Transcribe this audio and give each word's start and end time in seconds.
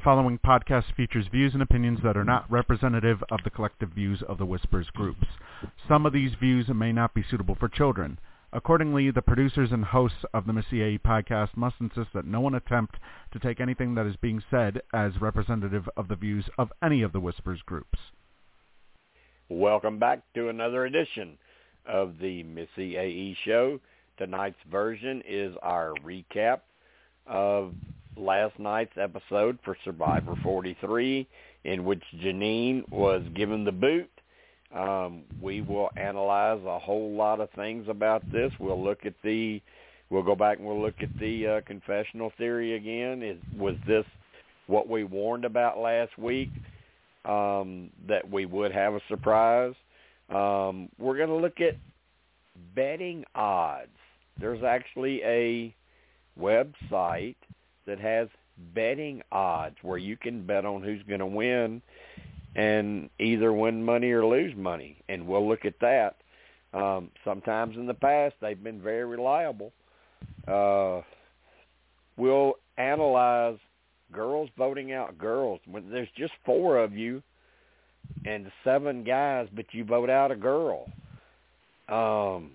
following 0.00 0.38
podcast 0.38 0.94
features 0.96 1.26
views 1.32 1.54
and 1.54 1.62
opinions 1.62 2.00
that 2.02 2.16
are 2.16 2.24
not 2.24 2.50
representative 2.50 3.22
of 3.30 3.40
the 3.44 3.50
collective 3.50 3.90
views 3.90 4.22
of 4.28 4.38
the 4.38 4.46
Whispers 4.46 4.88
groups. 4.94 5.26
Some 5.88 6.04
of 6.04 6.12
these 6.12 6.32
views 6.38 6.66
may 6.68 6.92
not 6.92 7.14
be 7.14 7.24
suitable 7.28 7.56
for 7.58 7.68
children. 7.68 8.18
Accordingly, 8.52 9.10
the 9.10 9.22
producers 9.22 9.72
and 9.72 9.84
hosts 9.84 10.24
of 10.32 10.46
the 10.46 10.52
Missyae 10.52 11.00
podcast 11.00 11.56
must 11.56 11.76
insist 11.80 12.08
that 12.14 12.26
no 12.26 12.40
one 12.40 12.54
attempt 12.54 12.96
to 13.32 13.38
take 13.38 13.60
anything 13.60 13.94
that 13.94 14.06
is 14.06 14.16
being 14.16 14.42
said 14.50 14.80
as 14.92 15.20
representative 15.20 15.88
of 15.96 16.08
the 16.08 16.16
views 16.16 16.48
of 16.58 16.72
any 16.82 17.02
of 17.02 17.12
the 17.12 17.20
Whispers 17.20 17.60
groups. 17.62 17.98
Welcome 19.48 19.98
back 19.98 20.22
to 20.34 20.48
another 20.48 20.84
edition 20.84 21.38
of 21.86 22.18
the 22.20 22.44
Missyae 22.44 23.36
show. 23.44 23.80
Tonight's 24.16 24.58
version 24.70 25.22
is 25.28 25.54
our 25.62 25.94
recap 26.04 26.60
of 27.26 27.74
last 28.18 28.58
night's 28.58 28.96
episode 29.00 29.58
for 29.64 29.76
Survivor 29.84 30.34
43, 30.42 31.26
in 31.64 31.84
which 31.84 32.02
Jeanine 32.22 32.88
was 32.90 33.22
given 33.34 33.64
the 33.64 33.72
boot. 33.72 34.10
Um, 34.74 35.22
we 35.40 35.62
will 35.62 35.88
analyze 35.96 36.60
a 36.66 36.78
whole 36.78 37.12
lot 37.14 37.40
of 37.40 37.50
things 37.52 37.86
about 37.88 38.22
this. 38.30 38.52
We'll 38.60 38.82
look 38.82 39.06
at 39.06 39.14
the, 39.24 39.62
we'll 40.10 40.22
go 40.22 40.34
back 40.34 40.58
and 40.58 40.66
we'll 40.66 40.82
look 40.82 41.00
at 41.00 41.18
the 41.18 41.46
uh, 41.46 41.60
confessional 41.66 42.32
theory 42.36 42.74
again. 42.74 43.22
Is 43.22 43.38
was 43.58 43.76
this 43.86 44.04
what 44.66 44.88
we 44.88 45.04
warned 45.04 45.44
about 45.44 45.78
last 45.78 46.18
week? 46.18 46.50
Um, 47.24 47.90
that 48.06 48.30
we 48.30 48.46
would 48.46 48.72
have 48.72 48.94
a 48.94 49.00
surprise. 49.08 49.74
Um, 50.28 50.88
we're 50.98 51.16
going 51.16 51.30
to 51.30 51.36
look 51.36 51.60
at 51.60 51.76
betting 52.74 53.24
odds. 53.34 53.88
There's 54.38 54.62
actually 54.62 55.22
a 55.24 55.74
website 56.38 57.36
that 57.88 57.98
has 57.98 58.28
betting 58.74 59.22
odds 59.32 59.76
where 59.82 59.98
you 59.98 60.16
can 60.16 60.46
bet 60.46 60.64
on 60.64 60.82
who's 60.82 61.02
going 61.08 61.20
to 61.20 61.26
win 61.26 61.82
and 62.54 63.10
either 63.18 63.52
win 63.52 63.84
money 63.84 64.10
or 64.10 64.24
lose 64.24 64.54
money. 64.56 64.98
And 65.08 65.26
we'll 65.26 65.48
look 65.48 65.64
at 65.64 65.80
that. 65.80 66.16
Um, 66.74 67.10
sometimes 67.24 67.76
in 67.76 67.86
the 67.86 67.94
past, 67.94 68.36
they've 68.40 68.62
been 68.62 68.80
very 68.80 69.04
reliable. 69.04 69.72
Uh, 70.46 71.00
we'll 72.16 72.54
analyze 72.76 73.58
girls 74.12 74.50
voting 74.56 74.92
out 74.92 75.18
girls. 75.18 75.60
When 75.66 75.90
there's 75.90 76.08
just 76.16 76.32
four 76.44 76.78
of 76.78 76.92
you 76.94 77.22
and 78.24 78.50
seven 78.64 79.04
guys, 79.04 79.48
but 79.54 79.66
you 79.72 79.84
vote 79.84 80.10
out 80.10 80.30
a 80.30 80.36
girl. 80.36 80.90
Um, 81.88 82.50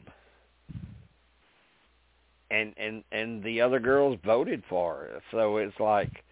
and 2.54 2.74
and 2.78 3.04
and 3.12 3.44
the 3.44 3.60
other 3.62 3.80
girls 3.80 4.18
voted 4.24 4.64
for 4.70 4.94
her. 4.96 5.22
So 5.32 5.58
it's 5.58 5.80
like 5.80 6.24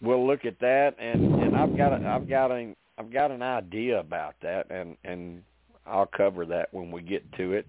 we'll 0.00 0.26
look 0.26 0.44
at 0.44 0.60
that, 0.60 0.94
and 0.98 1.42
and 1.42 1.56
I've 1.56 1.76
got 1.76 1.92
a, 1.92 2.06
I've 2.06 2.28
got 2.28 2.50
a 2.50 2.74
I've 2.98 3.12
got 3.12 3.30
an 3.30 3.42
idea 3.42 3.98
about 3.98 4.34
that, 4.42 4.70
and 4.70 4.96
and 5.04 5.42
I'll 5.86 6.06
cover 6.06 6.44
that 6.46 6.72
when 6.72 6.90
we 6.90 7.02
get 7.02 7.30
to 7.38 7.54
it. 7.54 7.66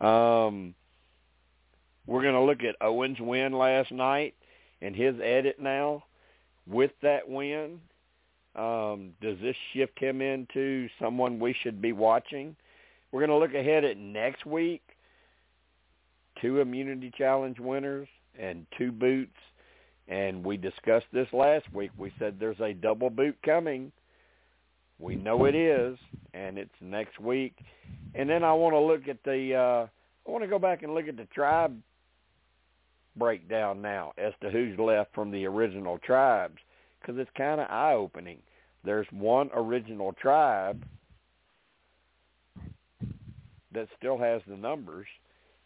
Um, 0.00 0.74
we're 2.06 2.22
going 2.22 2.34
to 2.34 2.40
look 2.40 2.62
at 2.62 2.76
Owen's 2.80 3.20
win 3.20 3.52
last 3.52 3.92
night 3.92 4.34
and 4.80 4.96
his 4.96 5.14
edit 5.22 5.60
now. 5.60 6.04
With 6.66 6.92
that 7.02 7.28
win, 7.28 7.80
um, 8.54 9.10
does 9.20 9.38
this 9.40 9.56
shift 9.72 9.98
him 9.98 10.20
into 10.20 10.88
someone 11.00 11.40
we 11.40 11.54
should 11.62 11.82
be 11.82 11.92
watching? 11.92 12.54
We're 13.10 13.26
going 13.26 13.30
to 13.30 13.44
look 13.44 13.54
ahead 13.54 13.84
at 13.84 13.96
next 13.96 14.46
week 14.46 14.82
two 16.40 16.60
immunity 16.60 17.12
challenge 17.16 17.58
winners 17.58 18.08
and 18.38 18.66
two 18.78 18.92
boots. 18.92 19.36
And 20.08 20.44
we 20.44 20.56
discussed 20.56 21.06
this 21.12 21.28
last 21.32 21.72
week. 21.72 21.90
We 21.96 22.12
said 22.18 22.36
there's 22.38 22.60
a 22.60 22.72
double 22.72 23.10
boot 23.10 23.36
coming. 23.44 23.92
We 24.98 25.14
know 25.14 25.44
it 25.44 25.54
is, 25.54 25.96
and 26.34 26.58
it's 26.58 26.74
next 26.80 27.18
week. 27.20 27.56
And 28.14 28.28
then 28.28 28.42
I 28.44 28.52
want 28.52 28.74
to 28.74 28.80
look 28.80 29.08
at 29.08 29.22
the. 29.24 29.54
Uh, 29.54 29.86
I 30.26 30.30
want 30.30 30.44
to 30.44 30.50
go 30.50 30.58
back 30.58 30.82
and 30.82 30.94
look 30.94 31.08
at 31.08 31.16
the 31.16 31.26
tribe 31.26 31.76
breakdown 33.16 33.80
now 33.80 34.12
as 34.18 34.32
to 34.42 34.50
who's 34.50 34.78
left 34.78 35.14
from 35.14 35.30
the 35.30 35.46
original 35.46 35.98
tribes 35.98 36.58
because 37.00 37.18
it's 37.18 37.30
kind 37.36 37.60
of 37.60 37.68
eye 37.70 37.94
opening. 37.94 38.38
There's 38.84 39.06
one 39.10 39.50
original 39.54 40.12
tribe 40.12 40.84
that 43.72 43.88
still 43.96 44.18
has 44.18 44.42
the 44.46 44.56
numbers, 44.56 45.06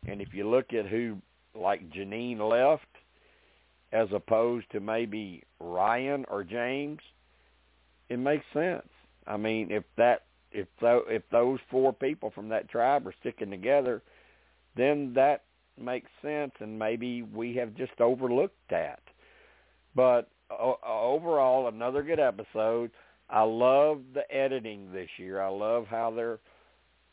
and 0.07 0.21
if 0.21 0.29
you 0.33 0.49
look 0.49 0.73
at 0.73 0.87
who, 0.87 1.19
like 1.55 1.91
Jeanine 1.91 2.39
left, 2.39 2.87
as 3.93 4.09
opposed 4.13 4.71
to 4.73 4.81
maybe 4.81 5.43
Ryan 5.61 6.25
or 6.29 6.43
James, 6.45 7.01
it 8.09 8.19
makes 8.19 8.45
sense. 8.53 8.89
I 9.27 9.37
mean, 9.37 9.71
if 9.71 9.85
that 9.97 10.25
if 10.53 10.69
th- 10.81 11.03
if 11.09 11.23
those 11.31 11.59
four 11.71 11.93
people 11.93 12.31
from 12.31 12.49
that 12.51 12.69
tribe 12.69 13.07
are 13.07 13.15
sticking 13.21 13.51
together, 13.51 14.03
then 14.77 15.13
that 15.15 15.45
makes 15.81 16.11
sense, 16.23 16.53
and 16.61 16.79
maybe 16.79 17.23
we 17.23 17.55
have 17.57 17.75
just 17.75 18.01
overlooked 18.01 18.59
that. 18.71 19.01
But 19.95 20.29
uh, 20.51 20.75
overall, 20.85 21.69
another 21.69 22.03
good 22.03 22.21
episode. 22.21 22.91
I 23.31 23.43
love 23.43 24.03
the 24.13 24.31
editing 24.35 24.93
this 24.93 25.09
year. 25.17 25.41
I 25.41 25.49
love 25.49 25.87
how 25.87 26.11
they're 26.11 26.39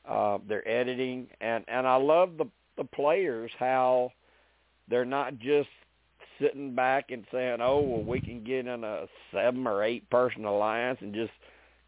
uh, 0.07 0.39
they're 0.47 0.67
editing, 0.67 1.27
and 1.39 1.63
and 1.67 1.87
I 1.87 1.95
love 1.95 2.37
the 2.37 2.45
the 2.77 2.83
players 2.83 3.51
how 3.57 4.11
they're 4.89 5.05
not 5.05 5.37
just 5.37 5.69
sitting 6.39 6.73
back 6.75 7.11
and 7.11 7.25
saying, 7.31 7.59
"Oh, 7.61 7.81
well, 7.81 8.03
we 8.03 8.19
can 8.19 8.43
get 8.43 8.67
in 8.67 8.83
a 8.83 9.07
seven 9.31 9.67
or 9.67 9.83
eight 9.83 10.09
person 10.09 10.45
alliance 10.45 10.99
and 11.01 11.13
just 11.13 11.31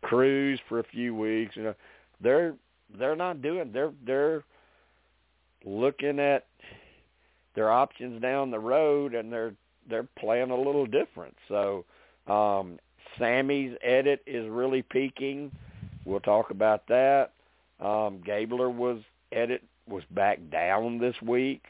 cruise 0.01 0.59
for 0.69 0.79
a 0.79 0.83
few 0.83 1.15
weeks." 1.15 1.55
You 1.55 1.63
know, 1.63 1.75
they're 2.21 2.55
they're 2.97 3.15
not 3.15 3.41
doing. 3.41 3.71
They're 3.71 3.93
they're 4.05 4.43
looking 5.65 6.19
at 6.19 6.45
their 7.55 7.71
options 7.71 8.21
down 8.21 8.51
the 8.51 8.59
road, 8.59 9.15
and 9.15 9.31
they're 9.31 9.53
they're 9.89 10.07
playing 10.17 10.51
a 10.51 10.57
little 10.57 10.85
different. 10.85 11.35
So, 11.47 11.85
um, 12.27 12.79
Sami's 13.19 13.75
edit 13.83 14.21
is 14.25 14.49
really 14.49 14.81
peaking. 14.81 15.51
We'll 16.05 16.19
talk 16.19 16.51
about 16.51 16.87
that. 16.87 17.31
Um, 17.79 18.21
Gabler 18.25 18.69
was 18.69 18.99
edit 19.31 19.63
was 19.87 20.03
back 20.11 20.39
down 20.51 20.97
this 20.97 21.15
week 21.21 21.65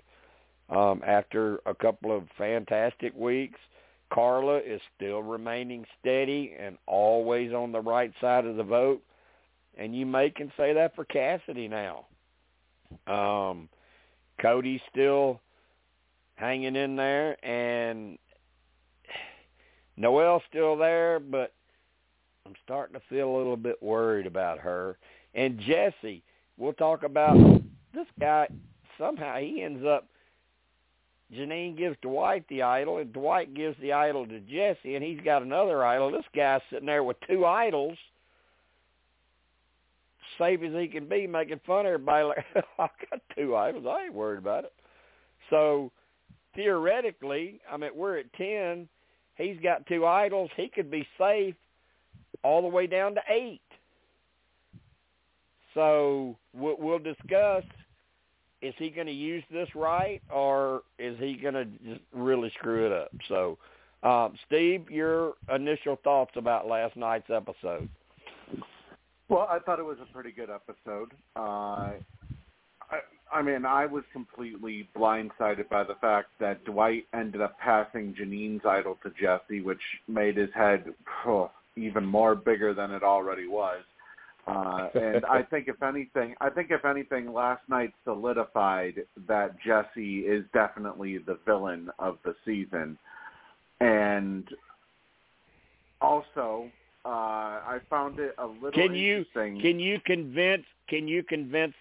um, 0.69 1.01
after 1.05 1.59
a 1.65 1.73
couple 1.73 2.15
of 2.15 2.23
fantastic 2.37 3.15
weeks. 3.15 3.59
Karla 4.11 4.57
is 4.57 4.81
still 4.95 5.23
remaining 5.23 5.85
steady 5.99 6.53
and 6.59 6.77
always 6.85 7.51
on 7.51 7.71
the 7.71 7.81
right 7.81 8.13
side 8.21 8.45
of 8.45 8.57
the 8.57 8.63
vote. 8.63 9.01
And 9.77 9.95
you 9.95 10.05
may 10.05 10.29
can 10.29 10.51
say 10.55 10.73
that 10.73 10.95
for 10.95 11.03
Cassidy 11.05 11.67
now. 11.67 12.05
Um, 13.07 13.69
Cody's 14.39 14.81
still 14.91 15.41
hanging 16.35 16.75
in 16.75 16.95
there, 16.95 17.43
and 17.43 18.19
Noelle's 19.97 20.43
still 20.47 20.77
there, 20.77 21.19
but 21.19 21.53
I'm 22.45 22.53
starting 22.63 22.93
to 22.93 23.01
feel 23.09 23.35
a 23.35 23.37
little 23.37 23.57
bit 23.57 23.81
worried 23.81 24.27
about 24.27 24.59
her. 24.59 24.97
And 25.33 25.59
Jesse, 25.59 26.23
we'll 26.57 26.73
talk 26.73 27.03
about 27.03 27.62
this 27.93 28.07
guy 28.19 28.47
somehow 28.97 29.37
he 29.37 29.63
ends 29.63 29.83
up 29.85 30.07
Jeanine 31.33 31.77
gives 31.77 31.97
Dwight 32.01 32.45
the 32.47 32.61
idol, 32.61 32.97
and 32.97 33.11
Dwight 33.11 33.53
gives 33.53 33.75
the 33.81 33.93
idol 33.93 34.27
to 34.27 34.39
Jesse, 34.41 34.95
and 34.95 35.03
he's 35.03 35.19
got 35.23 35.41
another 35.41 35.83
idol. 35.83 36.11
This 36.11 36.25
guy's 36.35 36.61
sitting 36.69 36.85
there 36.85 37.03
with 37.03 37.17
two 37.27 37.45
idols, 37.45 37.97
safe 40.37 40.59
as 40.63 40.73
he 40.73 40.87
can 40.87 41.07
be, 41.07 41.25
making 41.25 41.61
fun 41.65 41.85
of 41.85 41.93
everybody. 41.93 42.25
Like, 42.25 42.45
I've 42.79 43.09
got 43.09 43.21
two 43.35 43.55
idols. 43.55 43.85
I 43.87 44.05
ain't 44.05 44.13
worried 44.13 44.39
about 44.39 44.65
it. 44.65 44.73
So 45.49 45.91
theoretically, 46.55 47.59
I 47.71 47.77
mean, 47.77 47.91
we're 47.95 48.19
at 48.19 48.31
ten. 48.33 48.87
He's 49.35 49.57
got 49.63 49.87
two 49.87 50.05
idols. 50.05 50.51
He 50.55 50.67
could 50.67 50.91
be 50.91 51.07
safe 51.17 51.55
all 52.43 52.61
the 52.61 52.67
way 52.67 52.85
down 52.85 53.15
to 53.15 53.21
eight. 53.29 53.61
So 55.73 56.37
we'll 56.53 56.99
discuss 56.99 57.63
is 58.63 58.73
he 58.77 58.89
going 58.89 59.07
to 59.07 59.13
use 59.13 59.43
this 59.51 59.67
right 59.75 60.21
or 60.33 60.83
is 60.97 61.17
he 61.19 61.35
going 61.35 61.53
to 61.53 61.99
really 62.13 62.51
screw 62.57 62.85
it 62.85 62.91
up? 62.91 63.11
So, 63.27 63.57
um, 64.03 64.35
Steve, 64.47 64.89
your 64.89 65.33
initial 65.53 65.97
thoughts 66.03 66.31
about 66.35 66.67
last 66.67 66.95
night's 66.95 67.29
episode? 67.29 67.89
Well, 69.29 69.47
I 69.49 69.59
thought 69.59 69.79
it 69.79 69.85
was 69.85 69.97
a 70.01 70.13
pretty 70.13 70.31
good 70.31 70.49
episode. 70.49 71.11
Uh, 71.35 71.93
I, 72.89 72.99
I 73.31 73.41
mean, 73.41 73.65
I 73.65 73.85
was 73.85 74.03
completely 74.13 74.87
blindsided 74.95 75.67
by 75.69 75.83
the 75.83 75.95
fact 75.99 76.29
that 76.39 76.63
Dwight 76.65 77.05
ended 77.13 77.41
up 77.41 77.57
passing 77.59 78.15
Jeanine's 78.17 78.65
idol 78.65 78.97
to 79.03 79.11
Jesse, 79.19 79.61
which 79.61 79.81
made 80.07 80.37
his 80.37 80.49
head 80.53 80.85
oh, 81.25 81.51
even 81.75 82.05
more 82.05 82.35
bigger 82.35 82.73
than 82.73 82.91
it 82.91 83.03
already 83.03 83.47
was. 83.47 83.81
Uh, 84.47 84.89
and 84.95 85.25
I 85.25 85.43
think 85.43 85.67
if 85.67 85.81
anything, 85.81 86.35
I 86.41 86.49
think 86.49 86.69
if 86.71 86.85
anything, 86.85 87.31
last 87.31 87.61
night 87.69 87.93
solidified 88.03 89.03
that 89.27 89.55
Jesse 89.65 90.19
is 90.19 90.43
definitely 90.53 91.17
the 91.19 91.37
villain 91.45 91.89
of 91.99 92.17
the 92.23 92.35
season. 92.45 92.97
And 93.79 94.47
also, 96.01 96.69
uh, 97.05 97.09
I 97.09 97.79
found 97.89 98.19
it 98.19 98.35
a 98.37 98.45
little 98.45 98.71
can 98.71 98.95
you. 98.95 99.25
Can 99.33 99.79
you 99.79 99.99
convince? 100.05 100.63
Can 100.89 101.07
you 101.07 101.23
convince 101.23 101.73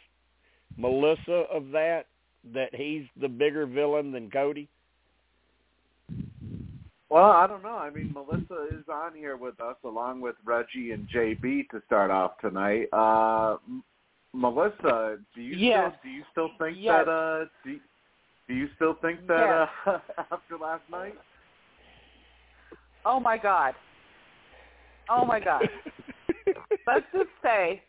Melissa 0.77 1.45
of 1.53 1.71
that? 1.73 2.07
That 2.53 2.75
he's 2.75 3.05
the 3.21 3.29
bigger 3.29 3.67
villain 3.67 4.11
than 4.11 4.31
Cody? 4.31 4.69
Well, 7.13 7.31
I 7.31 7.47
don't 7.47 7.63
know. 7.63 7.77
I 7.77 7.91
mean, 7.91 8.11
Melissa 8.15 8.69
is 8.71 8.89
on 8.91 9.15
here 9.15 9.37
with 9.37 9.61
us 9.61 9.77
along 9.85 10.23
with 10.23 10.35
Reggie 10.47 10.93
and 10.93 11.07
JB 11.15 11.69
to 11.69 11.83
start 11.85 12.11
off 12.11 12.39
tonight. 12.41 12.87
Uh, 12.91 13.59
M- 13.69 13.85
Melissa, 14.33 15.19
do 15.35 15.43
you 15.43 15.55
yes. 15.55 15.93
still 16.01 16.01
do 16.03 16.09
you 16.09 16.23
still 16.33 16.49
think 16.59 16.79
yes. 16.81 17.03
that 17.05 17.13
uh 17.13 17.45
do, 17.67 17.79
do 18.49 18.55
you 18.55 18.67
still 18.77 18.97
think 19.03 19.27
that 19.27 19.69
uh, 19.87 19.99
after 20.33 20.57
last 20.59 20.85
night? 20.91 21.15
Oh 23.05 23.21
my 23.21 23.37
God. 23.37 23.75
Oh 25.11 25.27
my 25.27 25.39
God. 25.39 25.69
Let's 26.87 27.05
just 27.13 27.29
say, 27.43 27.83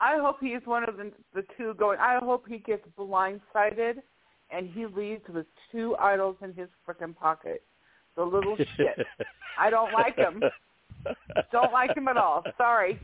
I 0.00 0.16
hope 0.16 0.36
he's 0.40 0.64
one 0.64 0.88
of 0.88 0.96
the, 0.96 1.12
the 1.34 1.44
two 1.58 1.74
going. 1.74 1.98
I 1.98 2.20
hope 2.22 2.46
he 2.48 2.56
gets 2.56 2.86
blindsided, 2.98 3.96
and 4.52 4.68
he 4.70 4.86
leaves 4.86 5.22
with 5.32 5.46
two 5.70 5.96
idols 5.98 6.36
in 6.42 6.52
his 6.54 6.68
freaking 6.86 7.16
pocket. 7.16 7.62
The 8.16 8.22
little 8.24 8.56
shit. 8.76 9.06
I 9.58 9.70
don't 9.70 9.92
like 9.92 10.16
him. 10.16 10.42
Don't 11.50 11.72
like 11.72 11.96
him 11.96 12.08
at 12.08 12.16
all. 12.16 12.44
Sorry. 12.58 13.00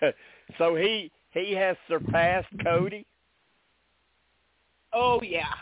so 0.58 0.74
he 0.74 1.10
he 1.30 1.52
has 1.52 1.76
surpassed 1.88 2.48
Cody. 2.62 3.06
Oh 4.92 5.20
yeah. 5.22 5.54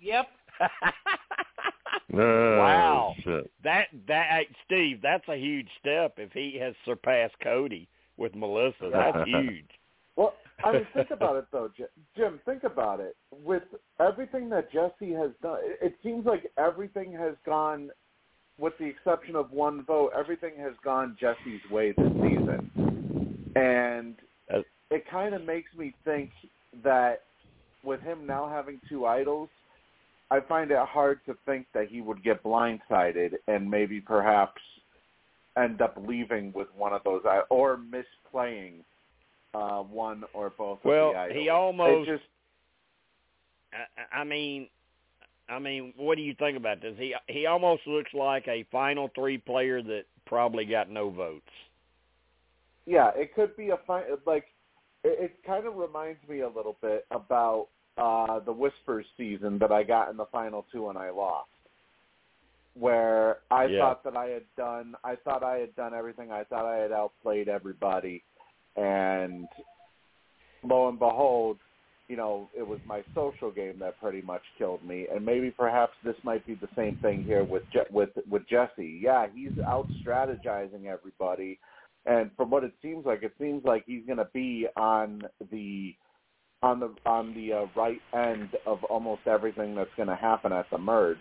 Yep. 0.00 0.26
Oh, 2.16 2.58
wow. 2.58 3.14
shit. 3.24 3.50
That 3.64 3.88
that 4.06 4.26
hey, 4.30 4.48
Steve, 4.64 5.00
that's 5.02 5.26
a 5.28 5.36
huge 5.36 5.68
step 5.80 6.14
if 6.18 6.30
he 6.32 6.56
has 6.60 6.74
surpassed 6.84 7.34
Cody 7.42 7.88
with 8.16 8.34
Melissa. 8.36 8.90
That's 8.92 9.28
huge. 9.28 9.68
Well, 10.14 10.34
I 10.62 10.72
mean, 10.72 10.86
think 10.94 11.10
about 11.10 11.36
it 11.36 11.46
though, 11.50 11.70
Jim. 11.76 11.88
Jim, 12.16 12.40
think 12.44 12.64
about 12.64 13.00
it. 13.00 13.16
With 13.44 13.64
everything 14.00 14.48
that 14.50 14.72
Jesse 14.72 15.12
has 15.12 15.30
done, 15.42 15.58
it 15.82 15.94
seems 16.02 16.24
like 16.26 16.50
everything 16.58 17.12
has 17.12 17.34
gone, 17.44 17.90
with 18.58 18.74
the 18.78 18.86
exception 18.86 19.34
of 19.36 19.50
one 19.50 19.84
vote, 19.84 20.12
everything 20.16 20.52
has 20.58 20.74
gone 20.84 21.16
Jesse's 21.20 21.60
way 21.70 21.92
this 21.92 22.12
season, 22.12 23.52
and 23.56 24.14
it 24.90 25.04
kind 25.10 25.34
of 25.34 25.44
makes 25.44 25.74
me 25.76 25.92
think 26.04 26.30
that 26.84 27.22
with 27.82 28.00
him 28.00 28.26
now 28.26 28.48
having 28.48 28.80
two 28.88 29.06
idols, 29.06 29.48
I 30.30 30.40
find 30.40 30.70
it 30.70 30.78
hard 30.78 31.20
to 31.26 31.36
think 31.46 31.66
that 31.74 31.88
he 31.88 32.00
would 32.00 32.22
get 32.22 32.42
blindsided 32.42 33.34
and 33.46 33.70
maybe 33.70 34.00
perhaps 34.00 34.60
end 35.56 35.80
up 35.82 35.96
leaving 36.06 36.52
with 36.54 36.68
one 36.76 36.92
of 36.92 37.02
those 37.04 37.22
or 37.50 37.78
misplaying 37.78 38.80
uh, 39.54 39.82
one 39.82 40.24
or 40.34 40.50
both 40.50 40.78
Well, 40.84 41.10
of 41.10 41.28
the 41.28 41.34
he 41.40 41.48
almost. 41.48 42.08
Just 42.08 42.22
I, 43.72 44.20
I 44.20 44.24
mean, 44.24 44.68
I 45.48 45.58
mean, 45.58 45.92
what 45.96 46.16
do 46.16 46.22
you 46.22 46.34
think 46.34 46.56
about 46.56 46.80
this? 46.82 46.94
He 46.98 47.14
he 47.28 47.46
almost 47.46 47.86
looks 47.86 48.12
like 48.14 48.46
a 48.48 48.64
final 48.70 49.10
three 49.14 49.38
player 49.38 49.82
that 49.82 50.04
probably 50.26 50.64
got 50.64 50.90
no 50.90 51.10
votes. 51.10 51.50
yeah, 52.86 53.10
it 53.14 53.34
could 53.34 53.56
be 53.56 53.70
a 53.70 53.78
fine 53.86 54.04
like 54.26 54.46
it, 55.02 55.18
it 55.24 55.36
kind 55.46 55.66
of 55.66 55.76
reminds 55.76 56.26
me 56.28 56.40
a 56.40 56.48
little 56.48 56.76
bit 56.82 57.06
about 57.10 57.68
uh 57.98 58.40
the 58.40 58.52
Whispers 58.52 59.06
season 59.16 59.58
that 59.58 59.72
I 59.72 59.82
got 59.82 60.10
in 60.10 60.16
the 60.16 60.26
final 60.26 60.66
two 60.72 60.88
and 60.88 60.98
I 60.98 61.10
lost. 61.10 61.48
Where 62.74 63.38
I 63.50 63.66
Yeah. 63.68 63.78
thought 63.80 64.04
that 64.04 64.16
I 64.16 64.26
had 64.26 64.44
done 64.56 64.94
I 65.04 65.16
thought 65.16 65.42
I 65.42 65.58
had 65.58 65.74
done 65.76 65.94
everything. 65.94 66.32
I 66.32 66.44
thought 66.44 66.66
I 66.66 66.76
had 66.76 66.92
outplayed 66.92 67.48
everybody 67.48 68.24
and 68.76 69.46
lo 70.62 70.88
and 70.88 70.98
behold, 70.98 71.58
you 72.08 72.16
know, 72.16 72.50
it 72.56 72.66
was 72.66 72.80
my 72.86 73.02
social 73.14 73.50
game 73.50 73.78
that 73.78 74.00
pretty 74.00 74.20
much 74.22 74.42
killed 74.58 74.84
me, 74.84 75.06
and 75.12 75.24
maybe 75.24 75.50
perhaps 75.50 75.94
this 76.04 76.16
might 76.22 76.46
be 76.46 76.54
the 76.54 76.68
same 76.76 76.96
thing 76.96 77.22
here 77.24 77.44
with 77.44 77.62
Je- 77.72 77.90
with 77.90 78.10
with 78.28 78.46
Jesse. 78.48 79.00
Yeah, 79.02 79.26
he's 79.34 79.52
out 79.66 79.88
strategizing 80.06 80.86
everybody, 80.86 81.58
and 82.06 82.30
from 82.36 82.50
what 82.50 82.64
it 82.64 82.72
seems 82.82 83.06
like, 83.06 83.22
it 83.22 83.32
seems 83.40 83.64
like 83.64 83.84
he's 83.86 84.04
going 84.06 84.18
to 84.18 84.28
be 84.34 84.66
on 84.76 85.22
the 85.50 85.94
on 86.62 86.80
the 86.80 86.94
on 87.06 87.34
the 87.34 87.52
uh, 87.52 87.66
right 87.74 88.00
end 88.14 88.50
of 88.66 88.84
almost 88.84 89.22
everything 89.26 89.74
that's 89.74 89.90
going 89.96 90.08
to 90.08 90.16
happen 90.16 90.52
at 90.52 90.68
the 90.70 90.78
merge. 90.78 91.18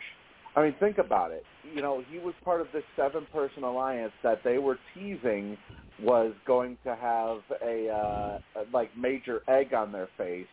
I 0.55 0.63
mean, 0.63 0.75
think 0.79 0.97
about 0.99 1.31
it. 1.31 1.43
You 1.73 1.81
know, 1.81 2.03
he 2.11 2.19
was 2.19 2.33
part 2.43 2.61
of 2.61 2.67
this 2.73 2.83
seven-person 2.95 3.63
alliance 3.63 4.13
that 4.21 4.43
they 4.43 4.57
were 4.59 4.77
teasing 4.93 5.57
was 6.01 6.33
going 6.45 6.77
to 6.83 6.95
have 6.95 7.39
a 7.61 7.89
uh, 7.89 8.39
like 8.71 8.95
major 8.97 9.41
egg 9.47 9.73
on 9.73 9.91
their 9.91 10.09
face 10.17 10.47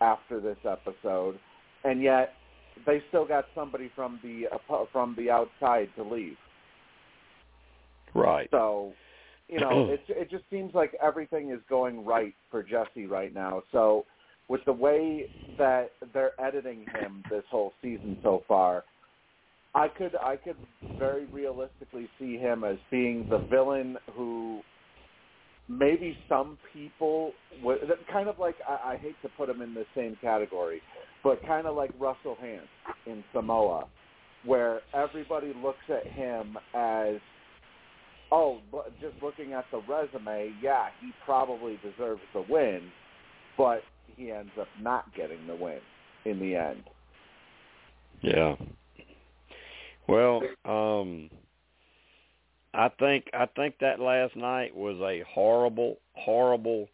after 0.00 0.40
this 0.40 0.56
episode, 0.64 1.38
and 1.84 2.02
yet 2.02 2.34
they 2.86 3.02
still 3.08 3.24
got 3.24 3.46
somebody 3.54 3.90
from 3.94 4.20
the 4.22 4.46
uh, 4.52 4.84
from 4.92 5.14
the 5.16 5.30
outside 5.30 5.88
to 5.96 6.02
leave. 6.02 6.36
Right. 8.14 8.48
So, 8.50 8.92
you 9.48 9.60
know, 9.60 9.88
it 9.90 10.00
it 10.08 10.30
just 10.30 10.44
seems 10.50 10.74
like 10.74 10.96
everything 11.02 11.50
is 11.50 11.60
going 11.68 12.04
right 12.04 12.34
for 12.50 12.62
Jesse 12.62 13.06
right 13.06 13.34
now. 13.34 13.62
So, 13.72 14.04
with 14.48 14.64
the 14.64 14.72
way 14.72 15.26
that 15.58 15.90
they're 16.12 16.40
editing 16.40 16.86
him 17.00 17.22
this 17.30 17.44
whole 17.50 17.72
season 17.82 18.16
so 18.22 18.42
far, 18.46 18.84
I 19.74 19.88
could 19.88 20.16
I 20.16 20.36
could 20.36 20.56
very 20.98 21.26
realistically 21.26 22.08
see 22.18 22.36
him 22.36 22.64
as 22.64 22.76
being 22.90 23.26
the 23.30 23.38
villain 23.50 23.96
who 24.14 24.60
maybe 25.68 26.16
some 26.28 26.58
people 26.72 27.32
would 27.62 27.78
kind 28.10 28.28
of 28.28 28.38
like 28.38 28.56
I, 28.66 28.92
I 28.92 28.96
hate 28.96 29.16
to 29.22 29.28
put 29.36 29.48
him 29.48 29.60
in 29.62 29.74
the 29.74 29.84
same 29.94 30.16
category, 30.20 30.80
but 31.22 31.44
kind 31.46 31.66
of 31.66 31.76
like 31.76 31.90
Russell 31.98 32.36
Hantz 32.42 32.62
in 33.06 33.22
Samoa, 33.32 33.86
where 34.44 34.80
everybody 34.94 35.52
looks 35.62 35.84
at 35.88 36.06
him 36.12 36.56
as 36.74 37.16
oh, 38.30 38.58
just 39.00 39.14
looking 39.22 39.52
at 39.52 39.64
the 39.70 39.80
resume, 39.88 40.52
yeah, 40.62 40.88
he 41.00 41.12
probably 41.24 41.78
deserves 41.82 42.20
the 42.34 42.44
win, 42.48 42.82
but 43.56 43.82
he 44.16 44.30
ends 44.30 44.50
up 44.60 44.68
not 44.80 45.14
getting 45.14 45.46
the 45.46 45.54
win 45.54 45.80
in 46.24 46.38
the 46.38 46.54
end. 46.54 46.82
Yeah. 48.20 48.54
Well, 50.08 50.42
um 50.64 51.30
I 52.74 52.88
think 52.98 53.26
I 53.34 53.46
think 53.56 53.76
that 53.80 54.00
last 54.00 54.36
night 54.36 54.74
was 54.74 54.96
a 55.00 55.24
horrible, 55.28 55.98
horrible 56.14 56.88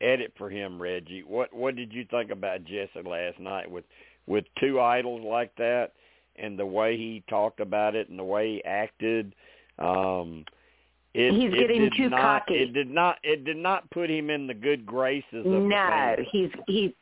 edit 0.00 0.32
for 0.36 0.50
him, 0.50 0.80
Reggie. 0.80 1.22
What 1.26 1.52
what 1.52 1.76
did 1.76 1.92
you 1.92 2.04
think 2.10 2.30
about 2.30 2.64
Jesse 2.64 3.02
last 3.04 3.38
night 3.38 3.70
with 3.70 3.84
with 4.26 4.44
two 4.60 4.80
idols 4.80 5.22
like 5.24 5.54
that 5.56 5.92
and 6.36 6.58
the 6.58 6.66
way 6.66 6.96
he 6.96 7.22
talked 7.28 7.60
about 7.60 7.94
it 7.94 8.08
and 8.08 8.18
the 8.18 8.24
way 8.24 8.54
he 8.54 8.64
acted? 8.64 9.34
Um 9.78 10.44
it, 11.14 11.32
He's 11.32 11.50
it 11.50 11.58
getting 11.58 11.90
too 11.96 12.10
not, 12.10 12.46
cocky. 12.46 12.56
It 12.56 12.74
did 12.74 12.90
not 12.90 13.18
it 13.22 13.44
did 13.44 13.56
not 13.56 13.90
put 13.90 14.10
him 14.10 14.28
in 14.28 14.46
the 14.46 14.54
good 14.54 14.84
graces 14.84 15.24
of 15.32 15.46
No, 15.46 16.16
he's 16.30 16.50
he. 16.66 16.94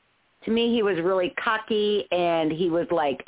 To 0.44 0.50
me, 0.50 0.72
he 0.72 0.82
was 0.82 0.98
really 1.02 1.34
cocky, 1.42 2.04
and 2.12 2.52
he 2.52 2.68
was 2.68 2.86
like, 2.90 3.26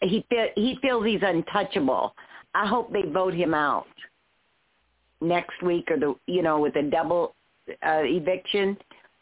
he 0.00 0.24
he 0.54 0.78
feels 0.82 1.04
he's 1.04 1.22
untouchable. 1.22 2.14
I 2.54 2.66
hope 2.66 2.92
they 2.92 3.02
vote 3.02 3.34
him 3.34 3.54
out 3.54 3.86
next 5.20 5.62
week, 5.62 5.90
or 5.90 5.98
the 5.98 6.14
you 6.26 6.42
know 6.42 6.60
with 6.60 6.76
a 6.76 6.82
double 6.82 7.34
uh, 7.68 8.02
eviction, 8.04 8.76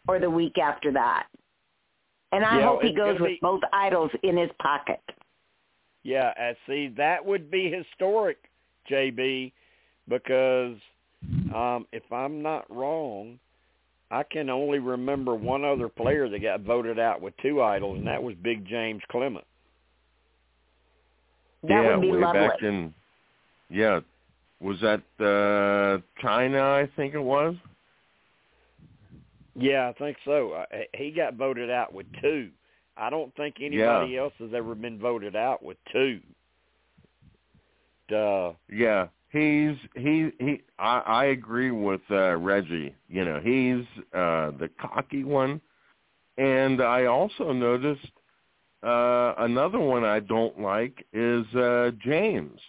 or 0.08 0.18
the 0.18 0.30
week 0.30 0.58
after 0.58 0.92
that. 0.92 1.26
And 2.32 2.44
I 2.44 2.58
Yeah, 2.58 2.66
hope 2.66 2.82
he 2.82 2.92
goes 2.92 3.18
with 3.20 3.30
be- 3.30 3.38
both 3.40 3.60
idols 3.72 4.10
in 4.22 4.36
his 4.36 4.50
pocket. 4.60 5.00
Yeah, 6.02 6.32
and 6.38 6.56
see 6.66 6.88
that 6.96 7.24
would 7.24 7.50
be 7.50 7.70
historic, 7.70 8.38
JB, 8.90 9.52
because 10.08 10.76
um, 11.54 11.86
if 11.92 12.02
I'm 12.12 12.42
not 12.42 12.64
wrong, 12.70 13.38
I 14.10 14.22
can 14.22 14.50
only 14.50 14.78
remember 14.78 15.34
one 15.34 15.64
other 15.64 15.88
player 15.88 16.28
that 16.28 16.42
got 16.42 16.60
voted 16.60 16.98
out 16.98 17.20
with 17.20 17.34
two 17.42 17.60
idols, 17.62 17.98
and 17.98 18.06
that 18.06 18.22
was 18.22 18.36
Big 18.42 18.66
James 18.66 19.02
Clement. 19.10 19.44
That 21.68 21.82
yeah, 21.82 21.96
would 21.96 22.02
be 22.02 22.10
way 22.10 22.18
lovely. 22.18 22.40
back 22.40 22.62
in 22.62 22.94
yeah, 23.68 24.00
was 24.60 24.78
that 24.80 25.02
uh 25.20 26.00
China? 26.20 26.60
I 26.60 26.88
think 26.96 27.14
it 27.14 27.20
was. 27.20 27.54
Yeah, 29.54 29.88
I 29.88 29.92
think 29.98 30.18
so. 30.24 30.52
Uh, 30.52 30.64
he 30.94 31.10
got 31.10 31.34
voted 31.34 31.70
out 31.70 31.92
with 31.92 32.06
two. 32.20 32.50
I 32.96 33.10
don't 33.10 33.34
think 33.36 33.56
anybody 33.60 34.16
else 34.16 34.34
has 34.38 34.50
ever 34.54 34.74
been 34.74 34.98
voted 34.98 35.34
out 35.34 35.62
with 35.62 35.78
two. 35.92 36.20
Duh. 38.08 38.52
Yeah, 38.70 39.08
he's 39.30 39.76
he 39.94 40.30
he. 40.38 40.62
I 40.78 40.98
I 40.98 41.24
agree 41.26 41.70
with 41.70 42.02
uh, 42.10 42.36
Reggie. 42.36 42.94
You 43.08 43.24
know, 43.24 43.40
he's 43.42 43.84
uh, 44.14 44.52
the 44.58 44.70
cocky 44.80 45.24
one, 45.24 45.60
and 46.38 46.80
I 46.82 47.06
also 47.06 47.52
noticed 47.52 48.06
uh, 48.86 49.34
another 49.38 49.80
one 49.80 50.04
I 50.04 50.20
don't 50.20 50.60
like 50.60 51.04
is 51.12 51.44
uh, 51.54 51.90
James. 52.04 52.60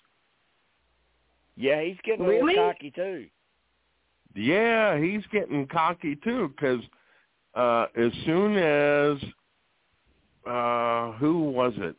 Yeah, 1.56 1.82
he's 1.82 1.98
getting 2.04 2.26
a 2.26 2.30
Really? 2.30 2.54
little 2.56 2.72
cocky 2.72 2.92
too. 2.92 3.28
Yeah, 4.36 5.00
he's 5.00 5.24
getting 5.32 5.68
cocky 5.68 6.16
too 6.16 6.50
because 6.50 6.82
uh, 7.56 7.88
as 7.96 8.12
soon 8.26 8.56
as 8.58 9.18
uh, 10.48 11.12
who 11.14 11.44
was 11.44 11.74
it? 11.78 11.96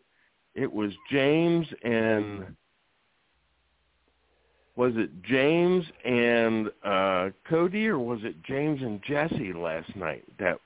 It 0.54 0.72
was 0.72 0.92
James 1.10 1.66
and 1.82 2.56
was 4.76 4.92
it 4.96 5.10
James 5.22 5.84
and 6.04 6.70
uh, 6.84 7.30
Cody 7.48 7.88
or 7.88 7.98
was 7.98 8.20
it 8.22 8.42
James 8.44 8.80
and 8.82 9.00
Jesse 9.02 9.52
last 9.52 9.94
night 9.96 10.24
that 10.38 10.58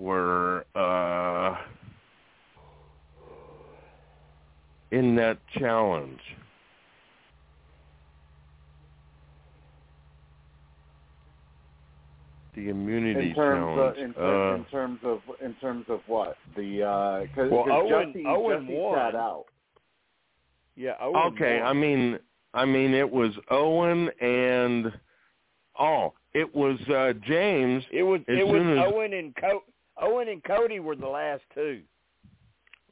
were 0.00 0.64
uh, 0.74 1.56
in 4.90 5.14
that 5.16 5.38
challenge. 5.58 6.20
The 12.56 12.68
immunity 12.68 13.30
in 13.30 13.34
terms 13.34 13.76
challenge. 13.76 13.98
of 13.98 14.04
in, 14.04 14.14
uh, 14.22 14.54
in 14.56 14.64
terms 14.70 14.98
of 15.04 15.20
in 15.40 15.54
terms 15.54 15.84
of 15.88 16.00
what 16.06 16.36
the 16.56 17.22
because 17.32 17.50
Well, 17.50 17.64
Owen- 17.70 18.12
Jesse, 18.12 18.24
Owen 18.26 18.66
Jesse 18.66 18.76
won. 18.78 18.98
sat 18.98 19.14
out. 19.14 19.44
Yeah. 20.76 20.94
Owen 21.00 21.32
okay, 21.34 21.58
won. 21.60 21.66
I 21.68 21.72
mean, 21.72 22.18
I 22.52 22.64
mean, 22.64 22.92
it 22.92 23.08
was 23.08 23.32
Owen 23.50 24.10
and 24.20 24.92
oh, 25.78 26.12
it 26.34 26.52
was 26.54 26.76
uh, 26.88 27.12
James. 27.24 27.84
it 27.92 28.02
was 28.02 28.20
as 28.28 28.38
it 28.38 28.46
was 28.46 28.62
as- 28.62 28.92
Owen 28.94 29.12
and 29.12 29.34
Co- 29.36 29.62
Owen 30.00 30.28
and 30.28 30.42
Cody 30.42 30.80
were 30.80 30.96
the 30.96 31.06
last 31.06 31.42
two. 31.54 31.82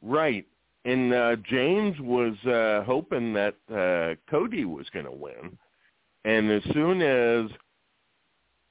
Right. 0.03 0.47
And 0.85 1.13
uh, 1.13 1.37
James 1.49 1.99
was 2.01 2.35
uh, 2.47 2.85
hoping 2.85 3.33
that 3.35 3.55
uh, 3.71 4.15
Cody 4.31 4.65
was 4.65 4.87
going 4.91 5.05
to 5.05 5.13
win. 5.13 5.59
And 6.25 6.51
as 6.51 6.63
soon 6.73 7.03
as 7.03 7.51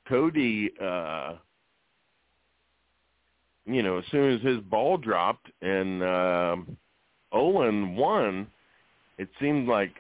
Cody, 0.08 0.72
uh, 0.82 1.34
you 3.65 3.84
know, 3.84 3.98
as 3.98 4.06
soon 4.12 4.34
as 4.34 4.41
his 4.41 4.60
ball 4.62 4.98
dropped 4.98 5.51
and 5.62 6.01
um 6.03 6.77
Owen 7.34 7.96
won, 7.96 8.48
it 9.17 9.27
seemed 9.39 9.67
like 9.67 9.91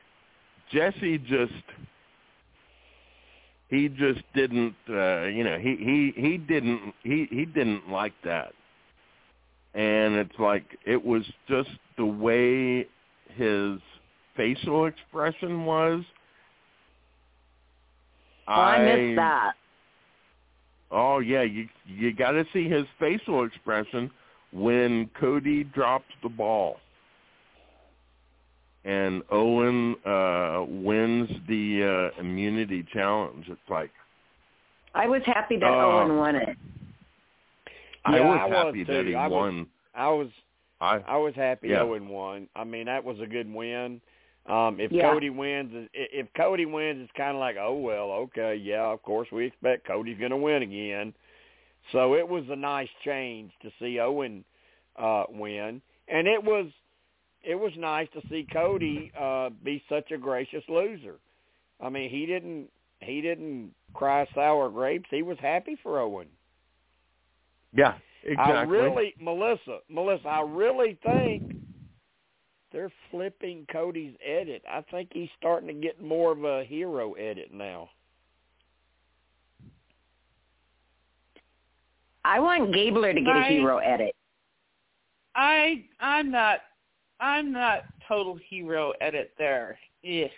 Jesse 0.71 1.17
just 1.17 1.51
he 3.69 3.89
just 3.89 4.21
didn't 4.33 4.75
uh 4.89 5.23
you 5.23 5.43
know 5.43 5.57
he 5.57 5.75
he 5.75 6.21
he 6.21 6.37
didn't 6.37 6.93
he 7.03 7.27
he 7.29 7.45
didn't 7.45 7.89
like 7.89 8.13
that 8.23 8.53
and 9.77 10.15
it's 10.15 10.37
like 10.39 10.65
it 10.85 11.03
was 11.03 11.23
just 11.47 11.69
the 11.97 12.05
way 12.05 12.87
his 13.35 13.79
facial 14.35 14.87
expression 14.87 15.65
was. 15.65 16.03
Well, 18.47 18.59
I 18.59 18.79
missed 18.79 19.17
that. 19.17 19.53
Oh 20.89 21.19
yeah, 21.19 21.43
you 21.43 21.67
you 21.85 22.13
got 22.13 22.31
to 22.31 22.45
see 22.53 22.67
his 22.67 22.85
facial 22.99 23.45
expression 23.45 24.09
when 24.51 25.09
Cody 25.19 25.63
dropped 25.63 26.11
the 26.23 26.29
ball, 26.29 26.77
and 28.87 29.21
Owen 29.31 29.95
uh 30.05 30.63
wins 30.67 31.29
the 31.47 32.11
uh 32.17 32.19
immunity 32.21 32.85
challenge. 32.93 33.45
It's 33.49 33.69
like 33.69 33.91
I 34.95 35.05
was 35.07 35.21
happy 35.25 35.57
that 35.57 35.69
Oh. 35.69 35.99
Owen 35.99 36.17
won 36.17 36.35
it. 36.35 36.57
I 38.05 38.17
Yeah, 38.17 38.21
was 38.29 38.39
I 38.51 38.55
happy 38.55 38.85
too. 38.85 38.93
that 38.93 39.05
he 39.05 39.15
I 39.15 39.27
was- 39.27 39.31
won. 39.33 39.67
I 39.93 40.09
was 40.09 40.27
I 40.79 40.97
I 41.07 41.17
was 41.17 41.33
happy 41.35 41.69
Yeah. 41.69 41.81
Owen 41.81 42.07
won. 42.07 42.47
I 42.55 42.63
mean, 42.63 42.85
that 42.85 43.03
was 43.03 43.19
a 43.19 43.27
good 43.27 43.51
win. 43.53 43.99
Um, 44.45 44.79
if 44.79 44.91
Yeah. 44.93 45.11
Cody 45.11 45.29
wins, 45.29 45.89
if 45.93 46.27
Cody 46.33 46.65
wins, 46.65 47.01
it's 47.03 47.11
kind 47.17 47.31
of 47.35 47.39
like, 47.41 47.57
oh 47.59 47.73
well, 47.73 48.11
okay, 48.23 48.55
yeah, 48.55 48.85
of 48.85 49.01
course 49.03 49.27
we 49.31 49.45
expect 49.47 49.85
Cody's 49.85 50.17
going 50.17 50.31
to 50.31 50.37
win 50.37 50.61
again. 50.63 51.13
So 51.91 52.15
it 52.15 52.27
was 52.27 52.43
a 52.49 52.55
nice 52.55 52.89
change 53.03 53.51
to 53.61 53.71
see 53.79 53.99
Owen 53.99 54.45
uh, 54.97 55.25
win, 55.29 55.81
and 56.07 56.27
it 56.27 56.41
was 56.41 56.67
it 57.43 57.55
was 57.55 57.71
nice 57.77 58.07
to 58.13 58.21
see 58.29 58.47
Cody 58.51 59.11
uh, 59.19 59.49
be 59.63 59.83
such 59.89 60.11
a 60.11 60.17
gracious 60.17 60.63
loser. 60.67 61.15
I 61.81 61.89
mean, 61.89 62.09
he 62.09 62.25
didn't 62.25 62.67
he 62.99 63.21
didn't 63.21 63.71
cry 63.93 64.27
sour 64.33 64.69
grapes. 64.69 65.07
He 65.11 65.21
was 65.21 65.37
happy 65.39 65.77
for 65.81 65.99
Owen. 65.99 66.27
yeah 67.73 67.95
exactly. 68.23 68.53
I 68.53 68.61
really, 68.63 69.13
Melissa, 69.21 69.79
Melissa, 69.89 70.27
I 70.27 70.41
really 70.41 70.97
think 71.03 71.55
they're 72.71 72.91
flipping 73.11 73.65
Cody's 73.71 74.15
edit. 74.25 74.63
I 74.69 74.81
think 74.91 75.09
he's 75.13 75.29
starting 75.37 75.67
to 75.67 75.73
get 75.73 76.01
more 76.01 76.31
of 76.31 76.43
a 76.43 76.63
hero 76.65 77.13
edit 77.13 77.53
now. 77.53 77.89
I 82.25 82.39
want 82.41 82.73
Gabler 82.73 83.13
to 83.13 83.21
get 83.21 83.35
a 83.37 83.43
hero 83.43 83.77
edit. 83.77 84.13
I 85.35 85.85
I'm 85.99 86.29
not 86.31 86.59
I'm 87.19 87.51
not 87.51 87.83
total 88.07 88.37
hero 88.49 88.93
edit 89.01 89.31
there. 89.37 89.77
Ugh. 90.05 90.29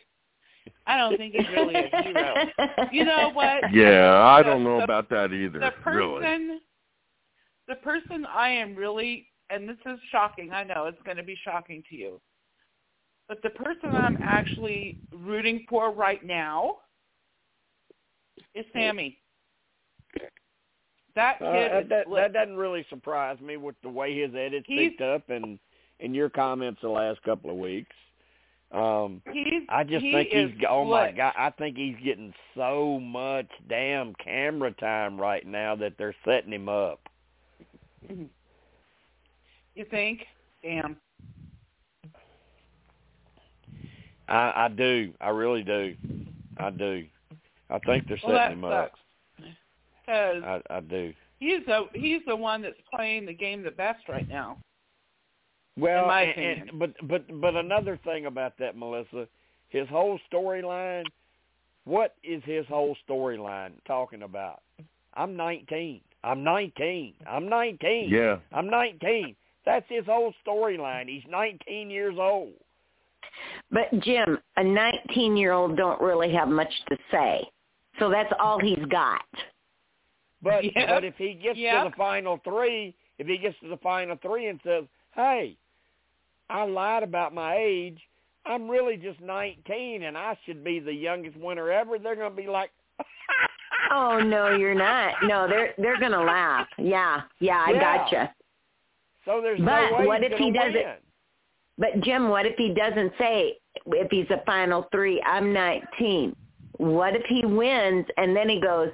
I 0.88 0.98
don't 0.98 1.18
think 1.18 1.36
he's 1.36 1.48
really 1.50 1.76
a 1.76 2.02
hero. 2.04 2.36
You 2.92 3.06
know 3.06 3.32
what? 3.34 3.64
Yeah, 3.74 4.22
I 4.24 4.42
don't 4.44 4.64
know 4.64 4.78
the- 4.78 4.84
about 4.84 5.10
that 5.10 5.32
either. 5.34 5.60
the 5.60 5.74
really. 5.92 6.22
person 6.22 6.62
the 7.68 7.76
person 7.76 8.26
I 8.26 8.50
am 8.50 8.76
really 8.76 9.28
and 9.52 9.68
this 9.68 9.78
is 9.86 10.00
shocking, 10.12 10.52
I 10.52 10.64
know 10.64 10.86
it's 10.86 11.02
gonna 11.06 11.24
be 11.24 11.36
shocking 11.44 11.84
to 11.90 11.96
you. 11.96 12.22
But 13.28 13.42
the 13.44 13.50
person 13.52 13.90
I'm 13.96 14.18
actually 14.24 15.00
rooting 15.12 15.66
for 15.70 15.92
right 15.92 16.24
now 16.26 16.78
is 18.56 18.66
Sami. 18.74 19.20
That 21.16 21.42
Uh, 21.42 21.52
kid 21.52 21.72
that, 21.72 21.84
is 21.84 21.90
that, 21.90 22.06
slick. 22.08 22.24
that 22.24 22.34
doesn't 22.34 22.56
really 22.58 22.86
surprise 22.90 23.40
me 23.42 23.58
with 23.58 23.76
the 23.82 23.90
way 23.90 24.18
his 24.20 24.34
edits 24.36 24.66
He's- 24.68 24.92
picked 24.92 25.02
up 25.02 25.30
and 25.30 25.60
in 26.00 26.14
your 26.14 26.30
comments 26.30 26.80
the 26.82 26.90
last 26.90 27.22
couple 27.24 27.50
of 27.50 27.58
weeks. 27.58 27.96
Um, 28.72 29.22
He's, 29.32 29.64
I 29.68 29.84
just 29.84 30.06
he 30.06 30.12
think 30.12 30.30
he's 30.30 30.52
oh 30.70 30.86
my 30.86 31.12
god, 31.12 31.34
I 31.36 31.50
think 31.50 31.76
he's 31.76 31.96
getting 32.04 32.34
so 32.56 33.00
much 33.00 33.48
damn 33.68 34.14
camera 34.24 34.72
time 34.74 35.20
right 35.20 35.46
now 35.46 35.76
that 35.78 35.94
they're 35.98 36.16
setting 36.26 36.54
him 36.54 36.70
up. 36.70 37.00
You 39.76 39.86
think? 39.90 40.24
Damn. 40.62 40.98
I, 44.28 44.66
I 44.66 44.68
do. 44.68 45.14
I 45.22 45.30
really 45.30 45.64
do. 45.64 45.96
I 46.58 46.70
do. 46.70 47.06
I 47.70 47.80
think 47.80 48.08
they're 48.10 48.18
setting 48.18 48.34
Well, 48.34 48.52
him 48.52 48.64
up. 48.66 48.92
I, 50.08 50.62
I 50.70 50.80
do. 50.82 51.14
he's 51.40 51.66
the 51.66 51.86
he's 51.94 52.22
the 52.28 52.36
one 52.36 52.62
that's 52.62 52.76
playing 52.94 53.26
the 53.26 53.34
game 53.34 53.64
the 53.64 53.72
best 53.72 54.10
right 54.10 54.28
now. 54.28 54.58
Well, 55.78 56.08
my 56.08 56.24
and- 56.24 56.70
and- 56.70 56.80
but 56.80 56.92
but 57.08 57.24
but 57.42 57.56
another 57.56 57.98
thing 58.04 58.26
about 58.26 58.58
that, 58.60 58.76
Melissa, 58.78 59.28
his 59.70 59.88
whole 59.90 60.20
storyline. 60.32 61.06
What 61.86 62.16
is 62.24 62.44
his 62.44 62.66
whole 62.68 62.96
storyline 63.08 63.72
talking 63.86 64.24
about? 64.24 64.62
I'm 65.16 65.36
19. 65.36 66.02
I'm 66.24 66.44
19. 66.44 67.14
I'm 67.28 67.48
19. 67.50 68.10
Yeah. 68.10 68.38
I'm 68.52 68.70
19. 68.70 69.36
That's 69.66 69.86
his 69.90 70.06
whole 70.06 70.34
storyline. 70.46 71.08
He's 71.08 71.24
19 71.30 71.90
years 71.90 72.16
old. 72.20 72.54
But 73.72 73.88
Jim, 74.02 74.38
a 74.58 74.62
19-year-old 74.62 75.78
don't 75.78 76.02
really 76.02 76.32
have 76.34 76.48
much 76.50 76.72
to 76.90 76.98
say. 77.12 77.48
So 77.98 78.10
that's 78.10 78.32
all 78.40 78.60
he's 78.60 78.84
got. 78.90 79.22
But 80.44 80.64
Yep. 80.76 80.88
but 80.90 81.04
if 81.04 81.16
he 81.18 81.34
gets 81.34 81.58
Yep. 81.58 81.84
to 81.86 81.90
the 81.90 81.96
final 81.96 82.38
three, 82.44 82.94
if 83.18 83.28
he 83.28 83.38
gets 83.38 83.58
to 83.62 83.70
the 83.70 83.78
final 83.78 84.18
three 84.22 84.48
and 84.48 84.60
says, 84.64 84.84
"Hey, 85.20 85.58
I 86.50 86.64
lied 86.64 87.04
about 87.04 87.34
my 87.34 87.58
age. 87.58 88.00
I'm 88.46 88.70
really 88.70 88.96
just 88.96 89.20
19, 89.20 90.04
and 90.04 90.18
I 90.18 90.38
should 90.46 90.64
be 90.64 90.80
the 90.80 90.94
youngest 90.94 91.36
winner 91.38 91.70
ever," 91.70 92.00
they're 92.00 92.16
going 92.16 92.32
to 92.32 92.42
be 92.42 92.48
like, 92.48 92.72
Oh 93.92 94.20
no, 94.20 94.50
you're 94.56 94.74
not. 94.76 95.16
No, 95.24 95.48
they're 95.48 95.74
they're 95.78 96.00
gonna 96.00 96.22
laugh. 96.24 96.68
Yeah, 96.78 97.22
yeah, 97.40 97.66
I 97.68 97.72
Yeah. 97.72 97.80
gotcha. 97.80 98.36
"So 99.26 99.42
there's 99.42 99.60
But 99.60 99.92
no 99.92 99.98
way 99.98 100.06
what 100.08 100.24
if 100.24 100.38
he 100.38 100.52
doesn't? 100.52 100.74
win." 100.74 100.96
But 101.78 102.00
Jim, 102.02 102.30
what 102.30 102.46
if 102.46 102.56
he 102.58 102.74
doesn't 102.74 103.14
say 103.18 103.58
if 103.88 104.12
he's 104.12 104.30
a 104.30 104.42
final 104.46 104.84
three, 104.92 105.22
I'm 105.24 105.52
19? 105.54 106.36
What 106.78 107.16
if 107.16 107.26
he 107.26 107.46
wins 107.46 108.06
and 108.18 108.36
then 108.36 108.48
he 108.50 108.60
goes, 108.60 108.90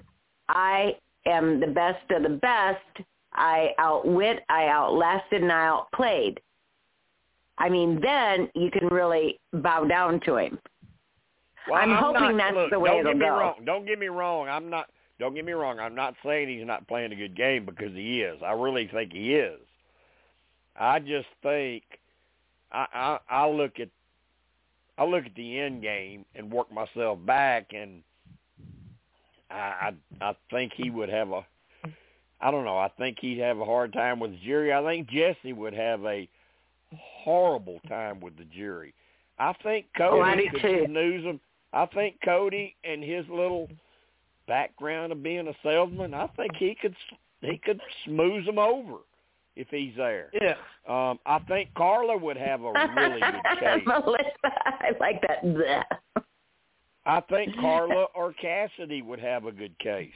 I 0.50 0.96
am 1.26 1.60
the 1.60 1.68
best 1.68 2.10
of 2.12 2.24
the 2.24 2.30
best. 2.30 3.08
I 3.36 3.74
outwit, 3.78 4.44
I 4.50 4.68
outlasted, 4.68 5.42
and 5.42 5.52
I 5.52 5.68
outplayed. 5.68 6.40
I 7.58 7.70
mean, 7.70 8.02
then 8.02 8.50
you 8.54 8.70
can 8.72 8.88
really 8.88 9.40
bow 9.54 9.86
down 9.86 10.20
to 10.22 10.38
him. 10.38 10.60
Well, 11.70 11.80
I'm 11.82 11.96
hoping 11.96 12.38
not, 12.38 12.54
that's 12.54 12.56
look, 12.56 12.72
the 12.72 12.80
way 12.80 12.90
don't 12.90 13.00
it'll 13.00 13.12
get 13.14 13.20
me 13.20 13.26
go. 13.26 13.38
Wrong. 13.38 13.56
Don't 13.66 13.86
get 13.86 14.00
me 14.00 14.08
wrong. 14.08 14.50
I'm 14.50 14.70
not. 14.70 14.90
Don't 15.20 15.34
get 15.34 15.46
me 15.46 15.54
wrong. 15.54 15.80
I'm 15.80 15.96
not 15.96 16.16
saying 16.26 16.50
he's 16.50 16.68
not 16.68 16.88
playing 16.88 17.12
a 17.14 17.16
good 17.16 17.36
game 17.36 17.66
because 17.66 17.94
he 17.94 18.22
is. 18.22 18.42
I 18.46 18.52
really 18.52 18.88
think 18.88 19.14
he 19.14 19.36
is. 19.36 19.60
I 20.78 21.00
just 21.00 21.28
think 21.42 21.84
I 22.72 22.86
I, 22.94 23.20
I 23.30 23.50
look 23.50 23.80
at 23.80 23.90
I 24.98 25.06
look 25.06 25.26
at 25.26 25.36
the 25.36 25.60
end 25.60 25.82
game 25.82 26.26
and 26.36 26.52
work 26.52 26.72
myself 26.72 27.18
back, 27.26 27.72
and 27.74 28.02
I 29.50 29.92
I, 30.22 30.30
I 30.30 30.36
think 30.52 30.74
he 30.76 30.90
would 30.90 31.10
have 31.10 31.32
a. 31.32 31.46
I 32.42 32.52
don't 32.52 32.66
know. 32.66 32.78
I 32.78 32.90
think 32.98 33.18
he'd 33.20 33.40
have 33.40 33.60
a 33.60 33.66
hard 33.66 33.94
time 33.94 34.20
with 34.20 34.32
the 34.32 34.38
jury. 34.46 34.74
I 34.74 34.84
think 34.84 35.10
Jesse 35.10 35.54
would 35.54 35.74
have 35.74 36.04
a 36.06 36.28
horrible 37.24 37.80
time 37.88 38.20
with 38.20 38.38
the 38.38 38.44
jury. 38.46 38.94
I 39.40 39.54
think 39.64 39.86
Cody 39.98 40.18
Oh, 40.18 40.22
I 40.22 40.36
could 40.52 40.62
too. 40.62 40.86
snooze 40.88 41.24
him. 41.24 41.40
I 41.74 41.86
think 41.88 42.18
Cody 42.24 42.76
and 42.84 43.04
his 43.04 43.26
little 43.30 43.68
background 44.48 45.12
of 45.12 45.24
being 45.24 45.48
a 45.48 45.54
salesman, 45.64 46.14
I 46.14 46.28
think 46.38 46.56
he 46.58 46.76
could 46.80 46.96
he 47.42 47.58
could 47.58 47.80
smooth 48.06 48.46
them 48.46 48.60
over 48.60 49.00
if 49.56 49.68
he's 49.70 49.94
there. 49.98 50.30
Yeah. 50.34 50.56
Um, 50.88 51.20
I 51.26 51.40
think 51.48 51.74
Karla 51.76 52.18
would 52.18 52.38
have 52.38 52.62
a 52.62 52.72
really 52.96 53.20
good 53.20 53.60
case. 53.60 53.84
Melissa, 53.86 54.30
I 54.44 54.92
like 55.00 55.22
that. 55.28 55.44
Bleh. 55.44 55.84
I 57.06 57.20
think 57.22 57.56
Karla 57.60 58.06
or 58.16 58.34
Cassidy 58.34 59.02
would 59.02 59.20
have 59.20 59.46
a 59.46 59.52
good 59.52 59.78
case. 59.80 60.12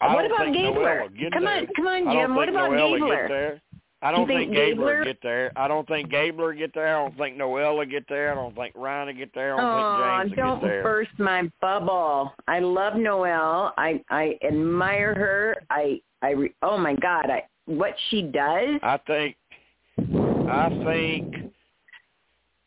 I 0.00 0.14
What 0.14 0.26
about 0.26 0.52
Gabler? 0.52 0.72
Noelle 0.74 1.02
will 1.02 1.08
get 1.18 1.32
Come 1.32 1.44
there. 1.44 1.58
on, 1.58 1.66
come 1.74 1.86
on, 1.86 2.04
don't 2.04 2.12
Jim. 2.14 2.34
What 2.34 2.48
about 2.48 2.70
Noelle 2.72 2.98
Gabler? 2.98 3.60
I 4.02 4.10
don't 4.12 4.26
think 4.26 4.52
think 4.52 4.54
Gabler 4.54 5.04
get 5.04 5.18
there. 5.22 5.52
I 5.56 5.66
don't 5.68 5.88
think 5.88 6.10
Gabler 6.10 6.48
will 6.48 6.58
get 6.58 6.74
there. 6.74 6.86
I 6.96 7.02
don't 7.02 7.16
think 7.16 7.36
Noelle 7.38 7.78
will 7.78 7.86
get 7.86 8.04
there. 8.08 8.30
I 8.30 8.34
don't 8.34 8.54
think 8.54 8.74
Ryan 8.76 9.06
will 9.06 9.14
get 9.14 9.34
there. 9.34 9.54
I 9.54 9.56
don't 9.56 9.64
Oh, 9.64 10.22
think 10.22 10.36
James 10.36 10.36
will 10.36 10.44
don't 10.52 10.60
get 10.60 10.66
there. 10.68 10.82
burst 10.82 11.18
my 11.18 11.50
bubble. 11.62 12.34
I 12.46 12.58
love 12.58 12.94
Noelle. 12.96 13.72
I 13.78 14.02
I 14.10 14.38
admire 14.46 15.14
her. 15.14 15.56
I 15.70 16.00
I 16.20 16.30
re, 16.32 16.52
oh 16.62 16.76
my 16.76 16.94
God, 16.94 17.30
I 17.30 17.44
what 17.64 17.94
she 18.10 18.20
does. 18.22 18.78
I 18.82 18.98
think 19.06 19.36
I 19.98 20.68
think 20.84 21.34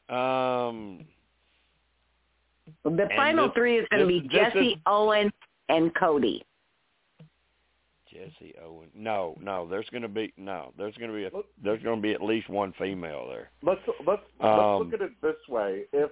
um 0.10 1.06
The 2.84 3.08
final 3.16 3.48
this- 3.48 3.54
three 3.56 3.78
is 3.78 3.88
going 3.92 4.02
to 4.02 4.08
be 4.08 4.28
Jesse 4.30 4.72
is- 4.72 4.78
Owens 4.88 5.32
and 5.70 5.94
Cody. 5.96 6.44
Jesse 8.20 8.54
Owen. 8.64 8.90
No, 8.96 9.38
no, 9.42 9.68
there's 9.68 9.88
going 9.92 10.02
to 10.02 10.08
be 10.08 10.34
no. 10.38 10.74
There's 10.78 10.96
going 10.96 11.10
to 11.12 11.16
be 11.16 11.26
a, 11.26 11.32
there's 11.64 11.82
going 11.84 11.98
to 11.98 12.02
be 12.02 12.14
at 12.14 12.22
least 12.22 12.50
one 12.50 12.74
female 12.78 13.28
there. 13.28 13.50
Let's 13.64 13.82
let's 14.06 14.22
Um, 14.42 14.50
let's 14.50 14.86
look 14.86 14.94
at 14.94 15.02
it 15.02 15.12
this 15.22 15.36
way. 15.48 15.84
If 15.94 16.12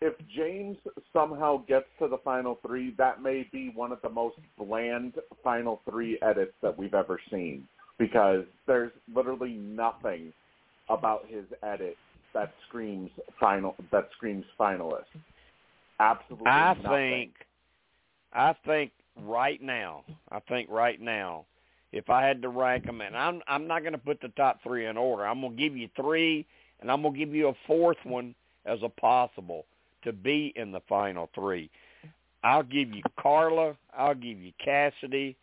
if 0.00 0.14
James 0.36 0.76
somehow 1.12 1.64
gets 1.66 1.86
to 2.00 2.08
the 2.08 2.18
final 2.18 2.58
three, 2.66 2.94
that 2.98 3.22
may 3.22 3.48
be 3.50 3.72
one 3.74 3.92
of 3.92 4.02
the 4.02 4.10
most 4.10 4.36
bland 4.58 5.14
final 5.42 5.80
three 5.88 6.18
edits 6.22 6.52
that 6.62 6.76
we've 6.76 6.94
ever 6.94 7.18
seen 7.30 7.66
because 7.98 8.44
there's 8.66 8.92
literally 9.14 9.54
nothing 9.54 10.32
about 10.90 11.26
his 11.28 11.44
edit 11.62 11.96
that 12.34 12.52
screams 12.68 13.10
final 13.40 13.74
that 13.90 14.08
screams 14.16 14.44
finalist. 14.60 15.04
Absolutely 15.98 16.46
I 16.46 16.74
nothing. 16.74 17.10
think 17.10 17.32
I 18.32 18.54
think 18.66 18.92
right 19.22 19.60
now, 19.62 20.04
I 20.30 20.40
think 20.40 20.68
right 20.70 21.00
now, 21.00 21.46
if 21.92 22.10
I 22.10 22.24
had 22.24 22.42
to 22.42 22.48
rank 22.48 22.86
them, 22.86 23.00
and 23.00 23.16
I'm 23.16 23.40
I'm 23.46 23.66
not 23.66 23.80
going 23.80 23.92
to 23.92 23.98
put 23.98 24.20
the 24.20 24.28
top 24.30 24.60
three 24.62 24.86
in 24.86 24.96
order. 24.96 25.26
I'm 25.26 25.40
going 25.40 25.56
to 25.56 25.62
give 25.62 25.76
you 25.76 25.88
three, 25.96 26.46
and 26.80 26.90
I'm 26.90 27.02
going 27.02 27.14
to 27.14 27.18
give 27.18 27.34
you 27.34 27.48
a 27.48 27.54
fourth 27.66 27.96
one 28.04 28.34
as 28.66 28.78
a 28.82 28.88
possible 28.88 29.64
to 30.04 30.12
be 30.12 30.52
in 30.56 30.72
the 30.72 30.80
final 30.88 31.30
three. 31.34 31.70
I'll 32.44 32.62
give 32.62 32.92
you 32.92 33.02
Karla. 33.18 33.76
I'll 33.96 34.14
give 34.14 34.38
you 34.38 34.52
Cassidy. 34.62 35.36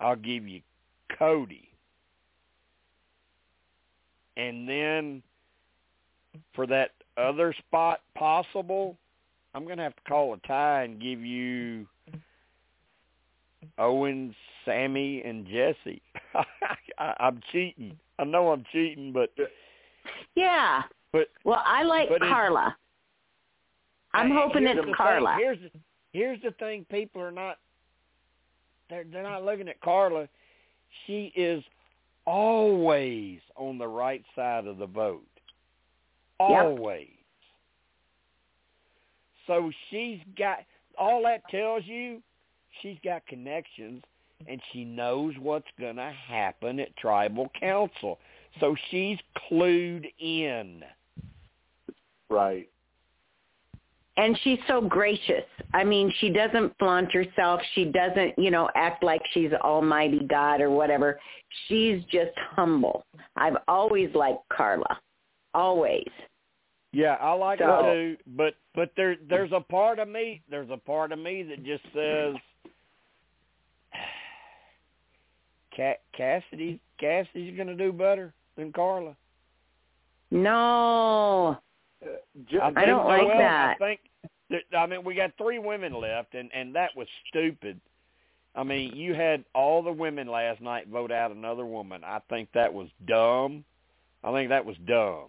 I'll 0.00 0.16
give 0.16 0.48
you 0.48 0.60
Cody. 1.18 1.68
And 4.36 4.68
then 4.68 5.22
for 6.54 6.66
that 6.66 6.92
other 7.16 7.54
spot 7.58 8.00
possible, 8.16 8.96
I'm 9.54 9.64
going 9.64 9.76
to 9.76 9.82
have 9.82 9.96
to 9.96 10.02
call 10.08 10.34
a 10.34 10.38
tie 10.46 10.84
and 10.84 11.00
give 11.00 11.20
you 11.20 11.86
Owen, 13.78 14.34
Sami, 14.64 15.22
and 15.22 15.46
Jesse. 15.46 16.02
I, 16.98 17.14
I'm 17.20 17.40
cheating. 17.50 17.98
I 18.18 18.24
know 18.24 18.50
I'm 18.50 18.64
cheating, 18.72 19.12
but 19.12 19.30
Yeah. 20.34 20.82
But- 21.12 21.28
well, 21.44 21.62
I 21.64 21.82
like 21.82 22.08
Karla. 22.20 22.76
I'm 24.14 24.30
hoping 24.30 24.66
it's 24.66 24.80
Karla. 24.96 25.36
Thing. 25.36 25.44
Here's 25.44 25.58
the, 25.58 25.80
here's 26.12 26.42
the 26.42 26.50
thing: 26.52 26.84
people 26.90 27.22
are 27.22 27.30
not 27.30 27.58
they're 28.90 29.04
they're 29.10 29.22
not 29.22 29.44
looking 29.44 29.68
at 29.68 29.80
Karla. 29.80 30.28
She 31.06 31.32
is 31.34 31.62
always 32.26 33.40
on 33.56 33.78
the 33.78 33.88
right 33.88 34.22
side 34.36 34.66
of 34.66 34.76
the 34.78 34.86
vote. 34.86 35.26
Always. 36.38 37.08
So 39.46 39.70
she's 39.90 40.18
got 40.38 40.58
all 40.98 41.22
that 41.24 41.42
tells 41.50 41.84
you 41.86 42.22
she's 42.80 42.96
got 43.04 43.26
connections 43.26 44.02
and 44.48 44.60
she 44.72 44.84
knows 44.84 45.34
what's 45.40 45.66
going 45.78 45.96
to 45.96 46.12
happen 46.28 46.80
at 46.80 46.96
tribal 46.96 47.48
council. 47.60 48.18
So 48.60 48.74
she's 48.90 49.18
clued 49.50 50.04
in. 50.18 50.82
right. 52.28 52.68
and 54.16 54.38
she's 54.42 54.58
so 54.66 54.80
gracious. 54.80 55.44
I 55.72 55.84
mean, 55.84 56.12
she 56.18 56.28
doesn't 56.28 56.74
flaunt 56.78 57.12
herself. 57.12 57.60
She 57.74 57.84
doesn't, 57.86 58.38
you 58.38 58.50
know, 58.50 58.68
act 58.74 59.02
like 59.02 59.22
she's 59.32 59.52
almighty 59.52 60.26
God 60.28 60.60
or 60.60 60.70
whatever. 60.70 61.18
She's 61.68 62.02
just 62.10 62.32
humble. 62.50 63.04
I've 63.36 63.56
always 63.68 64.14
liked 64.14 64.42
Karla. 64.50 64.98
Always. 65.54 66.08
Yeah, 66.92 67.16
I 67.20 67.32
like 67.32 67.58
So- 67.60 67.66
her 67.66 67.94
too, 67.94 68.16
but 68.36 68.54
but 68.74 68.90
there 68.96 69.16
there's 69.28 69.52
a 69.52 69.60
part 69.60 69.98
of 69.98 70.08
me 70.08 70.42
there's 70.50 70.68
a 70.70 70.76
part 70.76 71.12
of 71.12 71.18
me 71.18 71.42
that 71.44 71.62
just 71.64 71.82
says 71.94 72.34
Ca- 73.94 73.98
Cassidy 75.76 76.80
Cassidy's 76.98 77.56
going 77.56 77.68
to 77.68 77.76
do 77.76 77.92
better 77.92 78.32
than 78.56 78.72
Karla. 78.72 79.16
No. 80.30 81.58
Uh, 82.02 82.08
J- 82.50 82.58
I 82.60 82.84
don't 82.84 83.06
like 83.06 83.26
that. 83.38 83.76
I 83.76 83.78
think 83.78 84.00
that, 84.50 84.78
I 84.78 84.86
mean 84.86 85.04
we 85.04 85.14
got 85.14 85.32
three 85.38 85.58
women 85.58 85.94
left 85.94 86.34
and 86.34 86.50
and 86.54 86.74
that 86.74 86.90
was 86.96 87.06
stupid. 87.28 87.80
I 88.54 88.62
mean, 88.64 88.94
you 88.94 89.14
had 89.14 89.44
all 89.54 89.82
the 89.82 89.92
women 89.92 90.26
last 90.26 90.60
night 90.60 90.86
vote 90.88 91.10
out 91.10 91.30
another 91.30 91.64
woman. 91.64 92.02
I 92.04 92.18
think 92.28 92.50
that 92.52 92.72
was 92.72 92.88
dumb. 93.08 93.64
I 94.22 94.30
think 94.32 94.50
that 94.50 94.64
was 94.64 94.76
dumb. 94.86 95.28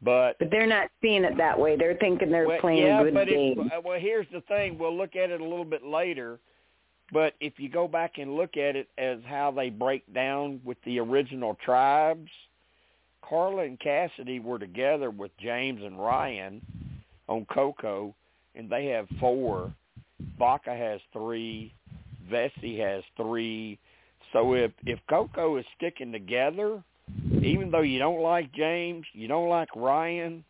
But 0.00 0.38
But 0.38 0.50
they're 0.50 0.66
not 0.66 0.90
seeing 1.02 1.24
it 1.24 1.36
that 1.38 1.58
way. 1.58 1.76
They're 1.76 1.96
thinking 1.96 2.30
they're 2.30 2.46
well, 2.46 2.60
playing 2.60 2.86
yeah, 2.86 3.00
a 3.00 3.04
good 3.04 3.14
but 3.14 3.28
game. 3.28 3.70
It, 3.72 3.84
well, 3.84 3.98
here's 3.98 4.26
the 4.32 4.42
thing. 4.42 4.78
We'll 4.78 4.96
look 4.96 5.16
at 5.16 5.30
it 5.30 5.40
a 5.40 5.44
little 5.44 5.64
bit 5.64 5.84
later. 5.84 6.38
But 7.12 7.34
if 7.40 7.54
you 7.58 7.68
go 7.68 7.86
back 7.86 8.18
and 8.18 8.36
look 8.36 8.56
at 8.56 8.76
it 8.76 8.88
as 8.98 9.18
how 9.26 9.50
they 9.50 9.70
break 9.70 10.12
down 10.14 10.60
with 10.64 10.78
the 10.84 10.98
original 11.00 11.56
tribes, 11.64 12.30
Karla 13.28 13.64
and 13.64 13.78
Cassidy 13.78 14.40
were 14.40 14.58
together 14.58 15.10
with 15.10 15.30
James 15.38 15.82
and 15.82 15.98
Ryan 15.98 16.60
on 17.28 17.46
Coco, 17.52 18.14
and 18.54 18.70
they 18.70 18.86
have 18.86 19.06
four. 19.20 19.72
Baka 20.38 20.74
has 20.74 21.00
three. 21.12 21.72
Vesi 22.30 22.78
has 22.78 23.02
three. 23.16 23.78
So 24.32 24.54
if 24.54 24.72
if 24.84 24.98
Coco 25.08 25.56
is 25.58 25.64
sticking 25.76 26.12
together, 26.12 26.82
even 27.42 27.70
though 27.70 27.82
you 27.82 27.98
don't 27.98 28.22
like 28.22 28.52
James, 28.52 29.04
you 29.12 29.28
don't 29.28 29.48
like 29.48 29.68
Ryan, 29.76 30.44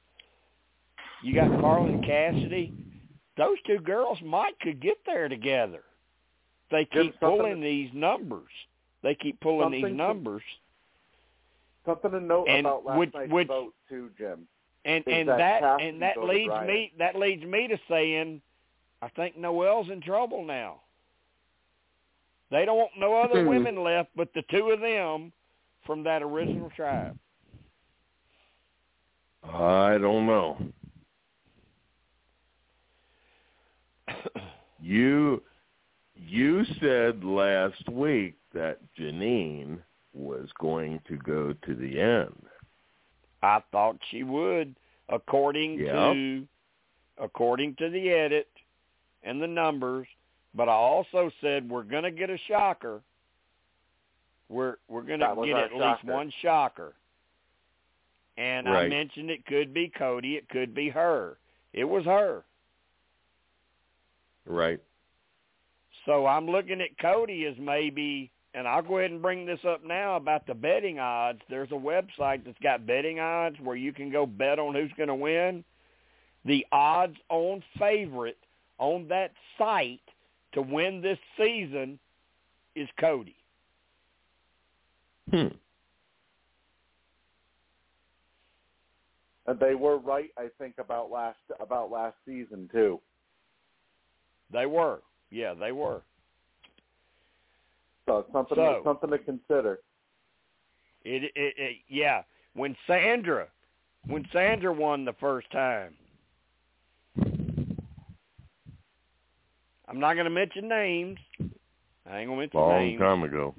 you 1.22 1.34
got 1.34 1.48
Karla 1.60 1.88
and 1.88 2.04
Cassidy. 2.04 2.72
Those 3.36 3.56
two 3.66 3.78
girls 3.78 4.18
might 4.24 4.58
could 4.60 4.80
get 4.80 4.98
there 5.04 5.28
together. 5.28 5.82
They 6.70 6.84
keep 6.86 7.12
something- 7.18 7.18
pulling 7.20 7.60
these 7.60 7.92
numbers. 7.92 8.50
They 9.02 9.14
keep 9.14 9.38
pulling 9.40 9.64
Something 9.66 9.82
these 9.82 9.90
to- 9.90 9.96
numbers, 9.96 10.42
Something 11.84 12.12
to 12.12 12.20
note 12.20 12.48
And 12.48 12.66
about 12.66 12.84
last 12.86 12.98
which- 12.98 13.14
night's 13.14 13.30
which- 13.32 13.48
vote 13.48 13.74
too, 13.88 14.10
Jim. 14.16 14.48
and 14.86 15.06
and 15.06 15.28
that 15.28 15.60
that 15.60 15.80
and 15.82 16.00
that 16.00 16.22
leads 16.22 16.48
Ryan. 16.50 16.66
me 16.66 16.92
that 16.96 17.14
leads 17.16 17.44
me 17.44 17.68
to 17.68 17.78
saying, 17.88 18.40
I 19.02 19.08
think 19.08 19.36
Noelle's 19.36 19.90
in 19.90 20.00
trouble 20.00 20.44
now. 20.44 20.80
They 22.50 22.64
don't 22.64 22.78
want 22.78 22.96
no 22.96 23.14
other 23.20 23.42
Hmm. 23.42 23.48
women 23.48 23.82
left 23.82 24.10
but 24.16 24.32
the 24.32 24.42
two 24.42 24.70
of 24.70 24.80
them 24.80 25.32
from 25.84 26.02
that 26.04 26.22
original 26.22 26.70
tribe. 26.70 27.18
I 29.42 29.98
don't 29.98 30.26
know. 30.26 30.56
You 34.80 35.42
you 36.16 36.64
said 36.80 37.24
last 37.24 37.88
week 37.88 38.34
that 38.52 38.78
Jeanine 38.98 39.78
was 40.12 40.48
going 40.60 41.00
to 41.08 41.16
go 41.16 41.54
to 41.66 41.74
the 41.74 42.00
end. 42.00 42.46
I 43.42 43.62
thought 43.72 43.96
she 44.10 44.22
would, 44.22 44.74
according 45.08 45.78
Yep. 45.78 45.92
to 45.92 46.48
according 47.18 47.76
to 47.76 47.88
the 47.90 48.10
edit 48.10 48.48
and 49.22 49.40
the 49.40 49.46
numbers. 49.46 50.06
But 50.54 50.68
I 50.68 50.72
also 50.72 51.30
said 51.40 51.68
we're 51.68 51.82
going 51.82 52.04
to 52.04 52.10
get 52.10 52.30
a 52.30 52.38
shocker. 52.48 53.02
We're 54.48 54.76
we're 54.88 55.02
going 55.02 55.20
to 55.20 55.34
get 55.44 55.54
our 55.54 55.64
at 55.64 55.74
least 55.74 56.04
one 56.04 56.32
shocker. 56.42 56.94
And 58.36 58.68
I 58.68 58.88
mentioned 58.88 59.30
it 59.30 59.46
could 59.46 59.72
be 59.72 59.88
Cody, 59.88 60.34
it 60.36 60.48
could 60.48 60.74
be 60.74 60.88
her. 60.88 61.38
It 61.72 61.84
was 61.84 62.04
her. 62.04 62.44
Right. 64.46 64.80
So 66.06 66.26
I'm 66.26 66.46
looking 66.46 66.80
at 66.80 66.98
Cody 67.00 67.46
as 67.46 67.54
maybe, 67.58 68.30
and 68.52 68.68
I'll 68.68 68.82
go 68.82 68.98
ahead 68.98 69.10
and 69.10 69.22
bring 69.22 69.46
this 69.46 69.60
up 69.66 69.84
now 69.84 70.16
about 70.16 70.46
the 70.46 70.54
betting 70.54 70.98
odds. 70.98 71.40
There's 71.48 71.70
a 71.70 71.74
website 71.74 72.44
that's 72.44 72.58
got 72.62 72.86
betting 72.86 73.20
odds 73.20 73.56
where 73.62 73.76
you 73.76 73.92
can 73.92 74.10
go 74.10 74.26
bet 74.26 74.58
on 74.58 74.74
who's 74.74 74.92
going 74.96 75.08
to 75.08 75.14
win. 75.14 75.64
The 76.44 76.66
odds 76.72 77.16
on 77.30 77.62
favorite 77.78 78.38
on 78.78 79.08
that 79.08 79.32
site 79.56 80.00
to 80.52 80.62
win 80.62 81.00
this 81.00 81.18
season 81.38 81.98
is 82.76 82.88
Cody. 83.00 83.36
Hmm. 85.30 85.48
And 89.46 89.60
they 89.60 89.74
were 89.74 89.98
right, 89.98 90.30
I 90.38 90.48
think, 90.58 90.74
about 90.78 91.10
last 91.10 91.38
about 91.60 91.90
last 91.90 92.16
season 92.26 92.68
too. 92.72 93.00
They 94.52 94.66
were. 94.66 95.00
Yeah, 95.30 95.54
they 95.54 95.72
were. 95.72 96.02
So 98.06 98.18
it's 98.18 98.32
something 98.32 98.56
So- 98.56 98.82
something 98.84 99.10
to 99.10 99.18
consider. 99.18 99.80
It, 101.04 101.24
it, 101.34 101.54
it 101.56 101.76
yeah. 101.88 102.22
When 102.54 102.76
Sandra, 102.86 103.48
when 104.06 104.26
Sandra 104.32 104.72
won 104.72 105.04
the 105.04 105.12
first 105.14 105.50
time, 105.50 105.94
I'm 109.86 110.00
not 110.00 110.14
going 110.14 110.24
to 110.24 110.30
mention 110.30 110.68
names. 110.68 111.18
I 112.10 112.18
ain't 112.20 112.28
going 112.28 112.28
to 112.28 112.36
mention 112.36 112.60
Long 112.60 112.78
names. 112.78 113.00
time 113.00 113.22
ago. 113.22 113.54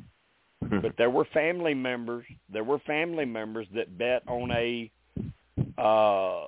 but 0.82 0.94
there 0.98 1.10
were 1.10 1.26
family 1.34 1.74
members. 1.74 2.26
There 2.52 2.64
were 2.64 2.80
family 2.80 3.26
members 3.26 3.68
that 3.76 3.98
bet 3.98 4.24
on 4.28 4.52
a 4.52 4.92
uh, 5.78 6.48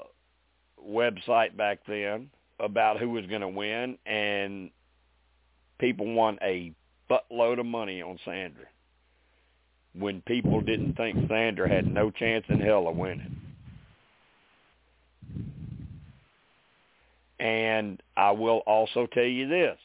website 0.84 1.56
back 1.56 1.80
then 1.88 2.30
about 2.60 3.00
who 3.00 3.10
was 3.10 3.26
going 3.28 3.42
to 3.42 3.48
win, 3.48 3.98
and 4.06 4.72
people 5.80 6.12
won 6.14 6.38
a 6.42 6.74
buttload 7.10 7.60
of 7.60 7.66
money 7.66 8.02
on 8.02 8.18
Sandra 8.26 8.66
when 9.98 10.22
people 10.22 10.62
didn't 10.62 10.96
think 10.96 11.28
Sandra 11.28 11.68
had 11.68 11.88
no 11.92 12.12
chance 12.12 12.46
in 12.50 12.60
hell 12.60 12.88
of 12.88 12.96
winning. 12.96 13.36
And 17.40 18.02
I 18.16 18.32
will 18.32 18.60
also 18.68 19.08
tell 19.14 19.24
you 19.24 19.48
this. 19.48 19.78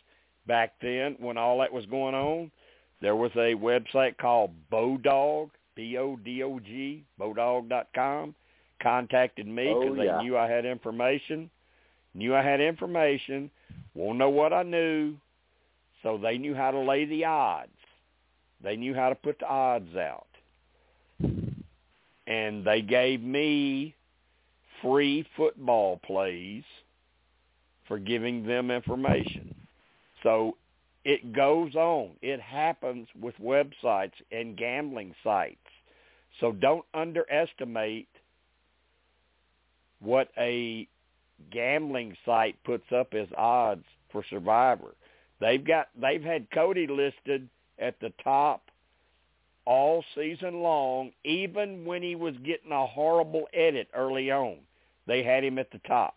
Back 0.47 0.73
then, 0.81 1.17
when 1.19 1.37
all 1.37 1.59
that 1.59 1.73
was 1.73 1.87
going 1.87 2.15
on, 2.15 2.51
there 3.01 3.17
was 3.17 3.31
a 3.35 3.55
website 3.55 4.17
called 4.19 4.51
Bodog, 4.71 5.51
B-O-D-O-G, 5.75 7.05
bodog.com, 7.21 8.35
contacted 8.83 9.47
me 9.47 9.69
Oh, 9.69 9.81
because 9.81 9.99
yeah. 10.05 10.17
they 10.19 10.23
knew 10.25 10.37
I 10.37 10.49
had 10.49 10.65
information, 10.65 11.51
knew 12.15 12.35
I 12.35 12.43
had 12.43 12.61
information, 12.61 13.51
won't 13.95 14.19
know 14.19 14.31
what 14.31 14.53
I 14.53 14.63
knew, 14.63 15.15
so 16.03 16.19
they 16.19 16.39
knew 16.39 16.55
how 16.55 16.71
to 16.71 16.79
lay 16.79 17.05
the 17.05 17.25
odds. 17.25 17.71
They 18.63 18.77
knew 18.77 18.95
how 18.95 19.09
to 19.09 19.15
put 19.15 19.39
the 19.39 19.49
odds 19.49 19.97
out. 19.97 20.27
And 22.27 22.65
they 22.65 22.83
gave 22.83 23.23
me 23.23 23.95
free 24.81 25.27
football 25.37 26.01
plays 26.05 26.65
for 27.87 27.99
giving 27.99 28.47
them 28.47 28.71
information. 28.71 29.55
So 30.23 30.57
it 31.05 31.33
goes 31.33 31.75
on. 31.75 32.11
It 32.23 32.41
happens 32.41 33.09
with 33.21 33.35
websites 33.43 34.13
and 34.31 34.57
gambling 34.57 35.15
sites. 35.25 35.59
So 36.41 36.53
don't 36.53 36.85
underestimate 36.95 38.09
what 40.01 40.29
a 40.39 40.89
gambling 41.51 42.17
site 42.25 42.57
puts 42.65 42.91
up 42.97 43.15
as 43.15 43.29
odds 43.37 43.85
for 44.11 44.25
Survivor. 44.31 44.95
They've 45.43 45.65
got 45.65 45.89
they've 46.01 46.23
had 46.23 46.49
Cody 46.53 46.87
listed 46.87 47.49
at 47.81 47.99
the 47.99 48.13
top 48.23 48.71
all 49.65 50.05
season 50.15 50.63
long, 50.63 51.11
even 51.25 51.85
when 51.85 52.01
he 52.01 52.15
was 52.15 52.35
getting 52.45 52.71
a 52.71 52.87
horrible 52.87 53.49
edit 53.53 53.89
early 53.93 54.31
on. 54.31 54.59
They 55.09 55.25
had 55.25 55.43
him 55.43 55.59
at 55.59 55.73
the 55.73 55.81
top. 55.81 56.15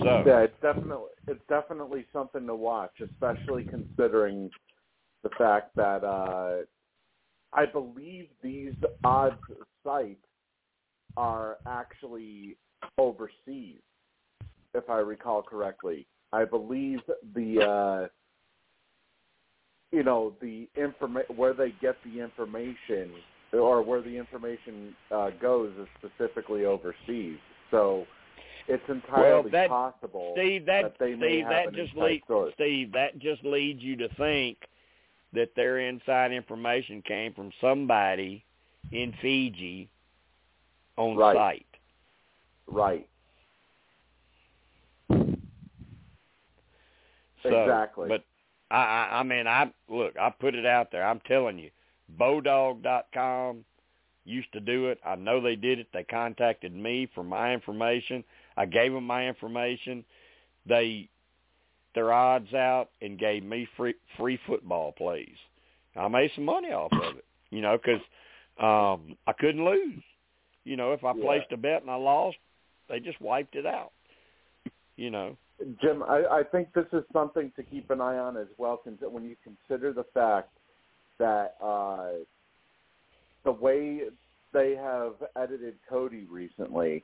So 0.00 0.22
Yeah, 0.24 0.42
it's 0.42 0.54
definitely 0.62 1.08
it's 1.26 1.42
definitely 1.48 2.06
something 2.12 2.46
to 2.46 2.54
watch, 2.54 2.92
especially 3.02 3.64
considering 3.64 4.48
the 5.24 5.30
fact 5.30 5.74
that 5.74 6.04
uh, 6.04 6.58
I 7.52 7.66
believe 7.66 8.28
these 8.44 8.74
odds 9.02 9.34
sites 9.82 10.27
are 11.18 11.56
actually 11.66 12.56
overseas, 12.96 13.80
if 14.72 14.88
I 14.88 14.98
recall 14.98 15.42
correctly. 15.42 16.06
I 16.32 16.44
believe 16.44 17.00
the 17.34 17.60
uh, 17.60 18.08
you 19.90 20.04
know 20.04 20.34
the 20.40 20.68
informa- 20.78 21.28
where 21.34 21.54
they 21.54 21.74
get 21.80 21.96
the 22.04 22.20
information 22.20 23.10
or 23.52 23.82
where 23.82 24.00
the 24.00 24.16
information 24.16 24.94
uh, 25.10 25.30
goes 25.40 25.72
is 25.80 25.88
specifically 25.98 26.64
overseas. 26.64 27.38
So 27.72 28.06
it's 28.68 28.82
entirely 28.88 29.50
that- 29.50 29.70
possible 29.70 30.34
Steve, 30.36 30.66
that, 30.66 30.82
that 30.82 30.98
they 31.00 31.16
may 31.16 31.38
Steve, 31.38 31.44
have 31.44 31.50
that 31.50 31.68
an 31.68 31.74
just 31.74 31.96
lead, 31.96 32.22
source. 32.28 32.54
Steve, 32.54 32.92
that 32.92 33.18
just 33.18 33.42
leads 33.42 33.82
you 33.82 33.96
to 33.96 34.08
think 34.16 34.58
that 35.32 35.50
their 35.56 35.80
inside 35.80 36.30
information 36.30 37.02
came 37.02 37.34
from 37.34 37.50
somebody 37.60 38.44
in 38.92 39.12
Fiji 39.20 39.90
on 40.98 41.16
Right. 41.16 41.36
site. 41.36 41.66
Right. 42.66 43.08
So, 47.42 47.62
Exactly. 47.62 48.08
But 48.08 48.24
I, 48.70 48.76
I, 48.76 49.20
I 49.20 49.22
mean, 49.22 49.46
I 49.46 49.72
look, 49.88 50.14
I 50.18 50.28
put 50.30 50.54
it 50.54 50.66
out 50.66 50.90
there. 50.90 51.06
I'm 51.06 51.20
telling 51.20 51.58
you, 51.58 51.70
Bodog.com 52.18 53.64
used 54.24 54.52
to 54.52 54.60
do 54.60 54.88
it. 54.88 54.98
I 55.06 55.14
know 55.14 55.40
they 55.40 55.56
did 55.56 55.78
it. 55.78 55.86
They 55.92 56.02
contacted 56.02 56.74
me 56.74 57.08
for 57.14 57.22
my 57.22 57.54
information. 57.54 58.24
I 58.56 58.66
gave 58.66 58.92
them 58.92 59.04
my 59.04 59.26
information. 59.26 60.04
They 60.66 61.08
their 61.94 62.12
odds 62.12 62.52
out 62.52 62.90
and 63.00 63.18
gave 63.18 63.44
me 63.44 63.66
free 63.76 63.94
free 64.18 64.38
football 64.46 64.92
plays. 64.92 65.36
I 65.96 66.08
made 66.08 66.30
some 66.34 66.44
money 66.44 66.72
off 66.72 66.92
of 66.92 67.16
it, 67.16 67.24
you 67.50 67.60
know, 67.60 67.78
because 67.78 68.02
um, 68.58 69.16
I 69.26 69.32
couldn't 69.32 69.64
lose. 69.64 70.02
You 70.68 70.76
know, 70.76 70.92
if 70.92 71.02
I 71.02 71.12
Yeah. 71.14 71.24
placed 71.24 71.50
a 71.52 71.56
bet 71.56 71.80
and 71.80 71.90
I 71.90 71.94
lost, 71.94 72.36
they 72.88 73.00
just 73.00 73.18
wiped 73.22 73.56
it 73.56 73.64
out. 73.64 73.92
You 74.96 75.10
know. 75.10 75.38
Jim, 75.80 76.02
I, 76.02 76.24
I 76.26 76.42
think 76.42 76.72
this 76.74 76.86
is 76.92 77.04
something 77.12 77.50
to 77.56 77.62
keep 77.62 77.90
an 77.90 78.02
eye 78.02 78.18
on 78.18 78.36
as 78.36 78.48
well. 78.58 78.76
When 78.84 79.24
you 79.24 79.36
consider 79.42 79.92
the 79.92 80.04
fact 80.04 80.50
that 81.18 81.56
uh, 81.62 82.10
the 83.44 83.52
way 83.52 84.02
they 84.52 84.76
have 84.76 85.14
edited 85.36 85.76
Cody 85.88 86.26
recently 86.30 87.02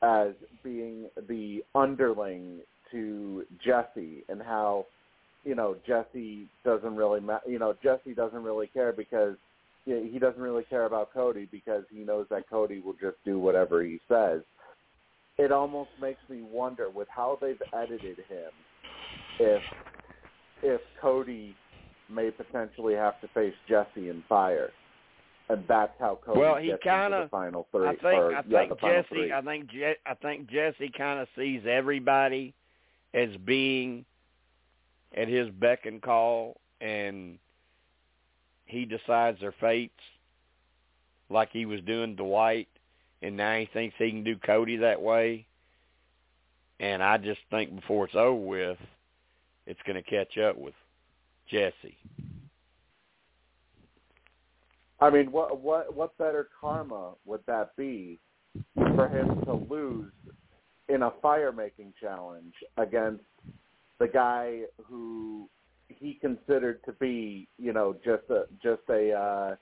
as 0.00 0.34
being 0.62 1.10
the 1.28 1.64
underling 1.74 2.60
to 2.92 3.44
Jesse, 3.58 4.24
and 4.28 4.40
how 4.40 4.86
you 5.44 5.54
know 5.56 5.76
Jesse 5.84 6.46
doesn't 6.64 6.94
really, 6.94 7.20
ma- 7.20 7.40
you 7.46 7.58
know, 7.58 7.74
Jesse 7.82 8.14
doesn't 8.14 8.42
really 8.42 8.68
care 8.68 8.92
because 8.92 9.36
you 9.86 9.96
know, 9.96 10.08
he 10.10 10.18
doesn't 10.18 10.40
really 10.40 10.64
care 10.64 10.84
about 10.84 11.12
Cody 11.12 11.48
because 11.50 11.84
he 11.90 12.00
knows 12.04 12.26
that 12.30 12.48
Cody 12.48 12.80
will 12.80 12.94
just 12.94 13.16
do 13.24 13.38
whatever 13.38 13.82
he 13.82 13.98
says 14.08 14.42
it 15.38 15.52
almost 15.52 15.90
makes 16.00 16.20
me 16.28 16.42
wonder 16.42 16.90
with 16.90 17.08
how 17.08 17.38
they've 17.40 17.60
edited 17.72 18.18
him 18.28 18.50
if 19.38 19.62
if 20.62 20.80
Cody 21.00 21.56
may 22.08 22.30
potentially 22.30 22.94
have 22.94 23.20
to 23.20 23.28
face 23.28 23.54
Jesse 23.68 24.10
in 24.10 24.22
fire. 24.28 24.70
And 25.48 25.64
that's 25.66 25.92
how 25.98 26.20
Cody 26.24 26.38
Well, 26.38 26.56
he 26.56 26.68
gets 26.68 26.82
kinda- 26.84 27.06
into 27.16 27.24
the 27.24 27.28
final 27.30 27.66
three. 27.72 27.88
I 27.88 27.96
think 27.96 28.04
or, 28.04 28.34
I 28.36 28.42
think 28.42 28.78
final 28.78 29.02
Jesse. 29.02 29.32
I 29.32 29.40
think 29.40 29.66
Je- 29.66 29.96
I 30.06 30.14
think 30.14 30.46
Jesse 30.48 30.90
kind 30.90 31.18
of 31.18 31.28
sees 31.34 31.66
everybody 31.66 32.54
as 33.12 33.36
being 33.38 34.04
at 35.14 35.28
his 35.28 35.50
beck 35.50 35.84
and 35.86 36.00
call, 36.00 36.60
and 36.80 37.38
he 38.72 38.86
decides 38.86 39.38
their 39.40 39.54
fates, 39.60 39.92
like 41.28 41.50
he 41.52 41.66
was 41.66 41.80
doing 41.82 42.16
Dwight, 42.16 42.68
and 43.20 43.36
now 43.36 43.58
he 43.58 43.68
thinks 43.72 43.94
he 43.98 44.10
can 44.10 44.24
do 44.24 44.36
Cody 44.36 44.78
that 44.78 45.00
way. 45.00 45.46
And 46.80 47.02
I 47.02 47.18
just 47.18 47.40
think 47.50 47.76
before 47.76 48.06
it's 48.06 48.14
over 48.16 48.34
with, 48.34 48.78
it's 49.66 49.80
going 49.86 50.02
to 50.02 50.10
catch 50.10 50.38
up 50.38 50.56
with 50.56 50.74
Jesse. 51.48 51.96
I 55.00 55.10
mean, 55.10 55.30
what 55.32 55.60
what 55.60 55.94
what 55.94 56.16
better 56.16 56.48
karma 56.60 57.12
would 57.24 57.40
that 57.46 57.76
be 57.76 58.18
for 58.74 59.08
him 59.08 59.40
to 59.44 59.54
lose 59.54 60.12
in 60.88 61.02
a 61.02 61.12
fire 61.20 61.52
making 61.52 61.92
challenge 62.00 62.54
against 62.76 63.24
the 63.98 64.08
guy 64.08 64.60
who 64.84 65.48
he 65.98 66.14
considered 66.14 66.84
to 66.84 66.92
be, 66.92 67.48
you 67.58 67.72
know, 67.72 67.94
just 68.04 68.28
a 68.30 68.44
just 68.62 68.82
a 68.88 69.12
uh 69.12 69.56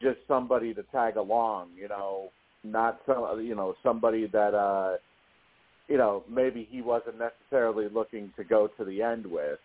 just 0.00 0.18
somebody 0.26 0.72
to 0.74 0.82
tag 0.84 1.16
along, 1.16 1.70
you 1.76 1.88
know, 1.88 2.30
not 2.64 3.00
some 3.06 3.40
you 3.44 3.54
know, 3.54 3.74
somebody 3.82 4.26
that 4.26 4.54
uh 4.54 4.96
you 5.88 5.96
know, 5.96 6.22
maybe 6.28 6.68
he 6.70 6.82
wasn't 6.82 7.16
necessarily 7.18 7.88
looking 7.92 8.32
to 8.36 8.44
go 8.44 8.68
to 8.78 8.84
the 8.84 9.02
end 9.02 9.26
with 9.26 9.58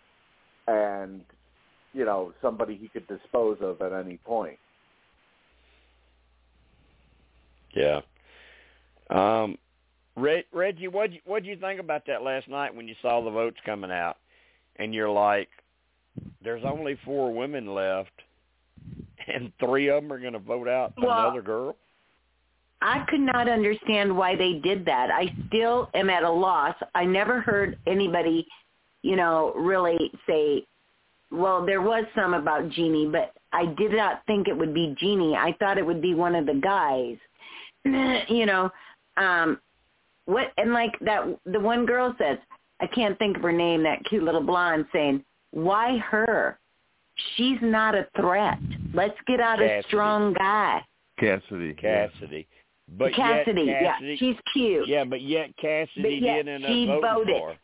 and 0.67 1.21
you 1.93 2.03
know, 2.03 2.33
somebody 2.41 2.75
he 2.75 2.89
could 2.89 3.07
dispose 3.07 3.57
of 3.61 3.81
at 3.81 3.93
any 3.93 4.17
point. 4.17 4.59
Yeah. 7.73 8.01
Um, 9.09 9.57
Reg, 10.15 10.45
Reggie, 10.53 10.87
what 10.87 11.09
what 11.25 11.43
you 11.45 11.57
think 11.57 11.79
about 11.79 12.05
that 12.07 12.21
last 12.23 12.47
night 12.47 12.73
when 12.73 12.87
you 12.87 12.95
saw 13.01 13.23
the 13.23 13.29
votes 13.29 13.57
coming 13.65 13.91
out, 13.91 14.17
and 14.77 14.93
you're 14.93 15.09
like, 15.09 15.49
"There's 16.41 16.63
only 16.63 16.97
four 17.05 17.33
women 17.33 17.73
left, 17.73 18.13
and 19.27 19.51
three 19.59 19.89
of 19.89 20.03
them 20.03 20.11
are 20.11 20.19
going 20.19 20.33
to 20.33 20.39
vote 20.39 20.67
out 20.67 20.93
Well, 20.97 21.27
another 21.27 21.41
girl." 21.41 21.75
I 22.81 23.03
could 23.09 23.21
not 23.21 23.47
understand 23.47 24.15
why 24.15 24.35
they 24.35 24.53
did 24.53 24.85
that. 24.85 25.09
I 25.09 25.33
still 25.47 25.89
am 25.93 26.09
at 26.09 26.23
a 26.23 26.29
loss. 26.29 26.75
I 26.93 27.05
never 27.05 27.41
heard 27.41 27.79
anybody, 27.87 28.45
you 29.01 29.15
know, 29.15 29.53
really 29.55 30.11
say, 30.27 30.65
well, 31.31 31.65
there 31.65 31.81
was 31.81 32.05
some 32.13 32.33
about 32.33 32.69
Jeanine, 32.69 33.11
but 33.11 33.33
I 33.53 33.65
did 33.77 33.93
not 33.93 34.21
think 34.27 34.47
it 34.47 34.55
would 34.55 34.73
be 34.73 34.95
Jeanine. 35.01 35.35
I 35.35 35.53
thought 35.53 35.77
it 35.77 35.85
would 35.85 36.01
be 36.01 36.13
one 36.13 36.35
of 36.35 36.45
the 36.45 36.53
guys. 36.53 37.17
you 38.29 38.45
know, 38.45 38.69
um 39.17 39.59
what 40.25 40.51
and 40.57 40.73
like 40.73 40.91
that 41.01 41.23
the 41.45 41.59
one 41.59 41.85
girl 41.85 42.13
says, 42.17 42.37
I 42.81 42.87
can't 42.87 43.17
think 43.17 43.37
of 43.37 43.43
her 43.43 43.51
name, 43.51 43.83
that 43.83 44.03
cute 44.05 44.23
little 44.23 44.43
blonde 44.43 44.85
saying, 44.91 45.23
"Why 45.55 45.97
her? 45.97 46.59
She's 47.35 47.57
not 47.61 47.95
a 47.95 48.07
threat. 48.17 48.59
Let's 48.93 49.17
get 49.25 49.39
out 49.39 49.61
a 49.61 49.81
strong 49.87 50.33
guy." 50.33 50.81
Cassidy. 51.17 51.73
yeah. 51.81 52.07
Cassidy, 52.09 52.47
but 52.97 53.13
Cassidy, 53.13 53.61
yet 53.63 53.81
Cassidy, 53.81 54.09
yeah, 54.11 54.15
she's 54.17 54.35
cute. 54.53 54.87
yeah, 54.87 55.05
but 55.05 55.21
yet 55.21 55.55
Cassidy 55.55 56.01
But 56.01 56.13
yet 56.21 56.35
did 56.45 56.47
end 56.49 56.65
up 56.65 56.69
she 56.69 56.85
voted. 56.87 57.37
for. 57.39 57.55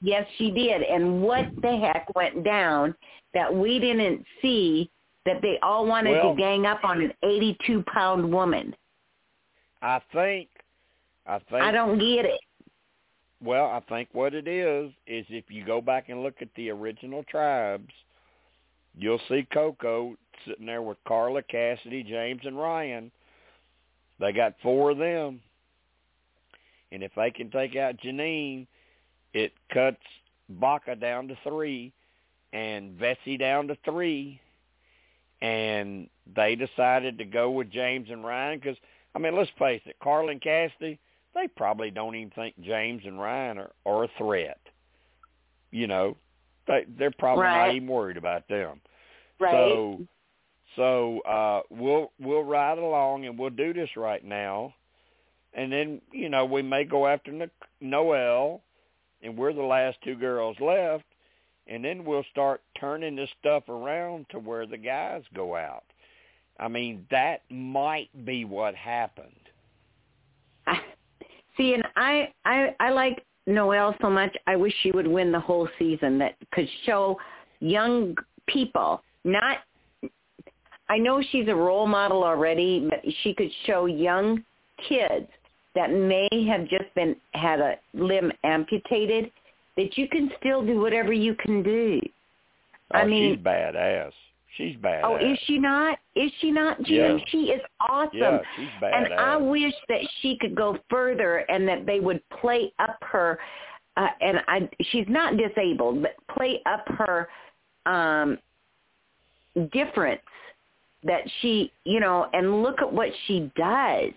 Yes, 0.00 0.26
she 0.38 0.50
did. 0.52 0.82
And 0.82 1.22
what 1.22 1.46
the 1.62 1.76
heck 1.76 2.14
went 2.14 2.44
down 2.44 2.94
that 3.34 3.52
we 3.52 3.78
didn't 3.80 4.24
see 4.40 4.88
that 5.26 5.42
they 5.42 5.58
all 5.62 5.84
wanted 5.86 6.12
Well- 6.12 6.34
to 6.34 6.40
gang 6.40 6.64
up 6.66 6.84
on 6.84 7.00
an 7.02 7.12
82 7.22 7.82
pound 7.84 8.32
woman? 8.32 8.74
I 9.80 10.00
think, 10.12 10.48
I 11.26 11.38
think 11.40 11.62
I 11.62 11.72
don't 11.72 11.98
get 11.98 12.24
it. 12.24 12.40
Well, 13.42 13.66
I 13.66 13.80
think 13.88 14.08
what 14.12 14.34
it 14.34 14.46
is 14.46 14.92
is 15.06 15.26
if 15.28 15.44
you 15.48 15.64
go 15.64 15.80
back 15.80 16.08
and 16.08 16.22
look 16.22 16.36
at 16.40 16.48
the 16.54 16.70
original 16.70 17.24
tribes, 17.24 17.92
you'll 18.96 19.20
see 19.28 19.46
Coco 19.52 20.16
sitting 20.46 20.66
there 20.66 20.82
with 20.82 20.98
Karla, 21.06 21.42
Cassidy, 21.42 22.04
James, 22.04 22.42
and 22.44 22.56
Ryan. 22.56 23.10
They 24.20 24.32
got 24.32 24.54
four 24.62 24.90
of 24.92 24.98
them, 24.98 25.40
and 26.92 27.02
if 27.02 27.10
they 27.16 27.32
can 27.32 27.50
take 27.50 27.74
out 27.74 27.96
Jeanine, 27.96 28.68
it 29.34 29.52
cuts 29.72 29.96
Baka 30.48 30.94
down 30.94 31.26
to 31.28 31.36
three, 31.42 31.92
and 32.52 32.96
Vesi 32.96 33.38
down 33.38 33.66
to 33.68 33.76
three, 33.84 34.40
and 35.40 36.08
they 36.36 36.54
decided 36.54 37.18
to 37.18 37.24
go 37.24 37.50
with 37.50 37.72
James 37.72 38.08
and 38.10 38.24
Ryan 38.24 38.60
because 38.60 38.76
I 39.16 39.18
mean, 39.18 39.34
let's 39.34 39.50
face 39.58 39.82
it, 39.86 39.96
Karla 40.00 40.30
and 40.30 40.40
Cassidy 40.40 41.00
they 41.34 41.48
probably 41.48 41.90
don't 41.90 42.14
even 42.14 42.30
think 42.30 42.54
James 42.60 43.02
and 43.04 43.18
Ryan 43.20 43.58
are, 43.58 43.70
are 43.86 44.04
a 44.04 44.08
threat. 44.18 44.60
You 45.70 45.86
know, 45.86 46.16
they 46.66 46.84
they're 46.98 47.10
probably 47.10 47.44
Right. 47.44 47.66
not 47.68 47.74
even 47.74 47.88
worried 47.88 48.16
about 48.16 48.46
them. 48.48 48.80
Right? 49.40 49.52
So 49.52 50.00
so 50.76 51.20
uh 51.20 51.62
we'll 51.70 52.12
we'll 52.20 52.44
ride 52.44 52.78
along 52.78 53.26
and 53.26 53.38
we'll 53.38 53.50
do 53.50 53.72
this 53.72 53.90
right 53.96 54.24
now. 54.24 54.74
And 55.54 55.70
then, 55.70 56.00
you 56.12 56.28
know, 56.30 56.46
we 56.46 56.62
may 56.62 56.84
go 56.84 57.06
after 57.06 57.30
no- 57.30 57.48
Noelle 57.80 58.62
and 59.22 59.36
we're 59.36 59.52
the 59.52 59.62
last 59.62 59.98
two 60.02 60.14
girls 60.14 60.56
left 60.60 61.04
and 61.66 61.84
then 61.84 62.04
we'll 62.04 62.24
start 62.30 62.62
turning 62.78 63.16
this 63.16 63.28
stuff 63.40 63.68
around 63.68 64.26
to 64.30 64.38
where 64.38 64.66
the 64.66 64.78
guys 64.78 65.22
go 65.34 65.54
out. 65.56 65.84
I 66.58 66.68
mean, 66.68 67.06
that 67.10 67.42
might 67.50 68.08
be 68.24 68.44
what 68.44 68.74
happened. 68.74 69.41
See, 71.56 71.74
and 71.74 71.84
I, 71.96 72.32
I, 72.44 72.74
I 72.80 72.90
like 72.90 73.24
Noelle 73.46 73.94
so 74.00 74.08
much. 74.08 74.34
I 74.46 74.56
wish 74.56 74.72
she 74.82 74.90
would 74.90 75.06
win 75.06 75.32
the 75.32 75.40
whole 75.40 75.68
season. 75.78 76.18
That 76.18 76.34
could 76.52 76.68
show 76.84 77.18
young 77.60 78.16
people, 78.46 79.02
not. 79.24 79.58
I 80.88 80.98
know 80.98 81.22
she's 81.30 81.48
a 81.48 81.54
role 81.54 81.86
model 81.86 82.24
already, 82.24 82.88
but 82.88 83.00
she 83.22 83.34
could 83.34 83.50
show 83.66 83.86
young 83.86 84.44
kids 84.88 85.26
that 85.74 85.90
may 85.90 86.28
have 86.46 86.68
just 86.68 86.94
been 86.94 87.16
had 87.32 87.60
a 87.60 87.76
limb 87.94 88.30
amputated 88.44 89.30
that 89.76 89.96
you 89.96 90.08
can 90.08 90.30
still 90.38 90.64
do 90.64 90.80
whatever 90.80 91.12
you 91.12 91.34
can 91.34 91.62
do. 91.62 92.00
Oh, 92.94 92.98
I 92.98 93.06
mean, 93.06 93.34
she's 93.34 93.44
badass. 93.44 94.12
She's 94.56 94.76
badass. 94.76 95.00
Oh, 95.04 95.16
is 95.16 95.38
she 95.46 95.58
not? 95.58 95.98
Is 96.14 96.30
she 96.40 96.50
not, 96.50 96.82
Gina? 96.82 97.16
Yeah. 97.16 97.24
She 97.28 97.38
is 97.50 97.62
awesome. 97.88 98.12
Yeah, 98.12 98.38
she's 98.56 98.70
badass. 98.80 98.96
And 98.96 99.14
I 99.14 99.36
wish 99.36 99.72
that 99.88 100.00
she 100.20 100.36
could 100.40 100.54
go 100.54 100.78
further 100.90 101.38
and 101.48 101.66
that 101.68 101.86
they 101.86 102.00
would 102.00 102.22
play 102.40 102.72
up 102.78 102.98
her 103.02 103.38
uh, 103.96 104.06
and 104.20 104.38
I 104.48 104.68
she's 104.90 105.06
not 105.08 105.36
disabled, 105.36 106.02
but 106.02 106.16
play 106.34 106.62
up 106.66 106.84
her 106.98 107.28
um 107.86 108.38
difference 109.72 110.20
that 111.04 111.22
she, 111.40 111.72
you 111.84 112.00
know, 112.00 112.28
and 112.32 112.62
look 112.62 112.80
at 112.80 112.90
what 112.90 113.08
she 113.26 113.50
does. 113.56 114.12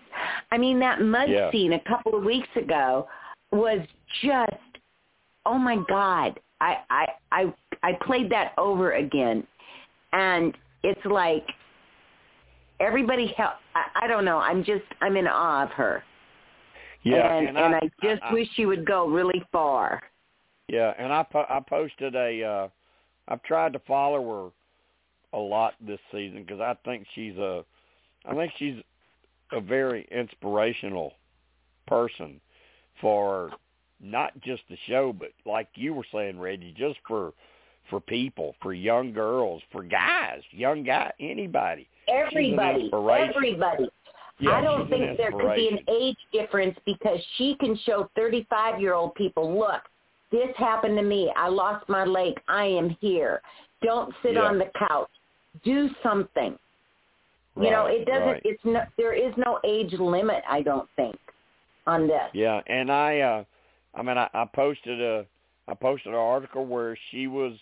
I 0.52 0.56
mean, 0.56 0.78
that 0.80 1.00
mud 1.00 1.28
Yeah. 1.28 1.50
scene 1.50 1.72
a 1.72 1.80
couple 1.80 2.14
of 2.14 2.24
weeks 2.24 2.48
ago 2.56 3.08
was 3.50 3.80
just 4.22 4.52
oh 5.44 5.58
my 5.58 5.76
god. 5.88 6.40
I 6.60 6.78
I 6.88 7.06
I 7.32 7.54
I 7.82 7.92
played 8.04 8.30
that 8.30 8.52
over 8.56 8.92
again 8.92 9.46
and 10.12 10.56
it's 10.82 11.04
like 11.04 11.46
everybody 12.80 13.32
help 13.36 13.54
I, 13.74 14.04
I 14.04 14.06
don't 14.06 14.24
know 14.24 14.38
i'm 14.38 14.64
just 14.64 14.84
i'm 15.00 15.16
in 15.16 15.26
awe 15.26 15.64
of 15.64 15.70
her. 15.70 16.02
Yeah, 17.02 17.36
and 17.36 17.48
and, 17.48 17.58
and 17.58 17.74
I, 17.74 17.78
i 17.78 17.90
just 18.02 18.22
I, 18.22 18.32
wish 18.32 18.48
she 18.56 18.66
would 18.66 18.84
go 18.84 19.06
really 19.06 19.42
far. 19.52 20.02
Yeah, 20.68 20.92
and 20.98 21.12
I 21.12 21.22
po- 21.22 21.46
I 21.48 21.60
posted 21.60 22.16
a 22.16 22.42
uh 22.42 22.68
I've 23.28 23.42
tried 23.44 23.72
to 23.74 23.78
follow 23.80 24.52
her 25.32 25.38
a 25.38 25.40
lot 25.40 25.74
this 25.80 26.00
season 26.10 26.42
because 26.42 26.60
I 26.60 26.74
think 26.84 27.06
she's 27.14 27.36
a 27.36 27.64
I 28.28 28.34
think 28.34 28.52
she's 28.58 28.76
a 29.52 29.60
very 29.60 30.08
inspirational 30.10 31.12
person 31.86 32.40
for 33.00 33.50
not 34.00 34.38
just 34.40 34.62
the 34.68 34.76
show 34.88 35.12
but 35.16 35.28
like 35.44 35.68
you 35.74 35.94
were 35.94 36.04
saying 36.12 36.40
Reggie 36.40 36.74
just 36.76 36.98
for 37.06 37.32
for 37.90 38.00
people, 38.00 38.54
for 38.62 38.72
young 38.72 39.12
girls, 39.12 39.62
for 39.72 39.82
guys, 39.82 40.40
young 40.50 40.82
guy, 40.82 41.12
anybody. 41.20 41.86
everybody 42.08 42.90
everybody. 42.92 43.88
Yeah, 44.38 44.50
i 44.50 44.60
don't 44.60 44.90
think 44.90 45.16
there 45.16 45.32
could 45.32 45.54
be 45.54 45.68
an 45.68 45.78
age 45.88 46.16
difference 46.30 46.76
because 46.84 47.18
she 47.36 47.56
can 47.58 47.78
show 47.84 48.10
thirty 48.14 48.46
five 48.50 48.80
year 48.80 48.92
old 48.92 49.14
people 49.14 49.58
look 49.58 49.82
this 50.32 50.54
happened 50.56 50.96
to 50.96 51.02
me. 51.02 51.32
I 51.36 51.48
lost 51.48 51.88
my 51.88 52.04
leg. 52.04 52.34
I 52.48 52.64
am 52.64 52.90
here. 53.00 53.40
Don't 53.82 54.12
sit 54.22 54.34
Yeah. 54.34 54.42
on 54.42 54.58
the 54.58 54.70
couch. 54.76 55.08
Do 55.62 55.88
something. 56.02 56.58
You 57.58 57.70
know 57.70 57.86
it 57.86 58.04
doesn't 58.04 58.28
right. 58.28 58.42
it's 58.44 58.62
no 58.66 58.84
there 58.98 59.14
is 59.14 59.34
no 59.38 59.58
age 59.64 59.94
limit 59.94 60.44
i 60.46 60.60
don't 60.60 60.90
think 60.94 61.18
on 61.86 62.06
this. 62.06 62.28
Yeah, 62.34 62.60
and 62.66 62.92
I 62.92 63.20
uh 63.20 63.44
I 63.94 64.02
mean 64.02 64.18
I, 64.18 64.28
I 64.34 64.44
posted 64.54 65.00
a 65.00 65.24
I 65.66 65.72
posted 65.72 66.12
an 66.12 66.18
article 66.18 66.66
where 66.66 66.98
she 67.10 67.28
was 67.28 67.54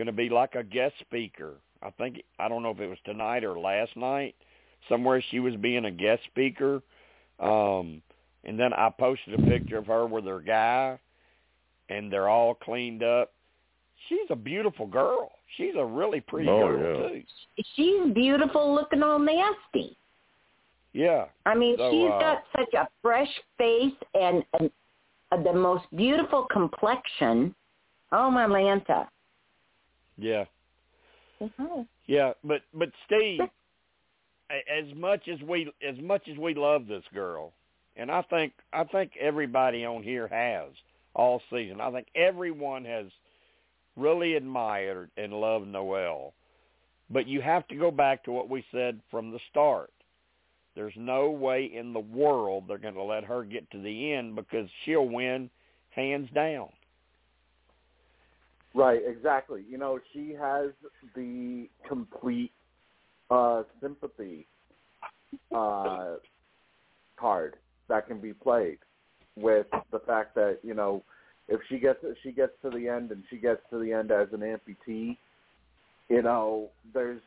going 0.00 0.06
to 0.06 0.12
be 0.12 0.30
like 0.30 0.54
a 0.54 0.64
guest 0.64 0.94
speaker. 1.00 1.56
I 1.82 1.90
think 1.90 2.22
I 2.38 2.48
don't 2.48 2.62
know 2.62 2.70
if 2.70 2.80
it 2.80 2.88
was 2.88 2.96
tonight 3.04 3.44
or 3.44 3.58
last 3.58 3.94
night. 3.96 4.34
Somewhere 4.88 5.22
she 5.30 5.40
was 5.40 5.54
being 5.56 5.84
a 5.84 5.90
guest 5.90 6.22
speaker. 6.24 6.80
Um 7.38 8.00
and 8.44 8.58
then 8.58 8.72
I 8.72 8.88
posted 8.98 9.34
a 9.38 9.42
picture 9.42 9.76
of 9.76 9.86
her 9.86 10.06
with 10.06 10.24
her 10.24 10.40
guy 10.40 10.98
and 11.90 12.10
they're 12.10 12.30
all 12.30 12.54
cleaned 12.54 13.02
up. 13.02 13.32
She's 14.08 14.30
a 14.30 14.36
beautiful 14.36 14.86
girl. 14.86 15.30
She's 15.58 15.74
a 15.76 15.84
really 15.84 16.20
pretty 16.22 16.48
Oh, 16.48 16.66
girl 16.66 17.02
yeah. 17.02 17.08
too. 17.08 17.22
she's 17.76 18.14
beautiful 18.14 18.74
looking 18.74 19.02
all 19.02 19.18
nasty 19.18 19.98
Yeah. 20.94 21.26
I 21.44 21.54
mean, 21.54 21.76
So, 21.76 21.90
she's 21.90 22.10
uh, 22.10 22.18
got 22.20 22.44
such 22.56 22.72
a 22.74 22.88
fresh 23.02 23.28
face 23.58 23.92
and, 24.14 24.42
and 24.58 24.70
uh, 25.32 25.42
the 25.42 25.52
most 25.52 25.84
beautiful 25.94 26.46
complexion. 26.50 27.54
Oh, 28.12 28.30
my 28.30 28.46
Lanta. 28.46 29.06
Yeah. 30.20 30.44
Mm-hmm. 31.40 31.82
Yeah, 32.06 32.32
but 32.44 32.62
but 32.74 32.90
Steve, 33.06 33.40
as 34.50 34.94
much 34.94 35.28
as 35.28 35.40
we 35.42 35.72
as 35.86 35.96
much 36.02 36.28
as 36.30 36.36
we 36.36 36.54
love 36.54 36.86
this 36.86 37.04
girl, 37.14 37.52
and 37.96 38.10
I 38.10 38.22
think 38.22 38.52
I 38.72 38.84
think 38.84 39.12
everybody 39.18 39.84
on 39.84 40.02
here 40.02 40.28
has 40.28 40.70
all 41.14 41.40
season. 41.50 41.80
I 41.80 41.90
think 41.90 42.08
everyone 42.14 42.84
has 42.84 43.06
really 43.96 44.34
admired 44.34 45.10
and 45.16 45.32
loved 45.32 45.66
Noelle. 45.68 46.34
But 47.10 47.26
you 47.26 47.40
have 47.40 47.66
to 47.68 47.74
go 47.74 47.90
back 47.90 48.24
to 48.24 48.32
what 48.32 48.48
we 48.48 48.64
said 48.70 49.00
from 49.10 49.32
the 49.32 49.40
start. 49.50 49.90
There's 50.76 50.94
no 50.96 51.30
way 51.30 51.70
in 51.74 51.92
the 51.92 52.00
world 52.00 52.64
they're 52.68 52.78
going 52.78 52.94
to 52.94 53.02
let 53.02 53.24
her 53.24 53.42
get 53.42 53.68
to 53.72 53.82
the 53.82 54.12
end 54.12 54.36
because 54.36 54.68
she'll 54.84 55.08
win 55.08 55.50
hands 55.90 56.28
down. 56.32 56.68
Right, 58.74 59.00
exactly. 59.04 59.64
You 59.68 59.78
know, 59.78 59.98
she 60.12 60.32
has 60.40 60.70
the 61.16 61.68
complete 61.88 62.52
uh, 63.30 63.64
sympathy 63.80 64.46
uh, 65.54 66.14
card 67.18 67.56
that 67.88 68.06
can 68.06 68.20
be 68.20 68.32
played 68.32 68.78
with 69.36 69.66
the 69.92 70.00
fact 70.00 70.34
that 70.34 70.58
you 70.62 70.74
know 70.74 71.02
if 71.48 71.60
she 71.68 71.78
gets 71.78 71.98
she 72.22 72.32
gets 72.32 72.52
to 72.62 72.70
the 72.70 72.88
end 72.88 73.10
and 73.10 73.22
she 73.28 73.36
gets 73.36 73.60
to 73.70 73.78
the 73.78 73.92
end 73.92 74.10
as 74.12 74.28
an 74.32 74.40
amputee, 74.40 75.16
you 76.08 76.22
know, 76.22 76.70
there's 76.94 77.20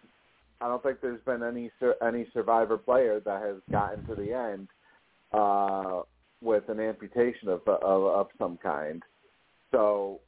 I 0.61 0.67
don't 0.67 0.81
think 0.81 1.01
there's 1.01 1.21
been 1.25 1.43
any 1.43 1.71
any 2.05 2.27
survivor 2.33 2.77
player 2.77 3.19
that 3.19 3.41
has 3.41 3.57
gotten 3.71 4.03
to 4.05 4.15
the 4.15 4.33
end 4.33 4.67
uh, 5.33 6.01
with 6.41 6.69
an 6.69 6.79
amputation 6.79 7.49
of, 7.49 7.61
of 7.67 8.03
of 8.03 8.27
some 8.37 8.57
kind. 8.63 9.03
So 9.71 10.19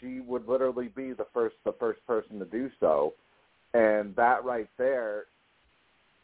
she 0.00 0.20
would 0.20 0.48
literally 0.48 0.88
be 0.88 1.12
the 1.12 1.26
first 1.32 1.56
the 1.64 1.74
first 1.78 2.04
person 2.06 2.38
to 2.38 2.44
do 2.44 2.70
so, 2.80 3.14
and 3.74 4.14
that 4.16 4.44
right 4.44 4.68
there, 4.78 5.24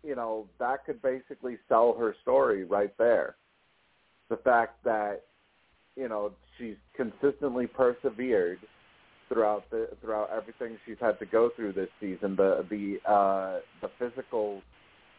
you 0.02 0.14
know, 0.14 0.46
that 0.58 0.84
could 0.84 1.00
basically 1.02 1.58
sell 1.68 1.94
her 1.98 2.14
story 2.22 2.64
right 2.64 2.96
there. 2.98 3.36
The 4.28 4.36
fact 4.38 4.82
that 4.84 5.22
you 5.96 6.08
know 6.08 6.32
she's 6.58 6.76
consistently 6.96 7.66
persevered 7.66 8.58
throughout 9.28 9.68
the 9.70 9.88
throughout 10.00 10.30
everything 10.34 10.78
she's 10.86 10.96
had 11.00 11.18
to 11.18 11.26
go 11.26 11.50
through 11.54 11.72
this 11.72 11.90
season, 12.00 12.36
the 12.36 12.64
the 12.70 13.10
uh, 13.10 13.60
the 13.82 13.90
physical 13.98 14.62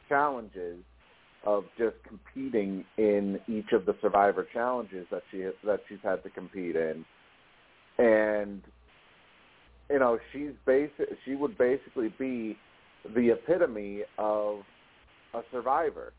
challenges 0.10 0.78
of 1.46 1.66
just 1.78 1.96
competing 2.08 2.84
in 2.98 3.40
each 3.48 3.72
of 3.72 3.86
the 3.86 3.96
survivor 4.02 4.46
challenges 4.52 5.06
that 5.12 5.22
she 5.32 5.46
that 5.64 5.80
she's 5.88 6.00
had 6.04 6.24
to 6.24 6.30
compete 6.30 6.76
in 6.76 7.06
and 7.98 8.62
you 9.90 10.00
know 10.00 10.20
she's 10.32 10.52
basic 10.66 11.10
she 11.26 11.36
would 11.36 11.58
basically 11.58 12.14
be 12.20 12.58
the 13.16 13.30
epitome 13.30 14.02
of 14.18 14.60
a 15.34 15.42
survivor 15.52 16.14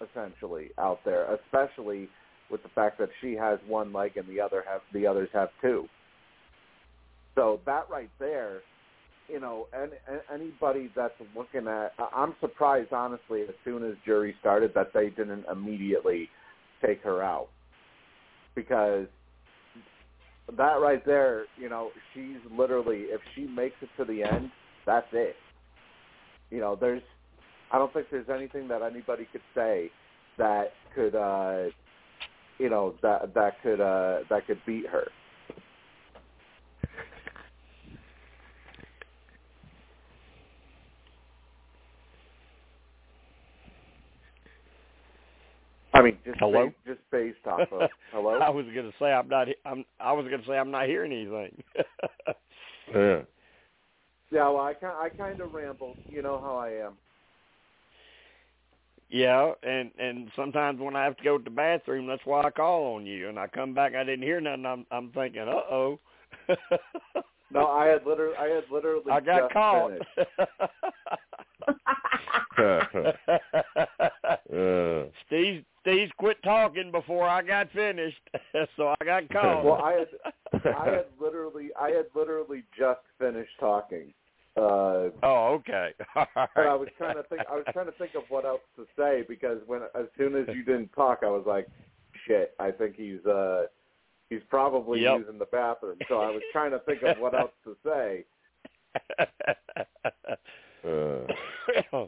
essentially 0.00 0.70
out 0.78 1.00
there 1.04 1.34
especially 1.34 2.08
with 2.50 2.62
the 2.62 2.68
fact 2.70 2.98
that 2.98 3.08
she 3.20 3.34
has 3.34 3.58
one 3.66 3.92
leg 3.92 4.16
and 4.16 4.28
the 4.28 4.40
other 4.40 4.64
have 4.68 4.82
the 4.92 5.06
others 5.06 5.28
have 5.32 5.48
two. 5.60 5.88
So 7.34 7.60
that 7.66 7.88
right 7.90 8.10
there 8.18 8.60
you 9.28 9.40
know 9.40 9.68
and 9.72 9.92
anybody 10.32 10.90
that's 10.94 11.14
looking 11.36 11.68
at 11.68 11.92
i'm 12.14 12.34
surprised 12.40 12.92
honestly 12.92 13.42
as 13.42 13.54
soon 13.64 13.84
as 13.84 13.94
jury 14.04 14.34
started 14.40 14.72
that 14.74 14.92
they 14.92 15.10
didn't 15.10 15.44
immediately 15.50 16.28
take 16.84 17.02
her 17.02 17.22
out. 17.22 17.48
Because 18.54 19.06
that 20.56 20.80
right 20.80 21.04
there, 21.04 21.44
you 21.56 21.68
know, 21.68 21.90
she's 22.12 22.36
literally 22.50 23.02
if 23.08 23.20
she 23.34 23.46
makes 23.46 23.76
it 23.80 23.88
to 23.96 24.04
the 24.04 24.22
end, 24.22 24.50
that's 24.86 25.06
it. 25.12 25.36
You 26.50 26.60
know, 26.60 26.76
there's 26.78 27.02
I 27.70 27.78
don't 27.78 27.92
think 27.92 28.08
there's 28.10 28.28
anything 28.28 28.68
that 28.68 28.82
anybody 28.82 29.26
could 29.30 29.42
say 29.54 29.90
that 30.38 30.72
could 30.94 31.14
uh 31.14 31.70
you 32.58 32.68
know, 32.68 32.94
that 33.02 33.34
that 33.34 33.62
could 33.62 33.80
uh 33.80 34.20
that 34.28 34.46
could 34.46 34.60
beat 34.66 34.86
her. 34.86 35.08
I 45.94 46.02
mean, 46.02 46.18
just 46.24 46.38
hello, 46.38 46.66
based, 46.66 46.76
just 46.86 47.10
based 47.10 47.46
off 47.46 47.68
of 47.72 47.90
hello. 48.12 48.38
I 48.38 48.48
was 48.50 48.64
going 48.66 48.90
to 48.90 48.92
say 48.98 49.06
I'm 49.06 49.28
not. 49.28 49.48
I'm. 49.66 49.84
I 50.00 50.12
was 50.12 50.26
going 50.26 50.40
to 50.40 50.46
say 50.46 50.56
I'm 50.56 50.70
not 50.70 50.86
hearing 50.86 51.12
anything. 51.12 51.62
yeah. 52.94 53.20
Yeah. 54.30 54.48
Well, 54.48 54.60
I 54.60 54.74
kind 54.74 54.94
I 54.98 55.08
kind 55.10 55.40
of 55.40 55.52
ramble. 55.52 55.96
You 56.08 56.22
know 56.22 56.40
how 56.40 56.56
I 56.56 56.70
am. 56.86 56.92
Yeah, 59.10 59.52
and 59.62 59.90
and 59.98 60.30
sometimes 60.34 60.80
when 60.80 60.96
I 60.96 61.04
have 61.04 61.18
to 61.18 61.24
go 61.24 61.36
to 61.36 61.44
the 61.44 61.50
bathroom, 61.50 62.06
that's 62.06 62.24
why 62.24 62.42
I 62.42 62.50
call 62.50 62.94
on 62.96 63.04
you. 63.04 63.28
And 63.28 63.38
I 63.38 63.46
come 63.46 63.74
back, 63.74 63.94
I 63.94 64.04
didn't 64.04 64.22
hear 64.22 64.40
nothing. 64.40 64.64
I'm 64.64 64.86
I'm 64.90 65.10
thinking, 65.10 65.42
uh 65.42 65.70
oh. 65.70 66.00
no, 67.52 67.68
I 67.68 67.86
had 67.86 68.06
literally, 68.06 68.36
I 68.36 68.46
had 68.46 68.64
literally. 68.70 69.10
I 69.10 69.20
got 69.20 69.40
just 69.42 69.52
caught. 69.52 69.92
uh. 74.52 75.04
Steve 75.26 75.64
Steve 75.82 76.10
quit 76.18 76.42
talking 76.42 76.90
before 76.92 77.28
I 77.28 77.42
got 77.42 77.70
finished, 77.72 78.20
so 78.76 78.94
I 79.00 79.04
got 79.04 79.28
caught. 79.30 79.64
Well, 79.64 79.82
I 79.82 79.92
had 79.92 80.08
I 80.74 80.84
had 80.86 81.06
literally 81.20 81.70
I 81.78 81.88
had 81.88 82.06
literally 82.14 82.62
just 82.78 83.00
finished 83.18 83.52
talking. 83.58 84.12
Uh, 84.56 85.08
oh, 85.22 85.60
okay. 85.60 85.92
All 86.14 86.26
right. 86.36 86.48
And 86.56 86.68
I 86.68 86.74
was 86.74 86.88
trying 86.98 87.16
to 87.16 87.22
think. 87.24 87.42
I 87.50 87.56
was 87.56 87.64
trying 87.72 87.86
to 87.86 87.92
think 87.92 88.14
of 88.14 88.24
what 88.28 88.44
else 88.44 88.60
to 88.76 88.86
say 88.96 89.24
because 89.26 89.58
when 89.66 89.82
as 89.94 90.06
soon 90.16 90.36
as 90.36 90.46
you 90.54 90.62
didn't 90.62 90.90
talk, 90.94 91.20
I 91.22 91.28
was 91.28 91.44
like, 91.46 91.66
"Shit, 92.26 92.54
I 92.60 92.70
think 92.70 92.94
he's 92.96 93.24
uh 93.26 93.64
he's 94.32 94.42
probably 94.48 95.02
yep. 95.02 95.18
using 95.20 95.38
the 95.38 95.46
bathroom." 95.46 95.98
So 96.08 96.20
I 96.20 96.30
was 96.30 96.42
trying 96.52 96.72
to 96.72 96.78
think 96.80 97.02
of 97.02 97.18
what 97.18 97.34
else 97.34 97.52
to 97.64 97.76
say. 97.84 98.24
uh. 100.84 102.06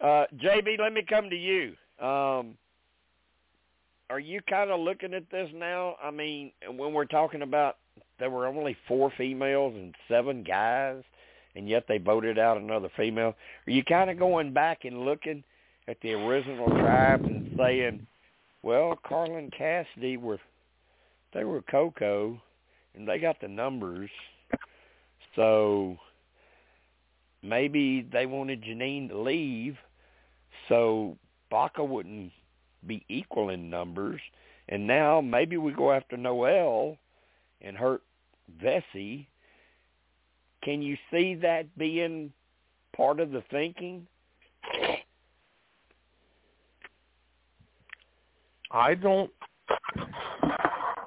uh, 0.00 0.26
JB, 0.36 0.78
let 0.78 0.92
me 0.92 1.02
come 1.08 1.30
to 1.30 1.36
you. 1.36 1.74
Um, 2.04 2.56
are 4.10 4.20
you 4.20 4.40
kind 4.48 4.70
of 4.70 4.80
looking 4.80 5.14
at 5.14 5.30
this 5.30 5.48
now? 5.54 5.96
I 6.02 6.10
mean, 6.10 6.52
when 6.68 6.92
we're 6.92 7.06
talking 7.06 7.42
about 7.42 7.78
there 8.18 8.30
were 8.30 8.46
only 8.46 8.76
four 8.88 9.12
females 9.16 9.74
and 9.74 9.94
seven 10.08 10.42
guys, 10.42 11.02
and 11.54 11.68
yet 11.68 11.84
they 11.88 11.98
voted 11.98 12.38
out 12.38 12.56
another 12.56 12.88
female. 12.96 13.34
Are 13.66 13.70
you 13.70 13.84
kind 13.84 14.10
of 14.10 14.18
going 14.18 14.52
back 14.52 14.84
and 14.84 15.04
looking 15.04 15.42
at 15.88 15.98
the 16.02 16.12
original 16.12 16.68
tribes 16.68 17.24
and 17.24 17.50
saying, 17.56 18.06
well, 18.62 18.98
Carlin 19.06 19.50
Cassidy 19.56 20.16
were 20.16 20.40
they 21.36 21.44
were 21.44 21.60
Coco, 21.60 22.40
and 22.94 23.06
they 23.06 23.18
got 23.18 23.38
the 23.42 23.48
numbers, 23.48 24.08
so 25.34 25.98
maybe 27.42 28.08
they 28.10 28.24
wanted 28.24 28.62
Jeanine 28.62 29.10
to 29.10 29.18
leave, 29.18 29.76
so 30.70 31.18
Baka 31.50 31.84
wouldn't 31.84 32.32
be 32.86 33.04
equal 33.10 33.50
in 33.50 33.68
numbers. 33.68 34.20
And 34.70 34.86
now 34.86 35.20
maybe 35.20 35.58
we 35.58 35.72
go 35.72 35.92
after 35.92 36.16
Noelle 36.16 36.96
and 37.60 37.76
hurt 37.76 38.02
Vesi. 38.62 39.26
Can 40.62 40.80
you 40.80 40.96
see 41.10 41.34
that 41.34 41.66
being 41.76 42.32
part 42.96 43.20
of 43.20 43.30
the 43.30 43.44
thinking? 43.50 44.06
I 48.70 48.94
don't. 48.94 49.30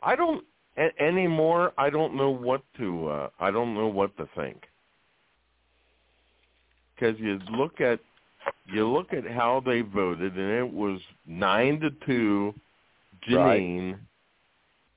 I 0.09 0.15
don't 0.15 0.43
a- 0.75 0.99
anymore. 0.99 1.71
I 1.77 1.91
don't 1.91 2.15
know 2.15 2.31
what 2.31 2.63
to. 2.77 3.07
Uh, 3.09 3.29
I 3.39 3.51
don't 3.51 3.75
know 3.75 3.87
what 3.87 4.17
to 4.17 4.27
think. 4.35 4.63
Because 6.95 7.19
you 7.19 7.39
look 7.51 7.79
at 7.79 7.99
you 8.65 8.87
look 8.87 9.13
at 9.13 9.29
how 9.29 9.61
they 9.63 9.81
voted, 9.81 10.35
and 10.35 10.51
it 10.51 10.73
was 10.73 10.99
nine 11.27 11.79
to 11.81 11.91
two, 12.07 12.55
Jeanine, 13.29 13.99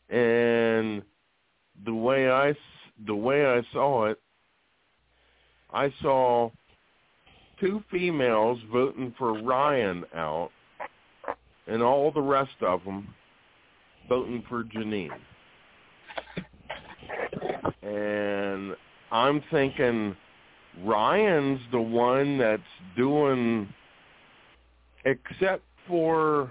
right. 0.09 0.19
and 0.19 1.03
the 1.85 1.95
way 1.95 2.31
I 2.31 2.55
the 3.07 3.15
way 3.15 3.45
I 3.45 3.61
saw 3.71 4.07
it, 4.07 4.19
I 5.75 5.93
saw 6.01 6.51
two 7.61 7.85
females 7.91 8.59
voting 8.73 9.15
for 9.19 9.43
Ryan 9.43 10.05
out, 10.15 10.51
and 11.67 11.83
all 11.83 12.11
the 12.11 12.23
rest 12.23 12.57
of 12.63 12.83
them 12.85 13.15
voting 14.13 14.45
for 14.47 14.63
Jeanine. 14.65 15.09
And 17.83 18.77
I'm 19.11 19.43
thinking 19.51 20.15
Ryan's 20.85 21.61
the 21.71 21.81
one 21.81 22.37
that's 22.37 22.63
doing, 22.95 23.73
except 25.07 25.63
for, 25.89 26.51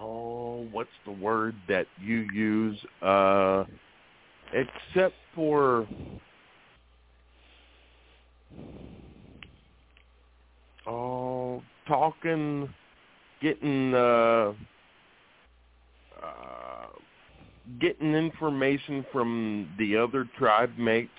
oh, 0.00 0.66
what's 0.72 0.90
the 1.06 1.12
word 1.12 1.54
that 1.68 1.86
you 2.00 2.26
use? 2.34 2.78
Uh, 3.00 3.62
except 4.52 5.14
for, 5.36 5.86
oh, 10.84 11.62
talking, 11.86 12.68
getting, 13.40 13.94
uh, 13.94 14.52
uh, 16.22 16.86
getting 17.80 18.14
information 18.14 19.04
from 19.12 19.68
the 19.78 19.96
other 19.96 20.28
tribe 20.38 20.72
mates 20.78 21.10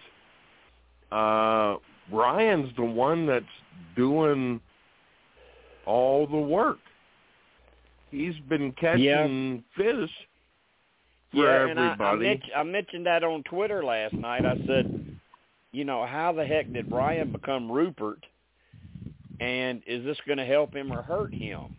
uh, 1.14 1.78
Ryan's 2.12 2.76
the 2.76 2.84
one 2.84 3.28
that's 3.28 3.46
doing 3.96 4.60
all 5.86 6.26
the 6.26 6.38
work. 6.38 6.80
He's 8.10 8.36
been 8.50 8.72
catching 8.74 9.04
yeah. 9.06 9.78
fish 9.78 10.10
for 11.32 11.46
yeah, 11.46 11.62
everybody. 11.62 11.82
and 11.82 12.02
I, 12.02 12.06
I, 12.06 12.16
mentioned, 12.16 12.52
I 12.56 12.64
mentioned 12.64 13.06
that 13.06 13.24
on 13.24 13.44
Twitter 13.44 13.84
last 13.84 14.14
night. 14.14 14.46
I 14.46 14.58
said, 14.66 15.18
you 15.72 15.86
know, 15.86 16.06
how 16.06 16.34
the 16.34 16.46
heck 16.46 16.72
did 16.74 16.92
Ryan 16.92 17.32
become 17.32 17.72
Rupert? 17.72 18.26
And 19.40 19.82
is 19.86 20.04
this 20.04 20.18
going 20.26 20.38
to 20.38 20.46
help 20.46 20.76
him 20.76 20.92
or 20.92 21.02
hurt 21.02 21.34
him? 21.34 21.76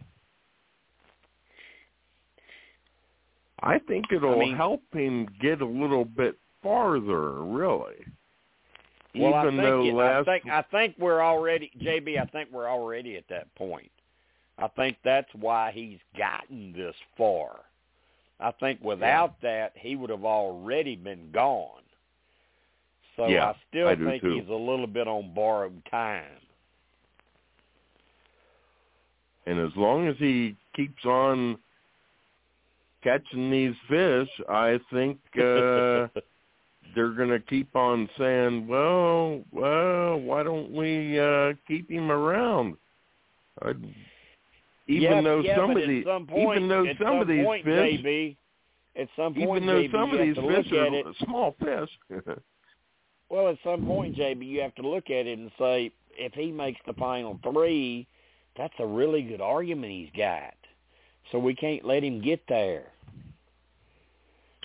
I 3.67 3.79
think 3.81 4.07
it'll 4.13 4.35
I 4.37 4.39
mean- 4.39 4.57
help 4.57 4.83
him 4.93 5.27
get 5.41 5.61
a 5.63 5.67
little 5.67 6.05
bit 6.05 6.37
farther, 6.63 7.43
really. 7.43 8.05
Well, 9.15 9.31
Even 9.47 9.61
I 9.61 9.63
though 9.63 9.83
think 9.83 9.93
it, 9.93 9.97
last 9.97 10.29
I 10.29 10.33
think 10.41 10.53
I 10.53 10.63
think 10.71 10.95
we're 10.99 11.23
already 11.23 11.71
JB. 11.81 12.21
I 12.21 12.27
think 12.27 12.51
we're 12.53 12.69
already 12.69 13.17
at 13.17 13.29
that 13.29 13.53
point. 13.55 13.91
I 14.59 14.67
think 14.69 14.97
that's 15.05 15.33
why 15.35 15.71
he's 15.73 15.99
gotten 16.19 16.73
this 16.73 16.95
far. 17.17 17.61
I 18.41 18.51
think 18.53 18.83
without 18.83 19.41
that, 19.43 19.73
he 19.77 19.95
would 19.95 20.11
have 20.11 20.25
already 20.25 20.97
been 20.97 21.31
gone. 21.33 21.83
So 23.17 23.29
Yeah, 23.29 23.51
I 23.51 23.57
still 23.69 23.87
I 23.89 23.95
think 23.95 24.23
too. 24.23 24.35
he's 24.35 24.49
a 24.49 24.53
little 24.53 24.89
bit 24.89 25.07
on 25.07 25.33
borrowed 25.33 25.81
time. 25.91 26.25
and 29.47 29.61
as 29.61 29.71
long 29.77 30.09
as 30.09 30.17
he 30.19 30.57
keeps 30.75 31.05
on 31.05 31.57
catching 33.05 33.51
these 33.51 33.75
fish, 33.89 34.29
I 34.49 34.81
think 34.93 35.19
uh 35.37 36.09
they're 36.95 37.13
going 37.13 37.31
to 37.31 37.41
keep 37.41 37.75
on 37.77 38.09
saying, 38.19 38.67
"Well, 38.67 39.43
well, 39.53 40.19
why 40.19 40.43
don't 40.43 40.73
we 40.73 41.19
uh 41.19 41.53
keep 41.69 41.91
him 41.91 42.11
around?" 42.11 42.77
i 43.63 43.73
even 44.87 45.03
yeah, 45.03 45.23
though 45.23 45.41
yeah, 45.41 45.57
some 45.57 45.71
of 45.71 45.89
these, 45.89 46.05
some 46.05 46.27
point, 46.27 46.59
even 46.59 46.69
though 46.69 46.87
at 46.87 46.99
some 46.99 47.21
of 47.21 47.29
these 47.29 47.45
point, 47.45 47.65
fish, 47.65 48.01
JB, 48.03 48.37
at 48.97 49.09
some 49.17 49.35
point, 49.35 49.63
even 49.63 49.67
though 49.67 49.83
JB, 49.83 49.93
some 49.93 50.13
of 50.13 50.19
these 50.19 50.37
fish 50.37 50.73
are 50.73 50.95
it. 50.95 51.07
small 51.25 51.57
fish. 51.59 52.25
Well, 53.31 53.49
at 53.49 53.57
some 53.65 53.87
point, 53.87 54.17
JB, 54.17 54.47
you 54.47 54.61
have 54.61 54.75
to 54.77 54.87
look 54.87 55.07
at 55.07 55.27
it 55.27 55.39
and 55.39 55.51
say, 55.59 55.91
if 56.13 56.35
he 56.35 56.53
makes 56.53 56.81
the 56.87 56.93
final 56.93 57.41
three, 57.43 58.07
that's 58.57 58.75
a 58.79 58.87
really 58.87 59.23
good 59.23 59.41
argument 59.41 59.91
he's 59.91 60.11
got. 60.17 60.55
So 61.33 61.39
we 61.39 61.55
can't 61.55 61.85
let 61.85 62.05
him 62.05 62.23
get 62.23 62.43
there. 62.49 62.85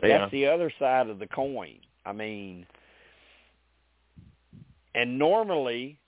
Yeah, 0.04 0.20
That's 0.20 0.32
the 0.32 0.48
other 0.48 0.72
side 0.80 1.10
of 1.10 1.20
the 1.20 1.28
coin. 1.28 1.80
I 2.06 2.14
mean, 2.14 2.66
and 4.96 5.20
normally, 5.20 6.00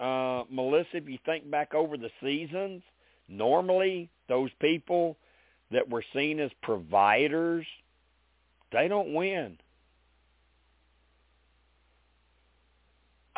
uh, 0.00 0.44
Melissa, 0.50 0.96
if 0.96 1.08
you 1.08 1.18
think 1.24 1.50
back 1.50 1.74
over 1.74 1.96
the 1.96 2.10
seasons, 2.22 2.82
normally 3.28 4.10
those 4.28 4.50
people 4.60 5.16
that 5.70 5.88
were 5.88 6.04
seen 6.12 6.40
as 6.40 6.50
providers, 6.62 7.66
they 8.72 8.88
don't 8.88 9.14
win. 9.14 9.58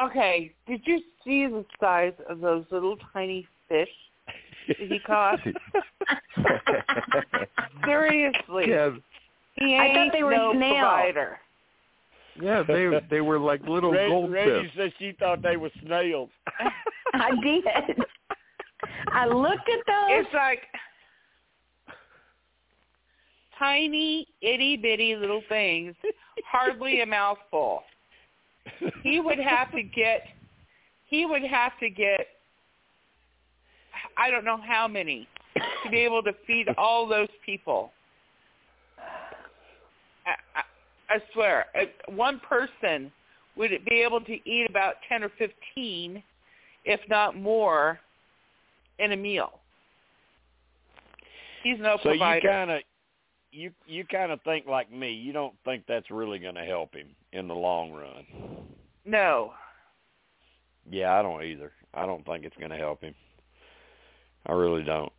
Okay, 0.02 0.52
did 0.66 0.80
you 0.86 1.00
see 1.24 1.46
the 1.46 1.64
size 1.78 2.14
of 2.28 2.40
those 2.40 2.64
little 2.70 2.96
tiny 3.12 3.46
fish 3.68 3.88
that 4.66 4.76
he 4.76 4.98
caught? 4.98 5.38
Seriously, 7.84 8.64
yeah, 8.68 8.90
he 9.56 9.76
I 9.76 9.94
thought 9.94 10.12
they 10.12 10.22
were 10.22 10.32
no 10.32 10.52
snails. 10.52 10.78
provider. 10.78 11.38
yeah. 12.40 12.62
They 12.66 12.90
they 13.10 13.20
were 13.20 13.38
like 13.38 13.62
little 13.66 13.92
Reg- 13.92 14.10
goldfish. 14.10 14.46
Reggie 14.46 14.72
said 14.76 14.92
she 14.98 15.12
thought 15.18 15.42
they 15.42 15.56
were 15.56 15.70
snails. 15.84 16.30
I 17.14 17.30
did. 17.42 17.64
I 19.12 19.26
looked 19.26 19.68
at 19.68 19.86
those. 19.86 20.08
It's 20.10 20.34
like 20.34 20.62
tiny, 23.58 24.26
itty 24.40 24.76
bitty 24.76 25.16
little 25.16 25.42
things, 25.48 25.94
hardly 26.50 27.02
a 27.02 27.06
mouthful. 27.06 27.82
He 29.02 29.20
would 29.20 29.38
have 29.38 29.70
to 29.72 29.82
get. 29.82 30.22
He 31.06 31.26
would 31.26 31.42
have 31.42 31.72
to 31.80 31.90
get. 31.90 32.26
I 34.16 34.30
don't 34.30 34.44
know 34.44 34.58
how 34.60 34.88
many 34.88 35.28
to 35.84 35.90
be 35.90 35.98
able 35.98 36.22
to 36.22 36.32
feed 36.46 36.68
all 36.76 37.06
those 37.06 37.28
people. 37.44 37.92
I, 40.26 41.14
I, 41.14 41.18
swear, 41.32 41.66
one 42.08 42.40
person 42.40 43.10
would 43.56 43.70
be 43.88 44.02
able 44.02 44.20
to 44.20 44.32
eat 44.32 44.66
about 44.68 44.94
ten 45.08 45.22
or 45.22 45.30
fifteen, 45.38 46.22
if 46.84 47.00
not 47.08 47.36
more, 47.36 48.00
in 48.98 49.12
a 49.12 49.16
meal. 49.16 49.60
He's 51.62 51.78
no 51.78 51.96
so 52.02 52.10
provider. 52.10 52.46
you 52.46 52.52
kind 52.52 52.70
of 52.70 52.80
you 53.50 53.70
you 53.86 54.04
kind 54.04 54.32
of 54.32 54.40
think 54.42 54.66
like 54.66 54.92
me. 54.92 55.12
You 55.12 55.32
don't 55.32 55.54
think 55.64 55.84
that's 55.86 56.10
really 56.10 56.38
going 56.38 56.56
to 56.56 56.64
help 56.64 56.94
him 56.94 57.08
in 57.32 57.48
the 57.48 57.54
long 57.54 57.92
run. 57.92 58.24
no. 59.04 59.52
Yeah, 60.90 61.18
I 61.18 61.22
don't 61.22 61.42
either. 61.42 61.72
I 61.94 62.04
don't 62.04 62.26
think 62.26 62.44
it's 62.44 62.56
going 62.58 62.70
to 62.70 62.76
help 62.76 63.00
him. 63.00 63.14
I 64.46 64.52
really 64.52 64.82
don't. 64.82 65.10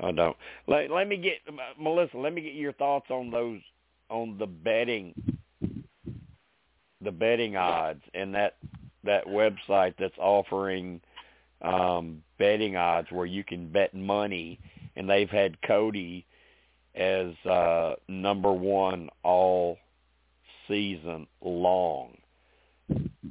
I 0.00 0.10
don't. 0.10 0.36
Let 0.66 0.90
let 0.90 1.06
me 1.06 1.16
get 1.16 1.34
Melissa. 1.78 2.18
Let 2.18 2.32
me 2.32 2.40
get 2.40 2.54
your 2.54 2.72
thoughts 2.72 3.06
on 3.10 3.30
those 3.30 3.60
on 4.10 4.36
the 4.38 4.46
betting, 4.46 5.14
the 7.02 7.10
betting 7.10 7.56
odds, 7.56 8.02
and 8.14 8.34
that 8.34 8.56
that 9.04 9.26
website 9.26 9.94
that's 9.98 10.18
offering 10.18 11.00
um, 11.62 12.22
betting 12.38 12.76
odds 12.76 13.08
where 13.10 13.26
you 13.26 13.44
can 13.44 13.70
bet 13.70 13.94
money, 13.94 14.58
and 14.96 15.08
they've 15.08 15.30
had 15.30 15.60
Cody 15.62 16.26
as 16.94 17.32
uh, 17.48 17.94
number 18.08 18.52
one 18.52 19.08
all 19.22 19.78
season 20.68 21.26
long. 21.40 22.16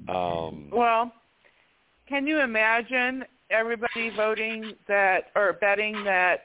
Um, 0.07 0.69
Well, 0.71 1.11
can 2.07 2.25
you 2.25 2.39
imagine 2.41 3.25
everybody 3.49 4.09
voting 4.15 4.73
that 4.88 5.25
or 5.36 5.53
betting 5.53 6.03
that 6.03 6.41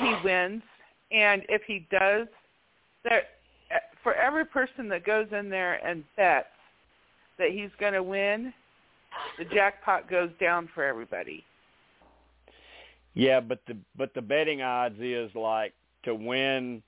he 0.00 0.14
wins, 0.22 0.62
and 1.10 1.42
if 1.48 1.62
he 1.66 1.86
does, 1.90 2.26
there 3.04 3.22
uh, 3.74 3.78
for 4.02 4.14
every 4.14 4.44
person 4.44 4.88
that 4.88 5.04
goes 5.04 5.26
in 5.32 5.48
there 5.48 5.74
and 5.86 6.04
bets 6.16 6.46
that 7.38 7.50
he's 7.50 7.70
going 7.78 7.92
to 7.92 8.02
win, 8.02 8.52
the 9.38 9.44
jackpot 9.44 10.10
goes 10.10 10.30
down 10.40 10.68
for 10.74 10.84
everybody. 10.84 11.44
Yeah, 13.14 13.40
but 13.40 13.60
the 13.68 13.76
but 13.96 14.12
the 14.14 14.22
betting 14.22 14.60
odds 14.60 14.98
is 14.98 15.30
like 15.34 15.72
to 16.04 16.14
win, 16.14 16.82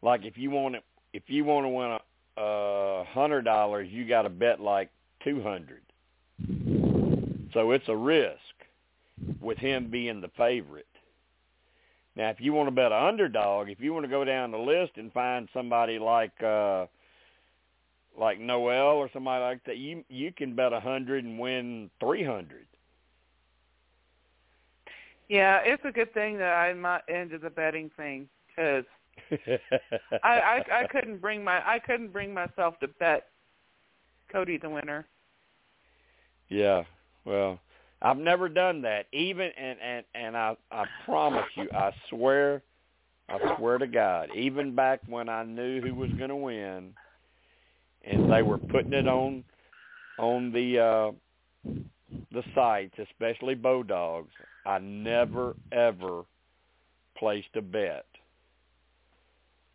like 0.00 0.24
if 0.24 0.38
you 0.38 0.50
want 0.50 0.76
to 0.76 0.80
if 1.12 1.24
you 1.26 1.44
want 1.44 1.64
to 1.64 1.68
win 1.68 1.90
a, 1.90 2.00
a 2.40 3.04
hundred 3.04 3.42
dollars, 3.42 3.88
you 3.90 4.06
got 4.06 4.22
to 4.22 4.30
bet 4.30 4.60
like 4.60 4.90
two 5.24 5.42
hundred. 5.42 5.82
So 7.52 7.72
it's 7.72 7.88
a 7.88 7.96
risk 7.96 8.38
with 9.40 9.58
him 9.58 9.90
being 9.90 10.20
the 10.20 10.30
favorite. 10.36 10.86
Now, 12.14 12.28
if 12.30 12.36
you 12.40 12.52
want 12.52 12.66
to 12.68 12.74
bet 12.74 12.92
a 12.92 13.04
underdog, 13.04 13.70
if 13.70 13.80
you 13.80 13.92
want 13.94 14.04
to 14.04 14.10
go 14.10 14.24
down 14.24 14.50
the 14.50 14.58
list 14.58 14.92
and 14.96 15.12
find 15.12 15.48
somebody 15.52 15.98
like 15.98 16.42
uh 16.42 16.86
like 18.18 18.38
Noelle 18.38 18.96
or 18.96 19.08
somebody 19.12 19.42
like 19.42 19.64
that, 19.64 19.78
you 19.78 20.04
you 20.08 20.32
can 20.32 20.54
bet 20.54 20.72
a 20.72 20.80
hundred 20.80 21.24
and 21.24 21.38
win 21.38 21.90
three 22.00 22.24
hundred. 22.24 22.66
Yeah, 25.28 25.60
it's 25.64 25.82
a 25.86 25.92
good 25.92 26.12
thing 26.12 26.36
that 26.38 26.52
I'm 26.52 26.82
not 26.82 27.08
into 27.08 27.38
the 27.38 27.48
betting 27.48 27.90
thing 27.96 28.28
because 28.48 28.84
I, 30.22 30.62
I 30.68 30.80
I 30.80 30.86
couldn't 30.90 31.18
bring 31.18 31.42
my 31.42 31.66
I 31.66 31.78
couldn't 31.78 32.12
bring 32.12 32.34
myself 32.34 32.78
to 32.80 32.88
bet 32.88 33.28
Cody 34.30 34.58
the 34.58 34.68
winner. 34.68 35.06
Yeah. 36.50 36.82
Well, 37.24 37.60
I've 38.02 38.18
never 38.18 38.48
done 38.48 38.82
that. 38.82 39.06
Even 39.12 39.50
and 39.56 39.78
and 39.80 40.04
and 40.14 40.36
I 40.36 40.56
I 40.70 40.84
promise 41.04 41.46
you, 41.54 41.70
I 41.72 41.92
swear, 42.10 42.62
I 43.28 43.56
swear 43.56 43.78
to 43.78 43.86
God, 43.86 44.28
even 44.34 44.74
back 44.74 45.00
when 45.06 45.28
I 45.28 45.44
knew 45.44 45.80
who 45.80 45.94
was 45.94 46.10
going 46.12 46.30
to 46.30 46.36
win, 46.36 46.92
and 48.04 48.30
they 48.30 48.42
were 48.42 48.58
putting 48.58 48.92
it 48.92 49.06
on 49.06 49.44
on 50.18 50.52
the 50.52 50.78
uh 50.78 51.12
the 52.32 52.42
sites, 52.54 52.94
especially 52.98 53.54
Bodogs, 53.54 54.28
I 54.66 54.78
never 54.78 55.54
ever 55.70 56.22
placed 57.16 57.54
a 57.54 57.62
bet 57.62 58.06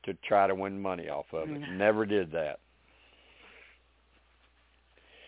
to 0.04 0.14
try 0.28 0.48
to 0.48 0.56
win 0.56 0.80
money 0.82 1.08
off 1.10 1.26
of 1.34 1.50
it. 1.50 1.62
Mm. 1.62 1.78
Never 1.78 2.06
did 2.06 2.32
that. 2.34 2.60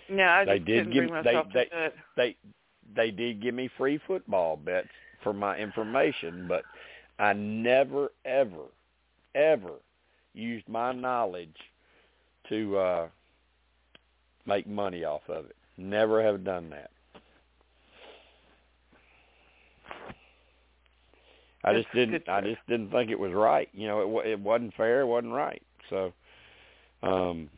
No, 0.10 0.24
I 0.24 0.46
They 0.46 0.58
just 0.60 0.66
did 0.66 0.92
give- 0.92 1.10
they- 1.24 1.44
they- 1.54 1.66
to 1.66 1.70
do 1.70 1.78
it. 1.78 1.96
they 2.16 2.36
they 2.96 3.12
did 3.12 3.42
give 3.42 3.54
me 3.56 3.70
free 3.78 4.00
football 4.08 4.58
bets 4.58 4.90
for 5.24 5.34
my 5.34 5.58
information, 5.58 6.48
but 6.48 6.64
I 7.20 7.34
never 7.34 8.12
ever 8.26 8.66
ever 9.36 9.74
used 10.34 10.68
my 10.70 10.92
knowledge 10.94 11.56
to 12.50 12.78
uh 12.78 13.08
make 14.46 14.68
money 14.68 15.04
off 15.04 15.22
of 15.30 15.46
it. 15.46 15.56
Never 15.78 16.22
have 16.24 16.44
done 16.44 16.70
that. 16.72 16.92
I 21.64 21.74
just 21.74 21.92
didn't 21.94 22.24
I 22.28 22.42
just 22.42 22.66
didn't 22.68 22.92
think 22.92 23.12
it 23.12 23.20
was 23.20 23.34
right. 23.34 23.70
You 23.74 23.88
know, 23.88 24.02
it 24.02 24.08
wa- 24.10 24.22
it 24.22 24.40
wasn't 24.40 24.74
fair, 24.76 25.02
it 25.02 25.08
wasn't 25.08 25.34
right. 25.34 25.62
So 25.90 26.14
um 27.04 27.50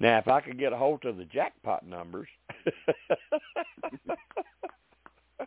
now 0.00 0.18
if 0.18 0.28
I 0.28 0.40
could 0.40 0.58
get 0.58 0.72
a 0.72 0.76
hold 0.76 1.04
of 1.04 1.16
the 1.16 1.24
jackpot 1.24 1.86
numbers 1.86 2.28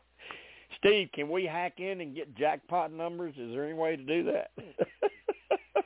Steve, 0.79 1.09
can 1.13 1.29
we 1.29 1.45
hack 1.45 1.79
in 1.79 2.01
and 2.01 2.15
get 2.15 2.35
jackpot 2.35 2.91
numbers? 2.91 3.33
Is 3.37 3.51
there 3.53 3.63
any 3.65 3.73
way 3.73 3.95
to 3.95 4.03
do 4.03 4.23
that? 4.25 4.51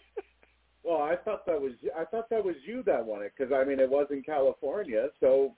well, 0.83 1.01
I 1.01 1.15
thought 1.15 1.45
that 1.45 1.61
was 1.61 1.73
I 1.97 2.03
thought 2.05 2.29
that 2.29 2.43
was 2.43 2.55
you 2.65 2.83
that 2.83 3.05
won 3.05 3.21
it 3.21 3.31
because 3.37 3.53
I 3.53 3.63
mean 3.63 3.79
it 3.79 3.89
was 3.89 4.07
in 4.11 4.23
California, 4.23 5.07
so 5.19 5.53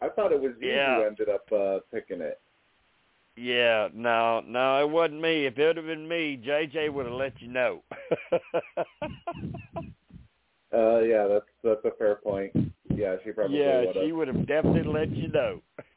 I 0.00 0.08
thought 0.08 0.32
it 0.32 0.40
was 0.40 0.52
you 0.60 0.68
Yeah. 0.68 0.96
who 0.96 1.02
ended 1.06 1.28
up 1.28 1.44
uh, 1.52 1.78
picking 1.92 2.20
it. 2.20 2.40
yeah, 3.36 3.88
no, 3.92 4.40
no, 4.46 4.80
it 4.82 4.88
wasn't 4.90 5.20
me. 5.20 5.46
If 5.46 5.58
it 5.58 5.66
would 5.66 5.76
have 5.76 5.86
been 5.86 6.08
me, 6.08 6.40
JJ 6.44 6.92
would 6.92 7.06
have 7.06 7.14
let 7.14 7.40
you 7.42 7.48
know. 7.48 7.82
Uh, 10.70 10.98
yeah, 11.00 11.26
that's 11.26 11.46
that's 11.64 11.82
a 11.86 11.96
fair 11.98 12.16
point. 12.16 12.52
Yeah, 12.98 13.16
she 13.24 13.30
probably 13.32 13.58
yeah, 13.58 13.84
would 13.86 13.96
have. 13.96 14.04
she 14.04 14.12
would 14.12 14.28
have 14.28 14.46
definitely 14.46 14.92
let 14.92 15.10
you 15.16 15.28
know. 15.28 15.60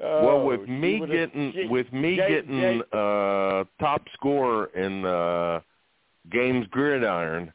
well, 0.00 0.40
Oh, 0.40 0.46
with 0.46 0.68
me 0.68 1.00
getting 1.06 1.52
she- 1.54 1.66
with 1.66 1.92
me 1.92 2.16
Jay- 2.16 2.28
getting 2.28 2.58
Jay- 2.80 2.82
uh 2.92 3.64
top 3.78 4.02
score 4.14 4.66
in 4.66 5.04
uh 5.04 5.60
games 6.30 6.66
gridiron, 6.70 7.52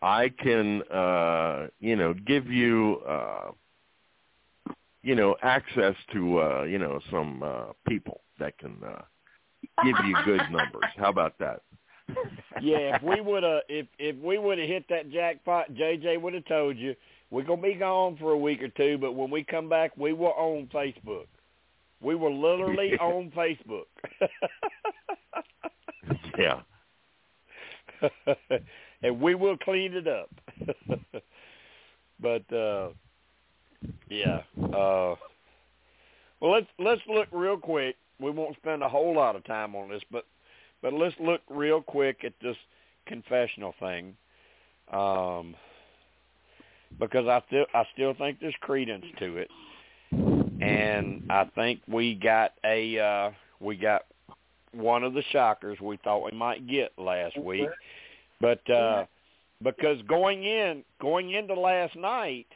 I 0.00 0.30
can 0.30 0.82
uh 0.90 1.68
you 1.78 1.96
know 1.96 2.14
give 2.14 2.46
you 2.46 3.02
uh 3.06 3.52
you 5.02 5.14
know 5.14 5.36
access 5.42 5.94
to 6.14 6.40
uh 6.40 6.62
you 6.62 6.78
know 6.78 7.00
some 7.10 7.42
uh 7.42 7.72
people 7.86 8.22
that 8.38 8.56
can 8.58 8.82
uh 8.82 9.02
give 9.84 9.96
you 10.06 10.16
good 10.24 10.40
numbers. 10.50 10.90
How 10.96 11.10
about 11.10 11.38
that? 11.38 11.60
yeah, 12.62 12.96
if 12.96 13.02
we 13.02 13.20
would 13.20 13.42
have 13.42 13.62
if 13.68 13.86
if 13.98 14.16
we 14.16 14.38
would 14.38 14.58
have 14.58 14.68
hit 14.68 14.86
that 14.88 15.10
jackpot, 15.10 15.72
JJ 15.72 16.20
would 16.20 16.34
have 16.34 16.46
told 16.46 16.78
you 16.78 16.94
we're 17.30 17.42
gonna 17.44 17.62
be 17.62 17.74
gone 17.74 18.16
for 18.18 18.32
a 18.32 18.38
week 18.38 18.62
or 18.62 18.68
two, 18.68 18.98
but 18.98 19.12
when 19.12 19.30
we 19.30 19.42
come 19.44 19.68
back, 19.68 19.96
we 19.96 20.12
will 20.12 20.28
on 20.36 20.68
Facebook. 20.72 21.26
We 22.00 22.14
were 22.14 22.30
literally 22.30 22.90
Yeah. 22.92 22.96
on 23.04 23.30
Facebook. 23.36 23.86
Yeah. 26.38 26.60
and 29.02 29.20
we 29.20 29.34
will 29.34 29.56
clean 29.56 29.94
it 29.94 30.06
up. 30.06 30.28
but 32.20 32.52
uh 32.54 32.90
yeah. 34.08 34.42
Uh 34.62 35.16
well 36.40 36.52
let's 36.52 36.66
let's 36.78 37.00
look 37.08 37.28
real 37.32 37.56
quick. 37.56 37.96
We 38.20 38.30
won't 38.30 38.56
spend 38.56 38.82
a 38.82 38.88
whole 38.88 39.14
lot 39.14 39.34
of 39.36 39.44
time 39.44 39.74
on 39.74 39.88
this, 39.88 40.02
but 40.10 40.24
but 40.82 40.92
let's 40.92 41.14
look 41.18 41.40
real 41.48 41.82
quick 41.82 42.18
at 42.24 42.34
this 42.42 42.56
confessional 43.06 43.74
thing. 43.80 44.14
Um 44.92 45.54
because 46.98 47.26
I 47.26 47.42
still 47.46 47.66
I 47.74 47.84
still 47.94 48.14
think 48.14 48.40
there's 48.40 48.54
credence 48.60 49.04
to 49.18 49.36
it. 49.36 49.50
And 50.60 51.24
I 51.30 51.44
think 51.54 51.80
we 51.88 52.14
got 52.14 52.52
a 52.64 52.98
uh 52.98 53.30
we 53.60 53.76
got 53.76 54.02
one 54.72 55.04
of 55.04 55.14
the 55.14 55.22
shockers 55.30 55.78
we 55.80 55.98
thought 55.98 56.24
we 56.24 56.36
might 56.36 56.66
get 56.66 56.92
last 56.98 57.38
week. 57.38 57.68
But 58.40 58.68
uh 58.70 59.06
because 59.62 60.00
going 60.02 60.44
in 60.44 60.84
going 61.00 61.30
into 61.32 61.54
last 61.54 61.96
night, 61.96 62.46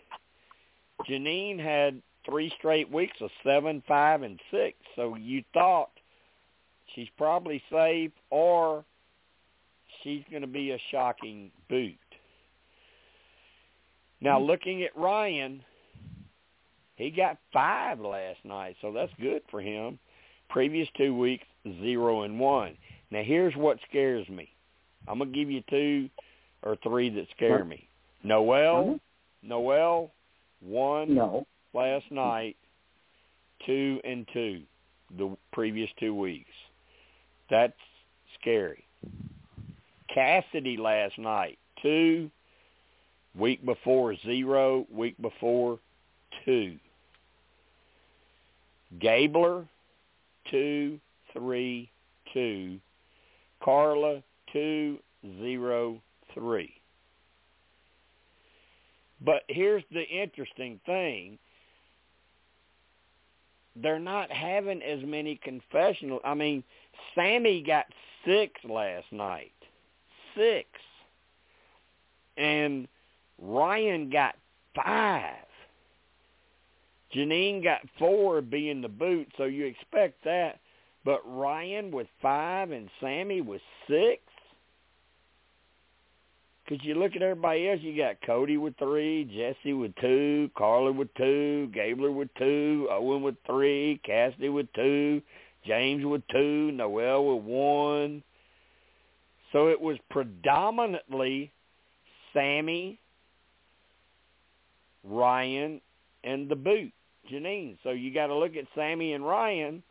Jeanine 1.09 1.59
had 1.59 2.01
three 2.26 2.53
straight 2.59 2.91
weeks 2.91 3.16
of 3.20 3.30
seven, 3.45 3.82
five, 3.88 4.22
and 4.22 4.38
six. 4.51 4.76
So 4.97 5.16
you 5.16 5.43
thought 5.55 5.91
she's 6.95 7.09
probably 7.16 7.62
safe 7.70 8.12
or 8.30 8.84
she's 10.03 10.22
going 10.30 10.43
to 10.43 10.49
be 10.49 10.72
a 10.72 10.78
shocking 10.91 11.51
boot. 11.68 11.97
Now 14.21 14.39
looking 14.39 14.83
at 14.83 14.97
Ryan, 14.97 15.62
he 16.97 17.11
got 17.11 17.39
five 17.53 18.01
last 18.01 18.45
night, 18.45 18.77
so 18.81 18.93
that's 18.93 19.12
good 19.21 19.43
for 19.51 19.61
him. 19.61 19.99
Previous 20.51 20.89
two 20.97 21.16
weeks, 21.16 21.45
zero 21.81 22.23
and 22.23 22.39
one. 22.39 22.77
Now 23.11 23.23
here's 23.23 23.55
what 23.57 23.79
scares 23.89 24.29
me. 24.29 24.49
I'm 25.09 25.18
gonna 25.18 25.31
give 25.31 25.51
you 25.51 25.62
two 25.71 26.11
or 26.62 26.77
three 26.83 27.09
that 27.11 27.27
scare 27.35 27.64
me. 27.64 27.89
Noelle, 28.23 29.01
Noelle, 29.43 30.11
one 30.61 31.14
No. 31.14 31.47
last 31.73 32.11
night, 32.11 32.57
two 33.64 34.01
and 34.05 34.29
two, 34.33 34.62
the 35.16 35.35
previous 35.53 35.89
two 35.99 36.14
weeks. 36.14 36.51
That's 37.49 37.73
scary. 38.39 38.85
Cassidy 40.09 40.77
last 40.77 41.16
night, 41.18 41.59
two. 41.81 42.31
Week 43.37 43.64
before 43.64 44.14
zero. 44.24 44.87
Week 44.93 45.16
before 45.20 45.78
two. 46.45 46.76
Gabler, 48.99 49.66
two, 50.51 50.99
three, 51.33 51.91
two. 52.33 52.78
Karla, 53.62 54.22
two, 54.53 54.99
zero, 55.39 56.01
three. 56.35 56.74
But 59.24 59.43
here's 59.49 59.85
the 59.93 60.03
interesting 60.03 60.81
thing. 60.87 61.39
They're 63.76 63.99
not 63.99 64.33
having 64.33 64.83
as 64.83 65.01
many 65.05 65.39
confessional. 65.43 66.20
I 66.24 66.35
mean, 66.35 66.64
Sami 67.14 67.62
got 67.62 67.87
six 68.24 68.53
last 68.64 69.07
night. 69.12 69.53
Six. 70.37 70.68
And 72.37 72.89
Ryan 73.41 74.11
got 74.11 74.34
five. 74.74 75.34
Jeanine 77.14 77.62
got 77.62 77.80
four 77.99 78.41
being 78.41 78.80
the 78.80 78.88
boot, 78.88 79.28
so 79.36 79.45
you 79.45 79.66
expect 79.66 80.22
that. 80.24 80.61
But 81.05 81.20
Ryan 81.24 81.91
with 81.91 82.07
five 82.22 82.70
and 82.70 82.88
Sami 83.01 83.41
with 83.41 83.62
six? 83.88 84.22
Because 86.64 86.84
you 86.84 86.95
look 86.95 87.16
at 87.16 87.22
everybody 87.22 87.68
else, 87.68 87.80
you 87.82 87.97
got 87.97 88.22
Cody 88.24 88.57
with 88.57 88.76
three, 88.78 89.24
Jesse 89.24 89.72
with 89.72 89.93
two, 90.01 90.51
Karla 90.57 90.93
with 90.93 91.12
two, 91.14 91.68
Gabler 91.74 92.12
with 92.12 92.28
two, 92.38 92.86
Owen 92.93 93.22
with 93.22 93.34
three, 93.45 94.01
Cassidy 94.05 94.51
with 94.51 94.72
two, 94.74 95.20
James 95.66 96.05
with 96.05 96.22
two, 96.30 96.70
Noelle 96.70 97.34
with 97.34 97.45
one. 97.45 98.22
So 99.51 99.66
it 99.66 99.80
was 99.80 99.97
predominantly 100.11 101.51
Sami, 102.32 103.00
Ryan, 105.05 105.81
and 106.25 106.49
the 106.49 106.57
boot, 106.57 106.93
Jeanine. 107.31 107.77
So 107.83 107.91
you 107.91 108.13
got 108.13 108.29
to 108.29 108.35
look 108.35 108.57
at 108.57 108.65
Sami 108.75 109.15
and 109.15 109.25
Ryan 109.25 109.83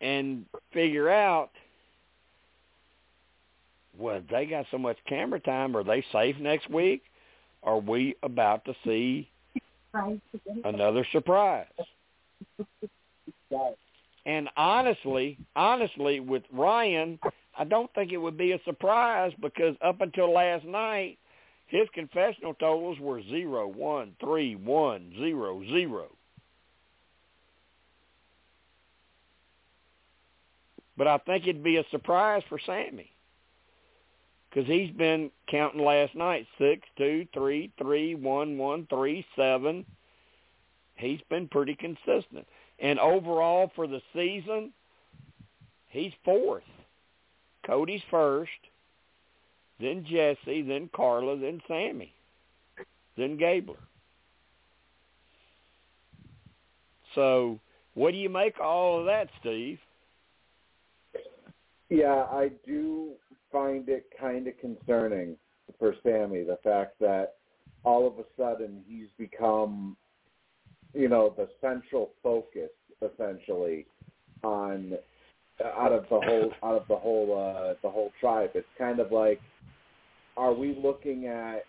and 0.00 0.44
figure 0.72 1.10
out 1.10 1.50
well, 3.98 4.22
they 4.30 4.46
got 4.46 4.64
so 4.70 4.78
much 4.78 4.96
camera 5.08 5.40
time. 5.40 5.76
Are 5.76 5.82
they 5.82 6.04
safe 6.12 6.36
next 6.38 6.70
week? 6.70 7.02
Are 7.64 7.78
we 7.78 8.14
about 8.22 8.64
to 8.66 8.74
see 8.84 9.28
another 10.64 11.04
surprise? 11.10 11.66
And 14.24 14.48
honestly, 14.56 15.38
honestly, 15.56 16.20
with 16.20 16.44
Ryan, 16.52 17.18
I 17.58 17.64
don't 17.64 17.92
think 17.94 18.12
it 18.12 18.18
would 18.18 18.38
be 18.38 18.52
a 18.52 18.60
surprise 18.64 19.32
because 19.40 19.74
up 19.84 20.00
until 20.00 20.32
last 20.32 20.64
night, 20.64 21.18
his 21.68 21.86
confessional 21.92 22.54
totals 22.54 22.98
were 22.98 23.22
zero, 23.22 23.68
one, 23.68 24.14
three, 24.20 24.56
one, 24.56 25.12
zero, 25.18 25.62
zero. 25.70 26.06
But 30.96 31.06
I 31.06 31.18
think 31.18 31.46
it'd 31.46 31.62
be 31.62 31.76
a 31.76 31.84
surprise 31.90 32.42
for 32.48 32.58
Sami 32.64 33.12
because 34.48 34.66
he's 34.66 34.90
been 34.90 35.30
counting 35.48 35.84
last 35.84 36.14
night 36.14 36.46
six, 36.58 36.88
two, 36.96 37.26
three, 37.34 37.70
three, 37.78 38.14
one, 38.14 38.58
one, 38.58 38.86
three, 38.90 39.24
seven. 39.36 39.84
He's 40.96 41.20
been 41.28 41.46
pretty 41.48 41.76
consistent, 41.76 42.46
and 42.80 42.98
overall 42.98 43.70
for 43.76 43.86
the 43.86 44.00
season, 44.12 44.72
he's 45.88 46.12
fourth. 46.24 46.64
Cody's 47.64 48.02
first, 48.10 48.50
then 49.80 50.04
Jesse, 50.04 50.62
then 50.62 50.90
Karla, 50.94 51.38
then 51.38 51.60
Sami, 51.68 52.12
then 53.16 53.36
Gabler. 53.36 53.76
So, 57.14 57.58
what 57.94 58.12
do 58.12 58.16
you 58.16 58.28
make 58.28 58.60
all 58.60 59.00
of 59.00 59.06
that, 59.06 59.28
Steve? 59.40 59.78
Yeah, 61.88 62.26
I 62.30 62.50
do 62.66 63.12
find 63.50 63.88
it 63.88 64.06
kind 64.20 64.46
of 64.46 64.54
concerning 64.60 65.36
for 65.78 65.94
Sami 66.02 66.44
the 66.44 66.58
fact 66.62 66.98
that 67.00 67.34
all 67.84 68.06
of 68.06 68.18
a 68.18 68.24
sudden 68.36 68.82
he's 68.86 69.08
become, 69.16 69.96
you 70.92 71.08
know, 71.08 71.32
the 71.36 71.48
central 71.60 72.10
focus 72.22 72.70
essentially 73.00 73.86
on 74.42 74.98
out 75.64 75.92
of 75.92 76.04
the 76.04 76.20
whole 76.20 76.52
out 76.62 76.82
of 76.82 76.88
the 76.88 76.96
whole 76.96 77.36
uh, 77.36 77.74
the 77.82 77.90
whole 77.90 78.12
tribe. 78.20 78.50
It's 78.54 78.66
kind 78.76 79.00
of 79.00 79.10
like, 79.12 79.40
are 80.38 80.54
we 80.54 80.78
looking 80.82 81.26
at 81.26 81.64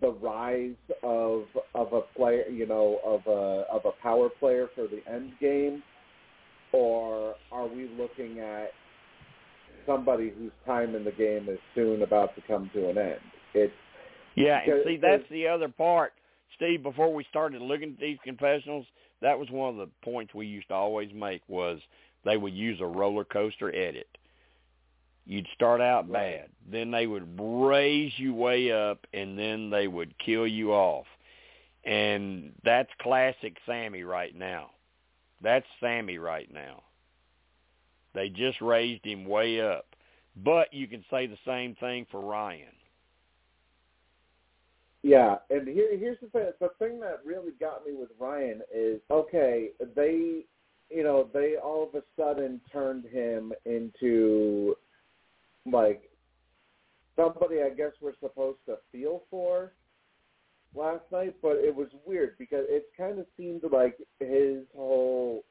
the 0.00 0.12
rise 0.12 0.76
of 1.02 1.44
of 1.74 1.92
a 1.92 2.02
player, 2.16 2.48
you 2.48 2.66
know, 2.66 2.98
of 3.04 3.26
a 3.26 3.64
of 3.70 3.82
a 3.84 4.02
power 4.02 4.28
player 4.28 4.68
for 4.74 4.86
the 4.86 5.02
end 5.12 5.32
game, 5.40 5.82
or 6.72 7.34
are 7.50 7.66
we 7.66 7.90
looking 7.98 8.38
at 8.38 8.68
somebody 9.84 10.32
whose 10.38 10.52
time 10.64 10.94
in 10.94 11.04
the 11.04 11.12
game 11.12 11.48
is 11.48 11.58
soon 11.74 12.02
about 12.02 12.34
to 12.36 12.42
come 12.46 12.70
to 12.72 12.88
an 12.88 12.98
end? 12.98 13.20
It's 13.54 13.72
yeah, 14.36 14.60
and 14.64 14.82
see 14.86 14.96
that's 14.96 15.28
the 15.30 15.48
other 15.48 15.68
part, 15.68 16.12
Steve. 16.56 16.82
Before 16.82 17.12
we 17.12 17.24
started 17.28 17.60
looking 17.60 17.90
at 17.94 18.00
these 18.00 18.18
confessionals, 18.22 18.86
that 19.20 19.38
was 19.38 19.48
one 19.50 19.70
of 19.70 19.76
the 19.76 19.88
points 20.04 20.32
we 20.32 20.46
used 20.46 20.68
to 20.68 20.74
always 20.74 21.10
make 21.12 21.42
was 21.48 21.80
they 22.24 22.36
would 22.36 22.54
use 22.54 22.78
a 22.80 22.86
roller 22.86 23.24
coaster 23.24 23.74
edit. 23.74 24.06
You'd 25.30 25.46
start 25.54 25.80
out 25.80 26.10
bad, 26.10 26.48
then 26.68 26.90
they 26.90 27.06
would 27.06 27.38
raise 27.40 28.10
you 28.16 28.34
way 28.34 28.72
up, 28.72 29.06
and 29.14 29.38
then 29.38 29.70
they 29.70 29.86
would 29.86 30.12
kill 30.18 30.44
you 30.44 30.72
off. 30.72 31.06
And 31.84 32.50
that's 32.64 32.88
classic 33.00 33.56
Sami 33.64 34.02
right 34.02 34.34
now. 34.34 34.70
That's 35.40 35.66
Sami 35.78 36.18
right 36.18 36.52
now. 36.52 36.82
They 38.12 38.28
just 38.28 38.60
raised 38.60 39.06
him 39.06 39.24
way 39.24 39.60
up. 39.60 39.86
But 40.34 40.74
you 40.74 40.88
can 40.88 41.04
say 41.08 41.28
the 41.28 41.38
same 41.46 41.76
thing 41.76 42.08
for 42.10 42.20
Ryan. 42.20 42.74
Yeah, 45.04 45.36
and 45.48 45.68
here 45.68 45.96
here's 45.96 46.18
the 46.20 46.26
thing. 46.30 46.50
The 46.60 46.70
thing 46.80 46.98
that 47.02 47.20
really 47.24 47.52
got 47.60 47.86
me 47.86 47.92
with 47.94 48.10
Ryan 48.18 48.62
is 48.74 49.00
okay. 49.12 49.68
They, 49.94 50.40
you 50.90 51.04
know, 51.04 51.28
they 51.32 51.54
all 51.54 51.88
of 51.88 51.94
a 51.94 52.02
sudden 52.20 52.60
turned 52.72 53.04
him 53.04 53.52
into 53.64 54.74
like 55.66 56.10
somebody. 57.16 57.62
I 57.62 57.70
guess 57.70 57.92
we're 58.00 58.18
supposed 58.20 58.58
to 58.66 58.76
feel 58.92 59.22
for 59.30 59.72
last 60.74 61.04
night, 61.12 61.36
but 61.42 61.56
it 61.56 61.74
was 61.74 61.88
weird 62.06 62.36
because 62.38 62.64
it 62.68 62.86
kind 62.96 63.18
of 63.18 63.26
seemed 63.36 63.62
like 63.70 63.98
his 64.18 64.64
whole 64.74 65.44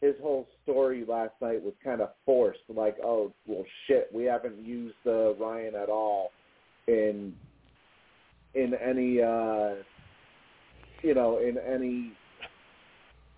his 0.00 0.14
whole 0.20 0.48
story 0.62 1.04
last 1.06 1.34
night 1.40 1.62
was 1.62 1.74
kind 1.82 2.00
of 2.00 2.10
forced. 2.24 2.60
Like, 2.68 2.96
oh 3.04 3.32
well, 3.46 3.64
shit, 3.86 4.08
we 4.12 4.24
haven't 4.24 4.64
used 4.64 4.96
uh, 5.06 5.34
Ryan 5.34 5.74
at 5.74 5.88
all 5.88 6.30
in 6.88 7.34
in 8.54 8.74
any 8.74 9.20
uh 9.20 9.74
you 11.02 11.14
know 11.14 11.38
in 11.38 11.56
any 11.58 12.12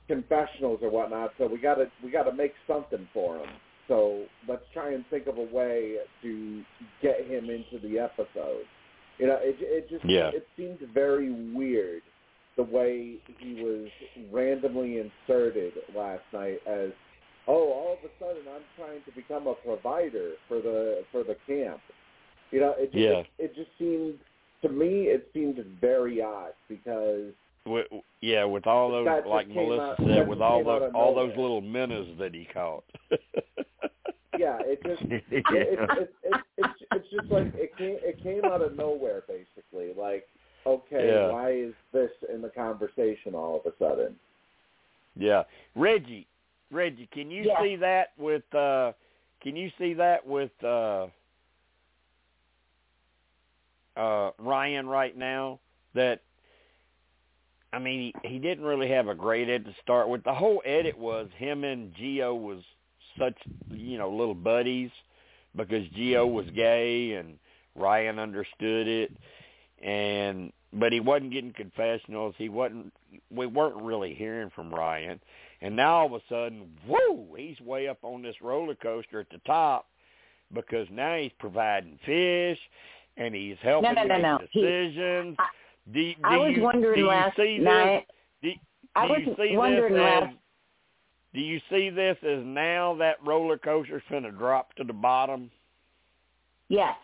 confessionals 0.08 0.80
or 0.82 0.90
whatnot 0.90 1.30
so 1.38 1.46
we 1.46 1.58
gotta 1.58 1.86
we 2.02 2.10
gotta 2.10 2.32
make 2.32 2.52
something 2.66 3.08
for 3.12 3.38
him 3.38 3.48
so 3.88 4.24
let's 4.48 4.62
try 4.72 4.92
and 4.92 5.04
think 5.10 5.26
of 5.26 5.36
a 5.38 5.42
way 5.54 5.96
to 6.22 6.62
get 7.02 7.20
him 7.26 7.50
into 7.50 7.78
the 7.86 7.98
episode 7.98 8.62
you 9.18 9.26
know 9.26 9.38
it 9.40 9.56
it 9.60 9.88
just 9.90 10.04
Yeah. 10.04 10.30
it 10.34 10.46
seemed 10.56 10.78
very 10.92 11.30
weird 11.54 12.02
the 12.56 12.62
way 12.62 13.16
he 13.38 13.54
was 13.62 13.88
randomly 14.32 14.98
inserted 14.98 15.72
last 15.96 16.22
night 16.32 16.60
as 16.66 16.90
oh 17.46 17.68
all 17.72 17.92
of 17.98 17.98
a 18.08 18.12
sudden 18.18 18.42
i'm 18.54 18.62
trying 18.76 19.02
to 19.04 19.12
become 19.14 19.46
a 19.46 19.54
provider 19.54 20.32
for 20.48 20.60
the 20.60 21.02
for 21.12 21.22
the 21.24 21.36
camp 21.46 21.80
you 22.50 22.60
know 22.60 22.74
it 22.78 22.92
just, 22.92 22.96
Yeah. 22.96 23.18
it, 23.20 23.26
it 23.38 23.54
just 23.54 23.70
seemed 23.78 24.18
to 24.62 24.68
me 24.70 25.04
it 25.08 25.28
seemed 25.34 25.58
very 25.80 26.22
odd 26.22 26.52
because 26.68 27.32
With, 27.66 27.86
yeah, 28.20 28.44
with 28.44 28.66
all 28.66 28.90
those, 28.90 29.06
like 29.26 29.48
Melissa 29.48 29.82
out- 29.82 29.96
said, 29.98 30.28
with 30.28 30.40
all 30.40 30.62
those 30.64 30.90
all 30.94 31.14
those 31.14 31.36
little 31.36 31.60
minnows 31.60 32.08
that 32.18 32.32
he 32.34 32.46
caught. 32.52 32.84
yeah 34.44 34.60
it 34.62 34.82
just 34.84 35.02
it, 35.10 35.24
it, 35.30 35.80
it, 35.96 36.14
it, 36.22 36.36
it's 36.58 36.78
it's 36.92 37.10
just 37.10 37.30
like 37.30 37.50
it 37.54 37.76
came 37.76 37.96
it 38.02 38.22
came 38.22 38.44
out 38.44 38.60
of 38.62 38.76
nowhere 38.76 39.22
basically 39.26 39.92
like 39.98 40.26
okay 40.66 41.06
Yeah. 41.08 41.30
why 41.30 41.52
is 41.52 41.74
this 41.92 42.10
in 42.32 42.42
the 42.42 42.50
conversation 42.50 43.34
all 43.34 43.62
of 43.64 43.72
a 43.72 43.76
sudden 43.78 44.14
yeah, 45.16 45.44
Reggie, 45.76 46.26
Reggie, 46.70 47.08
can 47.12 47.30
you 47.30 47.44
Yes. 47.44 47.56
see 47.62 47.76
that 47.76 48.08
with? 48.18 48.42
uh 48.54 48.92
Can 49.42 49.56
you 49.56 49.70
see 49.78 49.94
that 49.94 50.26
with 50.26 50.50
uh 50.62 51.06
uh 53.96 54.30
Ryan 54.38 54.88
right 54.88 55.16
now? 55.16 55.60
That 55.94 56.22
I 57.72 57.78
mean, 57.78 58.14
he, 58.22 58.28
he 58.28 58.38
didn't 58.38 58.64
really 58.64 58.88
have 58.90 59.08
a 59.08 59.14
great 59.14 59.48
edit 59.48 59.66
to 59.66 59.74
start 59.82 60.08
with. 60.08 60.22
The 60.24 60.34
whole 60.34 60.62
edit 60.64 60.96
was 60.96 61.28
him 61.36 61.64
and 61.64 61.92
Geo 61.94 62.34
was 62.34 62.62
such 63.18 63.34
you 63.70 63.98
know 63.98 64.10
little 64.10 64.34
buddies 64.34 64.90
because 65.56 65.86
Geo 65.94 66.26
was 66.26 66.46
gay 66.54 67.12
and 67.12 67.38
Ryan 67.76 68.18
understood 68.18 68.88
it, 68.88 69.12
and 69.82 70.52
but 70.72 70.92
he 70.92 71.00
wasn't 71.00 71.32
getting 71.32 71.52
confessionals. 71.52 72.34
He 72.38 72.48
wasn't. 72.48 72.92
We 73.30 73.46
weren't 73.46 73.82
really 73.82 74.14
hearing 74.14 74.50
from 74.54 74.74
Ryan, 74.74 75.20
and 75.60 75.76
now 75.76 75.94
all 75.94 76.06
of 76.06 76.12
a 76.12 76.20
sudden, 76.28 76.70
whoa, 76.86 77.26
he's 77.36 77.60
way 77.60 77.88
up 77.88 77.98
on 78.02 78.22
this 78.22 78.36
roller 78.42 78.74
coaster 78.74 79.20
at 79.20 79.30
the 79.30 79.40
top 79.46 79.86
because 80.52 80.86
now 80.90 81.16
he's 81.16 81.32
providing 81.38 81.98
fish 82.04 82.58
and 83.16 83.34
he's 83.34 83.56
helping 83.62 83.94
no, 83.94 84.02
no, 84.02 84.14
make 84.14 84.22
no. 84.22 84.38
He- 84.50 84.60
decisions. 84.60 85.36
I- 85.38 85.48
do, 85.92 86.14
do 86.14 86.20
I 86.24 86.36
was 86.38 86.52
you, 86.56 86.62
wondering 86.62 86.94
do 86.94 87.00
you 87.02 87.06
last 87.08 87.36
see 87.36 87.58
this? 87.58 87.64
night. 87.64 88.06
Do, 88.42 88.50
I 88.96 89.04
was 89.04 89.20
wondering 89.38 89.94
last. 89.94 90.34
Do 91.34 91.40
you 91.40 91.60
see 91.68 91.90
this 91.90 92.16
as 92.22 92.42
now 92.44 92.94
that 93.00 93.16
roller 93.24 93.58
coaster's 93.58 94.02
going 94.08 94.22
to 94.22 94.30
drop 94.30 94.72
to 94.74 94.84
the 94.84 94.92
bottom? 94.92 95.50
Yes. 96.68 96.94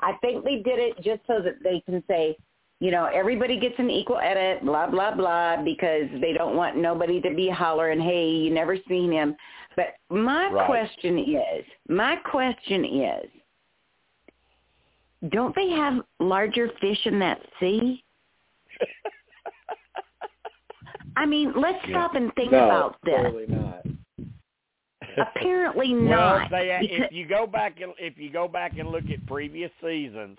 I 0.00 0.12
think 0.22 0.44
they 0.44 0.56
did 0.56 0.78
it 0.78 0.96
just 1.02 1.20
so 1.26 1.42
that 1.42 1.62
they 1.62 1.80
can 1.80 2.02
say, 2.08 2.36
you 2.78 2.90
know, 2.90 3.06
everybody 3.12 3.60
gets 3.60 3.74
an 3.78 3.90
equal 3.90 4.18
edit, 4.18 4.64
blah 4.64 4.86
blah 4.86 5.14
blah, 5.14 5.62
because 5.62 6.08
they 6.20 6.32
don't 6.32 6.56
want 6.56 6.76
nobody 6.76 7.20
to 7.20 7.34
be 7.34 7.50
hollering, 7.50 8.00
"Hey, 8.00 8.30
you 8.30 8.50
never 8.50 8.76
seen 8.88 9.12
him." 9.12 9.36
But 9.76 9.96
my 10.08 10.48
Right. 10.50 10.66
question 10.66 11.18
is, 11.18 11.66
my 11.88 12.16
question 12.16 12.84
is, 12.86 13.30
don't 15.28 15.54
they 15.54 15.68
have 15.70 16.02
larger 16.18 16.68
fish 16.80 17.06
in 17.06 17.18
that 17.18 17.42
sea? 17.58 18.02
I 21.16 21.26
mean, 21.26 21.52
let's 21.56 21.78
Yeah. 21.86 21.90
stop 21.90 22.14
and 22.14 22.32
think 22.34 22.52
no 22.52 22.64
about 22.66 22.96
this. 23.02 23.14
clearly 23.20 23.46
not 23.48 23.84
Apparently 25.18 25.94
well, 25.94 26.46
they 26.50 26.78
because- 26.80 27.06
if 27.06 27.12
you 27.12 27.26
go 27.26 27.46
back 27.46 27.80
and 27.80 27.92
if 27.98 28.16
you 28.18 28.30
go 28.30 28.46
back 28.48 28.78
and 28.78 28.90
look 28.90 29.04
at 29.10 29.24
previous 29.26 29.70
seasons, 29.82 30.38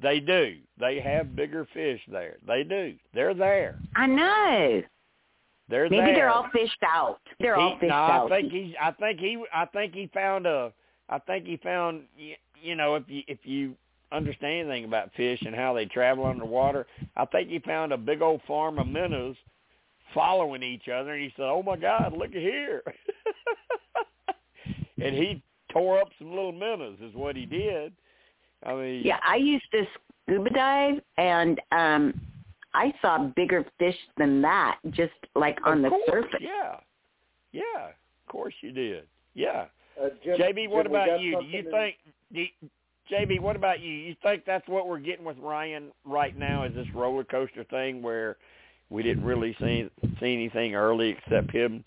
they 0.00 0.18
do. 0.20 0.58
They 0.78 0.98
have 1.00 1.36
bigger 1.36 1.64
fish 1.66 2.00
there. 2.08 2.38
They 2.46 2.64
do. 2.64 2.96
They're 3.14 3.34
there. 3.34 3.78
I 3.94 4.06
know. 4.06 4.82
They're 5.68 5.88
Maybe 5.88 6.06
there. 6.06 6.14
they're 6.16 6.30
all 6.30 6.48
fished 6.52 6.82
out. 6.84 7.20
They're 7.38 7.54
all 7.56 7.74
He- 7.74 7.80
fished 7.80 7.90
no, 7.90 7.94
out. 7.94 8.32
I 8.32 8.40
think 8.40 8.52
he. 8.52 8.76
I 8.80 8.90
think 8.92 9.20
he. 9.20 9.44
I 9.52 9.64
think 9.66 9.94
he 9.94 10.08
found 10.08 10.46
a. 10.46 10.72
I 11.08 11.18
think 11.20 11.46
he 11.46 11.56
found. 11.58 12.08
y- 12.18 12.36
You 12.62 12.74
know, 12.74 12.96
if 12.96 13.08
you 13.08 13.22
if 13.28 13.46
you 13.46 13.76
understand 14.12 14.68
anything 14.68 14.84
about 14.84 15.12
fish 15.14 15.40
and 15.42 15.54
how 15.54 15.72
they 15.72 15.86
travel 15.86 16.26
underwater, 16.26 16.86
I 17.16 17.24
think 17.26 17.48
he 17.48 17.60
found 17.60 17.92
a 17.92 17.96
big 17.96 18.20
old 18.22 18.42
farm 18.42 18.78
of 18.78 18.86
minnows 18.88 19.36
following 20.14 20.62
each 20.62 20.88
other, 20.88 21.12
and 21.12 21.22
he 21.22 21.32
said, 21.36 21.44
"Oh 21.44 21.62
my 21.62 21.76
God, 21.76 22.12
look 22.16 22.30
at 22.30 22.42
here!" 22.42 22.82
and 25.02 25.14
he 25.14 25.42
tore 25.72 26.00
up 26.00 26.08
some 26.18 26.30
little 26.30 26.52
minnows, 26.52 26.98
is 27.02 27.14
what 27.14 27.36
he 27.36 27.46
did. 27.46 27.92
I 28.64 28.74
mean, 28.74 29.02
yeah, 29.04 29.18
I 29.26 29.36
used 29.36 29.64
to 29.72 29.84
scuba 30.26 30.50
dive, 30.50 31.00
and 31.16 31.60
um 31.72 32.20
I 32.74 32.92
saw 33.02 33.18
bigger 33.36 33.64
fish 33.78 33.96
than 34.16 34.42
that, 34.42 34.78
just 34.90 35.12
like 35.34 35.58
on 35.64 35.82
the 35.82 35.88
course, 35.88 36.02
surface. 36.06 36.40
Yeah, 36.40 36.76
yeah, 37.52 37.88
of 37.88 38.32
course 38.32 38.54
you 38.60 38.72
did. 38.72 39.04
Yeah. 39.34 39.66
uh, 40.00 40.08
Jim, 40.24 40.38
JB, 40.38 40.68
what 40.70 40.84
Jim, 40.84 40.94
about 40.94 41.20
you? 41.20 41.30
Do 41.30 41.36
something 41.36 41.50
you 41.52 41.58
in- 41.60 41.70
think, 41.70 41.96
do, 42.32 42.44
JB, 43.10 43.40
what 43.40 43.56
about 43.56 43.80
you? 43.80 43.92
You 43.92 44.14
think 44.22 44.44
that's 44.44 44.66
what 44.68 44.86
we're 44.86 45.00
getting 45.00 45.24
with 45.24 45.36
Ryan 45.38 45.90
right 46.04 46.36
now? 46.36 46.64
Is 46.64 46.74
this 46.74 46.86
roller 46.94 47.24
coaster 47.24 47.64
thing 47.64 48.02
where 48.02 48.36
we 48.90 49.02
didn't 49.02 49.24
really 49.24 49.56
see 49.60 49.88
see 50.20 50.34
anything 50.34 50.74
early 50.74 51.10
except 51.10 51.50
him 51.52 51.84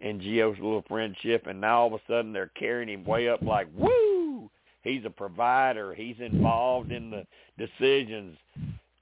and 0.00 0.20
Geo's 0.20 0.56
little 0.58 0.84
friendship, 0.88 1.46
and 1.46 1.60
now 1.60 1.80
all 1.80 1.86
of 1.88 1.92
a 1.94 2.00
sudden 2.08 2.32
they're 2.32 2.50
carrying 2.58 2.88
him 2.88 3.04
way 3.04 3.28
up 3.28 3.42
like, 3.42 3.66
woo! 3.76 4.50
He's 4.82 5.04
a 5.04 5.10
provider. 5.10 5.92
He's 5.92 6.16
involved 6.20 6.92
in 6.92 7.10
the 7.10 7.26
decisions, 7.58 8.38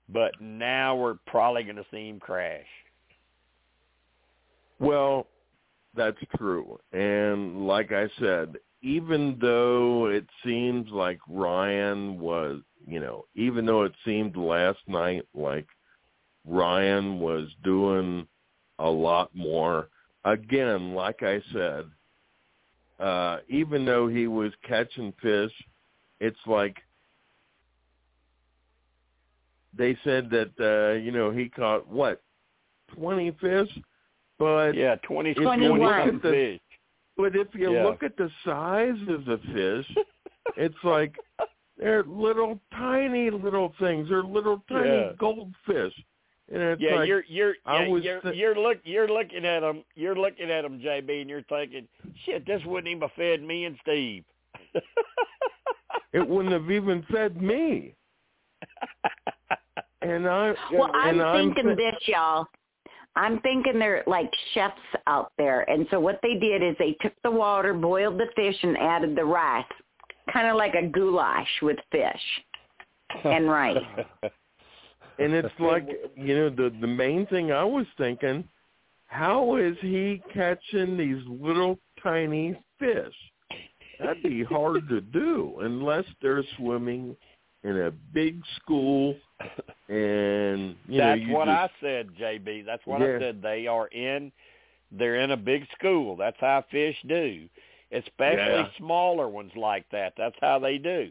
but 0.09 0.33
now 0.41 0.97
we're 0.97 1.19
probably 1.27 1.65
going 1.65 1.77
to 1.77 1.87
see 1.91 2.09
him 2.09 2.19
crash. 2.19 2.67
Well, 4.79 5.27
that's 5.95 6.17
true. 6.39 6.79
And 6.93 7.67
like 7.67 7.93
I 7.93 8.09
said, 8.19 8.57
even 8.83 9.37
though 9.41 10.07
it 10.07 10.27
seems 10.45 10.91
like 10.91 11.19
Ryan 11.29 12.19
was, 12.19 12.61
you 12.87 13.01
know, 13.01 13.27
even 13.35 13.67
though 13.67 13.83
it 13.83 13.93
seemed 14.05 14.37
last 14.37 14.79
night 14.87 15.25
like 15.35 15.67
Ryan 16.47 17.19
was 17.19 17.49
doing 17.65 18.27
a 18.79 18.89
lot 18.89 19.35
more, 19.35 19.89
again, 20.25 20.95
like 20.95 21.23
I 21.23 21.43
said, 21.53 21.87
uh, 23.01 23.39
even 23.49 23.85
though 23.85 24.09
he 24.09 24.27
was 24.27 24.53
catching 24.67 25.13
fish, 25.21 25.53
it's 26.21 26.39
like 26.47 26.77
they 29.77 29.97
said 30.05 30.31
that, 30.31 30.53
uh, 30.61 30.95
you 30.99 31.11
know, 31.11 31.31
he 31.31 31.49
caught 31.49 31.87
what, 31.87 32.23
20 32.95 33.33
fish? 33.41 33.69
But 34.39 34.73
yeah, 34.75 34.97
twenty 34.97 35.33
Twenty-one. 35.33 35.81
the 35.81 36.19
fish. 36.21 36.61
but 37.17 37.35
if 37.35 37.49
you 37.55 37.73
Yeah. 37.73 37.85
look 37.85 38.03
at 38.03 38.17
the 38.19 38.31
size 38.45 39.01
of 39.09 39.25
the 39.25 39.39
fish, 39.39 39.97
it's 40.57 40.85
like 40.85 41.15
they're 41.79 42.03
little 42.05 42.61
tiny 42.73 43.31
little 43.31 43.71
things. 43.79 44.11
They're 44.11 44.23
little 44.23 44.63
tiny 44.69 44.99
Yeah. 44.99 45.13
goldfish, 45.19 45.95
yeah, 46.53 46.95
like 46.95 47.09
you're 47.09 47.25
you're 47.29 47.55
I 47.65 47.83
yeah, 47.83 47.89
was 47.89 48.05
you're 48.05 48.21
thi- 48.21 48.37
you're 48.37 48.57
look 48.57 48.79
you're 48.85 49.09
looking 49.09 49.45
at 49.45 49.61
them. 49.61 49.85
You're 49.95 50.17
looking 50.17 50.51
at 50.51 50.63
them, 50.63 50.79
JB, 50.79 51.21
and 51.23 51.31
you're 51.31 51.43
thinking, 51.43 51.89
shit, 52.25 52.47
this 52.47 52.63
wouldn't 52.65 52.89
even 52.89 53.03
have 53.03 53.13
fed 53.17 53.43
me 53.43 53.65
and 53.65 53.77
Steve. 53.83 54.25
it 56.13 56.27
wouldn't 56.29 56.53
have 56.53 56.71
even 56.71 57.05
fed 57.11 57.41
me. 57.41 57.95
And 60.03 60.29
I 60.29 60.55
Well, 60.73 60.91
I'm 60.95 61.21
I'm 61.21 61.55
thinking 61.55 61.77
thi- 61.77 61.83
this, 61.83 61.97
y'all. 62.07 62.47
I'm 63.17 63.41
thinking 63.41 63.79
they're 63.79 64.05
like 64.07 64.31
chefs 64.53 64.79
out 65.07 65.33
there, 65.39 65.69
and 65.71 65.87
so 65.91 65.99
what 65.99 66.21
they 66.23 66.35
did 66.35 66.63
is 66.63 66.77
they 66.79 66.97
took 67.01 67.15
the 67.25 67.31
water, 67.31 67.73
boiled 67.73 68.19
the 68.19 68.27
fish, 68.37 68.57
and 68.63 68.77
added 68.77 69.17
the 69.17 69.25
rice, 69.25 69.65
kind 70.33 70.47
of 70.49 70.57
like 70.57 70.75
a 70.75 70.87
goulash 70.87 71.49
with 71.63 71.79
fish 71.91 72.45
and 73.25 73.51
rice. 73.51 73.79
And 75.19 75.33
it's 75.33 75.55
like 75.59 75.89
you 76.17 76.35
know 76.37 76.51
the 76.51 76.75
the 76.81 76.87
main 76.87 77.27
thing 77.27 77.53
I 77.53 77.65
was 77.65 77.87
thinking, 77.99 78.45
how 79.07 79.57
is 79.57 79.77
he 79.81 80.23
catching 80.33 80.97
these 80.97 81.23
little 81.27 81.79
tiny 82.03 82.59
fish? 82.79 83.15
That'd 83.99 84.23
be 84.23 84.45
hard 84.45 84.89
to 84.91 85.01
do 85.01 85.59
unless 85.63 86.05
they're 86.21 86.45
swimming 86.59 87.17
in 87.65 87.81
a 87.83 87.91
big 87.91 88.41
school 88.57 89.17
and 89.89 90.77
you 90.87 90.99
know 90.99 91.09
That's 91.17 91.21
you 91.23 91.33
what 91.33 91.47
just, 91.47 91.59
I 91.59 91.71
said, 91.81 92.09
JB. 92.21 92.65
That's 92.67 92.85
what 92.87 93.01
Yeah. 93.01 93.17
I 93.17 93.19
said. 93.19 93.43
They 93.43 93.67
are 93.67 93.87
in 93.89 94.33
they're 94.93 95.17
in 95.17 95.33
a 95.33 95.37
big 95.37 95.67
school. 95.77 96.17
That's 96.17 96.37
how 96.41 96.65
fish 96.71 96.97
do. 97.07 97.49
Especially 97.91 98.39
Yeah. 98.39 98.69
smaller 98.79 99.29
ones 99.29 99.53
like 99.57 99.89
that. 99.91 100.15
That's 100.17 100.37
how 100.41 100.59
they 100.59 100.79
do. 100.79 101.11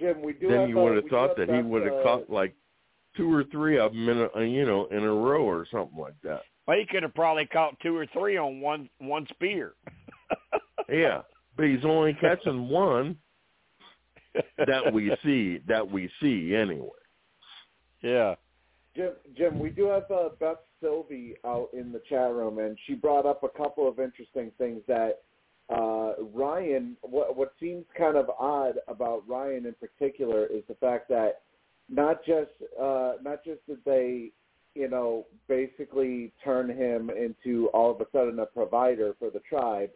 Jim, 0.00 0.22
we 0.22 0.32
do 0.32 0.48
then 0.48 0.60
have, 0.60 0.68
you 0.68 0.76
would 0.76 0.96
have 0.96 1.06
thought 1.10 1.36
that 1.36 1.50
he 1.50 1.62
would 1.62 1.84
have 1.84 1.92
uh, 1.92 2.02
caught 2.02 2.30
like 2.30 2.54
two 3.16 3.32
or 3.32 3.44
three 3.44 3.78
of 3.78 3.92
them 3.92 4.08
in 4.08 4.28
a 4.34 4.44
you 4.44 4.64
know 4.64 4.86
in 4.86 5.04
a 5.04 5.12
row 5.12 5.42
or 5.42 5.66
something 5.70 5.98
like 5.98 6.14
that. 6.24 6.40
Well, 6.66 6.78
he 6.78 6.86
could 6.86 7.02
have 7.02 7.14
probably 7.14 7.46
caught 7.46 7.78
two 7.80 7.96
or 7.96 8.06
three 8.06 8.36
on 8.36 8.60
one 8.60 8.88
one 8.98 9.26
spear. 9.28 9.74
Yeah, 10.88 11.22
but 11.56 11.66
he's 11.66 11.84
only 11.84 12.14
catching 12.20 12.68
one 12.68 13.16
that 14.58 14.92
we 14.92 15.14
see 15.24 15.60
that 15.68 15.88
we 15.88 16.10
see 16.20 16.54
anyway. 16.54 16.88
yeah. 18.02 18.34
Jim, 18.96 19.12
Jim, 19.36 19.58
we 19.60 19.70
do 19.70 19.86
have 19.86 20.10
uh, 20.10 20.30
Beth 20.40 20.56
Sylvie 20.82 21.36
out 21.46 21.68
in 21.72 21.92
the 21.92 22.02
chat 22.08 22.32
room, 22.32 22.58
and 22.58 22.76
she 22.86 22.94
brought 22.94 23.24
up 23.24 23.44
a 23.44 23.48
couple 23.48 23.86
of 23.88 24.00
interesting 24.00 24.50
things 24.58 24.82
that 24.88 25.20
uh, 25.70 26.14
Ryan. 26.34 26.96
What, 27.02 27.36
what 27.36 27.52
seems 27.60 27.84
kind 27.96 28.16
of 28.16 28.30
odd 28.38 28.74
about 28.88 29.22
Ryan 29.28 29.66
in 29.66 29.74
particular 29.74 30.46
is 30.46 30.62
the 30.68 30.74
fact 30.74 31.08
that 31.08 31.42
not 31.88 32.24
just 32.24 32.50
uh, 32.80 33.14
not 33.22 33.44
just 33.44 33.64
did 33.66 33.78
they, 33.84 34.30
you 34.74 34.88
know, 34.88 35.26
basically 35.48 36.32
turn 36.42 36.68
him 36.68 37.10
into 37.10 37.68
all 37.68 37.90
of 37.90 38.00
a 38.00 38.06
sudden 38.12 38.38
a 38.40 38.46
provider 38.46 39.14
for 39.18 39.30
the 39.30 39.40
tribe, 39.40 39.90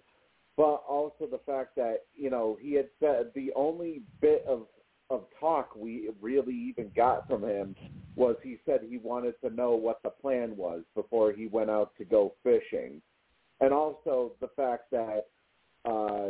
but 0.57 0.83
also 0.89 1.27
the 1.31 1.41
fact 1.47 1.77
that 1.77 2.03
you 2.15 2.31
know 2.31 2.57
he 2.61 2.75
had 2.75 2.89
said 3.01 3.31
the 3.35 3.53
only 3.55 4.03
bit 4.21 4.45
of 4.49 4.67
of 5.11 5.25
talk 5.39 5.77
we 5.77 6.09
really 6.21 6.55
even 6.55 6.91
got 6.97 7.29
from 7.29 7.45
him 7.45 7.77
was 8.17 8.37
he 8.43 8.59
said 8.65 8.81
he 8.89 8.97
wanted 8.97 9.35
to 9.43 9.51
know 9.51 9.73
what 9.73 10.03
the 10.03 10.09
plan 10.09 10.57
was 10.57 10.83
before 10.95 11.31
he 11.31 11.47
went 11.47 11.69
out 11.69 11.93
to 11.99 12.05
go 12.05 12.33
fishing, 12.43 13.03
and 13.61 13.73
also 13.73 14.33
the 14.41 14.49
fact 14.57 14.91
that 14.91 15.27
uh, 15.85 16.29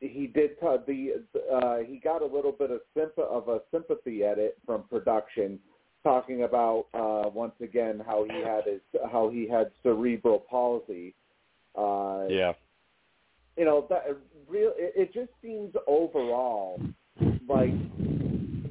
he 0.00 0.26
did 0.28 0.58
t- 0.60 0.76
the 0.86 1.24
uh, 1.52 1.78
he 1.78 1.96
got 1.98 2.22
a 2.22 2.26
little 2.26 2.52
bit 2.52 2.70
of 2.70 2.80
symp- 2.96 3.18
of 3.18 3.48
a 3.48 3.60
sympathy 3.72 4.22
edit 4.22 4.56
from 4.64 4.84
production, 4.84 5.58
talking 6.04 6.44
about 6.44 6.86
uh, 6.94 7.28
once 7.28 7.54
again 7.60 8.00
how 8.06 8.24
he 8.24 8.38
had 8.40 8.64
his 8.64 8.80
how 9.10 9.28
he 9.28 9.48
had 9.48 9.70
cerebral 9.82 10.38
palsy. 10.48 11.14
Uh, 11.76 12.26
Yeah. 12.28 12.52
you 13.56 13.64
know 13.64 13.86
that 13.90 14.04
real 14.48 14.72
it, 14.76 14.92
it 14.96 15.12
just 15.14 15.30
seems 15.42 15.74
overall 15.86 16.80
like 17.48 17.72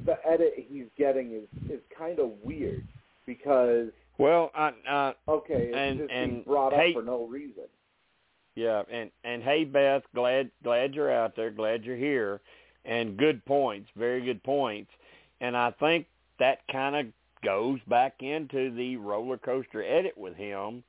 the 0.06 0.16
edit 0.26 0.54
he's 0.56 0.86
getting 0.96 1.32
is 1.32 1.70
is 1.70 1.80
kind 1.96 2.18
of 2.18 2.30
weird 2.42 2.86
because 3.26 3.88
Well, 4.16 4.50
I 4.54 4.72
uh 4.88 5.12
okay 5.28 5.68
it's 5.68 5.76
And- 5.76 5.98
just 5.98 6.10
and 6.10 6.30
being 6.32 6.42
brought 6.44 6.72
hey- 6.72 6.88
up 6.94 7.02
for 7.02 7.02
no 7.02 7.26
reason 7.26 7.64
Yeah, 8.58 8.82
and 8.90 9.08
and 9.22 9.40
hey 9.40 9.62
Beth, 9.62 10.02
glad 10.16 10.50
glad 10.64 10.92
you're 10.92 11.12
out 11.12 11.36
there, 11.36 11.52
glad 11.52 11.84
you're 11.84 11.96
here, 11.96 12.40
and 12.84 13.16
good 13.16 13.44
points, 13.44 13.88
very 13.96 14.20
good 14.24 14.42
points, 14.42 14.90
and 15.40 15.56
I 15.56 15.70
think 15.78 16.06
that 16.40 16.66
kind 16.72 16.96
of 16.96 17.06
goes 17.44 17.78
back 17.86 18.14
into 18.18 18.74
the 18.74 18.96
roller 18.96 19.38
coaster 19.38 19.84
edit 19.84 20.18
with 20.18 20.34
him. 20.34 20.82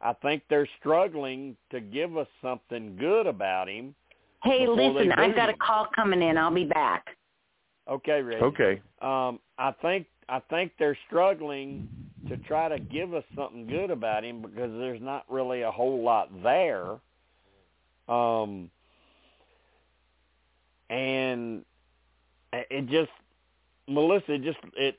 I 0.00 0.12
think 0.12 0.44
they're 0.48 0.68
struggling 0.78 1.56
to 1.72 1.80
give 1.80 2.16
us 2.16 2.28
something 2.40 2.96
good 2.96 3.26
about 3.26 3.68
him. 3.68 3.96
Hey, 4.44 4.68
listen, 4.68 5.10
I've 5.10 5.34
got 5.34 5.48
a 5.48 5.54
call 5.54 5.88
coming 5.92 6.22
in. 6.22 6.38
I'll 6.38 6.54
be 6.54 6.66
back. 6.66 7.04
Okay, 7.90 8.22
Reggie. 8.22 8.44
Okay. 8.44 8.80
Um, 9.02 9.40
I 9.58 9.74
think 9.82 10.06
I 10.28 10.38
think 10.38 10.70
they're 10.78 10.98
struggling 11.08 11.88
to 12.28 12.36
try 12.36 12.68
to 12.68 12.78
give 12.78 13.12
us 13.12 13.24
something 13.34 13.66
good 13.66 13.90
about 13.90 14.24
him 14.24 14.40
because 14.40 14.70
there's 14.78 15.02
not 15.02 15.24
really 15.28 15.62
a 15.62 15.70
whole 15.72 16.04
lot 16.04 16.30
there. 16.44 17.00
Um, 18.08 18.70
and 20.90 21.64
it 22.52 22.88
just 22.88 23.10
Melissa 23.86 24.38
just 24.38 24.58
it 24.76 24.98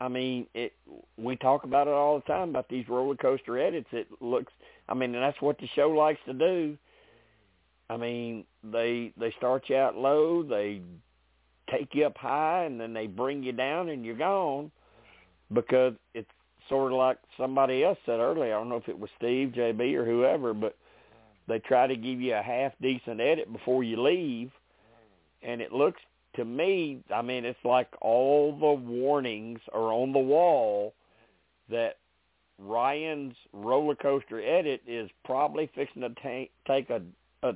I 0.00 0.08
mean 0.08 0.46
it 0.54 0.72
we 1.16 1.36
talk 1.36 1.64
about 1.64 1.86
it 1.86 1.92
all 1.92 2.16
the 2.16 2.32
time 2.32 2.50
about 2.50 2.68
these 2.68 2.88
roller 2.88 3.16
coaster 3.16 3.58
edits. 3.58 3.88
It 3.92 4.08
looks 4.20 4.52
I 4.88 4.94
mean 4.94 5.14
and 5.14 5.22
that's 5.22 5.40
what 5.40 5.58
the 5.58 5.68
show 5.74 5.90
likes 5.90 6.20
to 6.26 6.34
do. 6.34 6.76
I 7.88 7.96
mean 7.96 8.44
they 8.62 9.12
they 9.16 9.32
start 9.38 9.64
you 9.68 9.76
out 9.76 9.96
low 9.96 10.42
they 10.42 10.82
take 11.70 11.94
you 11.94 12.06
up 12.06 12.18
high 12.18 12.64
and 12.64 12.78
then 12.78 12.92
they 12.92 13.06
bring 13.06 13.42
you 13.42 13.52
down 13.52 13.88
and 13.88 14.04
you're 14.04 14.16
gone 14.16 14.70
because 15.52 15.94
it's 16.12 16.30
sort 16.68 16.92
of 16.92 16.98
like 16.98 17.18
somebody 17.38 17.84
else 17.84 17.98
said 18.06 18.20
earlier. 18.20 18.54
I 18.54 18.58
don't 18.58 18.68
know 18.68 18.76
if 18.76 18.88
it 18.88 18.98
was 18.98 19.10
Steve 19.16 19.52
JB 19.56 19.94
or 19.94 20.04
whoever 20.04 20.52
but 20.52 20.76
they 21.46 21.58
try 21.58 21.86
to 21.86 21.96
give 21.96 22.20
you 22.20 22.34
a 22.34 22.42
half 22.42 22.72
decent 22.80 23.20
edit 23.20 23.52
before 23.52 23.84
you 23.84 24.02
leave 24.02 24.50
and 25.42 25.60
it 25.60 25.72
looks 25.72 26.00
to 26.36 26.44
me 26.44 27.02
I 27.14 27.22
mean 27.22 27.44
it's 27.44 27.64
like 27.64 27.88
all 28.00 28.56
the 28.58 28.72
warnings 28.72 29.60
are 29.72 29.92
on 29.92 30.12
the 30.12 30.18
wall 30.18 30.94
that 31.70 31.96
Ryan's 32.58 33.34
roller 33.52 33.94
coaster 33.94 34.40
edit 34.40 34.82
is 34.86 35.10
probably 35.24 35.70
fixing 35.74 36.02
to 36.02 36.10
ta- 36.10 36.72
take 36.72 36.90
a 36.90 37.02
a 37.42 37.54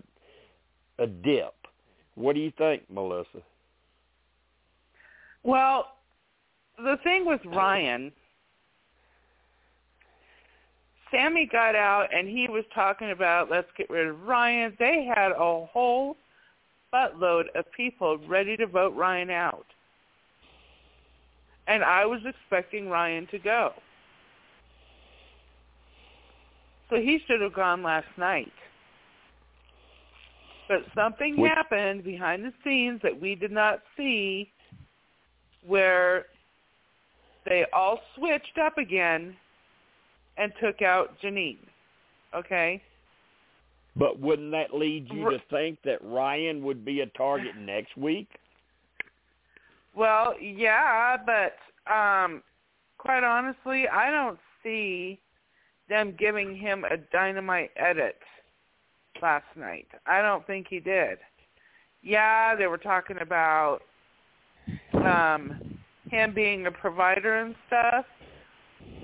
a 0.98 1.06
dip. 1.06 1.54
What 2.14 2.34
do 2.34 2.40
you 2.40 2.52
think, 2.58 2.82
Melissa? 2.90 3.42
Well, 5.44 5.86
the 6.76 6.96
thing 7.04 7.24
with 7.24 7.40
Ryan, 7.46 8.12
Sami 11.10 11.46
got 11.46 11.74
out 11.74 12.08
and 12.14 12.28
he 12.28 12.48
was 12.48 12.64
talking 12.74 13.10
about 13.10 13.50
let's 13.50 13.68
get 13.76 13.88
rid 13.90 14.06
of 14.06 14.22
Ryan. 14.22 14.74
They 14.78 15.04
had 15.14 15.32
a 15.32 15.66
whole 15.66 16.16
buttload 16.92 17.44
of 17.54 17.70
people 17.76 18.18
ready 18.26 18.56
to 18.56 18.66
vote 18.66 18.94
Ryan 18.94 19.30
out. 19.30 19.66
And 21.66 21.84
I 21.84 22.06
was 22.06 22.20
expecting 22.24 22.88
Ryan 22.88 23.26
to 23.30 23.38
go. 23.38 23.72
So 26.88 26.96
he 26.96 27.20
should 27.26 27.42
have 27.42 27.52
gone 27.52 27.82
last 27.82 28.08
night. 28.16 28.52
But 30.68 30.84
something 30.94 31.36
Which- 31.36 31.50
happened 31.50 32.04
behind 32.04 32.44
the 32.44 32.52
scenes 32.64 33.00
that 33.02 33.18
we 33.18 33.34
did 33.34 33.52
not 33.52 33.82
see 33.96 34.50
where 35.66 36.26
they 37.44 37.64
all 37.72 38.00
switched 38.14 38.58
up 38.58 38.78
again 38.78 39.36
and 40.38 40.52
took 40.62 40.82
out 40.82 41.16
Jeanine. 41.22 41.58
Okay? 42.34 42.82
But 43.96 44.20
wouldn't 44.20 44.52
that 44.52 44.74
lead 44.74 45.08
you 45.10 45.28
to 45.30 45.38
think 45.50 45.78
that 45.84 45.98
Ryan 46.02 46.62
would 46.64 46.84
be 46.84 47.00
a 47.00 47.06
target 47.06 47.56
next 47.56 47.96
week? 47.96 48.28
Well, 49.94 50.34
yeah, 50.40 51.16
but 51.16 51.92
um 51.92 52.42
quite 52.98 53.24
honestly, 53.24 53.88
I 53.88 54.10
don't 54.10 54.38
see 54.62 55.18
them 55.88 56.14
giving 56.18 56.56
him 56.56 56.84
a 56.84 56.96
dynamite 57.12 57.70
edit 57.76 58.18
last 59.20 59.46
night. 59.56 59.88
I 60.06 60.22
don't 60.22 60.46
think 60.46 60.66
he 60.68 60.78
did. 60.78 61.18
Yeah, 62.02 62.54
they 62.54 62.66
were 62.66 62.78
talking 62.78 63.18
about 63.20 63.80
um 64.94 65.78
him 66.08 66.32
being 66.34 66.66
a 66.66 66.70
provider 66.70 67.40
and 67.40 67.54
stuff, 67.66 68.04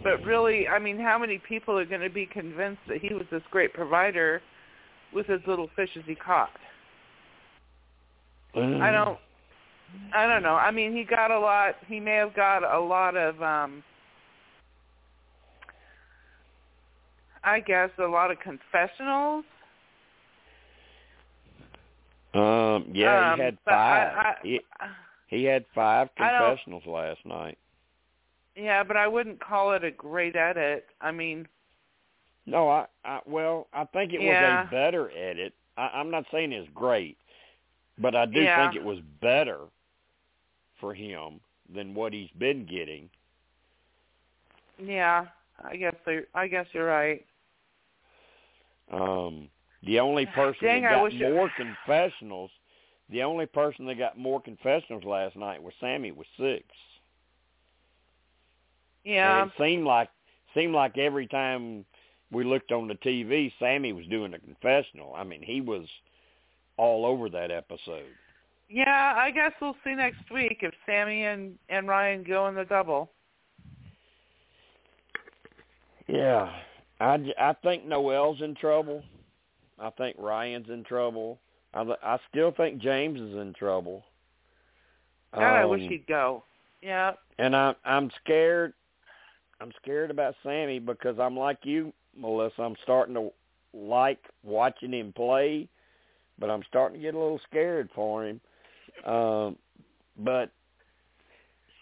But 0.05 0.23
really, 0.23 0.69
I 0.69 0.79
mean, 0.79 0.99
how 1.01 1.19
many 1.19 1.39
people 1.39 1.79
are 1.79 1.87
going 1.87 2.03
to 2.03 2.11
be 2.11 2.27
convinced 2.27 2.83
that 2.89 2.99
he 2.99 3.15
was 3.15 3.25
this 3.33 3.43
great 3.51 3.73
provider 3.73 4.43
with 5.15 5.31
as 5.31 5.41
little 5.47 5.69
fish 5.75 5.89
as 5.97 6.03
he 6.07 6.15
caught? 6.15 6.51
I 8.55 8.91
don't. 8.93 9.19
I 10.15 10.27
don't 10.27 10.43
know. 10.43 10.55
I 10.55 10.71
mean, 10.71 10.95
he 10.95 11.05
got 11.05 11.31
a 11.31 11.39
lot. 11.39 11.75
He 11.89 11.99
may 12.01 12.15
have 12.17 12.35
got 12.35 12.63
a 12.63 12.79
lot 12.79 13.17
of. 13.17 13.43
um 13.43 13.83
I 17.43 17.61
guess 17.61 17.91
a 17.99 18.07
lot 18.07 18.31
of 18.31 18.39
confessionals. 18.41 19.45
Um. 22.35 22.91
Yeah, 22.93 23.33
Um, 23.33 23.39
he 23.39 23.45
had 23.45 23.59
but 23.65 23.75
I- 23.75 24.13
five. 24.15 24.27
I- 24.27 24.35
he, 24.43 24.61
he 25.29 25.45
had 25.45 25.65
five 25.75 26.09
confessionals 26.17 26.85
last 26.87 27.25
night. 27.25 27.59
Yeah, 28.57 28.85
but 28.85 28.97
I 28.97 29.09
wouldn't 29.09 29.41
call 29.41 29.73
it 29.73 29.85
a 29.85 29.91
great 29.91 30.37
edit. 30.37 30.87
I 31.01 31.11
mean, 31.11 31.49
No, 32.47 32.69
I, 32.69 32.87
I 33.05 33.21
well, 33.27 33.69
I 33.73 33.85
think 33.87 34.13
it 34.13 34.21
Yeah. 34.21 34.65
was 34.65 34.67
a 34.69 34.71
better 34.71 35.11
edit. 35.11 35.55
I, 35.77 35.89
I'm 35.95 36.11
not 36.11 36.25
saying 36.31 36.53
it's 36.53 36.69
great, 36.75 37.19
but 37.99 38.15
I 38.15 38.27
do 38.27 38.45
Yeah. 38.45 38.57
think 38.57 38.75
it 38.75 38.83
was 38.83 39.01
better 39.21 39.61
for 40.81 40.95
him 40.95 41.41
than 41.75 41.95
what 41.95 42.13
he's 42.13 42.31
been 42.39 42.67
getting. 42.67 43.11
yeah, 44.79 45.27
I 45.65 45.77
guess 45.77 45.95
I 46.35 46.47
guess 46.49 46.67
you're 46.73 46.87
right. 46.87 47.25
Um, 48.93 49.49
the 49.85 50.01
only 50.01 50.27
person 50.35 50.61
Dang, 50.63 50.83
that 50.83 50.91
got 50.91 51.15
more 51.15 51.49
confessionals, 51.57 52.51
the 53.11 53.23
only 53.23 53.47
person 53.47 53.87
that 53.87 53.99
got 53.99 54.19
more 54.19 54.41
confessionals 54.41 55.05
last 55.05 55.37
night 55.37 55.63
was 55.63 55.75
Sami 55.81 56.13
with 56.13 56.27
six. 56.39 56.65
Yeah, 59.05 59.43
And 59.43 59.51
it 59.51 59.55
seemed 59.63 59.85
like 59.85 60.09
seemed 60.55 60.75
like 60.75 60.97
every 60.99 61.27
time 61.27 61.85
we 62.31 62.45
looked 62.45 62.73
on 62.73 62.89
the 62.89 62.95
TV, 62.95 63.53
Sami 63.59 63.93
was 63.93 64.07
doing 64.07 64.35
a 64.35 64.39
confessional. 64.39 65.15
I 65.17 65.25
mean, 65.25 65.43
he 65.43 65.61
was 65.61 65.87
all 66.77 67.05
over 67.07 67.29
that 67.31 67.51
episode. 67.51 68.07
yeah. 68.69 69.15
I 69.17 69.31
guess 69.31 69.53
we'll 69.61 69.77
see 69.85 69.95
next 69.95 70.31
week 70.33 70.59
if 70.63 70.73
Sami 70.87 71.25
and 71.25 71.59
and 71.69 71.87
Ryan 71.89 72.23
go 72.25 72.49
in 72.49 72.55
the 72.55 72.65
double. 72.65 73.11
Yeah, 76.07 76.51
I 77.01 77.33
I 77.39 77.55
think 77.63 77.85
Noelle's 77.87 78.41
in 78.43 78.55
trouble. 78.55 79.03
I 79.79 79.91
think 79.91 80.17
Ryan's 80.19 80.69
in 80.69 80.85
trouble. 80.85 81.39
I 81.73 81.83
I 82.03 82.19
still 82.31 82.53
think 82.53 82.79
James 82.81 83.21
is 83.21 83.35
in 83.37 83.55
trouble. 83.55 84.05
God, 85.33 85.43
I 85.43 85.65
wish 85.65 85.83
Um, 85.83 85.89
he'd 85.89 86.07
go. 86.07 86.45
Yeah, 86.83 87.13
And 87.39 87.57
I 87.57 87.75
I'm 87.85 88.11
scared. 88.23 88.75
I'm 89.65 89.73
scared 89.81 90.11
about 90.11 90.35
Sami 90.43 90.79
because 90.79 91.19
I'm 91.19 91.39
like 91.39 91.61
you, 91.63 91.91
Melissa. 92.15 92.61
I'm 92.61 92.77
starting 92.83 93.15
to 93.15 93.31
like 93.73 94.19
watching 94.43 94.93
him 94.93 95.11
play, 95.17 95.71
but 96.39 96.51
I'm 96.51 96.63
starting 96.69 96.99
to 96.99 97.03
get 97.03 97.15
a 97.15 97.19
little 97.19 97.41
scared 97.49 97.89
for 97.95 98.27
him. 98.27 98.43
Um, 99.07 99.57
but 100.19 100.51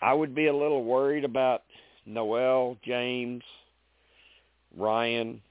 I 0.00 0.14
would 0.14 0.32
be 0.32 0.46
a 0.46 0.54
little 0.54 0.84
worried 0.84 1.24
about 1.24 1.64
Noelle, 2.06 2.76
James, 2.84 3.42
Ryan, 4.76 5.42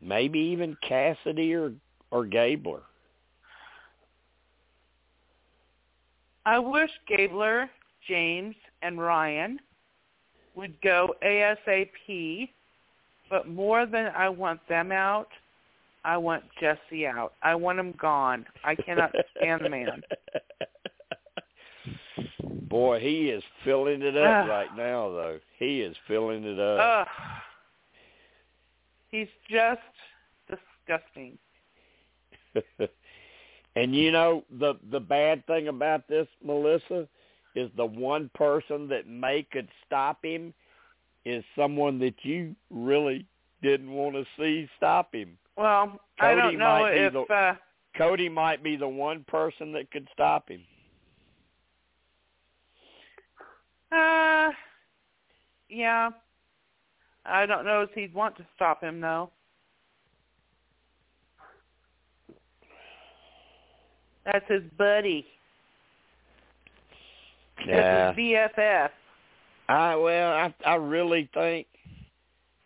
maybe 0.00 0.40
even 0.40 0.76
Cassidy 0.82 1.54
or 1.54 1.72
or 2.10 2.26
Gabler. 2.26 2.82
I 6.44 6.58
wish 6.58 6.90
Gabler, 7.06 7.70
James, 8.08 8.56
and 8.82 9.00
Ryan 9.00 9.60
would 10.56 10.80
go 10.82 11.14
ASAP, 11.24 12.48
but 13.30 13.48
more 13.48 13.86
than 13.86 14.06
I 14.16 14.28
want 14.28 14.60
them 14.68 14.92
out, 14.92 15.28
I 16.04 16.16
want 16.16 16.44
Jesse 16.60 17.06
out. 17.06 17.32
I 17.42 17.54
want 17.54 17.78
him 17.78 17.94
gone. 17.98 18.44
I 18.62 18.74
cannot 18.74 19.14
stand 19.36 19.64
the 19.64 19.70
man. 19.70 20.02
Boy, 22.68 23.00
he 23.00 23.30
is 23.30 23.42
filling 23.64 24.02
it 24.02 24.16
up 24.16 24.44
Ugh. 24.44 24.48
right 24.48 24.76
now, 24.76 25.10
though. 25.10 25.38
He 25.58 25.80
is 25.80 25.96
filling 26.06 26.44
it 26.44 26.58
up. 26.58 26.80
Ugh. 26.80 27.06
He's 29.10 29.28
just 29.48 29.80
disgusting. 30.48 31.38
and 33.76 33.94
you 33.94 34.10
know 34.10 34.44
the 34.58 34.74
the 34.90 35.00
bad 35.00 35.46
thing 35.46 35.68
about 35.68 36.08
this, 36.08 36.26
Melissa, 36.44 37.08
is 37.54 37.70
the 37.76 37.84
one 37.86 38.30
person 38.34 38.88
that 38.88 39.06
may 39.06 39.46
could 39.50 39.68
stop 39.86 40.24
him 40.24 40.52
is 41.24 41.44
someone 41.56 41.98
that 42.00 42.14
you 42.22 42.54
really 42.70 43.26
didn't 43.62 43.90
want 43.90 44.14
to 44.14 44.24
see 44.38 44.68
stop 44.76 45.14
him. 45.14 45.38
Well, 45.56 46.00
I 46.20 46.34
Cody 46.34 46.40
don't 46.40 46.58
know 46.58 46.78
might 46.80 46.92
be 46.92 46.98
if 46.98 47.12
the- 47.12 47.34
uh 47.34 47.54
Cody 47.96 48.28
might 48.28 48.62
be 48.62 48.74
the 48.76 48.88
one 48.88 49.24
person 49.28 49.70
that 49.72 49.90
could 49.90 50.08
stop 50.12 50.48
him. 50.48 50.62
uh 53.92 54.50
yeah. 55.68 56.10
I 57.26 57.46
don't 57.46 57.64
know 57.64 57.80
if 57.82 57.90
he'd 57.94 58.12
want 58.12 58.36
to 58.36 58.46
stop 58.54 58.82
him 58.82 59.00
though. 59.00 59.30
That's 64.24 64.44
his 64.48 64.62
buddy. 64.76 65.26
His 67.58 67.68
BFF. 68.16 68.90
I 69.68 69.96
well, 69.96 70.32
I 70.32 70.54
I 70.66 70.74
really 70.74 71.28
think 71.32 71.66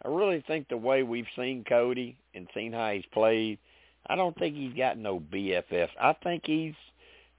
I 0.04 0.08
really 0.08 0.42
think 0.46 0.68
the 0.68 0.76
way 0.76 1.02
we've 1.02 1.26
seen 1.36 1.64
Cody 1.68 2.16
and 2.34 2.48
seen 2.54 2.72
how 2.72 2.90
he's 2.92 3.04
played, 3.12 3.58
I 4.06 4.16
don't 4.16 4.36
think 4.38 4.56
he's 4.56 4.74
got 4.74 4.98
no 4.98 5.20
BFFs. 5.20 5.90
I 6.00 6.14
think 6.24 6.42
he's 6.46 6.74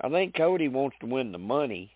I 0.01 0.09
think 0.09 0.35
Cody 0.35 0.67
wants 0.67 0.97
to 1.01 1.07
win 1.07 1.31
the 1.31 1.37
money. 1.37 1.91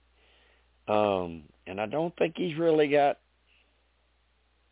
Um 0.88 1.44
and 1.66 1.80
I 1.80 1.86
don't 1.86 2.16
think 2.18 2.36
he's 2.38 2.58
really 2.58 2.90
got 2.90 3.20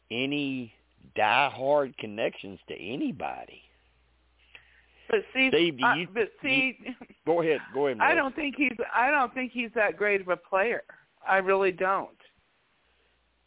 any 0.09 0.73
die-hard 1.15 1.97
connections 1.97 2.59
to 2.67 2.75
anybody. 2.75 3.61
But 5.12 5.24
see, 5.34 5.49
Steve, 5.49 5.78
do 5.78 5.84
uh, 5.86 5.95
but 6.14 6.32
see, 6.41 6.78
Go 7.26 7.41
ahead, 7.41 7.59
go 7.74 7.88
ahead. 7.88 7.99
I 8.01 8.16
don't 8.16 8.34
think 8.36 8.55
he's 8.57 8.76
I 8.95 9.12
don't 9.12 9.34
think 9.34 9.51
he's 9.51 9.70
that 9.76 9.97
great 9.97 10.22
of 10.22 10.30
a 10.30 10.38
player. 10.38 10.84
I 11.28 11.38
really 11.38 11.74
don't. 11.74 12.09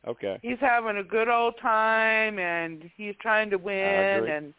Okay. 0.07 0.39
He's 0.43 0.61
having 0.61 0.99
a 0.99 1.03
good 1.03 1.29
old 1.29 1.55
time 1.61 2.39
and 2.39 2.89
he's 2.97 3.15
trying 3.21 3.49
to 3.51 3.57
win 3.57 4.29
and 4.29 4.53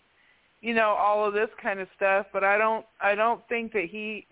you 0.62 0.74
know 0.74 0.90
all 0.90 1.26
of 1.26 1.34
this 1.34 1.50
kind 1.62 1.80
of 1.80 1.88
stuff, 1.96 2.26
but 2.34 2.44
I 2.44 2.58
don't 2.58 2.86
I 3.00 3.14
don't 3.14 3.48
think 3.48 3.72
that 3.74 3.86
he 3.86 4.26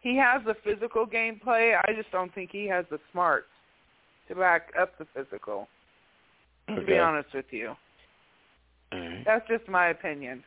he 0.00 0.14
has 0.18 0.42
the 0.44 0.54
physical 0.62 1.06
gameplay. 1.06 1.74
I 1.88 1.94
just 1.94 2.12
don't 2.12 2.32
think 2.34 2.50
he 2.52 2.66
has 2.68 2.84
the 2.90 3.00
smarts 3.12 3.46
to 4.28 4.34
back 4.34 4.72
up 4.78 4.96
the 4.98 5.06
physical. 5.14 5.68
To 6.68 6.80
be 6.80 6.96
honest 6.96 7.28
with 7.34 7.44
you, 7.50 7.74
right. 8.90 9.22
that's 9.26 9.46
just 9.48 9.68
my 9.68 9.88
opinion. 9.88 10.42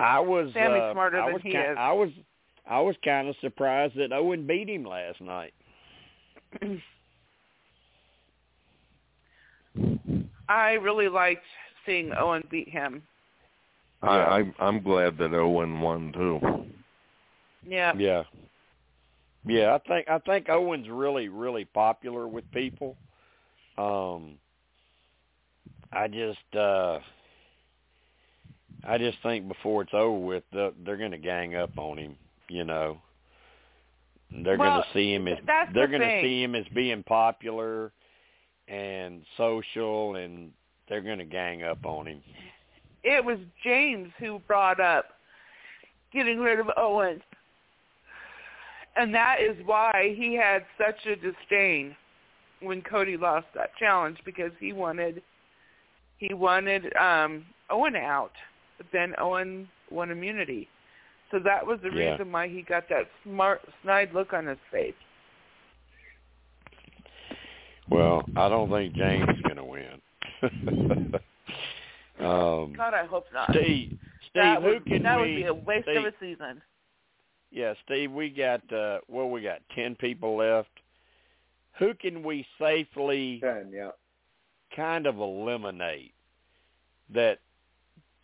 I 0.00 0.20
was 0.20 0.50
Sami's 0.54 0.82
uh, 0.82 0.92
smarter 0.92 1.20
I 1.20 1.26
than 1.26 1.32
was 1.34 1.42
he 1.42 1.50
ki- 1.50 1.58
is. 1.58 1.76
I 1.78 1.92
was 1.92 2.10
I 2.68 2.80
was 2.80 2.96
kind 3.04 3.28
of 3.28 3.36
surprised 3.40 3.96
that 3.96 4.12
Owen 4.12 4.46
beat 4.46 4.68
him 4.68 4.84
last 4.84 5.20
night. 5.20 5.52
I 10.48 10.72
really 10.72 11.08
liked 11.08 11.44
seeing 11.86 12.12
Owen 12.18 12.42
beat 12.50 12.68
him. 12.68 13.02
I, 14.02 14.08
I 14.08 14.52
I'm 14.58 14.82
glad 14.82 15.18
that 15.18 15.34
Owen 15.34 15.80
won 15.80 16.12
too. 16.12 16.40
Yeah. 17.66 17.92
Yeah. 17.96 18.22
Yeah, 19.46 19.74
I 19.74 19.78
think 19.88 20.08
I 20.08 20.18
think 20.18 20.48
Owen's 20.48 20.88
really 20.88 21.28
really 21.28 21.64
popular 21.64 22.26
with 22.28 22.50
people. 22.52 22.96
Um 23.78 24.38
I 25.92 26.08
just 26.08 26.56
uh 26.56 26.98
I 28.86 28.98
just 28.98 29.18
think 29.22 29.46
before 29.48 29.82
it's 29.82 29.94
over 29.94 30.18
with 30.18 30.44
they're, 30.52 30.72
they're 30.84 30.96
going 30.96 31.10
to 31.10 31.18
gang 31.18 31.54
up 31.56 31.76
on 31.76 31.98
him, 31.98 32.16
you 32.48 32.64
know. 32.64 32.98
They're 34.30 34.56
Well, 34.56 34.70
going 34.70 34.82
to 34.82 34.88
see 34.94 35.12
him 35.14 35.28
as 35.28 35.38
they're 35.74 35.86
the 35.86 35.98
going 35.98 36.00
to 36.00 36.22
see 36.22 36.42
him 36.42 36.54
as 36.54 36.64
being 36.74 37.02
popular 37.02 37.92
and 38.68 39.22
social 39.36 40.14
and 40.16 40.52
they're 40.88 41.00
going 41.00 41.18
to 41.18 41.24
gang 41.24 41.62
up 41.64 41.84
on 41.84 42.06
him. 42.06 42.22
it 43.02 43.24
was 43.24 43.38
James 43.64 44.10
who 44.18 44.40
brought 44.46 44.80
up 44.80 45.06
getting 46.12 46.38
rid 46.38 46.60
of 46.60 46.66
Owens. 46.76 47.22
And 48.96 49.14
that 49.14 49.36
is 49.40 49.56
why 49.64 50.14
he 50.16 50.34
had 50.34 50.64
such 50.78 51.06
a 51.06 51.16
disdain 51.16 51.96
when 52.60 52.82
Cody 52.82 53.16
lost 53.16 53.46
that 53.54 53.70
challenge 53.78 54.18
because 54.24 54.52
he 54.60 54.72
wanted 54.72 55.22
he 56.18 56.34
wanted 56.34 56.94
um 56.96 57.44
Owen 57.70 57.96
out. 57.96 58.32
But 58.80 58.86
then 58.94 59.14
Owen 59.18 59.68
won 59.90 60.10
immunity. 60.10 60.66
So 61.30 61.38
that 61.40 61.66
was 61.66 61.78
the 61.82 61.90
Yeah. 61.90 62.12
reason 62.12 62.32
why 62.32 62.48
he 62.48 62.62
got 62.62 62.88
that 62.88 63.10
smart 63.22 63.60
snide 63.82 64.14
look 64.14 64.32
on 64.32 64.46
his 64.46 64.58
face. 64.70 64.94
Well, 67.90 68.24
I 68.36 68.48
don't 68.48 68.70
think 68.70 68.94
James 68.94 69.28
is 69.28 69.42
going 69.42 69.56
to 69.56 69.64
win. 69.64 70.00
um, 72.20 72.72
God, 72.72 72.94
I 72.94 73.04
hope 73.04 73.26
not. 73.34 73.50
Steve, 73.50 73.98
Steve, 74.20 74.32
that 74.34 74.62
who 74.62 74.68
would, 74.68 74.86
can 74.86 75.02
that 75.02 75.16
we? 75.20 75.22
would 75.22 75.36
be 75.36 75.44
a 75.44 75.52
waste 75.52 75.84
Steve, 75.84 75.96
of 75.98 76.04
a 76.06 76.12
season. 76.18 76.62
Yeah, 77.50 77.74
Steve, 77.84 78.10
we 78.12 78.30
got 78.30 78.62
uh 78.72 79.00
well, 79.08 79.28
we 79.28 79.42
got 79.42 79.60
ten 79.74 79.94
people 79.96 80.36
left. 80.36 80.70
Who 81.78 81.92
can 81.92 82.22
we 82.22 82.46
safely 82.58 83.40
Ten, 83.40 83.70
yeah. 83.74 83.90
kind 84.74 85.06
of 85.06 85.18
eliminate 85.18 86.14
that? 87.12 87.40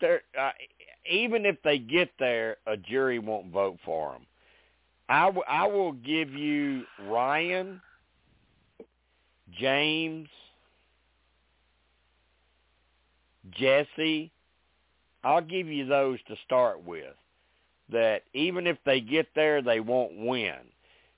Uh, 0.03 0.49
even 1.09 1.45
if 1.45 1.55
they 1.63 1.77
get 1.77 2.09
there, 2.19 2.57
a 2.67 2.77
jury 2.77 3.19
won't 3.19 3.51
vote 3.51 3.77
for 3.85 4.13
them. 4.13 4.25
I, 5.09 5.25
w- 5.25 5.43
I 5.47 5.65
will 5.67 5.93
give 5.93 6.31
you 6.33 6.83
Ryan, 7.07 7.81
James, 9.57 10.27
Jesse. 13.51 14.31
I'll 15.23 15.41
give 15.41 15.67
you 15.67 15.85
those 15.85 16.19
to 16.27 16.35
start 16.45 16.83
with. 16.83 17.15
That 17.89 18.23
even 18.33 18.67
if 18.67 18.77
they 18.85 18.99
get 18.99 19.27
there, 19.33 19.61
they 19.61 19.79
won't 19.79 20.17
win. 20.17 20.55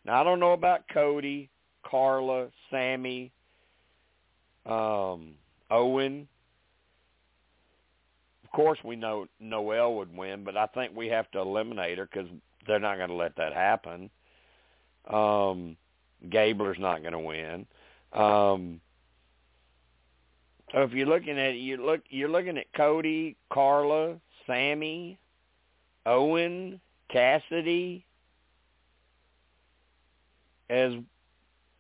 Now 0.06 0.22
I 0.22 0.24
don't 0.24 0.40
know 0.40 0.54
about 0.54 0.88
Cody, 0.94 1.50
Karla, 1.84 2.50
Sami, 2.70 3.32
um, 4.68 5.34
Owen. 5.72 6.28
Of 8.52 8.56
course, 8.56 8.80
we 8.84 8.96
know 8.96 9.28
Noelle 9.40 9.94
would 9.96 10.16
win, 10.16 10.44
but 10.44 10.58
I 10.58 10.66
think 10.68 10.96
we 10.96 11.08
have 11.08 11.30
to 11.32 11.40
eliminate 11.40 12.00
her 12.00 12.10
because 12.12 12.30
they're 12.66 12.80
not 12.80 12.98
going 12.98 13.10
to 13.10 13.16
let 13.16 13.36
that 13.36 13.54
happen. 13.54 14.10
Um, 15.08 15.78
Gabler's 16.30 16.80
not 16.80 17.02
going 17.02 17.14
to 17.14 17.20
win. 17.20 17.68
Um, 18.12 18.82
so 20.74 20.82
if 20.82 20.94
you're 20.94 21.08
looking 21.08 21.38
at 21.38 21.56
you 21.56 21.78
look 21.78 22.02
you're 22.10 22.30
looking 22.30 22.58
at 22.58 22.72
Cody, 22.76 23.36
Karla, 23.52 24.16
Sami, 24.48 25.20
Owen, 26.06 26.80
Cassidy 27.12 28.06
as 30.70 30.94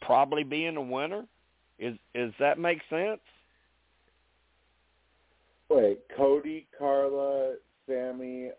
probably 0.01 0.43
being 0.43 0.77
a 0.77 0.81
winner. 0.81 1.25
Is 1.77 1.95
is 2.13 2.33
that 2.39 2.59
make 2.59 2.81
sense? 2.89 3.21
Wait, 5.69 5.99
Cody, 6.15 6.67
Karla, 6.77 7.55
Sami, 7.87 8.49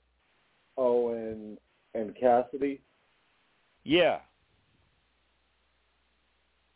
Owen, 0.76 1.58
and 1.94 2.14
Cassidy. 2.16 2.80
Yeah. 3.84 4.18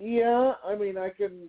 Yeah, 0.01 0.55
I 0.67 0.75
mean, 0.75 0.99
I 0.99 1.09
can, 1.09 1.49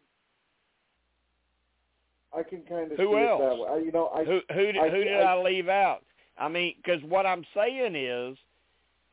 I 2.36 2.44
can 2.44 2.62
kind 2.62 2.92
of 2.92 2.98
Who 2.98 3.14
see 3.14 3.24
else? 3.24 3.42
it 3.42 3.50
that 3.50 3.58
way. 3.58 3.84
You 3.86 3.92
know, 3.92 4.08
I 4.08 4.24
who 4.24 4.40
who 4.54 4.72
did, 4.72 4.78
I- 4.78 4.90
who 4.90 5.04
did 5.04 5.22
I- 5.22 5.34
I, 5.34 5.42
leave 5.42 5.68
out? 5.68 6.04
I 6.38 6.48
mean, 6.48 6.76
because 6.78 7.02
what 7.04 7.26
I'm 7.26 7.44
saying 7.56 7.96
is, 7.96 8.38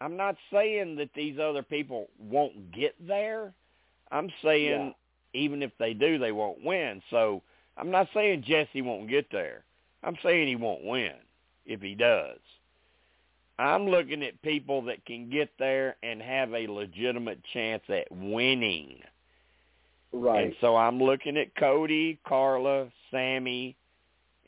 I'm 0.01 0.17
not 0.17 0.37
saying 0.53 0.97
that 0.97 1.11
these 1.15 1.39
other 1.39 1.63
people 1.63 2.09
won't 2.19 2.73
get 2.73 2.95
there. 3.07 3.55
I'm 4.11 4.29
saying 4.43 4.93
even 5.33 5.63
if 5.63 5.71
they 5.79 5.95
do, 5.95 6.19
they 6.19 6.33
won't 6.33 6.63
win. 6.65 7.01
So 7.11 7.43
I'm 7.77 7.91
not 7.91 8.09
saying 8.15 8.45
Jesse 8.47 8.83
won't 8.83 9.09
get 9.09 9.27
there. 9.31 9.65
I'm 10.03 10.17
saying 10.23 10.49
he 10.49 10.57
won't 10.57 10.85
win 10.85 11.13
if 11.65 11.81
he 11.81 11.95
does. 11.95 12.39
I'm 13.59 13.87
looking 13.87 14.23
at 14.23 14.41
people 14.43 14.83
that 14.83 15.05
can 15.05 15.31
get 15.31 15.51
there 15.59 15.97
and 16.03 16.21
have 16.21 16.53
a 16.53 16.67
legitimate 16.67 17.41
chance 17.53 17.83
at 17.89 18.11
winning. 18.11 18.99
right. 20.13 20.47
And 20.47 20.55
so 20.61 20.77
I'm 20.77 21.01
looking 21.01 21.37
at 21.37 21.55
Cody, 21.57 22.19
Karla, 22.27 22.89
Sami, 23.11 23.77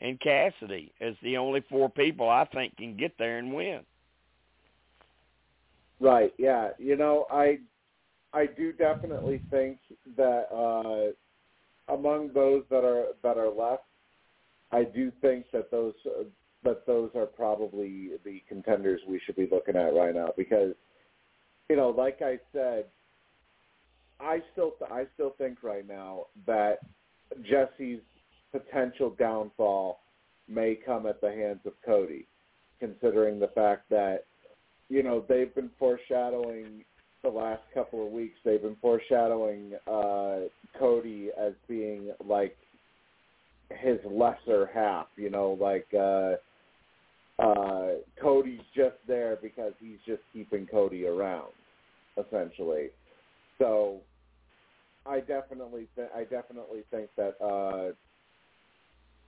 and 0.01 0.19
Cassidy 0.19 0.91
as 0.99 1.13
the 1.23 1.37
only 1.37 1.63
four 1.69 1.89
people 1.89 2.29
I 2.29 2.45
think 2.45 2.75
can 2.77 2.97
get 2.97 3.13
there 3.17 3.37
and 3.37 3.53
win. 3.53 3.81
Right. 5.99 6.33
Yeah. 6.37 6.69
You 6.77 6.97
know, 6.97 7.25
I 7.31 7.59
I 8.33 8.47
do 8.47 8.73
definitely 8.73 9.41
think 9.49 9.77
that 10.17 10.47
uh 10.53 11.13
among 11.87 12.31
those 12.33 12.63
that 12.69 12.83
are 12.83 13.07
that 13.23 13.37
are 13.37 13.49
left, 13.49 13.83
I 14.71 14.83
do 14.83 15.11
think 15.21 15.45
that 15.53 15.71
those 15.71 15.93
that 16.63 16.85
those 16.85 17.11
are 17.15 17.25
probably 17.25 18.11
the 18.23 18.41
contenders 18.47 19.01
we 19.07 19.21
should 19.25 19.35
be 19.35 19.47
looking 19.51 19.75
at 19.75 19.93
right 19.93 20.13
now 20.13 20.29
because 20.35 20.73
you 21.69 21.75
know, 21.75 21.89
like 21.89 22.21
I 22.21 22.39
said, 22.53 22.85
I 24.19 24.41
still 24.51 24.73
I 24.89 25.05
still 25.13 25.35
think 25.37 25.63
right 25.63 25.87
now 25.87 26.25
that 26.45 26.79
Jesse's 27.43 28.01
potential 28.51 29.15
downfall 29.17 30.01
may 30.47 30.77
come 30.85 31.05
at 31.05 31.21
the 31.21 31.31
hands 31.31 31.59
of 31.65 31.73
Cody, 31.85 32.27
considering 32.79 33.39
the 33.39 33.49
fact 33.49 33.89
that 33.89 34.25
you 34.89 35.03
know 35.03 35.23
they've 35.27 35.53
been 35.53 35.71
foreshadowing 35.77 36.83
the 37.25 37.31
last 37.31 37.63
couple 37.73 38.05
of 38.05 38.11
weeks. 38.11 38.35
They've 38.45 38.61
been 38.61 38.77
foreshadowing 38.81 39.73
uh, 39.87 40.41
Cody 40.79 41.29
as 41.39 41.53
being 41.67 42.11
like 42.23 42.55
his 43.81 43.97
lesser 44.09 44.69
half. 44.73 45.07
You 45.17 45.31
know, 45.31 45.57
like 45.59 45.87
uh, 45.93 46.35
uh, 47.41 47.87
Cody's 48.21 48.61
just 48.75 48.95
there 49.07 49.37
because 49.41 49.73
he's 49.79 49.97
just 50.05 50.21
keeping 50.33 50.67
Cody 50.67 51.05
around, 51.05 51.51
essentially. 52.17 52.89
So 53.57 54.01
I 55.05 55.19
definitely 55.19 55.87
th- 55.95 56.09
I 56.15 56.23
definitely 56.23 56.83
think 56.91 57.09
that 57.17 57.35
uh, 57.43 57.93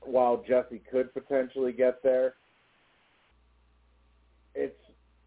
while 0.02 0.44
Jesse 0.48 0.82
could 0.92 1.12
potentially 1.14 1.74
get 1.74 2.04
there, 2.04 2.36
it's 4.54 4.80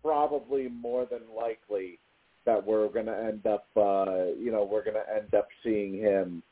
probably 0.03 0.69
more 0.69 1.07
than 1.11 1.23
likely 1.37 1.99
that 2.47 2.65
we're 2.65 2.89
going 2.89 3.07
to 3.07 3.19
end 3.19 3.47
up, 3.47 3.67
uh, 3.77 4.27
you 4.39 4.51
know, 4.51 4.69
we're 4.71 4.85
going 4.85 4.97
to 4.97 5.15
end 5.15 5.35
up 5.35 5.49
seeing 5.63 5.95
him 5.95 6.43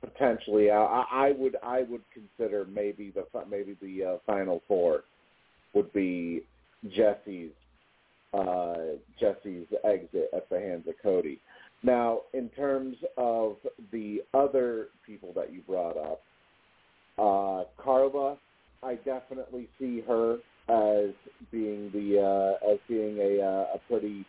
potentially. 0.00 0.70
I, 0.70 1.04
I 1.10 1.32
would, 1.32 1.56
I 1.62 1.82
would 1.82 2.02
consider 2.12 2.66
maybe 2.66 3.12
the 3.14 3.24
maybe 3.50 3.76
the 3.80 4.04
uh, 4.04 4.18
final 4.26 4.62
four 4.68 5.04
would 5.74 5.92
be 5.92 6.42
Jesse's 6.94 7.50
uh, 8.34 8.74
Jesse's 9.18 9.66
exit 9.84 10.30
at 10.34 10.48
the 10.50 10.60
hands 10.60 10.86
of 10.86 10.94
Cody. 11.02 11.38
Now, 11.82 12.22
in 12.34 12.48
terms 12.50 12.96
of 13.16 13.56
the 13.92 14.22
other 14.34 14.88
people 15.06 15.32
that 15.34 15.52
you 15.52 15.62
brought 15.62 15.96
up, 15.96 16.20
uh, 17.18 17.64
Karla, 17.82 18.36
I 18.82 18.96
definitely 18.96 19.68
see 19.78 20.02
her 20.06 20.38
as 20.68 21.14
being 21.50 21.90
the 21.92 22.20
uh, 22.20 22.70
as 22.70 22.78
being 22.88 23.18
a 23.18 23.42
uh, 23.42 23.76
a 23.76 23.78
pretty 23.88 24.24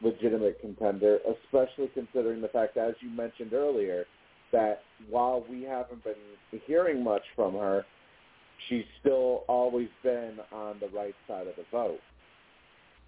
legitimate 0.00 0.60
contender, 0.60 1.18
especially 1.44 1.90
considering 1.94 2.40
the 2.40 2.48
fact, 2.48 2.76
as 2.76 2.94
you 3.00 3.10
mentioned 3.10 3.52
earlier, 3.52 4.04
that 4.52 4.82
while 5.10 5.44
we 5.50 5.62
haven't 5.62 6.02
been 6.04 6.60
hearing 6.66 7.02
much 7.02 7.22
from 7.34 7.54
her, 7.54 7.84
she's 8.68 8.84
still 9.00 9.44
always 9.48 9.88
been 10.02 10.38
on 10.52 10.76
the 10.80 10.88
right 10.88 11.14
side 11.26 11.46
of 11.46 11.56
the 11.56 11.64
vote, 11.70 12.00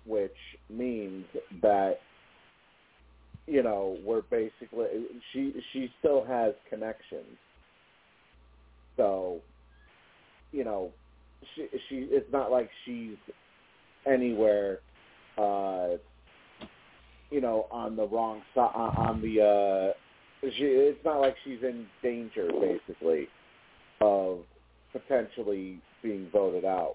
which 0.07 0.37
means 0.69 1.25
that 1.63 2.01
you 3.47 3.63
know 3.63 3.97
we're 4.05 4.23
basically 4.23 4.87
she 5.33 5.55
she 5.73 5.91
still 5.99 6.25
has 6.25 6.55
connections, 6.69 7.37
so 8.97 9.41
you 10.53 10.65
know 10.65 10.91
she 11.55 11.67
she 11.89 11.97
it's 12.11 12.31
not 12.33 12.51
like 12.51 12.71
she's 12.85 13.17
anywhere 14.07 14.79
uh 15.39 15.89
you 17.31 17.41
know 17.41 17.67
on 17.71 17.97
the 17.97 18.07
wrong 18.07 18.43
side 18.55 18.71
on 18.75 19.21
the 19.21 19.41
uh 19.41 20.49
she 20.57 20.65
it's 20.65 21.05
not 21.05 21.21
like 21.21 21.35
she's 21.45 21.63
in 21.63 21.87
danger 22.03 22.49
basically 22.61 23.29
of 24.01 24.41
potentially 24.93 25.79
being 26.03 26.29
voted 26.33 26.65
out. 26.65 26.95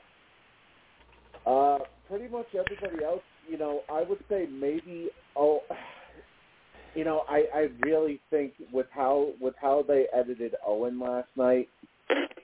Uh 1.45 1.77
pretty 2.07 2.27
much 2.27 2.47
everybody 2.53 3.03
else 3.03 3.21
you 3.49 3.57
know 3.57 3.81
i 3.91 4.01
would 4.01 4.19
say 4.29 4.47
maybe 4.51 5.09
oh 5.35 5.61
you 6.95 7.03
know 7.03 7.23
i 7.29 7.43
i 7.53 7.67
really 7.81 8.19
think 8.29 8.53
with 8.71 8.85
how 8.91 9.29
with 9.41 9.55
how 9.61 9.83
they 9.87 10.05
edited 10.13 10.55
owen 10.65 10.99
last 10.99 11.27
night 11.35 11.67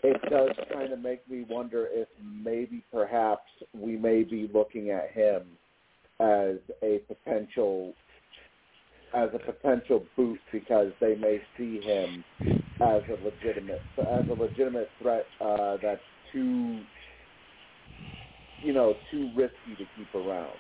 it 0.04 0.20
does 0.30 0.50
kind 0.74 0.92
of 0.92 1.00
make 1.00 1.28
me 1.30 1.46
wonder 1.50 1.88
if 1.92 2.08
maybe 2.24 2.84
perhaps 2.92 3.48
we 3.74 3.96
may 3.96 4.24
be 4.24 4.50
looking 4.54 4.90
at 4.90 5.12
him 5.12 5.44
as 6.22 6.58
a 6.84 7.00
potential 7.08 7.94
as 9.14 9.30
a 9.34 9.40
potential 9.40 10.06
boot 10.16 10.40
because 10.54 10.92
they 11.02 11.16
may 11.16 11.42
see 11.58 11.82
him 11.82 12.24
as 12.80 13.02
a 13.10 13.18
legitimate 13.24 13.82
as 14.00 14.24
a 14.30 14.34
legitimate 14.34 14.90
threat 15.02 15.26
uh, 15.42 15.78
that's 15.82 16.02
too 16.32 16.80
you 18.64 18.74
know 18.74 18.94
too 19.10 19.30
risky 19.36 19.76
to 19.78 19.86
keep 19.98 20.14
around. 20.16 20.56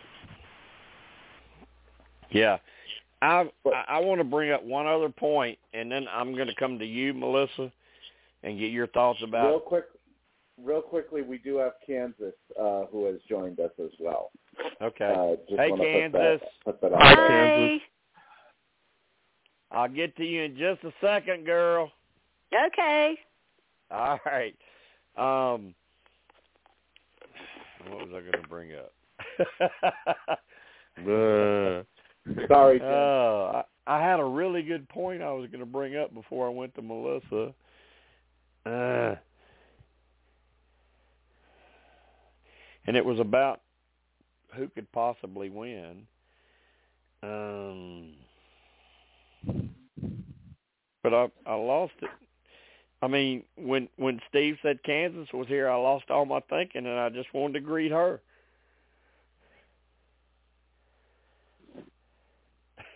Yeah. 2.32 2.58
I 3.22 3.50
I, 3.66 3.84
I 3.88 4.00
want 4.00 4.20
to 4.20 4.26
bring 4.26 4.52
up 4.52 4.64
one 4.64 4.88
other 4.88 5.10
point, 5.10 5.58
and 5.74 5.92
then 5.92 6.08
I'm 6.12 6.34
going 6.36 6.48
to 6.48 6.56
come 6.56 6.80
to 6.80 6.86
you, 6.86 7.14
Melissa, 7.14 7.72
and 8.44 8.60
get 8.60 8.72
your 8.72 8.88
thoughts 8.88 9.20
about. 9.24 9.48
Real 9.48 9.60
quick, 9.60 9.86
real 10.62 10.82
quickly, 10.82 11.22
we 11.22 11.38
do 11.38 11.58
have 11.58 11.74
Kansas 11.86 12.34
uh, 12.60 12.86
who 12.92 13.06
has 13.06 13.18
joined 13.30 13.60
us 13.60 13.72
as 13.80 13.92
well. 14.00 14.32
Okay. 14.82 15.38
Uh, 15.50 15.56
Hey, 15.58 15.72
Kansas. 15.72 16.42
Put 16.66 16.82
that, 16.82 16.82
put 16.82 16.82
that 16.82 16.92
Hi. 17.02 17.16
Kansas. 17.16 17.82
I'll 19.72 19.90
get 19.90 20.16
to 20.18 20.26
you 20.26 20.44
in 20.44 20.58
just 20.58 20.84
a 20.84 20.92
second, 21.00 21.46
girl. 21.46 21.92
Okay. 22.54 23.16
All 23.90 24.20
right. 24.26 24.56
Um, 25.18 25.74
what 27.88 28.08
was 28.08 28.10
I 28.10 28.22
going 28.22 28.44
to 28.44 28.50
bring 28.50 28.72
up? 28.76 28.94
Uh, 31.00 31.84
Sorry, 32.50 32.78
Jim. 32.78 32.88
Oh, 32.88 33.64
I, 33.88 33.96
I 33.96 34.06
had 34.06 34.20
a 34.20 34.24
really 34.24 34.62
good 34.62 34.88
point 34.90 35.22
I 35.24 35.32
was 35.32 35.50
going 35.50 35.62
to 35.62 35.66
bring 35.66 35.96
up 35.96 36.14
before 36.14 36.46
I 36.48 36.50
went 36.50 36.76
to 36.76 36.82
Melissa. 36.82 37.54
Uh, 38.66 39.16
and 42.86 42.98
it 42.98 43.04
was 43.04 43.20
about 43.20 43.61
who 44.56 44.68
could 44.70 44.92
possibly 44.92 45.50
win. 45.50 46.08
Um, 47.24 48.14
but 51.04 51.14
I 51.14 51.28
I 51.46 51.56
lost 51.56 51.94
it. 52.02 52.10
I 53.02 53.08
mean, 53.08 53.44
when 53.58 53.88
when 53.98 54.20
Steve 54.30 54.58
said 54.62 54.84
Kansas 54.84 55.28
was 55.34 55.48
here, 55.48 55.70
I 55.70 55.76
lost 55.76 56.10
all 56.10 56.26
my 56.26 56.40
thinking, 56.50 56.86
and 56.86 57.00
I 57.00 57.10
just 57.10 57.34
wanted 57.34 57.54
to 57.54 57.60
greet 57.60 57.92
her. 57.92 58.22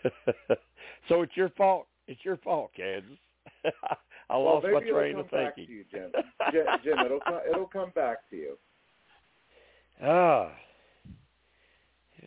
so 1.08 1.22
it's 1.22 1.36
your 1.36 1.50
fault. 1.50 1.86
It's 2.06 2.24
your 2.24 2.36
fault, 2.38 2.70
Kansas. 2.76 3.18
I 4.30 4.36
lost 4.36 4.64
maybe 4.64 4.74
my 4.74 4.80
it'll 4.82 4.94
train 4.94 5.12
come 5.14 5.20
of 5.20 5.30
back 5.30 5.54
thinking. 5.56 5.66
to 5.66 5.72
you, 5.78 5.84
Jim. 5.90 6.12
Jim, 6.52 6.66
Jim 6.84 6.98
it'll 7.04 7.20
come, 7.20 7.40
it'll 7.48 7.66
come 7.66 7.90
back 7.94 8.28
to 8.30 8.36
you. 8.36 8.58
Ah. 10.02 10.50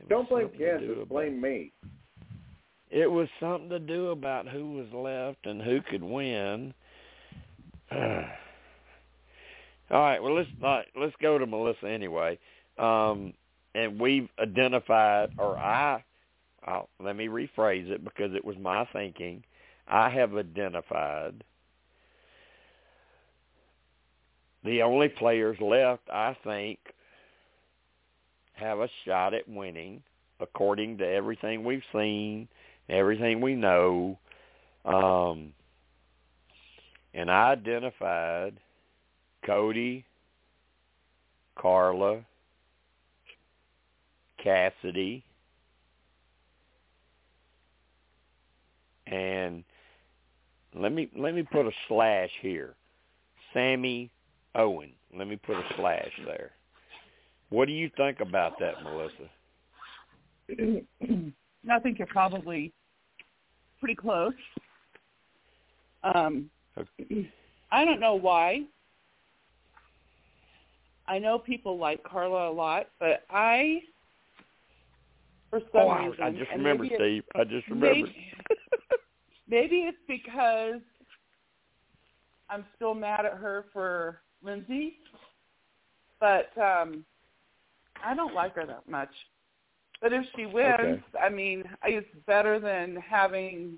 Don't 0.08 0.30
blame 0.30 0.50
do 0.58 1.06
Blame 1.10 1.42
me. 1.42 1.72
It 2.90 3.10
was 3.10 3.28
something 3.40 3.70
to 3.70 3.80
do 3.80 4.10
about 4.10 4.48
who 4.48 4.74
was 4.74 4.88
left 4.94 5.46
and 5.46 5.62
who 5.62 5.82
could 5.82 6.04
win. 6.04 6.74
All 7.92 8.00
right, 9.92 10.22
well 10.22 10.36
let's 10.36 10.50
right, 10.62 10.86
let's 11.00 11.16
go 11.22 11.38
to 11.38 11.46
Melissa 11.46 11.88
anyway. 11.88 12.40
Um, 12.78 13.34
and 13.76 14.00
we've 14.00 14.30
identified, 14.40 15.32
or 15.38 15.58
I, 15.58 16.04
I'll, 16.66 16.90
let 17.00 17.16
me 17.16 17.28
rephrase 17.28 17.90
it 17.90 18.04
because 18.04 18.34
it 18.34 18.44
was 18.44 18.56
my 18.60 18.86
thinking. 18.94 19.44
I 19.88 20.10
have 20.10 20.36
identified 20.36 21.44
the 24.64 24.82
only 24.82 25.10
players 25.10 25.58
left. 25.60 26.04
I 26.12 26.36
think 26.44 26.80
have 28.60 28.80
a 28.80 28.90
shot 29.06 29.34
at 29.34 29.48
winning, 29.48 30.02
according 30.40 30.98
to 31.00 31.08
everything 31.08 31.64
we've 31.64 31.84
seen, 31.94 32.48
everything 32.90 33.42
we 33.42 33.56
know. 33.56 34.18
Um, 34.86 35.54
and 37.14 37.30
I 37.30 37.52
identified 37.52 38.60
Cody, 39.46 40.06
Karla, 41.58 42.22
Cassidy, 44.44 45.24
and 49.08 49.64
let 50.76 50.94
me 50.94 51.10
let 51.18 51.34
me 51.34 51.44
put 51.44 51.66
a 51.66 51.72
slash 51.88 52.30
here. 52.42 52.76
Sami 53.54 54.12
Owen. 54.56 54.92
Let 55.18 55.28
me 55.28 55.36
put 55.36 55.58
a 55.58 55.64
slash 55.76 56.12
there. 56.26 56.52
What 57.50 57.68
do 57.68 57.74
you 57.74 57.90
think 57.98 58.20
about 58.20 58.60
that, 58.60 58.84
Melissa? 58.84 59.30
I 61.70 61.80
think 61.80 61.98
you're 61.98 62.08
probably 62.08 62.72
pretty 63.80 63.96
close. 63.96 64.34
Um, 66.04 66.50
I 67.72 67.86
don't 67.86 68.00
know 68.00 68.16
why. 68.16 68.62
I 71.08 71.18
know 71.18 71.40
people 71.40 71.78
like 71.78 72.04
Karla 72.04 72.50
a 72.50 72.54
lot, 72.54 72.88
but 73.00 73.24
I, 73.32 73.80
for 75.50 75.60
some 75.72 75.82
Oh, 75.82 75.88
I, 75.88 76.06
reason, 76.06 76.24
I 76.24 76.32
just 76.32 76.52
remember, 76.52 76.86
Steve. 76.86 77.24
I 77.36 77.44
just 77.44 77.68
remember. 77.68 77.88
maybe, 77.88 78.16
maybe 79.48 79.76
it's 79.78 79.98
because 80.08 80.82
I'm 82.50 82.64
still 82.76 82.94
mad 82.94 83.26
at 83.26 83.34
her 83.34 83.66
for 83.74 84.22
Lindsay, 84.44 84.98
but 86.20 86.52
um, 86.62 87.04
I 88.04 88.14
don't 88.16 88.34
like 88.34 88.56
her 88.56 88.66
that 88.66 88.88
much. 88.90 89.10
But 90.02 90.14
if 90.14 90.26
she 90.36 90.46
wins, 90.46 90.76
Okay. 90.80 91.02
I 91.22 91.30
mean, 91.30 91.64
it's 91.84 92.08
better 92.26 92.60
than 92.60 92.96
having 92.98 93.78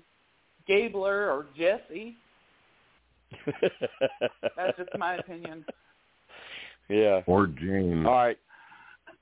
Gabler 0.66 1.30
or 1.30 1.46
Jesse. 1.56 2.16
That's 4.56 4.76
just 4.76 4.90
my 4.98 5.16
opinion. 5.16 5.64
yeah. 6.88 7.22
or 7.26 7.46
James. 7.46 8.06
All 8.06 8.12
right. 8.12 8.38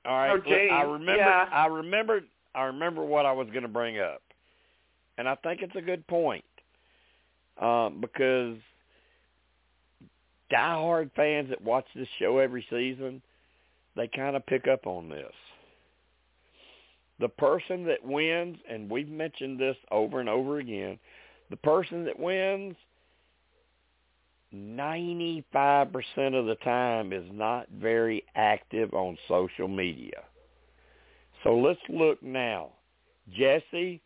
All 0.05 0.17
right. 0.17 0.29
Or 0.31 0.37
Look, 0.37 0.47
I 0.47 0.81
remember. 0.83 1.15
yeah. 1.15 1.49
I 1.51 1.65
remembered. 1.67 2.25
I 2.53 2.63
remember 2.63 3.03
what 3.03 3.25
I 3.25 3.31
was 3.31 3.47
going 3.47 3.61
to 3.61 3.69
bring 3.69 3.99
up, 3.99 4.21
and 5.17 5.27
I 5.27 5.35
think 5.35 5.61
it's 5.61 5.75
a 5.75 5.81
good 5.81 6.05
point 6.07 6.43
um, 7.61 8.01
because 8.01 8.57
diehard 10.51 11.11
fans 11.15 11.49
that 11.49 11.61
watch 11.61 11.85
this 11.95 12.09
show 12.19 12.39
every 12.39 12.65
season, 12.69 13.21
they 13.95 14.07
kind 14.07 14.35
of 14.35 14.45
pick 14.45 14.67
up 14.67 14.87
on 14.87 15.09
this. 15.09 15.33
The 17.19 17.29
person 17.29 17.85
that 17.85 18.03
wins, 18.03 18.57
and 18.69 18.89
we've 18.89 19.09
mentioned 19.09 19.59
this 19.59 19.77
over 19.91 20.19
and 20.19 20.29
over 20.29 20.59
again, 20.59 20.97
the 21.49 21.57
person 21.57 22.05
that 22.05 22.19
wins 22.19 22.75
95% 24.53 25.43
of 26.33 26.45
the 26.45 26.57
time 26.63 27.13
is 27.13 27.25
not 27.31 27.67
very 27.69 28.23
active 28.35 28.93
on 28.93 29.17
social 29.27 29.67
media. 29.67 30.23
So 31.43 31.55
let's 31.57 31.79
look 31.89 32.21
now. 32.21 32.69
Jesse, 33.33 34.01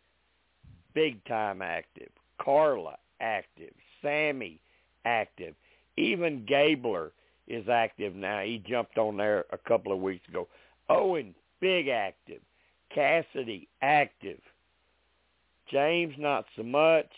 big 0.94 1.24
time 1.24 1.62
active. 1.62 2.10
Karla, 2.40 2.96
active. 3.20 3.72
Sami, 4.02 4.60
active. 5.04 5.54
Even 5.96 6.44
Gabler 6.46 7.12
is 7.46 7.68
active 7.68 8.14
now. 8.14 8.42
He 8.42 8.62
jumped 8.68 8.98
on 8.98 9.16
there 9.16 9.44
a 9.52 9.58
couple 9.58 9.92
of 9.92 10.00
weeks 10.00 10.26
ago. 10.28 10.48
Owen, 10.88 11.34
big 11.60 11.88
active. 11.88 12.40
Cassidy, 12.94 13.68
active. 13.82 14.40
James, 15.70 16.14
not 16.18 16.44
so 16.56 16.62
much. 16.62 17.10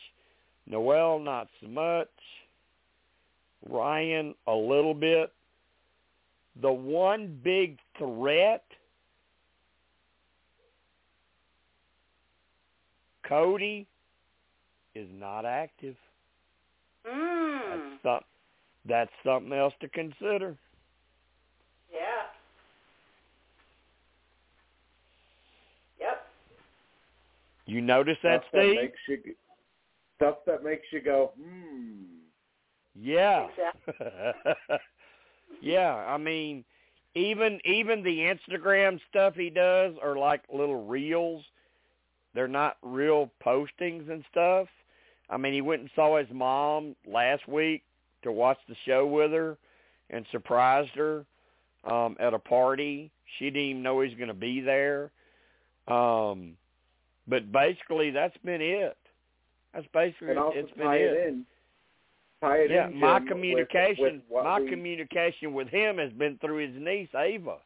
Noelle, 0.66 1.18
not 1.18 1.48
so 1.60 1.68
much. 1.68 2.08
Ryan, 3.68 4.34
a 4.46 4.54
little 4.54 4.94
bit. 4.94 5.32
The 6.60 6.72
one 6.72 7.38
big 7.44 7.78
threat, 7.98 8.64
Cody, 13.26 13.86
is 14.94 15.08
not 15.18 15.44
active. 15.44 15.94
Mm. 17.06 17.60
That's, 17.70 18.02
some, 18.02 18.20
that's 18.88 19.10
something 19.24 19.52
else 19.52 19.74
to 19.80 19.88
consider. 19.88 20.56
Yeah. 21.92 21.98
Yep. 26.00 26.26
You 27.66 27.80
notice 27.80 28.16
that, 28.22 28.42
stuff 28.42 28.52
that 28.52 28.62
Steve? 28.62 28.76
makes 28.76 28.98
you 29.08 29.34
stuff 30.16 30.36
that 30.46 30.64
makes 30.64 30.86
you 30.92 31.00
go, 31.00 31.32
hmm. 31.40 32.04
Yeah. 33.00 33.46
Exactly. 33.86 34.78
yeah, 35.62 35.94
I 35.94 36.16
mean, 36.16 36.64
even 37.14 37.60
even 37.64 38.02
the 38.02 38.34
Instagram 38.34 38.98
stuff 39.08 39.34
he 39.34 39.50
does 39.50 39.94
are 40.02 40.16
like 40.16 40.42
little 40.52 40.86
reels. 40.86 41.44
They're 42.34 42.48
not 42.48 42.76
real 42.82 43.30
postings 43.44 44.10
and 44.10 44.24
stuff. 44.30 44.68
I 45.30 45.36
mean, 45.36 45.52
he 45.52 45.60
went 45.60 45.82
and 45.82 45.90
saw 45.94 46.18
his 46.18 46.28
mom 46.32 46.96
last 47.06 47.46
week 47.48 47.82
to 48.22 48.32
watch 48.32 48.58
the 48.68 48.76
show 48.86 49.06
with 49.06 49.32
her 49.32 49.56
and 50.10 50.24
surprised 50.30 50.90
her 50.94 51.24
um 51.84 52.16
at 52.18 52.34
a 52.34 52.38
party. 52.38 53.10
She 53.38 53.46
didn't 53.46 53.60
even 53.62 53.82
know 53.82 54.00
he 54.00 54.08
was 54.08 54.16
going 54.16 54.28
to 54.28 54.34
be 54.34 54.60
there. 54.60 55.10
Um 55.86 56.56
but 57.26 57.52
basically 57.52 58.10
that's 58.10 58.36
been 58.44 58.60
it. 58.60 58.96
That's 59.74 59.86
basically 59.92 60.30
And 60.30 60.38
it's 60.54 60.72
been 60.72 60.86
tie 60.86 60.96
it 60.96 61.28
in. 61.28 61.44
Tie 62.40 62.56
it 62.56 62.70
yeah, 62.70 62.88
in. 62.88 62.98
my 62.98 63.20
communication, 63.20 64.04
with, 64.04 64.22
with 64.30 64.44
my 64.44 64.60
we, 64.60 64.70
communication 64.70 65.52
with 65.52 65.68
him 65.68 65.98
has 65.98 66.12
been 66.12 66.38
through 66.38 66.68
his 66.68 66.80
niece 66.80 67.08
Ava. 67.14 67.58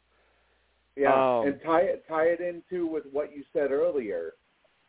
Yeah, 0.96 1.12
um, 1.12 1.46
and 1.46 1.60
tie 1.64 1.82
it 1.82 2.04
tie 2.08 2.24
it 2.24 2.40
into 2.40 2.86
with 2.86 3.04
what 3.12 3.34
you 3.34 3.44
said 3.52 3.70
earlier. 3.70 4.34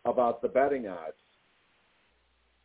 about 0.05 0.41
the 0.41 0.47
betting 0.47 0.87
odds. 0.87 1.13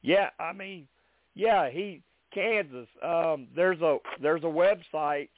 Yeah, 0.02 0.30
I 0.38 0.52
mean, 0.52 0.86
yeah, 1.34 1.70
he 1.70 2.02
Kansas. 2.32 2.88
Um, 3.02 3.48
there's 3.55 3.80
a 3.80 3.98
there's 4.20 4.42
a 4.42 4.46
website 4.46 5.28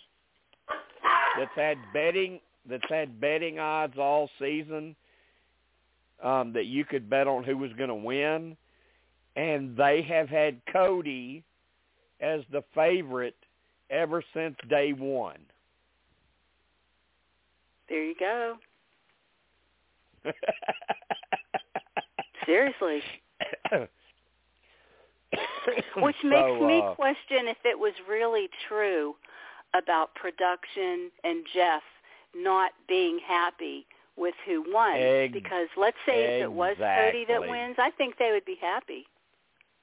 that's 1.39 1.55
had 1.55 1.79
betting 1.93 2.41
that's 2.69 2.89
had 2.89 3.21
betting 3.21 3.59
odds 3.59 3.99
all 3.99 4.29
season 4.39 4.95
um, 6.23 6.53
that 6.53 6.67
you 6.67 6.85
could 6.85 7.09
bet 7.09 7.27
on 7.27 7.45
who 7.45 7.57
was 7.57 7.73
going 7.75 7.89
to 7.89 7.95
win, 7.95 8.57
and 9.37 9.77
they 9.77 10.03
have 10.03 10.29
had 10.29 10.61
Cody 10.73 11.45
as 12.21 12.43
the 12.53 12.63
favorite 12.75 13.37
ever 13.89 14.23
since 14.35 14.57
day 14.69 14.93
one. 14.93 15.39
There 17.89 18.05
you 18.05 18.15
go. 18.19 18.57
Seriously. 22.47 23.03
Which 25.97 26.17
So, 26.23 26.29
makes 26.29 26.61
me 26.61 26.81
uh, 26.81 26.95
question 26.95 27.49
if 27.49 27.59
it 27.65 27.79
was 27.79 27.93
really 28.09 28.49
true 28.69 29.15
about 29.75 30.15
production 30.15 31.11
and 31.25 31.45
Jeff 31.55 31.83
not 32.35 32.73
being 32.89 33.19
happy 33.27 33.87
with 34.17 34.35
who 34.47 34.65
won. 34.69 34.97
Ex- 34.97 35.33
because 35.33 35.69
let's 35.77 35.97
say 36.07 36.37
if 36.37 36.43
it 36.45 36.53
was 36.53 36.77
Cody 36.79 37.25
that 37.29 37.41
wins, 37.41 37.77
I 37.79 37.91
think 37.91 38.17
they 38.19 38.31
would 38.33 38.45
be 38.45 38.59
happy. 38.61 39.07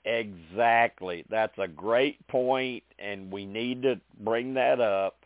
Exactly. 0.06 1.26
That's 1.30 1.58
a 1.58 1.68
great 1.68 2.26
point, 2.28 2.84
and 2.98 3.32
we 3.32 3.46
need 3.46 3.82
to 3.84 4.00
bring 4.22 4.54
that 4.54 4.80
up. 4.80 5.26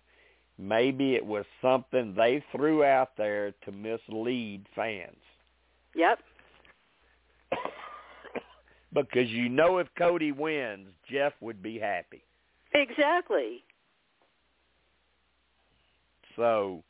Maybe 0.58 1.16
it 1.16 1.26
was 1.26 1.46
something 1.62 2.14
they 2.16 2.44
threw 2.52 2.84
out 2.84 3.12
there 3.18 3.54
to 3.66 3.72
mislead 3.72 4.66
fans. 4.76 5.18
Yep. 5.96 6.20
Because 8.94 9.30
you 9.30 9.48
know 9.50 9.78
if 9.78 9.88
Cody 9.98 10.32
wins, 10.32 10.90
Jeff 11.10 11.34
would 11.40 11.64
be 11.64 11.80
happy. 11.80 12.24
Exactly. 12.74 13.64
So 16.36 16.84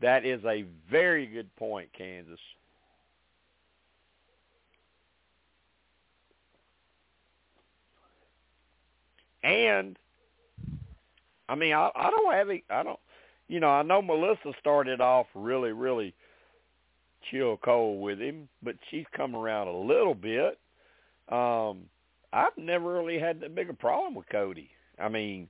that 0.00 0.24
is 0.24 0.44
a 0.44 0.64
very 0.90 1.26
good 1.26 1.54
point, 1.56 1.88
Kansas. 1.96 2.38
And 9.42 9.96
I 11.48 11.54
mean, 11.54 11.74
I, 11.74 11.90
I 11.94 12.10
don't 12.10 12.32
have 12.32 12.48
any, 12.48 12.64
I 12.70 12.82
don't, 12.82 12.98
you 13.48 13.60
know, 13.60 13.68
I 13.68 13.82
know 13.82 14.00
Melissa 14.00 14.52
started 14.58 15.00
off 15.00 15.26
really, 15.34 15.72
really 15.72 16.14
chill 17.30 17.58
cold 17.58 18.00
with 18.00 18.18
him, 18.18 18.48
but 18.62 18.76
she's 18.90 19.04
come 19.14 19.36
around 19.36 19.68
a 19.68 19.76
little 19.76 20.14
bit. 20.14 20.58
Um, 21.28 21.84
I've 22.32 22.56
never 22.56 22.92
really 22.92 23.18
had 23.18 23.40
that 23.40 23.54
big 23.54 23.70
a 23.70 23.74
problem 23.74 24.14
with 24.14 24.28
Cody. 24.28 24.70
I 24.98 25.08
mean, 25.08 25.48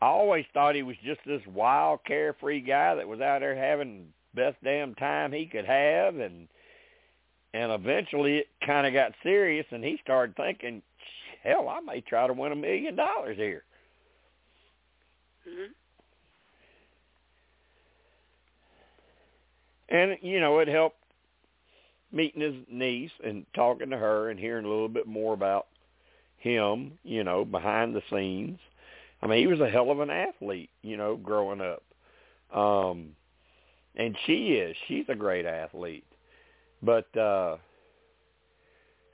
I 0.00 0.06
always 0.06 0.44
thought 0.52 0.74
he 0.74 0.82
was 0.82 0.96
just 1.04 1.20
this 1.26 1.42
wild, 1.46 2.00
carefree 2.06 2.60
guy 2.62 2.94
that 2.94 3.06
was 3.06 3.20
out 3.20 3.40
there 3.40 3.54
having 3.54 4.06
best 4.34 4.56
damn 4.64 4.94
time 4.94 5.32
he 5.32 5.46
could 5.46 5.64
have, 5.66 6.16
and 6.16 6.48
and 7.54 7.70
eventually 7.70 8.38
it 8.38 8.46
kind 8.64 8.86
of 8.86 8.94
got 8.94 9.12
serious, 9.22 9.66
and 9.70 9.84
he 9.84 9.98
started 10.02 10.34
thinking, 10.36 10.82
hell, 11.44 11.68
I 11.68 11.80
may 11.80 12.00
try 12.00 12.26
to 12.26 12.32
win 12.32 12.52
a 12.52 12.56
million 12.56 12.96
dollars 12.96 13.36
here. 13.36 13.62
hmm 15.44 15.72
And 19.88 20.16
you 20.22 20.40
know, 20.40 20.58
it 20.60 20.68
helped 20.68 21.01
meeting 22.12 22.42
his 22.42 22.54
niece 22.70 23.10
and 23.24 23.46
talking 23.54 23.90
to 23.90 23.96
her 23.96 24.30
and 24.30 24.38
hearing 24.38 24.64
a 24.64 24.68
little 24.68 24.88
bit 24.88 25.06
more 25.06 25.34
about 25.34 25.66
him, 26.36 26.92
you 27.02 27.24
know, 27.24 27.44
behind 27.44 27.94
the 27.94 28.02
scenes. 28.10 28.58
I 29.22 29.26
mean, 29.26 29.38
he 29.38 29.46
was 29.46 29.60
a 29.60 29.70
hell 29.70 29.90
of 29.90 30.00
an 30.00 30.10
athlete, 30.10 30.70
you 30.82 30.96
know, 30.96 31.16
growing 31.16 31.60
up. 31.60 31.82
Um 32.56 33.10
and 33.94 34.16
she 34.26 34.54
is. 34.54 34.76
She's 34.88 35.04
a 35.08 35.14
great 35.14 35.46
athlete. 35.46 36.04
But 36.82 37.16
uh 37.16 37.56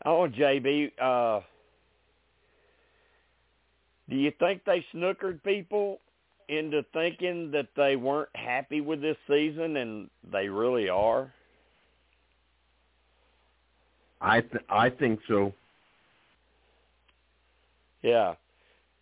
oh 0.04 0.28
JB, 0.28 0.92
uh 1.00 1.40
do 4.08 4.16
you 4.16 4.32
think 4.38 4.64
they 4.64 4.84
snookered 4.94 5.42
people 5.44 6.00
into 6.48 6.82
thinking 6.94 7.50
that 7.50 7.68
they 7.76 7.96
weren't 7.96 8.34
happy 8.34 8.80
with 8.80 9.02
this 9.02 9.18
season 9.28 9.76
and 9.76 10.08
they 10.32 10.48
really 10.48 10.88
are? 10.88 11.32
I 14.20 14.40
th- 14.40 14.64
I 14.68 14.90
think 14.90 15.20
so. 15.28 15.52
Yeah. 18.02 18.34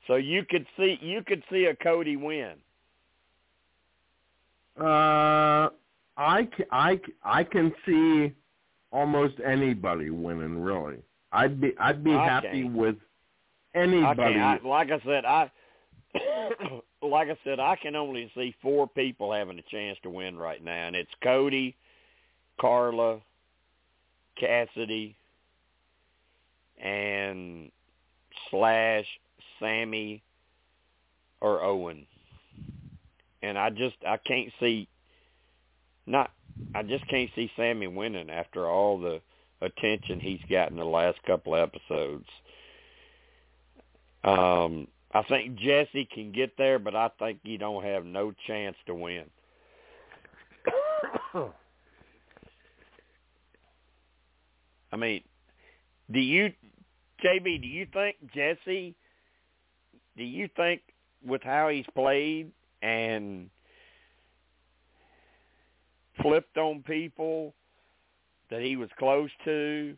So 0.07 0.17
you 0.17 0.45
could 0.49 0.67
see 0.77 0.99
you 1.01 1.23
could 1.27 1.43
see 1.51 1.67
a 1.67 1.75
Cody 1.75 2.17
win. 2.17 2.55
Uh, 4.79 5.71
I, 6.19 6.49
I, 6.71 7.01
I 7.25 7.45
can 7.45 7.73
see 7.87 8.33
almost 8.93 9.35
anybody 9.45 10.11
winning. 10.11 10.61
Really, 10.61 10.99
I'd 11.33 11.61
be 11.61 11.73
I'd 11.81 12.05
be 12.05 12.13
I 12.13 12.25
happy 12.27 12.65
with 12.65 12.97
anybody. 13.75 14.35
can't, 14.35 14.65
I, 14.65 14.69
like 14.69 14.91
I 14.91 15.01
said, 15.05 15.25
I 15.25 15.51
like 17.03 17.29
I 17.29 17.37
said, 17.45 17.59
I 17.59 17.77
can 17.77 17.97
only 17.97 18.31
see 18.35 18.55
four 18.63 18.87
people 18.87 19.33
having 19.33 19.59
a 19.59 19.63
chance 19.63 19.99
to 20.03 20.11
win 20.11 20.37
right 20.37 20.63
now, 20.63 20.87
and 20.87 20.97
it's 20.97 21.11
Cody, 21.23 21.75
Karla, 22.61 23.21
Cassidy, 24.39 25.17
and 26.83 27.71
slash 28.51 29.07
Sami 29.61 30.23
or 31.41 31.63
Owen. 31.63 32.07
And 33.43 33.59
I 33.59 33.71
just 33.71 33.97
I 34.07 34.17
can't 34.17 34.53
see 34.61 34.89
not 36.07 36.31
I 36.75 36.83
just 36.83 37.07
can't 37.09 37.31
see 37.35 37.51
Sami 37.57 37.87
winning 37.87 38.31
after 38.31 38.67
all 38.67 38.99
the 38.99 39.21
attention 39.61 40.21
he's 40.21 40.41
gotten 40.51 40.77
the 40.77 40.85
last 40.85 41.19
couple 41.27 41.55
of 41.55 41.69
episodes. 41.69 42.27
Um 44.25 44.89
I 45.13 45.23
think 45.23 45.57
Jesse 45.57 46.09
can 46.13 46.33
get 46.33 46.57
there, 46.59 46.79
but 46.79 46.95
I 46.95 47.11
think 47.19 47.39
he 47.43 47.57
don't 47.57 47.85
have 47.85 48.05
no 48.05 48.33
chance 48.47 48.77
to 48.87 48.95
win. 48.95 49.25
I 54.97 54.99
mean, 54.99 55.21
do 56.11 56.21
you, 56.21 56.53
JB? 57.23 57.61
Do 57.61 57.69
you 57.69 57.87
think 57.93 58.17
Jesse? 58.35 58.95
Do 60.17 60.25
you 60.25 60.49
think 60.57 60.81
with 61.27 61.43
how 61.43 61.69
he's 61.69 61.85
played 61.95 62.51
and 62.81 63.51
flipped 66.23 66.57
on 66.57 66.83
people 66.83 67.53
that 68.51 68.63
he 68.63 68.77
was 68.77 68.89
close 68.99 69.29
to, 69.45 69.95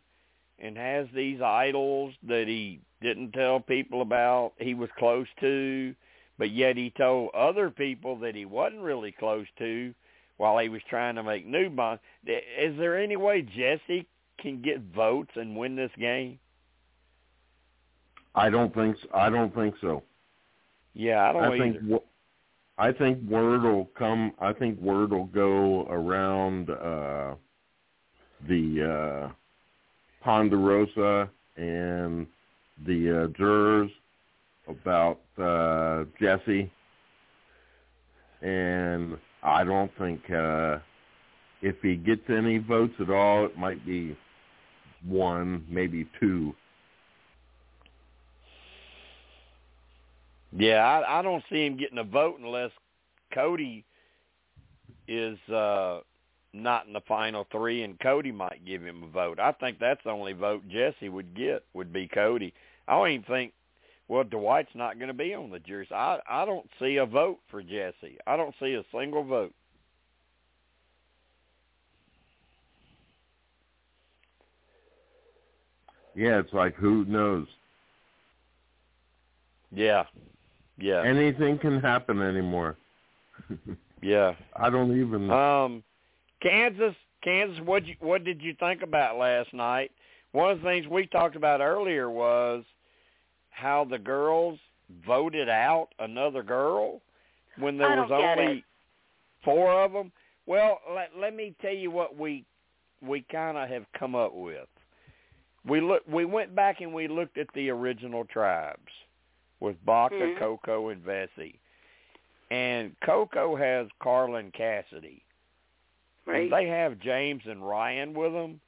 and 0.59 0.75
has 0.75 1.07
these 1.15 1.39
idols 1.39 2.13
that 2.27 2.45
he 2.47 2.81
didn't 3.01 3.31
tell 3.31 3.61
people 3.61 4.01
about 4.01 4.51
he 4.57 4.73
was 4.73 4.89
close 4.97 5.27
to, 5.39 5.95
but 6.37 6.51
yet 6.51 6.75
he 6.75 6.91
told 6.97 7.29
other 7.33 7.69
people 7.69 8.17
that 8.19 8.35
he 8.35 8.43
wasn't 8.43 8.81
really 8.81 9.13
close 9.13 9.47
to 9.59 9.93
while 10.35 10.57
he 10.57 10.67
was 10.67 10.81
trying 10.89 11.15
to 11.15 11.23
make 11.23 11.45
new 11.45 11.69
bonds. 11.69 12.01
Is 12.27 12.77
there 12.77 13.01
any 13.01 13.15
way 13.15 13.41
Jesse 13.43 14.05
can 14.41 14.61
get 14.61 14.81
votes 14.95 15.31
and 15.35 15.55
win 15.55 15.75
this 15.75 15.91
game? 15.99 16.39
I 18.35 18.49
don't 18.49 18.73
think 18.73 18.95
so. 19.01 19.09
I 19.13 19.29
don't 19.29 19.53
think 19.53 19.75
so. 19.81 20.03
Yeah, 20.93 21.29
I 21.29 21.33
don't 21.33 21.43
I 21.43 21.47
either. 21.55 21.79
think 21.79 22.01
I 22.77 22.91
think 22.93 23.29
word 23.29 23.63
will 23.63 23.89
come. 23.97 24.31
I 24.39 24.53
think 24.53 24.79
word 24.79 25.11
will 25.11 25.25
go 25.25 25.83
around 25.89 26.69
uh, 26.69 27.35
the 28.47 29.27
uh, 29.27 29.33
Ponderosa 30.23 31.29
and 31.57 32.25
the 32.85 33.23
uh, 33.23 33.27
jurors 33.37 33.91
about 34.67 35.19
uh, 35.37 36.05
Jesse, 36.21 36.71
and 38.41 39.17
I 39.43 39.63
don't 39.65 39.91
think 39.97 40.21
uh, 40.29 40.77
if 41.61 41.75
he 41.81 41.95
gets 41.95 42.21
any 42.29 42.59
votes 42.59 42.93
at 43.01 43.09
all, 43.09 43.45
it 43.45 43.57
might 43.57 43.85
be 43.85 44.15
one, 45.05 45.65
maybe 45.69 46.07
two. 46.19 46.53
Yeah, 50.51 50.83
I, 50.83 51.19
I 51.19 51.21
don't 51.21 51.43
see 51.51 51.65
him 51.65 51.77
getting 51.77 51.99
a 51.99 52.03
vote 52.03 52.39
unless 52.39 52.71
Cody 53.33 53.85
is 55.07 55.37
uh 55.49 55.99
not 56.53 56.87
in 56.87 56.93
the 56.93 57.01
final 57.07 57.45
three, 57.51 57.83
and 57.83 57.99
Cody 57.99 58.31
might 58.31 58.65
give 58.65 58.81
him 58.81 59.03
a 59.03 59.07
vote. 59.07 59.39
I 59.39 59.51
think 59.51 59.77
that's 59.79 60.03
the 60.03 60.09
only 60.09 60.33
vote 60.33 60.63
Jesse 60.67 61.09
would 61.09 61.35
get 61.35 61.63
would 61.73 61.93
be 61.93 62.07
Cody. 62.07 62.53
I 62.87 62.93
don't 62.93 63.09
even 63.09 63.25
think. 63.25 63.53
Well, 64.07 64.23
Dwight's 64.23 64.73
not 64.73 64.97
going 64.97 65.09
to 65.09 65.13
be 65.13 65.35
on 65.35 65.51
the 65.51 65.59
jury. 65.59 65.87
I 65.91 66.17
I 66.27 66.45
don't 66.45 66.67
see 66.79 66.97
a 66.97 67.05
vote 67.05 67.37
for 67.51 67.61
Jesse. 67.61 68.17
I 68.25 68.35
don't 68.35 68.55
see 68.59 68.73
a 68.73 68.83
single 68.91 69.23
vote. 69.23 69.53
Yeah, 76.19 76.39
it's 76.39 76.51
like 76.51 76.75
who 76.75 77.05
knows. 77.05 77.47
Yeah, 79.71 80.03
yeah, 80.77 81.01
Anything 81.05 81.57
can 81.57 81.79
happen 81.79 82.21
anymore. 82.21 82.75
yeah. 84.01 84.33
I 84.53 84.69
don't 84.69 84.99
even. 84.99 85.31
Um, 85.31 85.81
Kansas, 86.41 86.93
Kansas. 87.23 87.61
What 87.63 87.85
you 87.85 87.95
what 88.01 88.25
did 88.25 88.41
you 88.41 88.53
think 88.59 88.81
about 88.81 89.17
last 89.17 89.53
night? 89.53 89.91
One 90.33 90.51
of 90.51 90.57
the 90.57 90.65
things 90.65 90.87
we 90.87 91.05
talked 91.05 91.37
about 91.37 91.61
earlier 91.61 92.09
was 92.09 92.65
how 93.51 93.85
the 93.89 93.97
girls 93.97 94.59
voted 95.05 95.47
out 95.47 95.87
another 95.99 96.43
girl 96.43 96.99
when 97.57 97.77
there 97.77 97.97
I 97.97 98.01
was 98.01 98.11
only 98.11 98.65
four 99.45 99.71
of 99.85 99.93
them. 99.93 100.11
Well, 100.45 100.79
let 100.93 101.11
let 101.17 101.33
me 101.33 101.55
tell 101.61 101.73
you 101.73 101.91
what 101.91 102.17
we 102.17 102.43
we 103.01 103.25
kind 103.31 103.57
of 103.57 103.69
have 103.69 103.85
come 103.97 104.15
up 104.15 104.33
with. 104.33 104.67
We 105.65 105.81
look 105.81 106.03
we 106.07 106.25
went 106.25 106.55
back 106.55 106.81
and 106.81 106.93
we 106.93 107.07
looked 107.07 107.37
at 107.37 107.47
the 107.53 107.69
original 107.69 108.25
tribes 108.25 108.91
with 109.59 109.83
Baka, 109.85 110.15
Mhm. 110.15 110.39
Coco, 110.39 110.89
and 110.89 111.03
Vesi. 111.03 111.59
And 112.49 112.99
Coco 113.01 113.55
has 113.55 113.87
Carlin 113.99 114.51
Cassidy. 114.51 115.23
Right. 116.25 116.43
And 116.43 116.51
they 116.53 116.67
have 116.67 116.99
James 116.99 117.45
and 117.45 117.67
Ryan 117.67 118.13
with 118.13 118.33
them, 118.33 118.61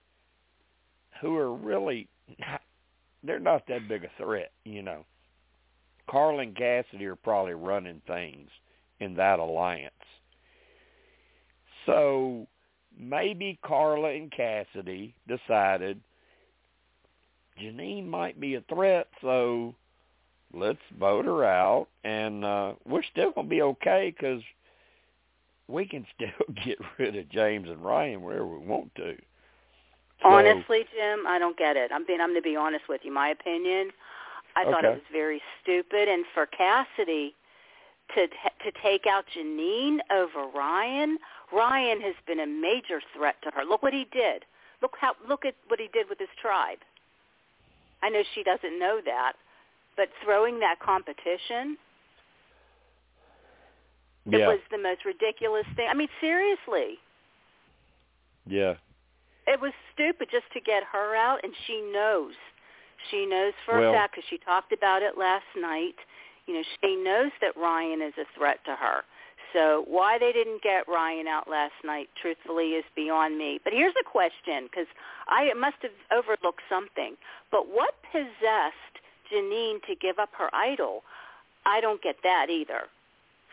who 1.20 1.38
are 1.38 1.54
really 1.54 2.08
not, 2.40 2.62
they're 3.24 3.40
not 3.40 3.66
that 3.68 3.88
big 3.88 4.04
a 4.04 4.10
threat, 4.18 4.52
you 4.66 4.82
know. 4.82 5.06
Carlin 6.08 6.54
Cassidy 6.54 7.06
are 7.06 7.16
probably 7.16 7.54
running 7.54 8.02
things 8.02 8.50
in 9.00 9.14
that 9.16 9.40
alliance. 9.40 9.94
So 11.86 12.48
maybe 12.98 13.58
Karla 13.64 14.10
and 14.10 14.32
Cassidy 14.32 15.16
decided 15.28 16.02
Jeanine 17.62 18.08
might 18.08 18.40
be 18.40 18.56
a 18.56 18.62
threat, 18.62 19.08
so 19.22 19.76
let's 20.54 20.80
vote 21.00 21.26
her 21.26 21.44
out, 21.46 21.88
and 22.04 22.44
uh, 22.44 22.74
we're 22.86 23.04
still 23.04 23.32
gonna 23.32 23.48
be 23.48 23.62
okay 23.62 24.14
because 24.16 24.42
we 25.68 25.86
can 25.86 26.06
still 26.16 26.56
get 26.66 26.78
rid 26.98 27.16
of 27.16 27.30
James 27.30 27.70
and 27.70 27.84
Ryan 27.84 28.22
wherever 28.22 28.46
we 28.48 28.66
want 28.66 28.94
to. 28.96 29.16
So- 30.22 30.30
Honestly, 30.30 30.86
Jim, 30.96 31.26
I 31.28 31.40
don't 31.40 31.58
get 31.58 31.78
it. 31.78 31.92
I'm 31.94 32.06
being 32.06 32.22
I'm 32.22 32.30
going 32.30 32.42
to 32.42 32.48
be 32.48 32.56
honest 32.56 32.84
with 32.88 33.02
you. 33.04 33.12
My 33.14 33.30
opinion, 33.30 33.90
I 34.56 34.64
thought 34.66 34.86
it 34.86 34.90
was 34.90 35.02
very 35.12 35.42
stupid 35.62 36.08
and 36.08 36.26
for 36.34 36.46
Cassidy 36.46 37.34
to 38.16 38.28
to 38.28 38.72
take 38.84 39.08
out 39.08 39.26
Jeanine 39.36 39.98
over 40.14 40.46
Ryan, 40.54 41.18
Ryan 41.52 42.02
has 42.02 42.16
been 42.28 42.42
a 42.42 42.46
major 42.46 43.02
threat 43.16 43.36
to 43.44 43.52
her. 43.56 43.64
Look 43.64 43.82
what 43.82 43.94
he 43.94 44.06
did. 44.12 44.46
Look 44.82 44.96
how 45.00 45.14
look 45.28 45.46
at 45.46 45.56
what 45.68 45.80
he 45.80 45.88
did 45.94 46.08
with 46.10 46.20
his 46.20 46.30
tribe. 46.40 46.80
I 48.04 48.10
know 48.10 48.24
she 48.34 48.44
doesn't 48.44 48.80
know 48.80 49.00
that, 49.06 49.34
but 49.96 50.10
throwing 50.24 50.60
that 50.60 50.80
competition 50.80 51.78
it 54.30 54.46
was 54.46 54.60
the 54.70 54.78
most 54.78 55.04
ridiculous 55.04 55.66
thing. 55.76 55.88
I 55.90 55.94
mean, 55.96 56.10
seriously. 56.20 57.00
yeah, 58.46 58.76
It 59.48 59.60
was 59.60 59.74
stupid 59.94 60.30
just 60.32 60.46
to 60.54 60.62
get 60.62 60.84
her 60.84 61.16
out, 61.16 61.40
and 61.44 61.52
she 61.66 61.82
knows. 61.92 62.34
She 63.10 63.26
knows 63.26 63.54
for 63.66 63.80
Well- 63.80 63.90
a 63.90 63.94
fact 63.94 64.16
because 64.16 64.30
she 64.30 64.38
talked 64.38 64.72
about 64.72 65.02
it 65.02 65.18
last 65.18 65.48
night. 65.56 65.98
You 66.46 66.56
know, 66.56 66.64
she 66.82 66.96
knows 66.98 67.32
that 67.42 67.58
Ryan 67.58 68.02
is 68.02 68.16
a 68.18 68.26
threat 68.38 68.64
to 68.66 68.76
her. 68.76 69.04
So 69.54 69.84
why 69.88 70.18
they 70.18 70.32
didn't 70.32 70.62
get 70.64 70.88
Ryan 70.88 71.28
out 71.28 71.50
last 71.50 71.74
night, 71.84 72.10
truthfully, 72.22 72.72
is 72.72 72.86
beyond 72.96 73.38
me. 73.38 73.60
But 73.64 73.74
here's 73.74 73.94
a 74.00 74.04
question, 74.10 74.66
because 74.70 74.88
I 75.28 75.54
must 75.54 75.78
have 75.82 75.92
overlooked 76.12 76.62
something. 76.70 77.16
But 77.52 77.68
what 77.68 77.96
possessed 78.12 78.96
Jeanine 79.32 79.82
to 79.88 79.96
give 79.96 80.20
up 80.20 80.30
her 80.38 80.54
idol? 80.56 81.04
I 81.66 81.82
don't 81.82 82.02
get 82.02 82.16
that 82.24 82.48
either. 82.50 82.84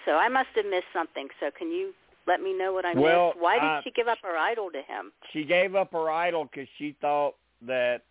So 0.04 0.12
I 0.12 0.28
must 0.28 0.48
have 0.54 0.66
missed 0.66 0.86
something. 0.92 1.28
So 1.40 1.50
can 1.56 1.70
you 1.70 1.92
let 2.26 2.40
me 2.40 2.56
know 2.56 2.72
what 2.72 2.84
I 2.84 2.94
Well, 2.94 3.28
missed? 3.28 3.40
Why 3.40 3.54
did 3.58 3.64
uh, 3.64 3.80
she 3.82 3.90
give 3.90 4.06
up 4.08 4.18
her 4.22 4.36
idol 4.36 4.70
to 4.70 4.78
him? 4.78 5.12
she 5.32 5.44
gave 5.44 5.74
up 5.74 5.92
her 5.92 6.10
idol 6.10 6.44
because 6.44 6.68
she 6.78 6.96
thought 7.00 7.34
that 7.66 8.02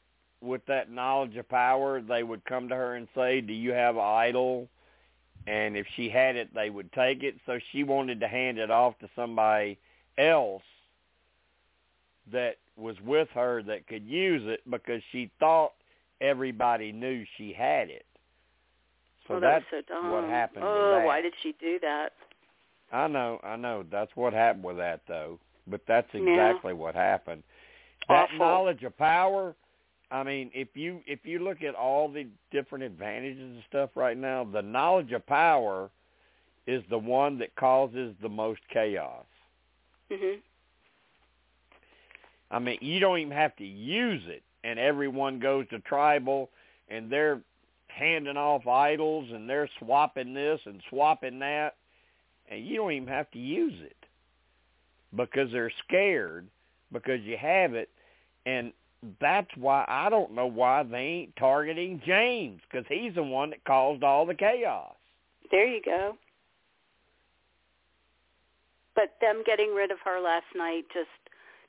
with 0.41 0.63
that 0.67 0.91
knowledge 0.91 1.35
of 1.37 1.47
power, 1.49 2.01
they 2.01 2.21
would 2.21 2.43
come 2.45 2.69
to 2.69 2.75
her 2.75 2.95
and 2.95 3.07
say, 3.15 3.41
"Do 3.41 3.53
you 3.53 3.71
have 3.71 3.95
an 3.95 4.03
idol?" 4.03 4.67
And 5.47 5.77
if 5.77 5.87
she 5.95 6.09
had 6.09 6.35
it, 6.35 6.53
they 6.53 6.69
would 6.69 6.91
take 6.91 7.23
it. 7.23 7.35
So 7.45 7.57
she 7.71 7.83
wanted 7.83 8.19
to 8.19 8.27
hand 8.27 8.57
it 8.57 8.69
off 8.69 8.99
to 8.99 9.09
somebody 9.15 9.79
else 10.17 10.61
that 12.31 12.57
was 12.75 12.95
with 13.05 13.29
her 13.33 13.63
that 13.63 13.87
could 13.87 14.05
use 14.05 14.43
it 14.45 14.59
because 14.69 15.01
she 15.11 15.31
thought 15.39 15.71
everybody 16.19 16.91
knew 16.91 17.23
she 17.37 17.53
had 17.53 17.89
it. 17.89 18.05
So 19.27 19.35
oh, 19.35 19.39
that 19.39 19.63
that's 19.71 19.87
so 19.87 19.93
dumb. 19.93 20.11
what 20.11 20.23
happened 20.25 20.63
Oh, 20.65 21.01
why 21.05 21.21
did 21.21 21.33
she 21.41 21.53
do 21.59 21.79
that? 21.79 22.09
I 22.91 23.07
know, 23.07 23.39
I 23.43 23.55
know. 23.55 23.83
That's 23.91 24.11
what 24.15 24.33
happened 24.33 24.63
with 24.63 24.77
that, 24.77 25.01
though. 25.07 25.39
But 25.67 25.81
that's 25.87 26.07
Yeah. 26.13 26.21
exactly 26.21 26.73
what 26.73 26.95
happened. 26.95 27.43
That 28.07 28.25
Awful. 28.25 28.37
knowledge 28.37 28.83
of 28.83 28.97
power. 28.97 29.55
I 30.09 30.23
mean, 30.23 30.51
if 30.53 30.69
you 30.75 31.01
if 31.05 31.25
you 31.25 31.39
look 31.39 31.63
at 31.63 31.75
all 31.75 32.09
the 32.09 32.27
different 32.51 32.83
advantages 32.85 33.41
and 33.41 33.63
stuff 33.67 33.89
right 33.95 34.17
now, 34.17 34.45
the 34.45 34.61
knowledge 34.61 35.11
of 35.11 35.25
power 35.25 35.89
is 36.65 36.83
the 36.89 36.97
one 36.97 37.37
that 37.39 37.55
causes 37.55 38.15
the 38.21 38.29
most 38.29 38.61
chaos. 38.71 39.25
Mhm. 40.09 40.41
I 42.51 42.59
mean, 42.59 42.77
you 42.81 42.99
don't 42.99 43.19
even 43.19 43.31
have 43.33 43.55
to 43.57 43.65
use 43.65 44.25
it, 44.27 44.43
and 44.63 44.79
everyone 44.79 45.39
goes 45.39 45.67
to 45.69 45.79
tribal, 45.79 46.49
and 46.87 47.09
they're 47.09 47.41
handing 47.87 48.37
off 48.37 48.65
idols, 48.67 49.29
and 49.31 49.49
they're 49.49 49.69
swapping 49.79 50.33
this 50.33 50.61
and 50.65 50.81
swapping 50.89 51.39
that, 51.39 51.75
and 52.47 52.65
you 52.65 52.77
don't 52.77 52.93
even 52.93 53.07
have 53.09 53.29
to 53.31 53.39
use 53.39 53.81
it 53.81 53.97
because 55.15 55.51
they're 55.51 55.71
scared 55.85 56.47
because 56.93 57.21
you 57.23 57.35
have 57.37 57.73
it, 57.73 57.89
and 58.45 58.71
that's 59.21 59.49
why 59.55 59.85
I 59.87 60.09
don't 60.09 60.33
know 60.33 60.47
why 60.47 60.83
they 60.83 60.97
ain't 60.97 61.35
targeting 61.35 62.01
James 62.05 62.61
because 62.69 62.85
he's 62.89 63.15
the 63.15 63.23
one 63.23 63.51
that 63.51 63.63
caused 63.65 64.03
all 64.03 64.25
the 64.25 64.33
chaos. 64.33 64.95
There 65.51 65.67
you 65.67 65.81
go. 65.83 66.17
But 68.95 69.15
them 69.21 69.43
getting 69.45 69.73
rid 69.75 69.91
of 69.91 69.99
her 70.03 70.19
last 70.19 70.47
night 70.55 70.85
just 70.93 71.09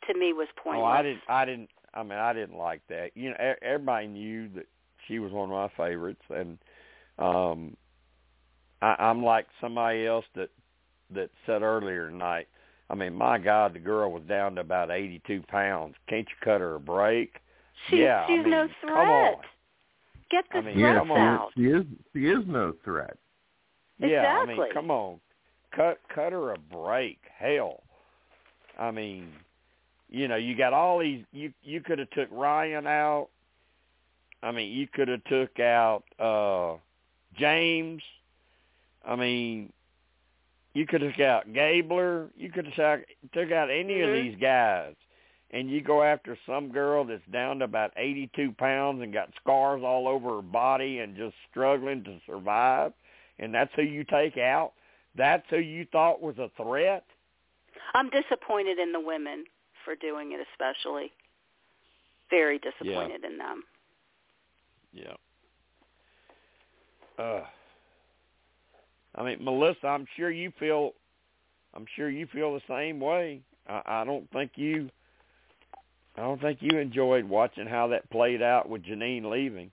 to 0.09 0.19
me 0.19 0.33
was 0.33 0.49
pointless. 0.63 0.83
Oh, 0.83 0.87
I 0.87 1.03
didn't. 1.03 1.21
I 1.29 1.45
didn't. 1.45 1.71
I 1.95 2.03
mean, 2.03 2.19
I 2.19 2.33
didn't 2.33 2.57
like 2.57 2.81
that. 2.89 3.11
You 3.15 3.31
know, 3.31 3.55
everybody 3.63 4.07
knew 4.07 4.49
that 4.55 4.67
she 5.07 5.19
was 5.19 5.33
one 5.33 5.51
of 5.51 5.55
my 5.55 5.69
favorites, 5.77 6.23
and 6.31 6.59
um, 7.19 7.77
I, 8.81 8.95
I'm 8.99 9.23
like 9.23 9.47
somebody 9.61 10.07
else 10.07 10.25
that 10.35 10.51
that 11.15 11.31
said 11.47 11.63
earlier 11.63 12.11
tonight. 12.11 12.49
I 12.90 12.94
mean, 12.94 13.15
my 13.15 13.39
God, 13.39 13.74
the 13.74 13.78
girl 13.78 14.10
was 14.10 14.23
down 14.28 14.55
to 14.55 14.62
about 14.62 14.90
82 14.90 15.43
pounds. 15.48 15.94
Can't 16.09 16.27
you 16.28 16.35
cut 16.43 16.60
her 16.60 16.77
a 16.77 16.81
break? 16.81 17.35
She's, 17.89 18.01
yeah, 18.01 18.27
she's 18.27 18.40
I 18.40 18.43
mean, 18.43 18.51
no 18.51 18.69
come 18.81 18.90
threat. 18.90 19.35
on. 19.35 19.35
Get 20.31 20.44
the 20.52 20.59
I 20.59 20.60
mean, 20.62 20.78
yeah, 20.78 20.93
threats 20.93 21.09
come 21.09 21.16
out. 21.16 21.51
she, 21.55 21.62
she 21.62 21.69
is. 21.69 21.85
She 22.15 22.19
is 22.27 22.44
no 22.47 22.74
threat. 22.85 23.16
Exactly. 24.01 24.10
Yeah, 24.12 24.39
I 24.39 24.47
mean, 24.47 24.73
come 24.73 24.90
on, 24.90 25.20
cut 25.74 25.98
cut 26.15 26.32
her 26.32 26.52
a 26.52 26.59
break. 26.59 27.19
Hell, 27.39 27.82
I 28.78 28.90
mean, 28.90 29.28
you 30.09 30.28
know, 30.28 30.36
you 30.36 30.56
got 30.56 30.73
all 30.73 30.98
these. 31.01 31.24
You 31.32 31.52
you 31.62 31.81
could 31.81 31.98
have 31.98 32.10
took 32.10 32.28
Ryan 32.31 32.86
out. 32.86 33.28
I 34.43 34.52
mean, 34.52 34.73
you 34.73 34.86
could 34.86 35.09
have 35.09 35.24
took 35.24 35.59
out 35.60 36.05
uh 36.19 36.78
James. 37.39 38.02
I 39.06 39.16
mean, 39.16 39.73
you 40.79 40.87
could 40.87 41.03
have 41.03 41.19
out 41.19 41.53
Gabler. 41.53 42.29
You 42.37 42.53
could 42.53 42.67
have 42.67 43.03
took, 43.33 43.51
out 43.51 43.69
any 43.69 43.97
Mhm. 43.97 44.07
of 44.07 44.13
these 44.13 44.37
guys, 44.37 44.95
and 45.51 45.69
you 45.69 45.81
go 45.81 46.05
after 46.05 46.37
some 46.47 46.71
girl 46.71 47.05
that's 47.05 47.27
down 47.27 47.59
to 47.59 47.65
about 47.65 47.93
eighty-two 47.97 48.53
pounds 48.53 49.03
and 49.03 49.13
got 49.13 49.35
scars 49.35 49.83
all 49.83 50.07
over 50.07 50.37
her 50.37 50.43
body 50.43 51.01
and 51.01 51.17
just 51.17 51.37
struggling 51.51 52.05
to 52.05 52.21
survive, 52.27 52.93
and 53.41 53.53
that's 53.53 53.75
who 53.75 53.83
you 53.83 54.05
take 54.05 54.39
out. 54.39 54.73
That's 55.17 55.49
who 55.51 55.59
you 55.59 55.85
thought 55.87 56.23
was 56.23 56.39
a 56.39 56.49
threat. 56.51 57.05
I'm 57.95 58.09
disappointed 58.11 58.79
in 58.79 58.93
the 58.93 59.01
women 59.01 59.47
for 59.85 59.97
doing 59.97 60.31
it 60.31 60.47
especially. 60.53 61.13
Very 62.31 62.61
disappointed 62.61 63.25
in 63.25 63.37
them. 63.37 63.65
Yeah. 64.93 65.17
Uh, 67.19 67.47
I 69.19 69.24
mean, 69.24 69.45
Melissa, 69.45 69.89
I'm 69.89 70.07
sure 70.16 70.31
you 70.31 70.53
feel, 70.61 70.93
I'm 71.74 71.86
sure 71.97 72.09
you 72.09 72.28
feel 72.32 72.55
the 72.55 72.61
same 72.69 73.01
way. 73.01 73.40
I, 73.69 73.82
I 73.85 74.05
don't 74.05 74.31
think 74.31 74.53
you, 74.55 74.90
I 76.16 76.20
don't 76.20 76.40
think 76.40 76.61
you 76.62 76.78
enjoyed 76.78 77.24
watching 77.24 77.66
how 77.66 77.89
that 77.89 78.09
played 78.11 78.43
out 78.43 78.69
with 78.69 78.85
Jeanine 78.85 79.28
leaving. 79.28 79.73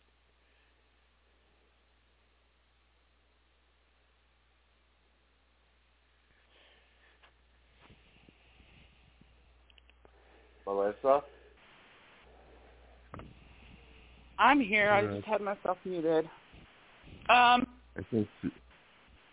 Melissa? 10.65 11.21
I'm 14.39 14.59
here. 14.59 14.89
I 14.89 15.05
just 15.05 15.27
had 15.27 15.41
myself 15.41 15.77
muted. 15.85 16.25
Um, 17.29 17.67
I 17.95 18.01
think 18.09 18.27
she, 18.41 18.49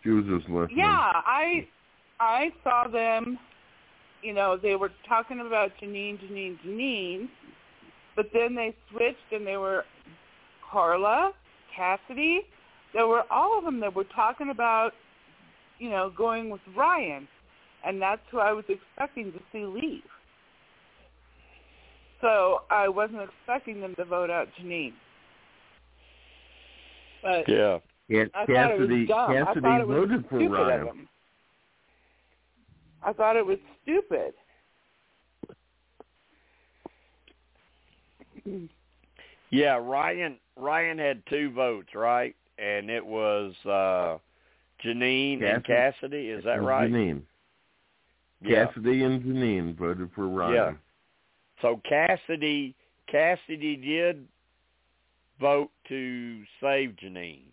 she 0.03 0.09
was 0.09 0.25
just 0.25 0.49
listening. 0.49 0.77
yeah, 0.77 1.11
I 1.25 1.67
I 2.19 2.51
saw 2.63 2.87
them. 2.87 3.39
You 4.21 4.33
know, 4.33 4.57
they 4.61 4.75
were 4.75 4.91
talking 5.07 5.41
about 5.41 5.71
Jeanine, 5.81 6.17
Jeanine, 6.21 6.57
Jeanine, 6.65 7.27
but 8.15 8.27
then 8.33 8.55
they 8.55 8.73
switched 8.89 9.33
and 9.33 9.45
they 9.45 9.57
were 9.57 9.83
Karla, 10.71 11.33
Cassidy. 11.75 12.41
There 12.93 13.07
were 13.07 13.23
all 13.29 13.57
of 13.57 13.65
them 13.65 13.79
that 13.81 13.93
were 13.93 14.05
talking 14.15 14.49
about, 14.49 14.91
you 15.77 15.89
know, 15.89 16.11
going 16.15 16.49
with 16.49 16.61
Ryan, 16.75 17.27
and 17.85 18.01
that's 18.01 18.21
who 18.31 18.39
I 18.39 18.53
was 18.53 18.63
expecting 18.69 19.33
to 19.33 19.39
see 19.51 19.65
leave. 19.65 20.03
So 22.21 22.61
I 22.71 22.87
wasn't 22.87 23.21
expecting 23.23 23.81
them 23.81 23.95
to 23.95 24.05
vote 24.05 24.29
out 24.29 24.47
Jeanine. 24.57 24.93
But 27.21 27.49
Yeah. 27.49 27.79
Ca- 28.13 28.29
I 28.33 28.45
thought 28.45 28.49
it 28.49 28.53
Cassidy, 28.53 28.99
was 28.99 29.07
dumb. 29.07 29.31
I 29.31 29.43
Cassidy 29.43 29.61
thought 29.61 29.81
it 29.81 29.87
was 29.87 29.97
voted 29.97 30.21
for 30.29 30.39
stupid 30.39 30.51
Ryan. 30.51 31.07
I 33.05 33.13
thought 33.13 33.35
it 33.35 33.45
was 33.45 33.57
stupid. 33.81 34.33
Yeah, 39.49 39.77
Ryan 39.77 40.37
Ryan 40.57 40.97
had 40.97 41.23
two 41.29 41.51
votes, 41.51 41.89
right? 41.95 42.35
And 42.57 42.89
it 42.89 43.05
was 43.05 43.53
uh 43.65 44.17
Jeanine 44.83 45.43
and 45.43 45.63
Cassidy, 45.63 46.29
is 46.29 46.43
that 46.43 46.61
right? 46.61 46.89
Jeanine. 46.89 47.21
Yeah. 48.41 48.65
Cassidy 48.65 49.03
and 49.03 49.23
Jeanine 49.23 49.77
voted 49.77 50.09
for 50.13 50.27
Ryan. 50.27 50.53
Yeah. 50.53 50.71
So 51.61 51.81
Cassidy 51.87 52.75
Cassidy 53.07 53.75
did 53.75 54.27
vote 55.39 55.69
to 55.87 56.43
save 56.61 56.95
Jeanine. 57.01 57.43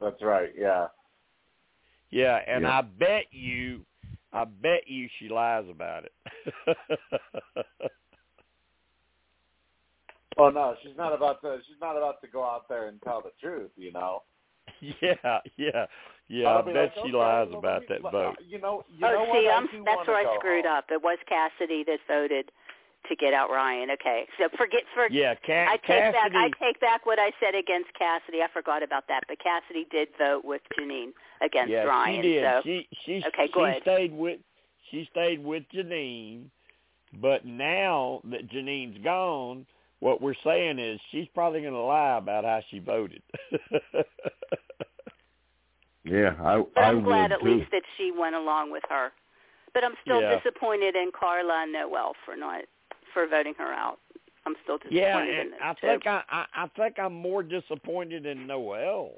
That's 0.00 0.22
right. 0.22 0.50
Yeah. 0.56 0.86
Yeah, 2.10 2.40
and 2.46 2.62
Yeah. 2.64 2.78
I 2.78 2.82
bet 2.82 3.26
you 3.30 3.84
I 4.32 4.44
bet 4.44 4.86
you 4.86 5.08
she 5.18 5.28
lies 5.28 5.64
about 5.68 6.04
it. 6.04 6.76
Oh 10.38 10.48
no, 10.48 10.74
she's 10.82 10.96
not 10.96 11.12
about 11.12 11.42
to. 11.42 11.58
She's 11.66 11.80
not 11.80 11.96
about 11.96 12.20
to 12.22 12.28
go 12.28 12.42
out 12.42 12.68
there 12.68 12.88
and 12.88 13.00
tell 13.02 13.20
the 13.20 13.32
truth. 13.40 13.70
You 13.76 13.92
know. 13.92 14.22
yeah, 15.02 15.40
yeah. 15.56 15.86
Yeah, 16.28 16.46
I 16.48 16.52
I'll 16.52 16.62
bet 16.62 16.74
like, 16.74 16.94
she 16.94 17.00
okay, 17.00 17.12
lies 17.12 17.48
well, 17.50 17.58
about 17.58 17.82
let 17.82 17.90
me- 17.90 17.96
that 18.02 18.12
vote. 18.12 18.36
You 18.48 18.60
know. 18.60 18.84
You 18.88 19.06
oh, 19.06 19.10
know 19.10 19.24
see, 19.26 19.44
what? 19.46 19.52
I 19.52 19.56
I'm, 19.56 19.84
that's 19.84 20.06
where 20.08 20.16
I 20.16 20.36
screwed 20.38 20.64
home. 20.64 20.76
up. 20.78 20.84
It 20.90 21.02
was 21.02 21.18
Cassidy 21.28 21.84
that 21.84 21.98
voted 22.08 22.50
to 23.10 23.16
get 23.16 23.34
out 23.34 23.50
Ryan. 23.50 23.90
Okay, 23.92 24.26
so 24.38 24.48
forget 24.56 24.82
for. 24.94 25.08
Yeah, 25.10 25.34
Ca- 25.46 25.66
I 25.68 25.76
take 25.76 26.12
back. 26.12 26.32
I 26.34 26.48
take 26.58 26.80
back 26.80 27.04
what 27.04 27.18
I 27.18 27.30
said 27.38 27.54
against 27.54 27.90
Cassidy. 27.98 28.38
I 28.42 28.48
forgot 28.52 28.82
about 28.82 29.04
that. 29.08 29.24
But 29.28 29.38
Cassidy 29.38 29.86
did 29.90 30.08
vote 30.18 30.44
with 30.44 30.62
Jeanine 30.78 31.12
against 31.42 31.70
yeah, 31.70 31.84
Ryan. 31.84 32.22
she 32.22 32.28
did. 32.28 32.44
So 32.44 32.60
She 32.64 32.88
she 33.04 33.24
Okay, 33.28 33.46
she 33.46 33.52
good. 33.52 33.82
stayed 33.82 34.12
with 34.14 34.40
she 34.90 35.06
stayed 35.10 35.44
with 35.44 35.64
Jeanine, 35.74 36.44
but 37.20 37.44
now 37.44 38.22
that 38.30 38.48
Jeanine's 38.50 39.02
gone, 39.04 39.66
what 40.00 40.22
we're 40.22 40.34
saying 40.42 40.78
is 40.78 40.98
she's 41.12 41.28
probably 41.34 41.60
going 41.60 41.74
to 41.74 41.80
lie 41.80 42.16
about 42.16 42.44
how 42.44 42.60
she 42.70 42.78
voted. 42.78 43.22
Yeah, 46.04 46.34
I 46.42 46.62
But 46.74 46.84
I 46.84 46.88
I'm 46.90 47.02
glad 47.02 47.30
would 47.30 47.32
at 47.32 47.42
too. 47.42 47.58
least 47.58 47.70
that 47.72 47.82
she 47.96 48.10
went 48.10 48.34
along 48.34 48.72
with 48.72 48.82
her. 48.88 49.12
But 49.74 49.84
I'm 49.84 49.94
still 50.02 50.20
Yeah. 50.20 50.38
disappointed 50.40 50.96
in 50.96 51.10
Karla 51.12 51.62
and 51.62 51.72
Noelle 51.72 52.14
for 52.24 52.36
not 52.36 52.62
for 53.12 53.26
voting 53.26 53.54
her 53.58 53.72
out. 53.72 53.98
I'm 54.46 54.54
still 54.64 54.78
disappointed 54.78 55.00
yeah, 55.02 55.22
in 55.42 55.50
them 55.50 55.58
I 55.62 55.72
too. 55.74 55.78
think 55.82 56.06
I, 56.06 56.22
I 56.30 56.44
I 56.54 56.66
think 56.76 56.98
I'm 56.98 57.14
more 57.14 57.42
disappointed 57.42 58.24
in 58.26 58.46
Noelle 58.46 59.12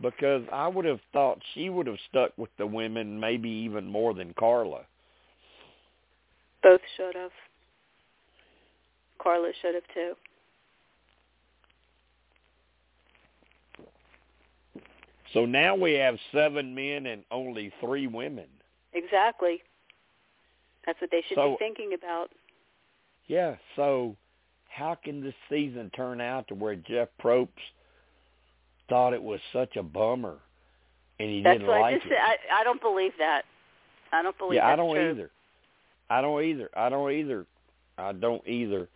because 0.00 0.42
I 0.52 0.66
would 0.68 0.84
have 0.84 1.00
thought 1.12 1.38
she 1.54 1.68
would 1.68 1.86
have 1.86 1.98
stuck 2.08 2.36
with 2.38 2.50
the 2.58 2.66
women 2.66 3.18
maybe 3.20 3.48
even 3.48 3.86
more 3.86 4.14
than 4.14 4.32
Karla. 4.38 4.82
Both 6.62 6.80
should 6.96 7.14
have. 7.14 7.30
Karla 9.22 9.52
should 9.60 9.74
have 9.74 9.84
too. 9.94 10.14
So 15.32 15.44
now 15.44 15.74
we 15.74 15.92
have 15.94 16.16
seven 16.32 16.74
men 16.74 17.06
and 17.06 17.22
only 17.30 17.72
three 17.80 18.06
women. 18.06 18.46
Exactly. 18.94 19.60
That's 20.86 21.00
what 21.00 21.10
they 21.10 21.22
should 21.28 21.36
So- 21.36 21.52
be 21.52 21.56
thinking 21.58 21.92
about. 21.92 22.30
Yeah, 23.28 23.56
so 23.74 24.16
how 24.68 24.94
can 25.02 25.22
this 25.22 25.34
season 25.50 25.90
turn 25.96 26.20
out 26.20 26.46
to 26.48 26.54
where 26.54 26.76
Jeff 26.76 27.08
Probst 27.22 27.48
thought 28.88 29.12
it 29.12 29.22
was 29.22 29.40
such 29.52 29.76
a 29.76 29.82
bummer 29.82 30.38
and 31.18 31.30
he 31.30 31.42
That's 31.42 31.58
didn't 31.58 31.68
what 31.68 31.78
I 31.78 31.80
like 31.80 31.94
just 31.96 32.06
it? 32.06 32.10
said. 32.10 32.18
I, 32.52 32.60
I 32.60 32.64
don't 32.64 32.80
believe 32.80 33.12
that. 33.18 33.42
I 34.12 34.22
don't 34.22 34.36
believe 34.38 34.56
yeah, 34.56 34.66
that's 34.68 34.74
I 34.74 34.76
don't 34.76 34.94
true. 34.94 35.10
either. 35.10 35.30
I 36.10 36.20
don't 36.20 36.42
either. 36.44 36.70
I 36.76 36.88
don't 36.88 37.12
either. 37.12 37.46
I 37.98 38.12
don't 38.12 38.46
either. 38.46 38.88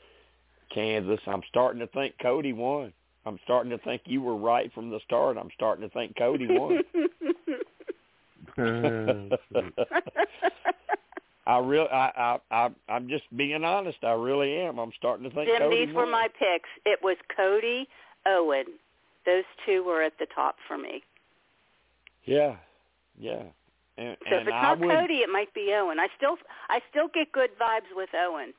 Kansas, 0.73 1.19
I'm 1.27 1.43
starting 1.49 1.81
to 1.81 1.87
think 1.89 2.15
Cody 2.23 2.53
won. 2.53 2.93
I'm 3.27 3.39
starting 3.45 3.71
to 3.71 3.79
think 3.79 4.03
you 4.05 4.23
were 4.23 4.37
right 4.37 4.73
from 4.73 4.91
the 4.91 5.01
start. 5.05 5.37
I'm 5.37 5.51
starting 5.55 5.89
to 5.89 5.93
think 5.93 6.17
Cody 6.17 6.47
won. 6.49 6.81
Oh, 8.59 9.29
I 11.51 11.59
really, 11.59 11.89
I, 11.91 12.11
I, 12.17 12.39
I, 12.53 12.69
I'm 12.89 13.09
just 13.09 13.25
being 13.37 13.65
honest. 13.65 13.99
I 14.05 14.13
really 14.13 14.55
am. 14.55 14.79
I'm 14.79 14.93
starting 14.97 15.29
to 15.29 15.35
think 15.35 15.49
Jim, 15.49 15.59
Cody 15.59 15.87
these 15.87 15.95
were 15.95 16.07
my 16.07 16.29
picks. 16.39 16.69
It 16.87 17.01
was 17.03 17.17
Cody, 17.37 17.89
Owen. 18.25 18.67
Those 19.27 19.43
two 19.67 19.83
were 19.83 20.01
at 20.01 20.13
the 20.21 20.27
top 20.33 20.55
for 20.69 20.79
me. 20.79 21.03
Yeah, 22.25 22.55
yeah. 23.19 23.43
And, 23.99 24.17
So 24.29 24.37
and 24.37 24.43
if 24.43 24.47
it's 24.47 24.55
I 24.55 24.63
not 24.63 24.79
would, 24.79 24.91
Cody, 24.91 25.15
it 25.15 25.29
might 25.33 25.53
be 25.53 25.73
Owen. 25.75 25.99
I 25.99 26.07
still, 26.17 26.37
I 26.69 26.79
still 26.91 27.09
get 27.13 27.33
good 27.33 27.51
vibes 27.61 27.91
with 27.97 28.11
Owen. 28.15 28.53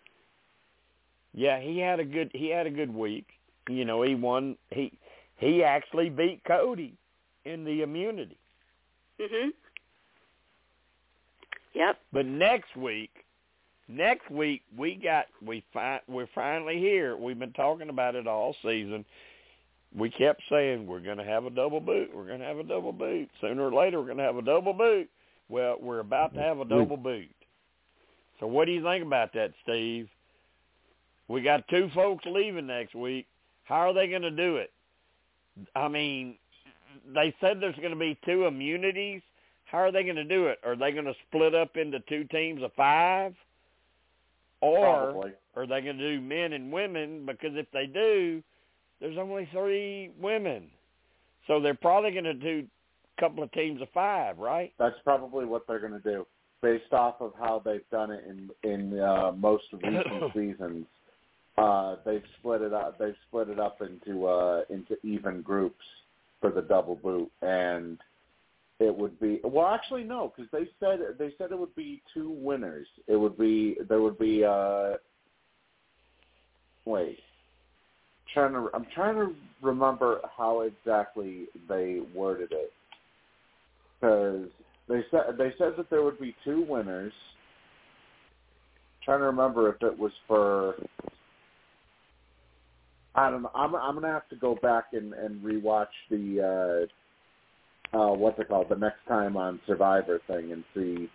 yeah, 1.33 1.61
he 1.61 1.79
had 1.79 2.01
a 2.01 2.05
good, 2.05 2.29
he 2.33 2.49
had 2.49 2.67
a 2.67 2.71
good 2.71 2.93
week. 2.93 3.27
You 3.69 3.85
know, 3.85 4.01
he 4.01 4.15
won. 4.15 4.57
He, 4.69 4.91
he 5.37 5.63
actually 5.63 6.09
beat 6.09 6.41
Cody 6.45 6.93
in 7.45 7.63
the 7.63 7.83
immunity. 7.83 8.37
Mhm. 9.19 9.51
Yep. 11.73 11.97
But 12.11 12.25
next 12.25 12.75
week, 12.75 13.11
next 13.87 14.29
week 14.29 14.61
we 14.77 14.95
got 14.95 15.25
we 15.45 15.63
fi- 15.73 16.01
we're 16.07 16.29
finally 16.33 16.79
here. 16.79 17.15
We've 17.15 17.39
been 17.39 17.53
talking 17.53 17.89
about 17.89 18.15
it 18.15 18.27
all 18.27 18.55
season. 18.61 19.05
We 19.97 20.09
kept 20.09 20.41
saying 20.49 20.87
we're 20.87 21.01
going 21.01 21.17
to 21.17 21.23
have 21.23 21.45
a 21.45 21.49
double 21.49 21.81
boot. 21.81 22.11
We're 22.15 22.27
going 22.27 22.39
to 22.39 22.45
have 22.45 22.59
a 22.59 22.63
double 22.63 22.93
boot. 22.93 23.29
Sooner 23.41 23.61
or 23.61 23.73
later, 23.73 23.99
we're 23.99 24.05
going 24.05 24.17
to 24.17 24.23
have 24.23 24.37
a 24.37 24.41
double 24.41 24.73
boot. 24.73 25.09
Well, 25.49 25.75
we're 25.81 25.99
about 25.99 26.33
to 26.35 26.39
have 26.39 26.59
a 26.59 26.65
double 26.65 26.95
mm-hmm. 26.95 27.03
boot. 27.03 27.29
So, 28.39 28.47
what 28.47 28.65
do 28.65 28.71
you 28.71 28.81
think 28.81 29.05
about 29.05 29.33
that, 29.33 29.51
Steve? 29.63 30.07
We 31.27 31.41
got 31.41 31.67
two 31.69 31.89
folks 31.93 32.25
leaving 32.25 32.67
next 32.67 32.95
week. 32.95 33.27
How 33.65 33.89
are 33.89 33.93
they 33.93 34.07
going 34.07 34.21
to 34.21 34.31
do 34.31 34.57
it? 34.57 34.71
I 35.75 35.87
mean, 35.87 36.35
they 37.13 37.33
said 37.39 37.57
there's 37.59 37.75
going 37.75 37.91
to 37.91 37.99
be 37.99 38.17
two 38.25 38.45
immunities. 38.45 39.21
How 39.71 39.77
are 39.77 39.91
they 39.91 40.03
going 40.03 40.17
to 40.17 40.25
do 40.25 40.47
it? 40.47 40.59
Are 40.65 40.75
they 40.75 40.91
going 40.91 41.05
to 41.05 41.13
split 41.29 41.55
up 41.55 41.77
into 41.77 41.99
two 42.01 42.25
teams 42.25 42.61
of 42.61 42.73
five? 42.73 43.33
Or 44.59 45.13
Probably. 45.13 45.31
are 45.55 45.65
they 45.65 45.81
going 45.81 45.97
to 45.97 46.15
do 46.15 46.21
men 46.21 46.51
and 46.51 46.73
women? 46.73 47.25
Because 47.25 47.51
if 47.53 47.67
they 47.71 47.85
do, 47.85 48.43
there's 48.99 49.17
only 49.17 49.47
three 49.53 50.11
women. 50.19 50.67
So 51.47 51.61
they're 51.61 51.73
probably 51.73 52.11
going 52.11 52.25
to 52.25 52.33
do 52.33 52.67
a 53.17 53.21
couple 53.21 53.43
of 53.43 53.51
teams 53.53 53.81
of 53.81 53.87
five, 53.93 54.37
right? 54.37 54.73
That's 54.77 54.97
probably 55.05 55.45
what 55.45 55.65
they're 55.67 55.79
going 55.79 55.93
to 55.93 55.99
do, 55.99 56.27
based 56.61 56.91
off 56.91 57.15
of 57.21 57.31
how 57.39 57.61
they've 57.63 57.89
done 57.91 58.11
it 58.11 58.25
in 58.27 58.69
in 58.69 58.99
uh, 58.99 59.31
most 59.31 59.63
recent 59.71 60.05
seasons. 60.35 60.85
Uh, 61.57 61.95
they've 62.05 62.23
split 62.39 62.61
it 62.61 62.73
up. 62.73 62.99
They've 62.99 63.15
split 63.27 63.49
it 63.49 63.59
up 63.59 63.81
into 63.81 64.27
uh, 64.27 64.61
into 64.69 64.97
even 65.03 65.41
groups 65.41 65.83
for 66.41 66.51
the 66.51 66.61
double 66.61 66.95
boot, 66.95 67.31
and 67.41 67.97
it 68.81 68.95
would 68.95 69.19
be 69.19 69.39
well. 69.43 69.67
Actually, 69.67 70.03
no, 70.03 70.33
because 70.35 70.51
they 70.51 70.67
said 70.79 70.99
they 71.19 71.31
said 71.37 71.51
it 71.51 71.59
would 71.59 71.75
be 71.75 72.01
two 72.13 72.31
winners. 72.31 72.87
It 73.07 73.15
would 73.15 73.37
be 73.37 73.77
there 73.87 74.01
would 74.01 74.17
be. 74.17 74.43
Uh, 74.43 74.93
wait, 76.85 77.19
trying 78.33 78.53
to 78.53 78.69
I'm 78.73 78.87
trying 78.95 79.15
to 79.15 79.35
remember 79.61 80.21
how 80.35 80.61
exactly 80.61 81.45
they 81.69 82.01
worded 82.15 82.51
it 82.51 82.73
because 83.99 84.47
they 84.89 85.01
said 85.11 85.37
they 85.37 85.53
said 85.59 85.73
that 85.77 85.91
there 85.91 86.01
would 86.01 86.19
be 86.19 86.35
two 86.43 86.65
winners. 86.67 87.13
trying 89.05 89.19
to 89.19 89.25
remember 89.25 89.69
if 89.69 89.81
it 89.83 89.97
was 89.97 90.11
for. 90.27 90.73
I 93.13 93.29
don't 93.29 93.43
know. 93.43 93.51
I'm 93.53 93.75
I'm 93.75 93.93
gonna 93.93 94.07
have 94.07 94.27
to 94.29 94.35
go 94.37 94.55
back 94.55 94.85
and 94.93 95.13
and 95.13 95.43
rewatch 95.43 95.85
the 96.09 96.87
uh, 96.87 97.00
uh, 97.93 98.07
what's 98.07 98.39
it 98.39 98.47
called 98.47 98.69
the 98.69 98.75
next 98.75 99.05
time 99.07 99.35
on 99.35 99.59
Survivor 99.67 100.21
thing 100.27 100.51
and 100.51 100.63
see 100.73 101.09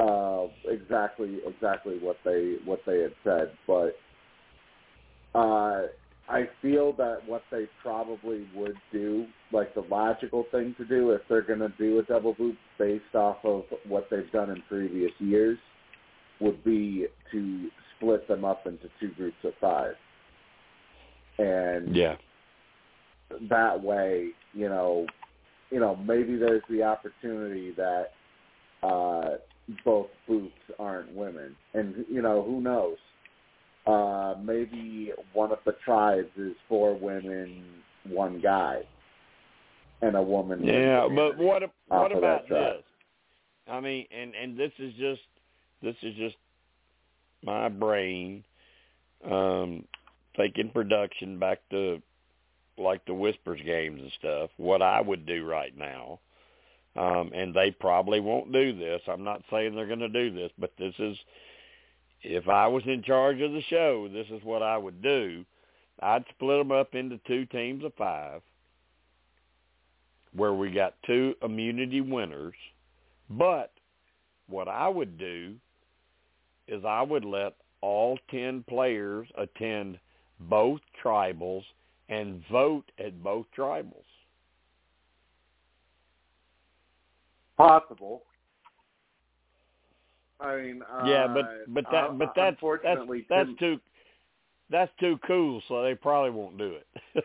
uh, 0.00 0.46
exactly 0.68 1.38
exactly 1.46 1.98
what 1.98 2.16
they 2.24 2.56
what 2.64 2.80
they 2.86 3.00
had 3.00 3.14
said. 3.22 3.52
But 3.66 3.96
uh, 5.34 5.86
I 6.28 6.48
feel 6.62 6.92
that 6.94 7.18
what 7.26 7.42
they 7.50 7.66
probably 7.82 8.46
would 8.54 8.76
do, 8.92 9.26
like 9.52 9.74
the 9.74 9.82
logical 9.82 10.44
thing 10.50 10.74
to 10.78 10.84
do 10.84 11.10
if 11.10 11.22
they're 11.28 11.42
going 11.42 11.60
to 11.60 11.72
do 11.78 11.98
a 11.98 12.02
double 12.02 12.34
boot 12.34 12.56
based 12.78 13.14
off 13.14 13.38
of 13.44 13.64
what 13.86 14.08
they've 14.10 14.30
done 14.32 14.50
in 14.50 14.62
previous 14.68 15.12
years, 15.18 15.58
would 16.40 16.62
be 16.64 17.06
to 17.30 17.68
split 17.96 18.26
them 18.26 18.44
up 18.44 18.66
into 18.66 18.88
two 19.00 19.10
groups 19.16 19.36
of 19.44 19.52
five. 19.60 19.94
And 21.38 21.94
Yeah. 21.94 22.16
That 23.48 23.82
way, 23.82 24.28
you 24.52 24.68
know, 24.68 25.06
you 25.70 25.80
know, 25.80 25.96
maybe 25.96 26.36
there's 26.36 26.62
the 26.70 26.82
opportunity 26.82 27.72
that 27.76 28.10
uh 28.82 29.36
both 29.84 30.08
boots 30.28 30.52
aren't 30.78 31.14
women. 31.14 31.56
And 31.72 32.04
you 32.10 32.22
know, 32.22 32.42
who 32.42 32.60
knows? 32.60 32.96
Uh 33.86 34.34
maybe 34.42 35.12
one 35.32 35.52
of 35.52 35.58
the 35.64 35.74
tribes 35.84 36.28
is 36.36 36.54
four 36.68 36.96
women, 36.96 37.64
one 38.06 38.40
guy. 38.40 38.82
And 40.02 40.16
a 40.16 40.22
woman. 40.22 40.62
Yeah, 40.64 41.08
but 41.08 41.38
what 41.38 41.62
what 41.88 42.12
about 42.12 42.48
this? 42.48 42.82
I 43.66 43.80
mean, 43.80 44.06
and 44.10 44.34
and 44.34 44.58
this 44.58 44.72
is 44.78 44.92
just 44.94 45.22
this 45.82 45.94
is 46.02 46.14
just 46.16 46.36
my 47.42 47.68
brain 47.68 48.44
um 49.30 49.84
taking 50.36 50.68
production 50.70 51.38
back 51.38 51.60
to 51.70 52.02
like 52.78 53.04
the 53.06 53.14
Whispers 53.14 53.60
games 53.64 54.00
and 54.00 54.12
stuff. 54.18 54.50
What 54.56 54.82
I 54.82 55.00
would 55.00 55.26
do 55.26 55.44
right 55.44 55.76
now, 55.76 56.20
um, 56.96 57.30
and 57.34 57.54
they 57.54 57.70
probably 57.70 58.20
won't 58.20 58.52
do 58.52 58.76
this. 58.76 59.00
I'm 59.08 59.24
not 59.24 59.42
saying 59.50 59.74
they're 59.74 59.86
going 59.86 59.98
to 60.00 60.08
do 60.08 60.32
this, 60.32 60.50
but 60.58 60.72
this 60.78 60.94
is 60.98 61.16
if 62.22 62.48
I 62.48 62.66
was 62.66 62.82
in 62.86 63.02
charge 63.02 63.40
of 63.40 63.52
the 63.52 63.62
show, 63.68 64.08
this 64.08 64.26
is 64.30 64.42
what 64.44 64.62
I 64.62 64.78
would 64.78 65.02
do. 65.02 65.44
I'd 66.00 66.24
split 66.30 66.58
them 66.58 66.72
up 66.72 66.94
into 66.94 67.20
two 67.26 67.46
teams 67.46 67.84
of 67.84 67.94
five 67.94 68.42
where 70.34 70.54
we 70.54 70.70
got 70.70 70.94
two 71.06 71.34
immunity 71.42 72.00
winners. 72.00 72.54
But 73.30 73.72
what 74.48 74.68
I 74.68 74.88
would 74.88 75.18
do 75.18 75.54
is 76.66 76.84
I 76.84 77.02
would 77.02 77.24
let 77.24 77.54
all 77.80 78.18
10 78.30 78.64
players 78.68 79.28
attend 79.36 79.98
both 80.40 80.80
tribals 81.02 81.62
and 82.08 82.42
vote 82.50 82.90
at 82.98 83.22
both 83.22 83.46
tribals. 83.56 84.04
Possible. 87.56 88.22
I 90.40 90.56
mean, 90.56 90.82
uh, 90.82 91.04
yeah, 91.06 91.26
but 91.26 91.72
but 91.72 91.84
that 91.92 92.04
uh, 92.04 92.12
but 92.12 92.32
that's 92.34 92.56
that's 92.82 93.00
that's 93.28 93.50
too 93.58 93.80
that's 94.70 94.90
too 94.98 95.18
cool, 95.26 95.62
so 95.68 95.82
they 95.82 95.94
probably 95.94 96.30
won't 96.30 96.58
do 96.58 96.76
it. 96.76 97.24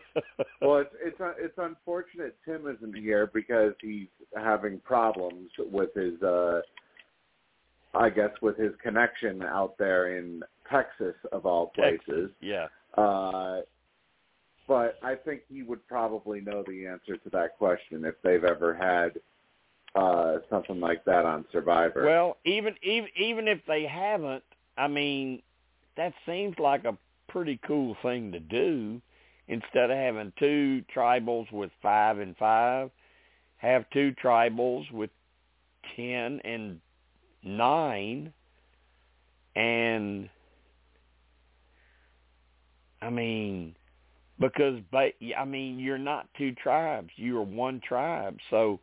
Well, 0.62 0.78
it's 0.78 0.94
it's 1.02 1.20
uh, 1.20 1.32
it's 1.38 1.56
unfortunate 1.56 2.36
Tim 2.44 2.66
isn't 2.66 2.94
here 2.94 3.30
because 3.32 3.72
he's 3.80 4.08
having 4.36 4.78
problems 4.80 5.50
with 5.58 5.94
his, 5.94 6.22
uh 6.22 6.60
I 7.94 8.10
guess, 8.10 8.30
with 8.42 8.58
his 8.58 8.72
connection 8.82 9.42
out 9.42 9.76
there 9.78 10.18
in 10.18 10.42
Texas 10.70 11.14
of 11.32 11.46
all 11.46 11.68
places. 11.68 12.00
Texas, 12.06 12.30
yeah. 12.42 12.66
Uh, 12.96 13.62
but 14.70 15.00
I 15.02 15.16
think 15.16 15.40
he 15.48 15.64
would 15.64 15.84
probably 15.88 16.40
know 16.40 16.62
the 16.64 16.86
answer 16.86 17.16
to 17.16 17.30
that 17.30 17.58
question 17.58 18.04
if 18.04 18.14
they've 18.22 18.44
ever 18.44 18.72
had 18.72 19.20
uh 20.00 20.38
something 20.48 20.78
like 20.78 21.04
that 21.06 21.24
on 21.24 21.44
Survivor. 21.50 22.04
Well, 22.06 22.36
even 22.44 22.76
even 22.80 23.10
even 23.16 23.48
if 23.48 23.58
they 23.66 23.84
haven't, 23.84 24.44
I 24.78 24.86
mean, 24.86 25.42
that 25.96 26.14
seems 26.24 26.54
like 26.60 26.84
a 26.84 26.96
pretty 27.28 27.58
cool 27.66 27.96
thing 28.00 28.30
to 28.30 28.38
do. 28.38 29.02
Instead 29.48 29.90
of 29.90 29.96
having 29.96 30.32
two 30.38 30.84
tribals 30.96 31.50
with 31.50 31.72
five 31.82 32.20
and 32.20 32.36
five, 32.36 32.92
have 33.56 33.90
two 33.92 34.14
tribals 34.22 34.88
with 34.92 35.10
ten 35.96 36.40
and 36.44 36.80
nine, 37.42 38.32
and 39.56 40.28
I 43.02 43.10
mean, 43.10 43.74
because 44.40 44.80
ba- 44.90 45.12
I 45.38 45.44
mean, 45.44 45.78
you're 45.78 45.98
not 45.98 46.26
two 46.36 46.52
tribes; 46.52 47.10
you 47.16 47.38
are 47.38 47.42
one 47.42 47.80
tribe. 47.86 48.38
So 48.50 48.80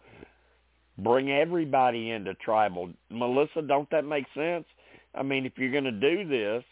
bring 0.97 1.31
everybody 1.31 2.11
into 2.11 2.33
tribal. 2.35 2.91
Melissa, 3.09 3.61
don't 3.61 3.89
that 3.91 4.05
make 4.05 4.25
sense? 4.33 4.65
I 5.13 5.23
mean, 5.23 5.45
if 5.45 5.53
you're 5.57 5.71
going 5.71 5.83
to 5.83 5.91
do 5.91 6.27
this, 6.27 6.63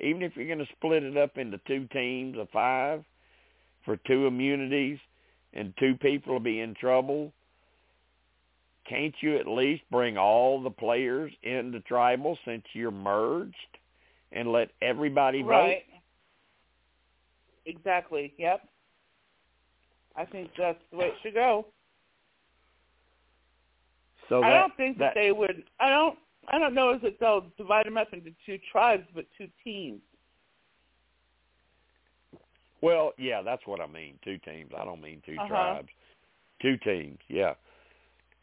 even 0.00 0.22
if 0.22 0.32
you're 0.36 0.46
going 0.46 0.66
to 0.66 0.72
split 0.76 1.02
it 1.02 1.16
up 1.16 1.36
into 1.36 1.58
two 1.66 1.86
teams 1.92 2.38
of 2.38 2.48
five 2.50 3.04
for 3.84 3.96
two 4.06 4.26
immunities 4.26 4.98
and 5.52 5.72
two 5.78 5.94
people 6.00 6.34
will 6.34 6.40
be 6.40 6.60
in 6.60 6.74
trouble, 6.74 7.32
can't 8.88 9.14
you 9.20 9.36
at 9.36 9.46
least 9.46 9.82
bring 9.90 10.16
all 10.16 10.62
the 10.62 10.70
players 10.70 11.32
into 11.42 11.80
tribal 11.80 12.38
since 12.44 12.62
you're 12.72 12.90
merged 12.90 13.54
and 14.32 14.52
let 14.52 14.70
everybody 14.82 15.42
vote? 15.42 15.48
Right. 15.48 15.82
Exactly. 17.66 18.32
Yep. 18.38 18.60
I 20.16 20.24
think 20.24 20.50
that's 20.56 20.78
the 20.90 20.96
way 20.96 21.06
it 21.06 21.14
should 21.22 21.34
go. 21.34 21.66
So 24.28 24.42
I 24.42 24.50
don't 24.50 24.74
think 24.76 24.98
that, 24.98 25.14
that 25.14 25.20
they 25.20 25.32
would. 25.32 25.64
I 25.78 25.90
don't. 25.90 26.18
I 26.48 26.58
don't 26.58 26.74
know 26.74 26.90
if 26.90 27.02
that 27.02 27.18
they'll 27.18 27.46
divide 27.58 27.86
them 27.86 27.96
up 27.96 28.12
into 28.12 28.30
two 28.46 28.58
tribes, 28.70 29.04
but 29.14 29.26
two 29.36 29.48
teams. 29.64 30.00
Well, 32.80 33.12
yeah, 33.18 33.42
that's 33.42 33.66
what 33.66 33.80
I 33.80 33.86
mean. 33.86 34.18
Two 34.22 34.38
teams. 34.38 34.70
I 34.76 34.84
don't 34.84 35.00
mean 35.00 35.22
2 35.26 35.32
Uh-huh. 35.32 35.48
tribes. 35.48 35.88
Two 36.60 36.76
teams. 36.78 37.18
Yeah. 37.28 37.54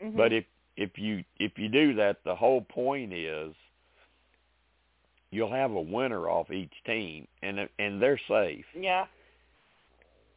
Mhm. 0.02 0.18
But 0.18 0.34
if 0.34 0.46
if 0.76 0.98
you 0.98 1.24
if 1.40 1.58
you 1.58 1.70
do 1.70 1.94
that, 1.96 2.24
the 2.24 2.36
whole 2.36 2.62
point 2.62 3.14
is 3.14 3.56
you'll 5.34 5.52
have 5.52 5.72
a 5.72 5.82
winner 5.82 6.30
off 6.30 6.52
each 6.52 6.74
team, 6.86 7.28
and 7.42 7.68
and 7.80 8.02
they're 8.02 8.20
safe. 8.28 8.66
yeah, 8.80 9.06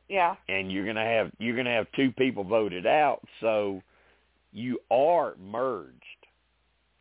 yeah, 0.09 0.37
And 0.49 0.71
you're 0.73 0.87
gonna 0.87 1.05
have 1.05 1.31
you're 1.39 1.57
gonna 1.57 1.75
have 1.75 1.87
two 1.97 2.13
people 2.13 2.45
voted 2.45 2.87
out, 2.87 3.21
so 3.41 3.83
you 4.53 4.79
are 4.91 5.35
merged. 5.39 5.93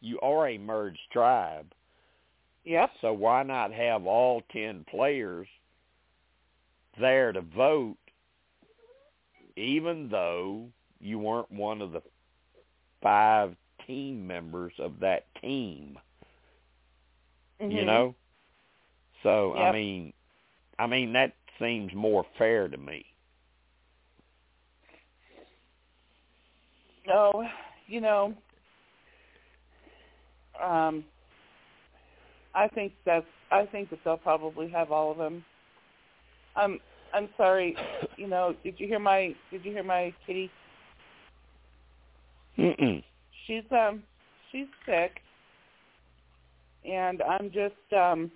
You 0.02 0.20
are 0.22 0.50
a 0.50 0.58
merged 0.58 1.00
tribe. 1.12 1.68
yep, 2.64 2.90
So 3.02 3.14
why 3.14 3.44
not 3.44 3.72
have 3.72 4.06
all 4.06 4.42
ten 4.52 4.86
players 4.90 5.48
there 7.00 7.32
to 7.32 7.42
vote, 7.42 7.98
even 9.56 10.10
though 10.10 10.68
you 11.00 11.20
weren't 11.20 11.52
one 11.52 11.82
of 11.82 11.92
the 11.92 12.02
five 13.02 13.56
team 13.86 14.26
members 14.26 14.74
of 14.80 15.00
that 15.00 15.26
team? 15.42 15.98
You 17.60 17.82
Mhm. 17.82 17.86
know. 17.86 18.16
So 19.24 19.54
I 19.56 19.72
mean, 19.72 20.14
I 20.80 20.88
mean 20.88 21.14
that 21.14 21.34
seems 21.60 21.94
more 21.94 22.26
fair 22.38 22.68
to 22.68 22.78
me. 22.78 23.06
No, 27.08 27.48
you 27.88 28.02
know, 28.02 28.34
um, 30.62 31.04
I 32.54 32.68
think 32.68 32.94
that's. 33.06 33.26
I 33.52 33.66
think 33.66 33.90
that 33.90 34.00
they'll 34.04 34.18
probably 34.18 34.70
have 34.70 34.92
all 34.92 35.12
of 35.12 35.18
them. 35.18 35.44
I'm. 36.56 36.80
I'm 37.14 37.30
sorry. 37.38 37.76
You 38.18 38.28
know, 38.28 38.56
did 38.64 38.80
you 38.80 38.88
hear 38.88 39.00
my? 39.00 39.36
Did 39.52 39.66
you 39.66 39.72
hear 39.72 39.84
my 39.84 40.14
kitty? 40.26 40.50
Mm-mm. 42.58 43.04
She's 43.46 43.64
um. 43.72 44.04
She's 44.52 44.68
sick, 44.86 45.12
and 46.90 47.22
I'm 47.22 47.52
just 47.52 47.94
um. 47.94 48.32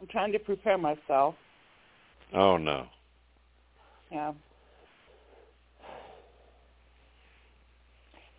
I'm 0.00 0.08
trying 0.08 0.32
to 0.32 0.38
prepare 0.38 0.76
myself. 0.76 1.34
Oh 2.34 2.56
no. 2.56 2.86
Yeah. 4.10 4.32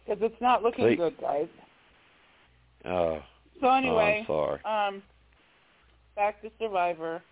Because 0.06 0.22
it's 0.22 0.42
not 0.42 0.62
looking 0.64 0.90
See- 0.90 0.96
good, 0.96 1.18
guys. 1.20 1.48
Oh. 2.86 3.20
So 3.62 3.70
anyway, 3.70 4.26
oh, 4.28 4.58
um, 4.66 5.02
back 6.16 6.42
to 6.42 6.52
Survivor. 6.60 7.24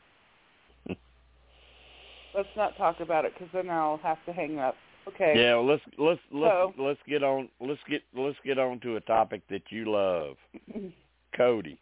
Let's 0.88 2.48
not 2.56 2.78
talk 2.78 3.02
about 3.02 3.26
it 3.26 3.34
because 3.34 3.50
then 3.54 3.70
I'll 3.70 3.98
have 3.98 4.18
to 4.26 4.34
hang 4.34 4.58
up. 4.58 4.76
Okay. 5.08 5.34
Yeah, 5.36 5.56
well, 5.56 5.66
let's 5.66 5.82
let's 5.98 6.20
let's 6.32 6.52
So- 6.54 6.74
let's 6.78 7.00
get 7.08 7.24
on 7.24 7.50
let's 7.60 7.80
get 7.90 8.02
let's 8.16 8.38
get 8.46 8.58
on 8.58 8.80
to 8.82 8.96
a 8.96 9.02
topic 9.02 9.42
that 9.50 9.64
you 9.70 9.92
love, 9.92 10.38
Cody. 11.38 11.78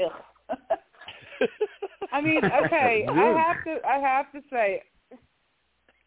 Ugh. 0.00 0.12
I 2.12 2.20
mean, 2.20 2.40
okay, 2.44 3.06
I 3.08 3.14
have 3.14 3.64
to 3.64 3.86
I 3.86 3.98
have 3.98 4.30
to 4.32 4.40
say 4.50 4.82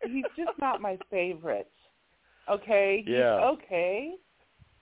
he's 0.06 0.26
just 0.38 0.52
not 0.60 0.82
my 0.82 0.98
favorite. 1.10 1.70
Okay? 2.50 3.04
He's 3.06 3.16
Yeah. 3.16 3.40
okay. 3.54 4.14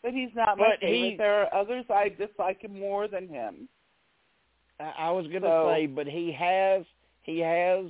But 0.04 0.14
he's 0.14 0.32
not 0.36 0.58
my 0.58 0.70
But 0.72 0.80
favorite. 0.82 1.12
he- 1.12 1.18
There 1.18 1.42
are 1.44 1.54
others 1.54 1.86
I 1.90 2.10
dislike 2.10 2.62
him 2.64 2.78
more 2.80 3.08
than 3.08 3.28
him. 3.28 3.70
I 4.80 4.94
I 4.98 5.12
was 5.12 5.28
going 5.28 5.44
to 5.44 5.48
So- 5.48 5.72
say, 5.74 5.86
but 5.86 6.08
he 6.08 6.32
has 6.34 6.84
he 7.24 7.40
has 7.40 7.86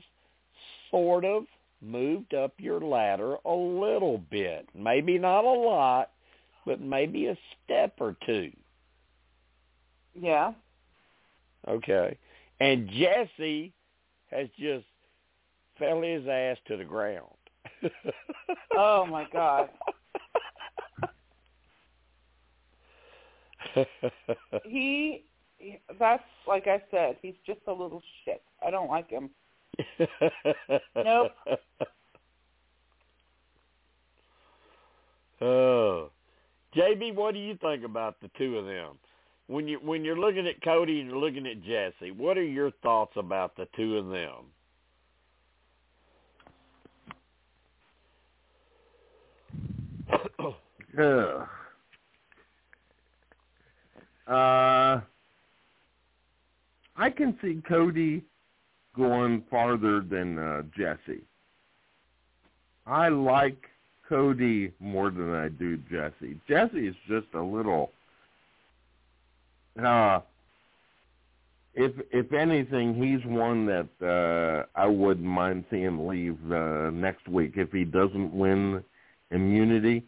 sort 0.91 1.23
of 1.25 1.45
moved 1.81 2.33
up 2.33 2.53
your 2.57 2.79
ladder 2.79 3.37
a 3.45 3.53
little 3.53 4.19
bit. 4.29 4.67
Maybe 4.75 5.17
not 5.17 5.43
a 5.43 5.51
lot, 5.51 6.11
but 6.65 6.79
maybe 6.79 7.27
a 7.27 7.37
step 7.63 7.93
or 7.99 8.15
two. 8.25 8.51
Yeah. 10.19 10.53
Okay. 11.67 12.17
And 12.59 12.89
Jesse 12.89 13.73
has 14.29 14.47
just 14.59 14.85
fell 15.79 16.01
his 16.01 16.27
ass 16.27 16.57
to 16.67 16.77
the 16.77 16.85
ground. 16.85 17.27
Oh 18.77 19.05
my 19.05 19.25
God. 19.31 19.69
He, 24.65 25.23
that's 25.99 26.23
like 26.47 26.67
I 26.67 26.81
said, 26.91 27.17
he's 27.21 27.35
just 27.45 27.59
a 27.67 27.71
little 27.71 28.01
shit. 28.25 28.41
I 28.65 28.71
don't 28.71 28.89
like 28.89 29.09
him. 29.09 29.29
Nope. 30.95 31.31
Oh, 35.43 36.11
JB, 36.75 37.15
what 37.15 37.33
do 37.33 37.39
you 37.39 37.57
think 37.61 37.83
about 37.83 38.21
the 38.21 38.29
two 38.37 38.59
of 38.59 38.65
them? 38.65 38.99
When 39.47 39.67
you 39.67 39.79
when 39.83 40.05
you're 40.05 40.19
looking 40.19 40.45
at 40.47 40.61
Cody 40.61 41.01
and 41.01 41.09
you're 41.09 41.19
looking 41.19 41.47
at 41.47 41.63
Jesse, 41.63 42.11
what 42.11 42.37
are 42.37 42.43
your 42.43 42.69
thoughts 42.83 43.13
about 43.17 43.57
the 43.57 43.67
two 43.75 43.97
of 43.97 44.07
them? 44.09 44.45
Ugh. 50.99 51.47
Uh, 54.27 55.01
I 56.95 57.09
can 57.09 57.37
see 57.41 57.61
Cody 57.67 58.23
going 58.95 59.43
farther 59.49 60.01
than 60.01 60.37
uh, 60.37 60.61
Jesse. 60.77 61.23
I 62.85 63.09
like 63.09 63.67
Cody 64.07 64.73
more 64.79 65.09
than 65.09 65.33
I 65.33 65.49
do 65.49 65.77
Jesse. 65.89 66.37
Jesse 66.47 66.87
is 66.87 66.95
just 67.07 67.27
a 67.33 67.41
little. 67.41 67.91
Uh, 69.81 70.19
if 71.73 71.93
if 72.11 72.33
anything, 72.33 72.93
he's 72.93 73.25
one 73.25 73.65
that 73.67 73.87
uh, 74.05 74.65
I 74.77 74.87
wouldn't 74.87 75.25
mind 75.25 75.63
seeing 75.69 76.07
leave 76.07 76.37
uh, 76.51 76.89
next 76.89 77.27
week 77.29 77.53
if 77.55 77.71
he 77.71 77.85
doesn't 77.85 78.33
win 78.33 78.83
immunity 79.31 80.03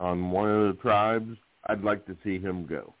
on 0.00 0.30
one 0.32 0.50
of 0.50 0.74
the 0.74 0.82
tribes. 0.82 1.36
I'd 1.66 1.84
like 1.84 2.06
to 2.06 2.16
see 2.24 2.40
him 2.40 2.66
go. 2.66 2.94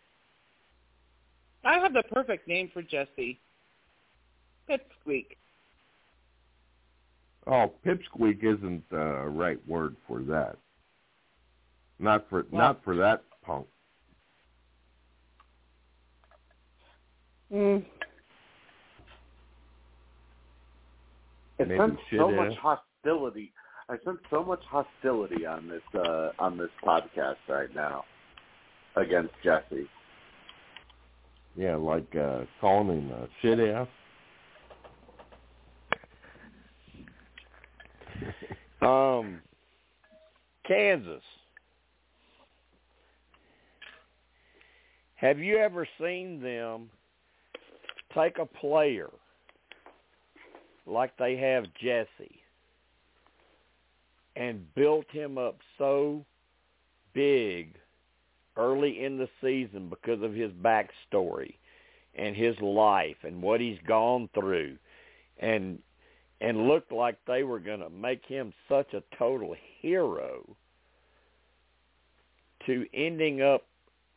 I 1.64 1.78
have 1.78 1.92
the 1.92 2.04
perfect 2.12 2.46
name 2.46 2.70
for 2.72 2.82
Jesse. 2.82 3.40
Pipsqueak. 4.70 5.26
Oh, 7.46 7.72
pipsqueak 7.84 8.44
isn't 8.44 8.88
the 8.90 9.26
right 9.28 9.58
word 9.66 9.96
for 10.06 10.20
that. 10.22 10.56
Not 11.98 12.28
for 12.30 12.46
Well- 12.50 12.62
not 12.62 12.84
for 12.84 12.96
that 12.96 13.24
punk. 13.42 13.66
Mm. 17.52 17.84
I 21.58 21.64
sense 21.76 22.00
so 22.16 22.30
ass. 22.30 22.36
much 22.36 22.58
hostility. 22.58 23.52
I 23.88 23.98
sense 24.04 24.20
so 24.30 24.44
much 24.44 24.62
hostility 24.64 25.44
on 25.44 25.68
this 25.68 25.82
uh, 25.94 26.30
on 26.38 26.56
this 26.56 26.70
podcast 26.84 27.36
right 27.48 27.74
now 27.74 28.04
against 28.96 29.34
Jesse. 29.42 29.88
Yeah, 31.56 31.74
like 31.74 32.14
uh, 32.14 32.44
calling 32.60 33.02
him 33.02 33.10
a 33.10 33.28
shit 33.42 33.58
ass. 33.58 33.88
Um, 38.82 39.40
Kansas. 40.66 41.22
Have 45.16 45.38
you 45.38 45.58
ever 45.58 45.86
seen 46.00 46.40
them 46.40 46.88
take 48.14 48.38
a 48.38 48.46
player 48.46 49.10
like 50.86 51.16
they 51.18 51.36
have 51.36 51.64
Jesse 51.74 52.40
and 54.36 54.74
built 54.74 55.04
him 55.10 55.36
up 55.36 55.58
so 55.76 56.24
big 57.12 57.74
early 58.56 59.04
in 59.04 59.18
the 59.18 59.28
season 59.42 59.88
because 59.90 60.22
of 60.22 60.32
his 60.32 60.50
backstory 60.52 61.54
and 62.14 62.34
his 62.34 62.58
life 62.60 63.16
and 63.22 63.42
what 63.42 63.60
he's 63.60 63.78
gone 63.86 64.28
through 64.34 64.76
and 65.38 65.78
and 66.40 66.68
looked 66.68 66.92
like 66.92 67.16
they 67.26 67.42
were 67.42 67.60
going 67.60 67.80
to 67.80 67.90
make 67.90 68.24
him 68.26 68.52
such 68.68 68.94
a 68.94 69.02
total 69.18 69.54
hero 69.80 70.44
to 72.66 72.86
ending 72.94 73.42
up 73.42 73.62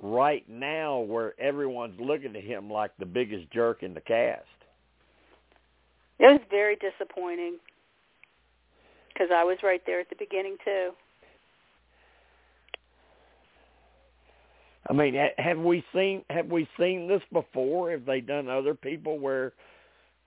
right 0.01 0.47
now 0.49 0.99
where 0.99 1.39
everyone's 1.39 1.99
looking 1.99 2.35
at 2.35 2.43
him 2.43 2.69
like 2.69 2.91
the 2.97 3.05
biggest 3.05 3.49
jerk 3.51 3.83
in 3.83 3.93
the 3.93 4.01
cast. 4.01 4.45
It 6.19 6.25
was 6.25 6.41
very 6.49 6.77
disappointing 6.77 7.57
because 9.13 9.29
I 9.33 9.43
was 9.43 9.57
right 9.63 9.81
there 9.85 9.99
at 9.99 10.09
the 10.09 10.15
beginning 10.17 10.57
too. 10.63 10.91
I 14.89 14.93
mean, 14.93 15.15
have 15.37 15.59
we 15.59 15.83
seen 15.93 16.23
have 16.29 16.47
we 16.47 16.67
seen 16.77 17.07
this 17.07 17.21
before? 17.31 17.91
Have 17.91 18.05
they 18.05 18.19
done 18.19 18.49
other 18.49 18.73
people 18.73 19.17
where 19.17 19.53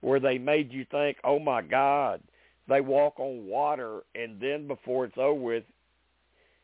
where 0.01 0.19
they 0.19 0.37
made 0.37 0.71
you 0.71 0.85
think, 0.85 1.17
"Oh 1.23 1.39
my 1.39 1.61
God, 1.61 2.21
they 2.67 2.81
walk 2.81 3.19
on 3.19 3.45
water," 3.45 4.01
and 4.15 4.39
then 4.39 4.67
before 4.67 5.05
it's 5.05 5.17
over 5.17 5.33
with, 5.33 5.63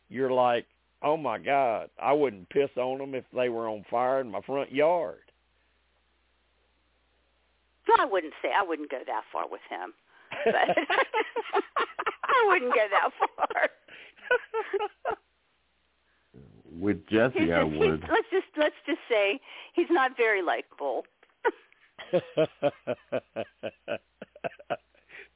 you're 0.10 0.32
like, 0.32 0.66
"Oh 1.02 1.18
my 1.18 1.38
God, 1.38 1.90
I 2.00 2.14
wouldn't 2.14 2.50
piss 2.50 2.70
on 2.78 3.00
them 3.00 3.16
if 3.16 3.26
they 3.32 3.50
were 3.50 3.68
on 3.68 3.84
fire 3.90 4.22
in 4.22 4.32
my 4.32 4.42
front 4.42 4.72
yard." 4.72 5.20
I 8.00 8.06
wouldn't 8.06 8.34
say 8.42 8.50
I 8.58 8.64
wouldn't 8.64 8.90
go 8.90 9.00
that 9.06 9.24
far 9.32 9.48
with 9.50 9.62
him, 9.70 9.94
but 10.46 10.56
I 12.24 12.48
wouldn't 12.48 12.74
go 12.74 12.86
that 12.92 13.10
far. 13.20 13.70
With 16.80 17.08
Jesse, 17.08 17.54
I 17.54 17.64
would. 17.64 18.02
he's, 18.02 18.10
let's 18.10 18.28
just 18.32 18.48
let's 18.58 18.76
just 18.86 19.00
say 19.08 19.40
he's 19.74 19.88
not 19.90 20.18
very 20.18 20.42
likable. 20.42 21.06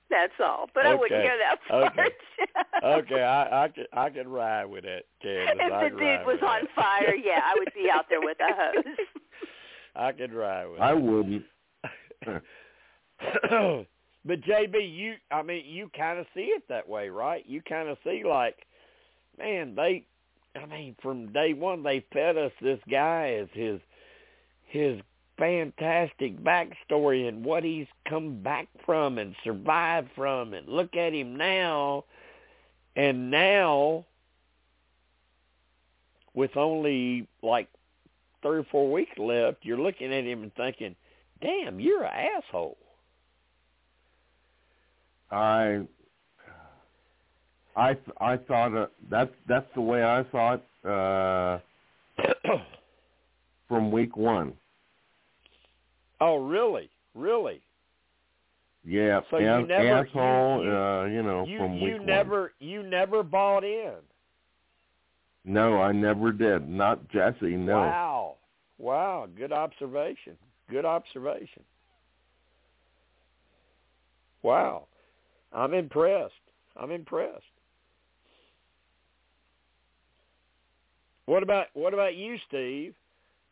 That's 0.10 0.34
all. 0.40 0.70
But 0.74 0.86
I 0.86 0.96
wouldn't 0.96 1.20
Okay. 1.20 1.28
go 1.28 1.38
that 1.38 1.60
far. 1.68 1.84
Okay. 1.88 2.10
okay, 2.84 3.24
I 3.24 3.66
I 3.66 3.68
could 3.68 3.88
I 3.94 4.10
could 4.10 4.28
ride 4.28 4.66
with 4.66 4.84
that, 4.86 5.04
Candace. 5.22 5.58
If 5.60 5.74
could 5.80 5.92
the 5.94 5.96
ride 5.98 6.18
dude 6.20 6.28
was 6.28 6.40
on 6.44 6.62
that. 6.64 6.76
fire, 6.76 7.16
yeah, 7.16 7.42
I 7.44 7.56
would 7.58 7.74
be 7.74 7.90
out 7.92 8.06
there 8.10 8.22
with 8.22 8.38
a 8.40 8.54
hose. 8.54 8.96
I 9.96 10.12
could 10.14 10.34
ride 10.34 10.68
with 10.68 10.80
I 10.82 10.94
it. 10.94 11.02
wouldn't. 11.02 11.44
but 14.26 14.42
JB, 14.42 14.96
you 14.98 15.16
I 15.32 15.42
mean, 15.44 15.66
you 15.66 15.90
kind 15.96 16.20
of 16.20 16.26
see 16.34 16.52
it 16.56 16.64
that 16.70 16.88
way, 16.88 17.10
right? 17.10 17.44
You 17.46 17.62
kind 17.68 17.90
of 17.90 17.98
see 18.04 18.24
like, 18.26 18.56
man, 19.38 19.76
they 19.76 20.06
I 20.56 20.66
mean, 20.66 20.96
from 21.02 21.32
day 21.34 21.54
one 21.54 21.84
they 21.84 22.06
fed 22.14 22.38
us 22.38 22.52
this 22.62 22.80
guy 22.90 23.38
as 23.42 23.50
his 23.54 23.80
his 24.68 25.00
fantastic 25.38 26.40
backstory 26.44 27.28
and 27.28 27.46
what 27.46 27.64
he's 27.64 27.88
come 28.08 28.42
back 28.42 28.68
from 28.86 29.18
and 29.18 29.36
survived 29.44 30.10
from 30.16 30.54
and 30.54 30.68
look 30.68 30.96
at 30.96 31.14
him 31.14 31.36
now 31.38 32.04
and 32.96 33.30
now 33.30 34.06
with 36.34 36.56
only 36.56 37.28
like 37.42 37.68
three 38.42 38.60
or 38.60 38.66
four 38.72 38.92
weeks 38.92 39.18
left, 39.18 39.58
you're 39.64 39.80
looking 39.80 40.14
at 40.14 40.24
him 40.24 40.44
and 40.44 40.54
thinking, 40.56 40.96
Damn, 41.42 41.80
you're 41.80 42.04
an 42.04 42.30
asshole. 42.38 42.78
I 45.32 45.82
I 47.76 47.96
I 48.20 48.38
thought 48.38 48.76
uh, 48.76 48.88
that's 49.10 49.32
that's 49.48 49.68
the 49.76 49.82
way 49.82 50.04
I 50.04 50.26
saw 50.32 50.54
it 50.56 50.64
uh, 50.88 51.60
from 53.68 53.92
week 53.92 54.16
one. 54.16 54.54
Oh, 56.22 56.38
really? 56.38 56.90
Really? 57.14 57.62
Yeah, 58.84 59.22
So 59.30 59.38
you 59.40 59.66
never- 59.68 60.06
asshole. 60.08 60.64
you- 60.64 60.72
uh, 60.72 61.06
you 61.06 61.22
know, 61.24 61.46
you 61.46 61.58
from 61.58 61.74
you 61.74 61.84
week 61.86 61.98
one. 61.98 62.06
never 62.06 62.54
you 62.60 62.84
never 62.84 63.22
bought 63.24 63.64
in. 63.64 63.96
No, 65.44 65.82
I 65.82 65.92
never 65.92 66.32
did. 66.32 66.68
Not 66.70 67.08
Jesse. 67.10 67.56
No. 67.58 67.78
Wow. 67.78 68.36
Wow, 68.78 69.28
good 69.36 69.52
observation. 69.52 70.38
Good 70.70 70.86
observation. 70.86 71.64
Wow. 74.44 74.88
I'm 75.52 75.74
impressed. 75.74 76.34
I'm 76.76 76.92
impressed. 76.92 77.44
What 81.26 81.44
about 81.44 81.68
what 81.74 81.94
about 81.94 82.16
you, 82.16 82.38
Steve? 82.48 82.94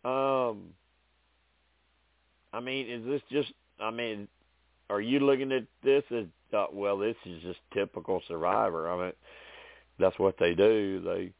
Um 0.03 0.73
I 2.55 2.61
mean, 2.61 2.89
is 2.89 3.05
this 3.05 3.21
just? 3.29 3.51
I 3.81 3.91
mean, 3.91 4.29
are 4.89 5.01
you 5.01 5.19
looking 5.19 5.51
at 5.51 5.65
this 5.83 6.03
as 6.09 6.25
uh, 6.53 6.67
well? 6.71 6.97
This 6.97 7.17
is 7.25 7.41
just 7.43 7.59
typical 7.73 8.21
Survivor. 8.29 8.89
I 8.89 9.03
mean, 9.03 9.13
that's 9.99 10.17
what 10.17 10.37
they 10.39 10.55
do. 10.55 11.01
They 11.03 11.31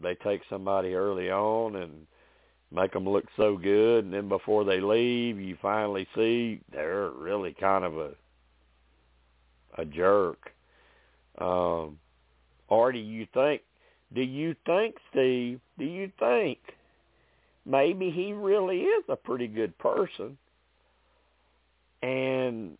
they 0.00 0.14
take 0.16 0.42
somebody 0.50 0.94
early 0.94 1.30
on 1.30 1.76
and 1.76 2.06
make 2.70 2.92
them 2.92 3.08
look 3.08 3.24
so 3.38 3.56
good, 3.56 4.04
and 4.04 4.12
then 4.12 4.28
before 4.28 4.64
they 4.64 4.78
leave, 4.80 5.40
you 5.40 5.56
finally 5.62 6.06
see 6.14 6.60
they're 6.70 7.08
really 7.08 7.56
kind 7.58 7.84
of 7.84 7.96
a 7.96 8.10
a 9.78 9.86
jerk. 9.86 10.52
Um, 11.38 11.98
or 12.68 12.92
do 12.92 12.98
you 12.98 13.26
think? 13.32 13.62
Do 14.14 14.20
you 14.20 14.54
think, 14.66 14.96
Steve? 15.10 15.60
Do 15.78 15.86
you 15.86 16.12
think 16.18 16.58
maybe 17.68 18.10
he 18.10 18.32
really 18.32 18.80
is 18.80 19.04
a 19.08 19.16
pretty 19.16 19.46
good 19.46 19.76
person, 19.78 20.38
and 22.02 22.78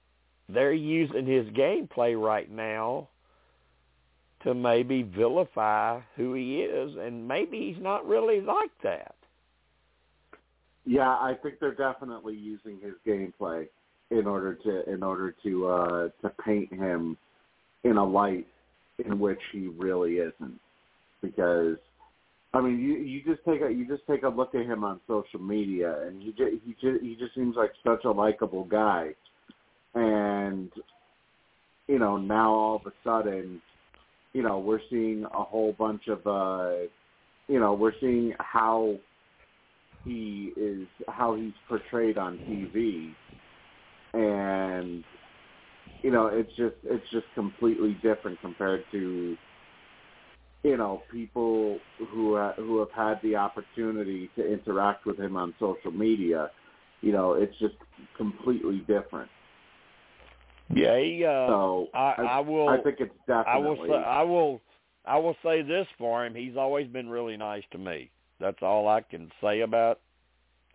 they're 0.48 0.72
using 0.72 1.26
his 1.26 1.46
gameplay 1.48 2.20
right 2.20 2.50
now 2.50 3.08
to 4.42 4.54
maybe 4.54 5.02
vilify 5.02 6.00
who 6.16 6.34
he 6.34 6.62
is, 6.62 6.96
and 6.96 7.26
maybe 7.26 7.72
he's 7.72 7.82
not 7.82 8.08
really 8.08 8.40
like 8.40 8.70
that. 8.82 9.14
Yeah, 10.84 11.10
I 11.10 11.34
think 11.42 11.60
they're 11.60 11.74
definitely 11.74 12.34
using 12.34 12.78
his 12.80 12.94
gameplay 13.06 13.66
in 14.10 14.26
order 14.26 14.54
to 14.54 14.90
in 14.90 15.02
order 15.02 15.34
to 15.42 15.66
uh 15.66 16.08
to 16.22 16.32
paint 16.42 16.72
him 16.72 17.18
in 17.84 17.98
a 17.98 18.04
light 18.04 18.46
in 19.04 19.18
which 19.18 19.40
he 19.52 19.68
really 19.68 20.14
isn't. 20.14 20.58
Because 21.20 21.76
I 22.54 22.62
mean, 22.62 22.78
you 22.78 22.94
you 22.94 23.22
just 23.24 23.44
take 23.46 23.60
a 23.60 23.70
you 23.70 23.86
just 23.86 24.06
take 24.08 24.22
a 24.22 24.28
look 24.28 24.54
at 24.54 24.62
him 24.62 24.82
on 24.82 25.00
social 25.06 25.40
media, 25.40 26.06
and 26.06 26.22
he 26.22 26.30
just, 26.30 26.64
he 26.64 26.72
just 26.72 27.02
he 27.02 27.16
just 27.18 27.34
seems 27.34 27.56
like 27.56 27.72
such 27.86 28.04
a 28.04 28.10
likable 28.10 28.64
guy, 28.64 29.10
and 29.94 30.70
you 31.88 31.98
know 31.98 32.16
now 32.16 32.52
all 32.52 32.76
of 32.76 32.86
a 32.86 32.92
sudden, 33.04 33.60
you 34.32 34.42
know 34.42 34.58
we're 34.58 34.80
seeing 34.88 35.24
a 35.24 35.44
whole 35.44 35.74
bunch 35.78 36.08
of 36.08 36.26
uh, 36.26 36.86
you 37.48 37.60
know 37.60 37.74
we're 37.74 37.92
seeing 38.00 38.32
how 38.38 38.96
he 40.06 40.52
is 40.56 40.86
how 41.06 41.34
he's 41.34 41.52
portrayed 41.68 42.16
on 42.16 42.40
TV, 42.48 43.12
and 44.14 45.04
you 46.02 46.10
know 46.10 46.28
it's 46.28 46.50
just 46.56 46.76
it's 46.84 47.10
just 47.12 47.26
completely 47.34 47.94
different 48.02 48.40
compared 48.40 48.84
to 48.90 49.36
you 50.62 50.76
know 50.76 51.02
people 51.10 51.78
who 51.98 52.36
who 52.56 52.78
have 52.80 52.90
had 52.94 53.20
the 53.22 53.36
opportunity 53.36 54.30
to 54.36 54.52
interact 54.52 55.06
with 55.06 55.18
him 55.18 55.36
on 55.36 55.54
social 55.58 55.90
media. 55.90 56.50
You 57.00 57.12
know, 57.12 57.34
it's 57.34 57.56
just 57.60 57.76
completely 58.16 58.78
different. 58.80 59.30
Yeah, 60.74 60.98
he, 60.98 61.24
uh, 61.24 61.46
So 61.46 61.88
I, 61.94 62.14
I 62.18 62.40
will. 62.40 62.68
I 62.68 62.78
think 62.78 62.96
it's 63.00 63.14
definitely. 63.26 63.52
I 63.52 63.58
will 63.58 63.76
say 63.86 63.94
I 63.94 64.22
will 64.22 64.60
I 65.04 65.18
will 65.18 65.36
say 65.42 65.62
this 65.62 65.86
for 65.96 66.26
him. 66.26 66.34
He's 66.34 66.56
always 66.56 66.86
been 66.88 67.08
really 67.08 67.36
nice 67.36 67.62
to 67.72 67.78
me. 67.78 68.10
That's 68.40 68.58
all 68.62 68.88
I 68.88 69.00
can 69.00 69.30
say 69.40 69.60
about 69.60 70.00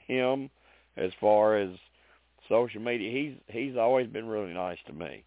him 0.07 0.49
as 0.97 1.11
far 1.19 1.57
as 1.57 1.69
social 2.49 2.81
media. 2.81 3.11
He's 3.11 3.37
he's 3.47 3.77
always 3.77 4.07
been 4.07 4.27
really 4.27 4.53
nice 4.53 4.79
to 4.87 4.93
me. 4.93 5.23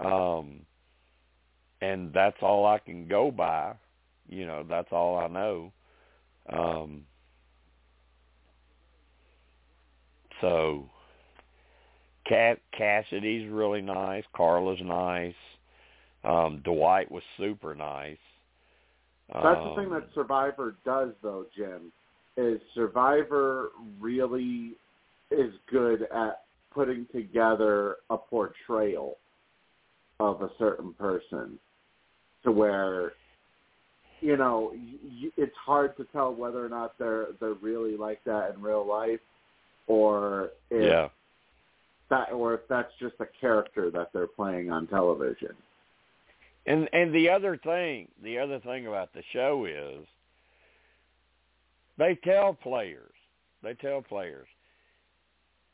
Um 0.00 0.60
and 1.80 2.12
that's 2.12 2.36
all 2.42 2.66
I 2.66 2.78
can 2.78 3.08
go 3.08 3.30
by. 3.30 3.74
You 4.34 4.46
know, 4.46 4.64
that's 4.68 4.88
all 4.92 5.16
I 5.16 5.28
know. 5.28 5.72
Um 6.52 7.02
so 10.40 10.90
Cat 12.26 12.58
Cassidy's 12.76 13.50
really 13.50 13.82
nice. 13.82 14.24
Karla's 14.34 14.80
nice. 14.82 15.34
Um, 16.24 16.62
Dwight 16.64 17.10
was 17.10 17.22
super 17.36 17.74
nice. 17.74 18.16
That's 19.32 19.58
um, 19.60 19.68
the 19.68 19.74
thing 19.76 19.90
that 19.90 20.08
Survivor 20.14 20.76
does, 20.84 21.10
though, 21.22 21.46
Jim. 21.54 21.92
Is 22.36 22.60
Survivor 22.74 23.70
really 24.00 24.72
is 25.30 25.52
good 25.70 26.02
at 26.14 26.40
putting 26.72 27.06
together 27.12 27.96
a 28.10 28.16
portrayal 28.16 29.18
of 30.18 30.42
a 30.42 30.48
certain 30.58 30.92
person, 30.94 31.58
to 32.42 32.50
where 32.50 33.12
you 34.24 34.38
know 34.38 34.72
y- 34.72 35.30
it's 35.36 35.56
hard 35.56 35.96
to 35.98 36.06
tell 36.10 36.34
whether 36.34 36.64
or 36.64 36.70
not 36.70 36.98
they're 36.98 37.28
they're 37.40 37.54
really 37.54 37.96
like 37.96 38.24
that 38.24 38.54
in 38.54 38.62
real 38.62 38.86
life, 38.86 39.20
or 39.86 40.50
if 40.70 40.90
yeah. 40.90 41.08
that 42.08 42.32
or 42.32 42.54
if 42.54 42.60
that's 42.68 42.92
just 42.98 43.14
a 43.20 43.26
character 43.38 43.90
that 43.90 44.08
they're 44.14 44.26
playing 44.26 44.70
on 44.70 44.86
television. 44.86 45.50
And 46.66 46.88
and 46.94 47.14
the 47.14 47.28
other 47.28 47.58
thing, 47.58 48.08
the 48.22 48.38
other 48.38 48.58
thing 48.60 48.86
about 48.86 49.12
the 49.12 49.22
show 49.34 49.66
is 49.66 50.06
they 51.98 52.18
tell 52.24 52.54
players, 52.54 53.12
they 53.62 53.74
tell 53.74 54.00
players, 54.00 54.48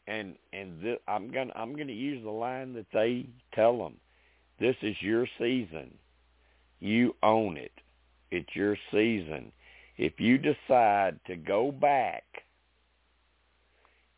and 0.09 0.35
and 0.53 0.83
th- 0.83 1.01
I'm 1.07 1.31
gonna 1.31 1.53
I'm 1.55 1.77
gonna 1.77 1.93
use 1.93 2.25
the 2.25 2.31
line 2.31 2.73
that 2.75 2.87
they 2.93 3.27
tell 3.55 3.79
them. 3.79 3.95
This 4.59 4.75
is 4.83 4.97
your 5.01 5.27
season. 5.39 5.95
You 6.81 7.15
own 7.23 7.57
it. 7.57 7.73
It's 8.31 8.55
your 8.55 8.77
season. 8.91 9.53
If 9.97 10.19
you 10.19 10.39
decide 10.39 11.21
to 11.27 11.37
go 11.37 11.73
back 11.73 12.25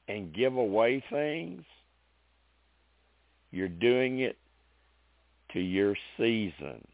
and 0.09 0.35
give 0.35 0.57
away 0.57 1.03
things, 1.11 1.65
you're 3.51 3.69
doing 3.69 4.21
it 4.21 4.37
to 5.53 5.61
your 5.61 5.97
season. 6.17 6.87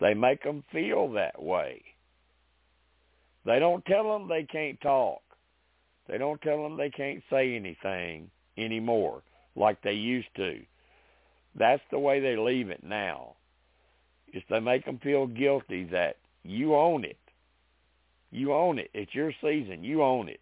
They 0.00 0.14
make 0.14 0.42
them 0.42 0.64
feel 0.72 1.12
that 1.12 1.40
way. 1.42 1.82
They 3.44 3.58
don't 3.58 3.84
tell 3.84 4.12
them 4.12 4.28
they 4.28 4.44
can't 4.44 4.80
talk. 4.80 5.22
They 6.08 6.18
don't 6.18 6.40
tell 6.42 6.62
them 6.62 6.76
they 6.76 6.90
can't 6.90 7.22
say 7.30 7.54
anything 7.54 8.30
anymore 8.56 9.22
like 9.56 9.82
they 9.82 9.92
used 9.92 10.34
to. 10.36 10.60
That's 11.54 11.82
the 11.90 11.98
way 11.98 12.20
they 12.20 12.36
leave 12.36 12.70
it 12.70 12.82
now. 12.82 13.34
Is 14.32 14.42
they 14.48 14.60
make 14.60 14.84
them 14.84 14.98
feel 15.02 15.26
guilty 15.26 15.84
that 15.84 16.16
you 16.44 16.74
own 16.74 17.04
it. 17.04 17.18
You 18.30 18.52
own 18.52 18.78
it. 18.78 18.90
It's 18.94 19.14
your 19.14 19.32
season. 19.42 19.84
You 19.84 20.02
own 20.02 20.28
it. 20.28 20.40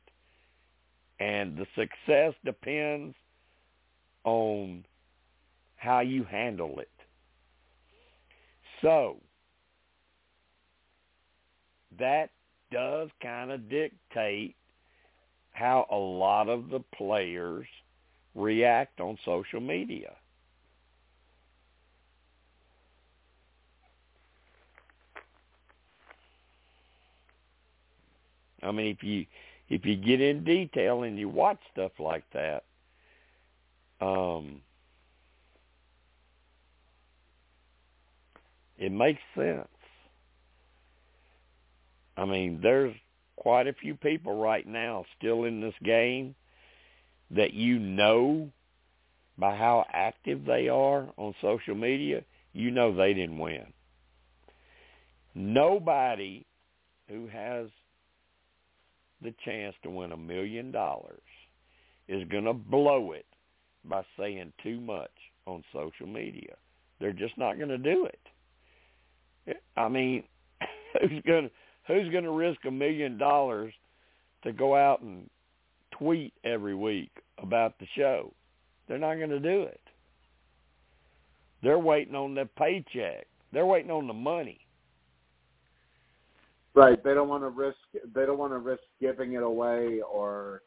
And 1.18 1.56
the 1.56 1.66
success 1.74 2.34
depends 2.44 3.14
on 4.24 4.84
how 5.76 6.00
you 6.00 6.24
handle 6.24 6.78
it. 6.78 6.90
So 8.80 9.16
that 11.98 12.30
does 12.70 13.08
kind 13.22 13.50
of 13.50 13.68
dictate 13.68 14.56
how 15.52 15.86
a 15.90 15.96
lot 15.96 16.48
of 16.48 16.70
the 16.70 16.80
players 16.96 17.66
react 18.34 19.00
on 19.00 19.18
social 19.24 19.60
media. 19.60 20.12
I 28.62 28.72
mean, 28.72 28.88
if 28.88 29.02
you 29.02 29.26
if 29.68 29.84
you 29.86 29.96
get 29.96 30.20
in 30.20 30.44
detail 30.44 31.04
and 31.04 31.18
you 31.18 31.28
watch 31.28 31.58
stuff 31.72 31.92
like 31.98 32.24
that, 32.32 32.64
um, 34.00 34.60
it 38.78 38.90
makes 38.90 39.20
sense. 39.36 39.68
I 42.16 42.24
mean, 42.24 42.60
there's 42.62 42.94
quite 43.36 43.66
a 43.66 43.72
few 43.72 43.94
people 43.94 44.40
right 44.40 44.66
now 44.66 45.04
still 45.16 45.44
in 45.44 45.60
this 45.60 45.74
game 45.82 46.34
that 47.30 47.54
you 47.54 47.78
know 47.78 48.50
by 49.38 49.56
how 49.56 49.86
active 49.90 50.44
they 50.44 50.68
are 50.68 51.08
on 51.16 51.34
social 51.40 51.74
media, 51.74 52.22
you 52.52 52.70
know 52.70 52.94
they 52.94 53.14
didn't 53.14 53.38
win. 53.38 53.72
Nobody 55.34 56.44
who 57.08 57.28
has 57.28 57.68
the 59.22 59.34
chance 59.44 59.74
to 59.82 59.90
win 59.90 60.12
a 60.12 60.16
million 60.16 60.70
dollars 60.70 61.20
is 62.08 62.26
going 62.28 62.44
to 62.44 62.52
blow 62.52 63.12
it 63.12 63.26
by 63.84 64.02
saying 64.18 64.52
too 64.62 64.80
much 64.80 65.10
on 65.46 65.62
social 65.72 66.06
media. 66.06 66.54
They're 67.00 67.12
just 67.12 67.36
not 67.38 67.56
going 67.56 67.68
to 67.70 67.78
do 67.78 68.06
it. 68.06 69.56
I 69.76 69.88
mean, 69.88 70.24
who's 71.00 71.22
going 71.26 71.44
to 71.44 71.50
who's 71.86 72.10
going 72.12 72.24
to 72.24 72.30
risk 72.30 72.60
a 72.66 72.70
million 72.70 73.18
dollars 73.18 73.72
to 74.44 74.52
go 74.52 74.76
out 74.76 75.00
and 75.00 75.28
tweet 75.90 76.32
every 76.44 76.74
week 76.74 77.10
about 77.38 77.78
the 77.78 77.86
show? 77.96 78.32
They're 78.86 78.98
not 78.98 79.16
going 79.16 79.30
to 79.30 79.40
do 79.40 79.62
it. 79.62 79.80
They're 81.62 81.78
waiting 81.78 82.14
on 82.14 82.34
the 82.34 82.48
paycheck. 82.58 83.26
They're 83.52 83.66
waiting 83.66 83.90
on 83.90 84.06
the 84.06 84.14
money. 84.14 84.60
Right. 86.74 87.02
They 87.02 87.14
don't 87.14 87.28
want 87.28 87.42
to 87.42 87.48
risk. 87.48 87.78
They 88.14 88.26
don't 88.26 88.38
want 88.38 88.52
to 88.52 88.58
risk 88.58 88.82
giving 89.00 89.32
it 89.32 89.42
away 89.42 90.00
or 90.02 90.62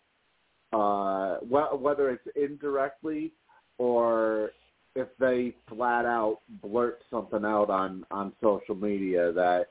uh, 0.74 1.38
wh- 1.38 1.82
whether 1.82 2.10
it's 2.10 2.28
indirectly 2.36 3.32
or 3.78 4.52
if 4.96 5.08
they 5.20 5.56
flat 5.70 6.06
out 6.06 6.40
blurt 6.62 7.00
something 7.10 7.46
out 7.46 7.70
on 7.70 8.06
on 8.12 8.34
social 8.42 8.76
media 8.76 9.32
that 9.34 9.68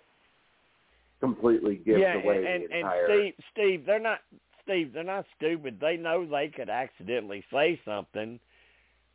completely 1.21 1.77
gives 1.77 2.01
yeah, 2.01 2.15
away 2.15 2.45
and, 2.45 2.65
the 2.69 2.77
entire. 2.77 3.07
and 3.07 3.13
Steve, 3.13 3.45
Steve, 3.53 3.87
they're 3.87 4.01
not 4.01 4.19
Steve, 4.65 4.93
they're 4.93 5.05
not 5.05 5.25
stupid. 5.37 5.79
They 5.81 5.97
know 5.97 6.27
they 6.27 6.49
could 6.49 6.69
accidentally 6.69 7.45
say 7.53 7.81
something 7.85 8.41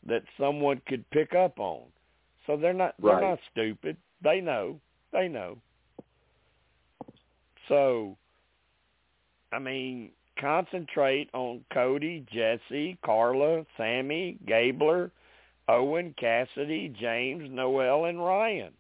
that 0.06 0.23
someone 0.39 0.81
could 0.88 1.10
pick 1.10 1.34
up 1.35 1.60
on. 1.60 1.84
So 2.45 2.56
they're 2.57 2.73
not 2.73 2.95
they're 3.02 3.14
Right. 3.14 3.30
not 3.30 3.39
stupid. 3.52 3.98
They 4.22 4.39
know. 4.39 4.80
They 5.11 5.27
know. 5.27 5.57
So 7.68 8.18
I 9.52 9.60
mean, 9.60 10.11
concentrate 10.39 11.30
on 11.34 11.64
Cody, 11.73 12.26
Jesse, 12.31 12.98
Karla, 13.06 13.65
Sami, 13.77 14.38
Gabler, 14.45 15.11
Owen, 15.69 16.14
Cassidy, 16.19 16.94
James, 16.99 17.49
Noelle, 17.52 18.06
and 18.06 18.23
Ryan. 18.23 18.73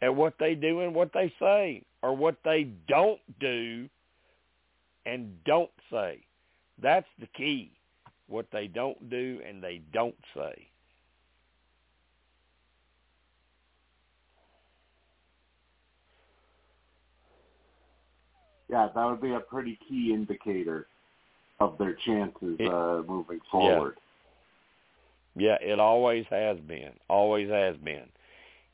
And 0.00 0.16
what 0.16 0.34
they 0.38 0.54
do 0.54 0.80
and 0.80 0.94
what 0.94 1.12
they 1.12 1.32
say, 1.40 1.82
or 2.02 2.16
what 2.16 2.36
they 2.44 2.68
don't 2.88 3.20
do 3.40 3.88
and 5.06 5.32
don't 5.44 5.70
say. 5.90 6.20
That's 6.80 7.08
the 7.18 7.26
key. 7.26 7.72
What 8.28 8.46
they 8.52 8.68
don't 8.68 9.10
do 9.10 9.40
and 9.46 9.62
they 9.62 9.80
don't 9.92 10.14
say. 10.36 10.67
Yeah, 18.68 18.88
that 18.94 19.04
would 19.04 19.20
be 19.20 19.32
a 19.32 19.40
pretty 19.40 19.78
key 19.88 20.12
indicator 20.12 20.86
of 21.60 21.78
their 21.78 21.94
chances 21.94 22.56
It- 22.58 22.68
uh, 22.68 23.02
moving 23.06 23.40
forward. 23.50 23.96
Yeah, 25.34 25.56
it 25.60 25.78
always 25.78 26.26
has 26.30 26.58
been. 26.60 26.92
Always 27.08 27.48
has 27.48 27.76
been. 27.76 28.08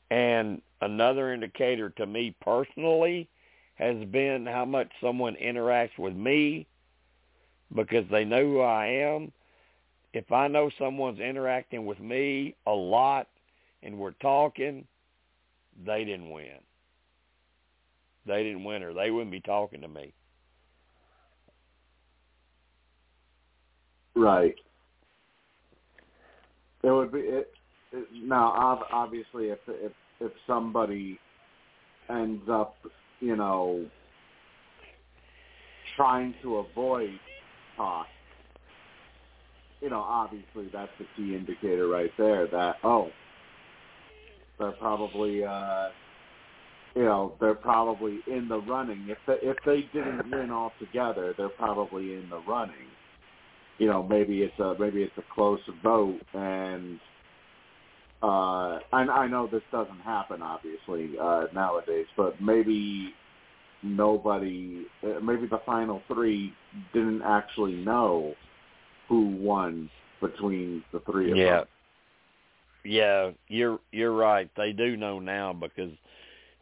And 0.09 0.61
another 0.81 1.33
indicator 1.33 1.89
to 1.91 2.05
me 2.05 2.35
personally 2.41 3.29
has 3.75 4.03
been 4.05 4.45
how 4.45 4.65
much 4.65 4.91
someone 5.01 5.35
interacts 5.35 5.97
with 5.97 6.15
me 6.15 6.65
because 7.73 8.05
they 8.09 8.23
know 8.25 8.43
who 8.43 8.61
I 8.61 8.87
am. 8.87 9.31
If 10.13 10.31
I 10.31 10.47
know 10.47 10.69
someone's 10.79 11.19
interacting 11.19 11.85
with 11.85 11.99
me 11.99 12.55
a 12.65 12.71
lot 12.71 13.27
and 13.83 13.97
we're 13.97 14.11
talking, 14.11 14.87
they 15.85 16.05
didn't 16.05 16.31
win. 16.31 16.59
They 18.25 18.43
didn't 18.43 18.63
win 18.63 18.83
or 18.83 18.93
they 18.93 19.11
wouldn't 19.11 19.31
be 19.31 19.41
talking 19.41 19.81
to 19.81 19.87
me. 19.87 20.13
Right. 24.15 24.55
It 26.83 26.91
would 26.91 27.11
be 27.11 27.19
it, 27.19 27.49
it, 27.91 28.07
now. 28.23 28.51
ob- 28.53 28.87
Obviously, 28.91 29.49
if 29.49 29.59
if 29.67 29.91
if 30.19 30.31
somebody 30.47 31.19
ends 32.09 32.43
up, 32.49 32.75
you 33.19 33.35
know, 33.35 33.85
trying 35.95 36.33
to 36.43 36.57
avoid 36.57 37.19
talk, 37.75 38.07
you 39.81 39.89
know, 39.89 39.99
obviously 39.99 40.69
that's 40.71 40.91
the 40.99 41.05
key 41.15 41.35
indicator 41.35 41.87
right 41.87 42.11
there. 42.17 42.47
That 42.47 42.75
oh, 42.83 43.09
they're 44.59 44.71
probably, 44.71 45.43
uh, 45.43 45.89
you 46.95 47.03
know, 47.03 47.33
they're 47.41 47.55
probably 47.55 48.19
in 48.27 48.47
the 48.47 48.59
running. 48.59 49.07
If 49.09 49.17
they, 49.27 49.47
if 49.47 49.57
they 49.65 49.81
didn't 49.93 50.31
win 50.31 50.51
altogether, 50.51 51.33
they're 51.37 51.49
probably 51.49 52.13
in 52.13 52.29
the 52.29 52.39
running 52.39 52.87
you 53.77 53.87
know 53.87 54.03
maybe 54.03 54.41
it's 54.41 54.57
a 54.59 54.75
maybe 54.79 55.03
it's 55.03 55.17
a 55.17 55.23
close 55.33 55.59
vote 55.83 56.19
and 56.33 56.99
uh 58.23 58.79
I, 58.93 59.01
I 59.01 59.27
know 59.27 59.47
this 59.47 59.63
doesn't 59.71 59.99
happen 60.01 60.41
obviously 60.41 61.17
uh 61.21 61.45
nowadays 61.53 62.07
but 62.15 62.39
maybe 62.41 63.13
nobody 63.83 64.85
uh, 65.03 65.19
maybe 65.19 65.47
the 65.47 65.61
final 65.65 66.01
three 66.07 66.53
didn't 66.93 67.21
actually 67.23 67.75
know 67.75 68.33
who 69.09 69.27
won 69.37 69.89
between 70.21 70.83
the 70.93 70.99
three 71.11 71.31
of 71.31 71.37
Yeah. 71.37 71.59
them 71.59 71.67
Yeah, 72.85 73.31
you're 73.47 73.79
you're 73.91 74.13
right. 74.15 74.49
They 74.55 74.71
do 74.71 74.95
know 74.95 75.19
now 75.19 75.53
because 75.53 75.91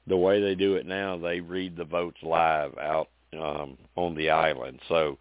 the 0.08 0.18
way 0.18 0.42
they 0.42 0.56
do 0.56 0.76
it 0.76 0.86
now, 0.86 1.18
they 1.18 1.40
read 1.40 1.76
the 1.76 1.86
votes 1.86 2.18
live 2.22 2.78
out 2.78 3.10
um 3.34 3.78
on 3.96 4.16
the 4.16 4.30
island. 4.30 4.80
So 4.88 5.18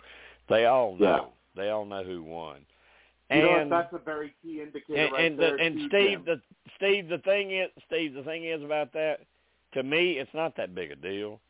they 0.49 0.67
all 0.67 0.97
know. 0.97 1.33
They 1.57 1.69
all 1.69 1.85
know 1.85 2.05
who 2.05 2.23
won. 2.23 2.61
you 3.31 3.43
know 3.43 3.69
that's 3.69 3.93
a 3.93 3.99
very 3.99 4.35
key 4.43 4.61
indicator 4.61 5.01
and 5.01 5.13
right 5.13 5.25
and, 5.25 5.39
there 5.39 5.57
the, 5.57 5.63
and 5.63 5.81
Steve, 5.89 6.25
the 6.25 6.41
Steve, 6.77 7.09
the 7.09 7.19
thing 7.19 7.53
is, 7.53 7.69
Steve, 7.87 8.15
the 8.15 8.23
thing 8.23 8.45
is 8.45 8.63
about 8.63 8.93
that. 8.93 9.21
To 9.75 9.83
me, 9.83 10.19
it's 10.19 10.35
not 10.35 10.55
that 10.59 10.75
big 10.75 10.91
a 10.91 10.97
deal 10.97 11.41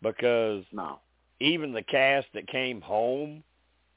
because 0.00 0.64
no 0.72 0.98
even 1.40 1.72
the 1.72 1.82
cast 1.82 2.26
that 2.34 2.48
came 2.48 2.80
home, 2.80 3.42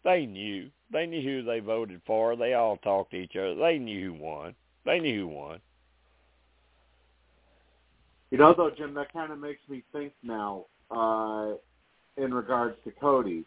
they 0.03 0.25
knew. 0.25 0.69
They 0.91 1.05
knew 1.05 1.21
who 1.21 1.43
they 1.43 1.59
voted 1.59 2.01
for. 2.05 2.35
They 2.35 2.53
all 2.53 2.77
talked 2.77 3.11
to 3.11 3.17
each 3.17 3.35
other. 3.35 3.55
They 3.55 3.77
knew 3.77 4.11
who 4.11 4.13
won. 4.13 4.55
They 4.85 4.99
knew 4.99 5.21
who 5.21 5.27
won. 5.27 5.59
You 8.31 8.37
know, 8.37 8.53
though, 8.55 8.69
Jim, 8.75 8.93
that 8.93 9.11
kind 9.11 9.31
of 9.31 9.39
makes 9.39 9.61
me 9.67 9.83
think 9.91 10.13
now 10.21 10.65
uh, 10.91 11.53
in 12.17 12.33
regards 12.33 12.75
to 12.83 12.91
Cody, 12.91 13.43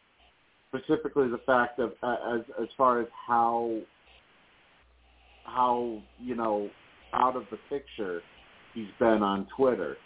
specifically 0.69 1.29
the 1.29 1.41
fact 1.47 1.79
of 1.79 1.93
uh, 2.03 2.17
as 2.35 2.41
as 2.61 2.69
far 2.77 3.01
as 3.01 3.07
how 3.27 3.79
how 5.45 6.01
you 6.19 6.35
know 6.35 6.69
out 7.13 7.37
of 7.37 7.45
the 7.51 7.59
picture 7.69 8.23
he's 8.75 8.89
been 8.99 9.23
on 9.23 9.47
Twitter. 9.57 9.97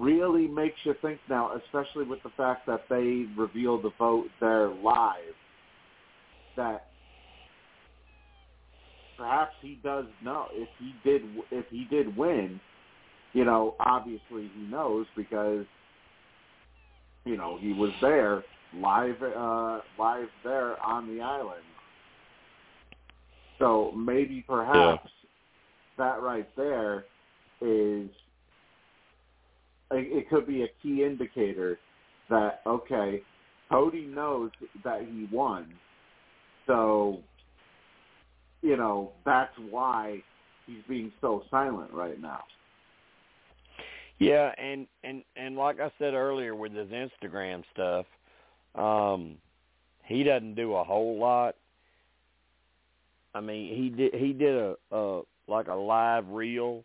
Really 0.00 0.48
makes 0.48 0.76
you 0.82 0.94
think 1.00 1.20
now, 1.30 1.52
especially 1.54 2.04
with 2.04 2.20
the 2.24 2.30
fact 2.36 2.66
that 2.66 2.86
they 2.90 3.26
revealed 3.40 3.84
the 3.84 3.92
vote 3.96 4.26
there 4.40 4.70
live, 4.70 5.36
that 6.56 6.86
perhaps 9.16 9.52
he 9.62 9.78
does 9.84 10.06
know 10.24 10.46
if 10.52 10.68
he 10.80 10.92
did 11.08 11.22
if 11.52 11.66
he 11.70 11.86
did 11.88 12.16
win 12.16 12.58
you 13.32 13.44
know, 13.44 13.74
obviously 13.80 14.50
he 14.54 14.62
knows 14.70 15.06
because 15.16 15.64
you 17.24 17.36
know 17.36 17.58
he 17.60 17.72
was 17.72 17.90
there 18.00 18.42
live, 18.74 19.22
uh, 19.22 19.80
live 19.98 20.28
there 20.44 20.82
on 20.82 21.14
the 21.14 21.22
island. 21.22 21.62
So 23.58 23.92
maybe 23.96 24.44
perhaps 24.46 25.08
that 25.96 26.22
right 26.22 26.48
there 26.56 27.04
is 27.60 28.08
it 29.90 30.28
could 30.28 30.46
be 30.46 30.62
a 30.62 30.68
key 30.82 31.04
indicator 31.04 31.78
that 32.30 32.60
okay, 32.66 33.22
Cody 33.70 34.06
knows 34.06 34.50
that 34.84 35.02
he 35.02 35.28
won, 35.32 35.72
so 36.66 37.18
you 38.62 38.76
know 38.76 39.12
that's 39.24 39.54
why 39.70 40.22
he's 40.66 40.82
being 40.88 41.12
so 41.20 41.42
silent 41.50 41.92
right 41.92 42.20
now. 42.20 42.40
Yeah, 44.18 44.52
and 44.58 44.86
and 45.04 45.22
and 45.36 45.56
like 45.56 45.80
I 45.80 45.92
said 45.98 46.14
earlier 46.14 46.54
with 46.54 46.72
his 46.72 46.88
Instagram 46.88 47.62
stuff, 47.72 48.06
um, 48.74 49.36
he 50.04 50.24
doesn't 50.24 50.54
do 50.54 50.74
a 50.74 50.82
whole 50.82 51.18
lot. 51.18 51.54
I 53.34 53.40
mean, 53.40 53.74
he 53.76 53.90
did 53.90 54.14
he 54.14 54.32
did 54.32 54.56
a, 54.56 54.74
a 54.90 55.22
like 55.46 55.68
a 55.68 55.74
live 55.74 56.28
reel 56.28 56.82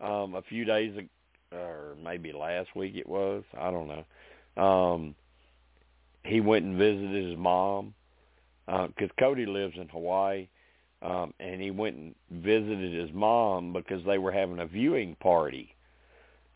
um, 0.00 0.34
a 0.34 0.42
few 0.42 0.64
days 0.64 0.96
ago, 0.96 1.08
or 1.52 1.96
maybe 2.02 2.32
last 2.32 2.74
week 2.74 2.96
it 2.96 3.08
was. 3.08 3.44
I 3.56 3.70
don't 3.70 3.88
know. 3.88 4.62
Um, 4.62 5.14
he 6.24 6.40
went 6.40 6.64
and 6.64 6.76
visited 6.76 7.28
his 7.28 7.38
mom 7.38 7.94
because 8.66 9.10
Cody 9.20 9.46
lives 9.46 9.74
in 9.80 9.88
Hawaii, 9.88 10.48
um, 11.00 11.32
and 11.38 11.60
he 11.62 11.70
went 11.70 11.94
and 11.96 12.14
visited 12.32 12.92
his 12.92 13.14
mom 13.14 13.72
because 13.72 14.04
they 14.04 14.18
were 14.18 14.32
having 14.32 14.58
a 14.58 14.66
viewing 14.66 15.14
party 15.20 15.75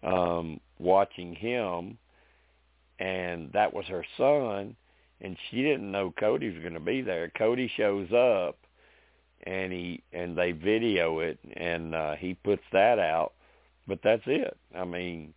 um 0.02 0.60
watching 0.78 1.35
him 1.35 1.98
and 2.98 3.51
that 3.52 3.72
was 3.72 3.86
her 3.86 4.05
son 4.16 4.77
and 5.20 5.36
she 5.51 5.62
didn't 5.62 5.90
know 5.90 6.12
Cody 6.18 6.48
was 6.51 6.62
going 6.62 6.74
to 6.74 6.81
be 6.81 7.02
there. 7.02 7.31
Cody 7.36 7.70
shows 7.77 8.10
up 8.12 8.56
and 9.44 9.72
he 9.72 10.02
and 10.12 10.36
they 10.36 10.52
video 10.52 11.20
it 11.20 11.39
and 11.55 11.94
uh 11.94 12.14
he 12.14 12.35
puts 12.35 12.62
that 12.72 12.98
out 12.98 13.32
but 13.86 14.01
that's 14.02 14.22
it. 14.27 14.56
I 14.77 14.85
mean 14.85 15.35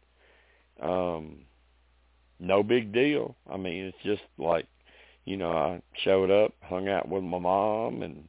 um 0.81 1.39
no 2.39 2.63
big 2.63 2.93
deal. 2.93 3.35
I 3.49 3.57
mean 3.57 3.85
it's 3.85 4.03
just 4.03 4.23
like 4.37 4.67
you 5.25 5.37
know 5.37 5.51
I 5.51 5.81
showed 6.03 6.31
up, 6.31 6.53
hung 6.61 6.87
out 6.87 7.07
with 7.07 7.23
my 7.23 7.39
mom 7.39 8.01
and 8.01 8.27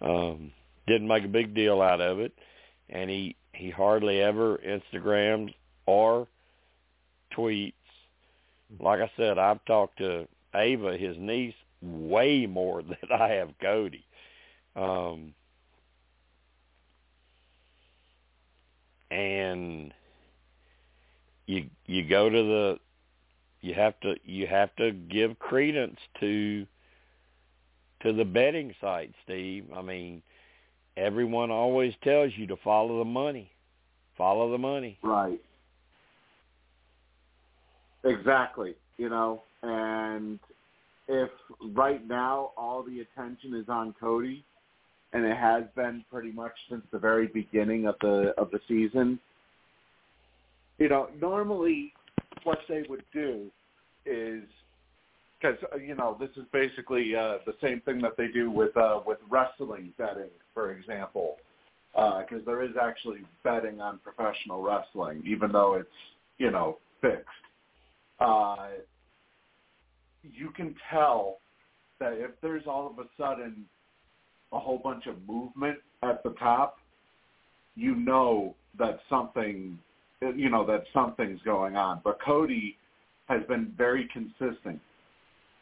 um 0.00 0.52
didn't 0.86 1.08
make 1.08 1.24
a 1.24 1.28
big 1.28 1.54
deal 1.54 1.82
out 1.82 2.00
of 2.00 2.20
it 2.20 2.32
and 2.88 3.10
he 3.10 3.36
he 3.52 3.70
hardly 3.70 4.20
ever 4.20 4.58
Instagrams 4.58 5.52
or 5.86 6.26
tweets. 7.36 7.72
Like 8.78 9.00
I 9.00 9.10
said, 9.16 9.38
I've 9.38 9.64
talked 9.64 9.98
to 9.98 10.26
Ava, 10.54 10.96
his 10.96 11.16
niece, 11.18 11.54
way 11.82 12.46
more 12.46 12.82
than 12.82 13.10
I 13.12 13.28
have 13.30 13.50
Cody. 13.60 14.04
Um, 14.76 15.34
and 19.10 19.92
you 21.46 21.66
you 21.86 22.08
go 22.08 22.30
to 22.30 22.42
the 22.42 22.78
you 23.60 23.74
have 23.74 23.98
to 24.00 24.14
you 24.24 24.46
have 24.46 24.74
to 24.76 24.92
give 24.92 25.38
credence 25.38 25.98
to 26.20 26.66
to 28.02 28.12
the 28.12 28.24
betting 28.24 28.74
site, 28.80 29.12
Steve. 29.24 29.66
I 29.76 29.82
mean, 29.82 30.22
everyone 30.96 31.50
always 31.50 31.92
tells 32.02 32.32
you 32.36 32.46
to 32.46 32.56
follow 32.64 32.98
the 32.98 33.04
money. 33.04 33.50
Follow 34.16 34.50
the 34.50 34.58
money. 34.58 34.98
Right. 35.02 35.40
Exactly. 38.04 38.74
You 38.96 39.08
know, 39.08 39.42
and 39.62 40.38
if 41.08 41.30
right 41.74 42.06
now 42.06 42.52
all 42.56 42.82
the 42.82 43.00
attention 43.00 43.54
is 43.54 43.68
on 43.68 43.94
Cody, 44.00 44.44
and 45.12 45.24
it 45.24 45.36
has 45.36 45.64
been 45.74 46.04
pretty 46.10 46.30
much 46.30 46.52
since 46.68 46.82
the 46.92 46.98
very 46.98 47.26
beginning 47.26 47.86
of 47.86 47.96
the 48.00 48.32
of 48.38 48.50
the 48.50 48.60
season, 48.68 49.18
you 50.78 50.88
know, 50.88 51.08
normally 51.20 51.92
what 52.44 52.58
they 52.68 52.84
would 52.88 53.04
do 53.12 53.50
is 54.06 54.42
because 55.40 55.56
you 55.80 55.94
know 55.94 56.16
this 56.18 56.30
is 56.36 56.44
basically 56.52 57.14
uh, 57.14 57.38
the 57.46 57.54
same 57.62 57.80
thing 57.80 58.00
that 58.02 58.16
they 58.16 58.28
do 58.28 58.50
with 58.50 58.76
uh, 58.76 59.00
with 59.06 59.18
wrestling 59.28 59.92
betting, 59.98 60.30
for 60.54 60.72
example, 60.72 61.36
because 61.94 62.42
uh, 62.42 62.46
there 62.46 62.62
is 62.62 62.72
actually 62.80 63.20
betting 63.42 63.80
on 63.80 63.98
professional 63.98 64.62
wrestling, 64.62 65.22
even 65.26 65.52
though 65.52 65.74
it's 65.74 65.88
you 66.38 66.50
know 66.50 66.78
fixed. 67.00 67.26
Uh, 68.20 68.68
you 70.22 70.50
can 70.50 70.74
tell 70.90 71.38
that 71.98 72.12
if 72.14 72.30
there's 72.42 72.66
all 72.66 72.86
of 72.86 72.98
a 72.98 73.08
sudden 73.18 73.64
a 74.52 74.58
whole 74.58 74.78
bunch 74.78 75.06
of 75.06 75.16
movement 75.26 75.78
at 76.02 76.22
the 76.22 76.30
top, 76.30 76.78
you 77.76 77.94
know 77.94 78.54
that 78.78 79.00
something 79.08 79.78
you 80.36 80.50
know 80.50 80.66
that 80.66 80.84
something's 80.92 81.40
going 81.42 81.76
on. 81.76 82.00
But 82.04 82.18
Cody 82.24 82.76
has 83.28 83.42
been 83.48 83.72
very 83.76 84.08
consistent 84.12 84.80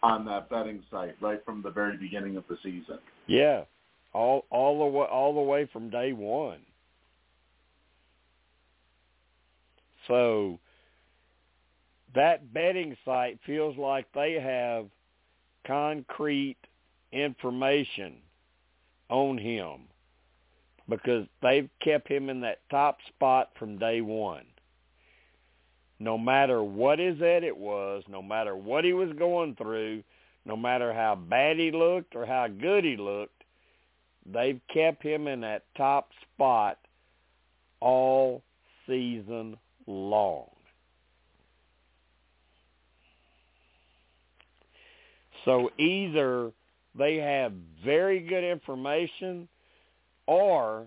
on 0.02 0.24
that 0.24 0.48
betting 0.48 0.82
site 0.90 1.14
right 1.20 1.44
from 1.44 1.62
the 1.62 1.70
very 1.70 1.96
beginning 1.96 2.36
of 2.36 2.44
the 2.48 2.56
season. 2.62 2.98
Yeah, 3.26 3.64
all 4.12 4.44
all 4.50 4.78
the 4.78 4.86
way 4.86 5.06
all 5.06 5.34
the 5.34 5.40
way 5.40 5.68
from 5.72 5.90
day 5.90 6.12
one. 6.12 6.60
So 10.06 10.58
that 12.18 12.52
betting 12.52 12.96
site 13.04 13.38
feels 13.46 13.78
like 13.78 14.04
they 14.12 14.32
have 14.32 14.86
concrete 15.64 16.56
information 17.12 18.16
on 19.08 19.38
him 19.38 19.82
because 20.88 21.28
they've 21.42 21.70
kept 21.80 22.08
him 22.08 22.28
in 22.28 22.40
that 22.40 22.58
top 22.72 22.98
spot 23.06 23.50
from 23.56 23.78
day 23.78 24.00
one. 24.00 24.46
No 26.00 26.18
matter 26.18 26.60
what 26.60 26.98
his 26.98 27.22
edit 27.22 27.56
was, 27.56 28.02
no 28.08 28.20
matter 28.20 28.56
what 28.56 28.84
he 28.84 28.92
was 28.92 29.12
going 29.16 29.54
through, 29.54 30.02
no 30.44 30.56
matter 30.56 30.92
how 30.92 31.14
bad 31.14 31.56
he 31.56 31.70
looked 31.70 32.16
or 32.16 32.26
how 32.26 32.48
good 32.48 32.82
he 32.82 32.96
looked, 32.96 33.44
they've 34.26 34.60
kept 34.74 35.04
him 35.04 35.28
in 35.28 35.42
that 35.42 35.66
top 35.76 36.08
spot 36.34 36.78
all 37.78 38.42
season 38.88 39.56
long. 39.86 40.48
So 45.48 45.70
either 45.78 46.52
they 46.94 47.16
have 47.16 47.52
very 47.82 48.20
good 48.20 48.44
information 48.44 49.48
or 50.26 50.84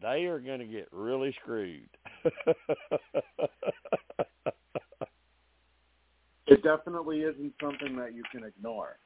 they 0.00 0.26
are 0.26 0.38
going 0.38 0.60
to 0.60 0.66
get 0.66 0.86
really 0.92 1.34
screwed. 1.42 1.88
it 6.46 6.62
definitely 6.62 7.22
isn't 7.22 7.54
something 7.60 7.96
that 7.96 8.14
you 8.14 8.22
can 8.30 8.44
ignore. 8.44 8.98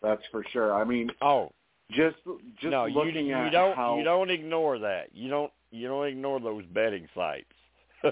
That's 0.00 0.22
for 0.32 0.42
sure. 0.50 0.72
I 0.72 0.84
mean, 0.84 1.10
oh, 1.20 1.52
just 1.90 2.16
just 2.58 2.70
no, 2.70 2.86
looking 2.86 3.26
you, 3.26 3.34
at 3.34 3.50
don't 3.50 3.76
how 3.76 3.98
you 3.98 4.04
don't 4.04 4.30
ignore 4.30 4.78
that. 4.78 5.08
You 5.12 5.28
don't 5.28 5.52
you 5.70 5.88
don't 5.88 6.06
ignore 6.06 6.40
those 6.40 6.64
betting 6.72 7.06
sites. 7.14 7.52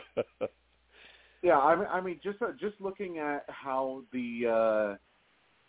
yeah, 1.45 1.59
I 1.59 1.77
mean, 1.77 1.87
I 1.91 2.01
mean, 2.01 2.21
just 2.25 2.41
uh, 2.41 2.53
just 2.59 2.81
looking 2.81 3.19
at 3.19 3.45
how 3.49 4.03
the 4.15 4.47
uh, 4.49 4.97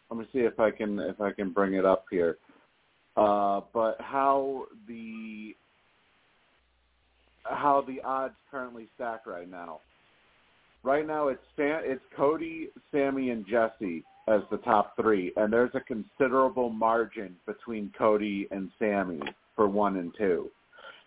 let 0.09 0.19
me 0.19 0.25
see 0.31 0.39
if 0.39 0.57
I 0.57 0.71
can 0.71 0.99
if 0.99 1.19
I 1.19 1.33
can 1.33 1.51
bring 1.51 1.73
it 1.73 1.85
up 1.85 2.05
here. 2.09 2.37
Uh, 3.17 3.59
but 3.73 3.97
how 3.99 4.67
the 4.87 5.53
how 7.43 7.83
the 7.85 8.01
odds 8.05 8.35
currently 8.49 8.87
stack 8.95 9.27
right 9.27 9.51
now. 9.51 9.81
Right 10.81 11.05
now, 11.05 11.27
it's 11.27 11.41
Sam, 11.57 11.81
it's 11.83 12.01
Cody, 12.15 12.69
Sami, 12.91 13.31
and 13.31 13.45
Jesse 13.45 14.03
as 14.29 14.41
the 14.51 14.57
top 14.57 14.95
three, 14.95 15.33
and 15.35 15.51
there's 15.51 15.73
a 15.73 15.81
considerable 15.81 16.69
margin 16.69 17.35
between 17.45 17.91
Cody 17.97 18.47
and 18.49 18.71
Sami 18.79 19.19
for 19.57 19.67
one 19.67 19.97
and 19.97 20.13
two. 20.17 20.49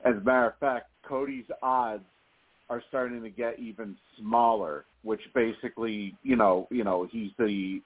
As 0.05 0.15
a 0.15 0.21
matter 0.21 0.49
of 0.49 0.59
fact, 0.59 0.91
Cody's 1.09 1.47
odds 1.63 2.05
are 2.71 2.83
starting 2.89 3.23
to 3.23 3.31
get 3.31 3.59
even 3.59 3.97
smaller, 4.19 4.85
which 5.03 5.21
basically, 5.35 6.15
you 6.23 6.37
know, 6.37 6.69
you 6.71 6.85
know, 6.85 7.09
he's 7.11 7.31
the 7.39 7.81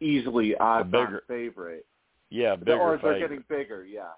easily 0.00 0.56
odds 0.56 0.90
bigger, 0.90 1.22
favorite. 1.28 1.86
Yeah, 2.30 2.56
bigger 2.56 2.78
or 2.78 2.90
they're 2.92 3.12
favorite. 3.14 3.20
getting 3.20 3.44
bigger. 3.48 3.84
Yeah, 3.84 4.12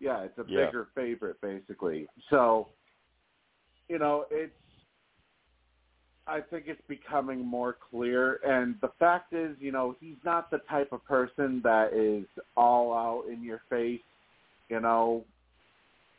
yeah, 0.00 0.22
it's 0.22 0.38
a 0.38 0.44
Yeah. 0.48 0.66
bigger 0.66 0.88
favorite 0.94 1.40
basically. 1.40 2.08
So, 2.30 2.68
you 3.88 3.98
know, 3.98 4.26
it's. 4.30 4.52
I 6.26 6.40
think 6.40 6.64
it's 6.68 6.80
becoming 6.88 7.44
more 7.44 7.76
clear, 7.90 8.40
and 8.46 8.76
the 8.80 8.88
fact 8.98 9.34
is, 9.34 9.54
you 9.60 9.70
know, 9.70 9.94
he's 10.00 10.16
not 10.24 10.50
the 10.50 10.56
type 10.70 10.90
of 10.90 11.04
person 11.04 11.60
that 11.64 11.92
is 11.92 12.24
all 12.56 12.94
out 12.94 13.30
in 13.30 13.44
your 13.44 13.60
face, 13.68 14.00
you 14.70 14.80
know. 14.80 15.22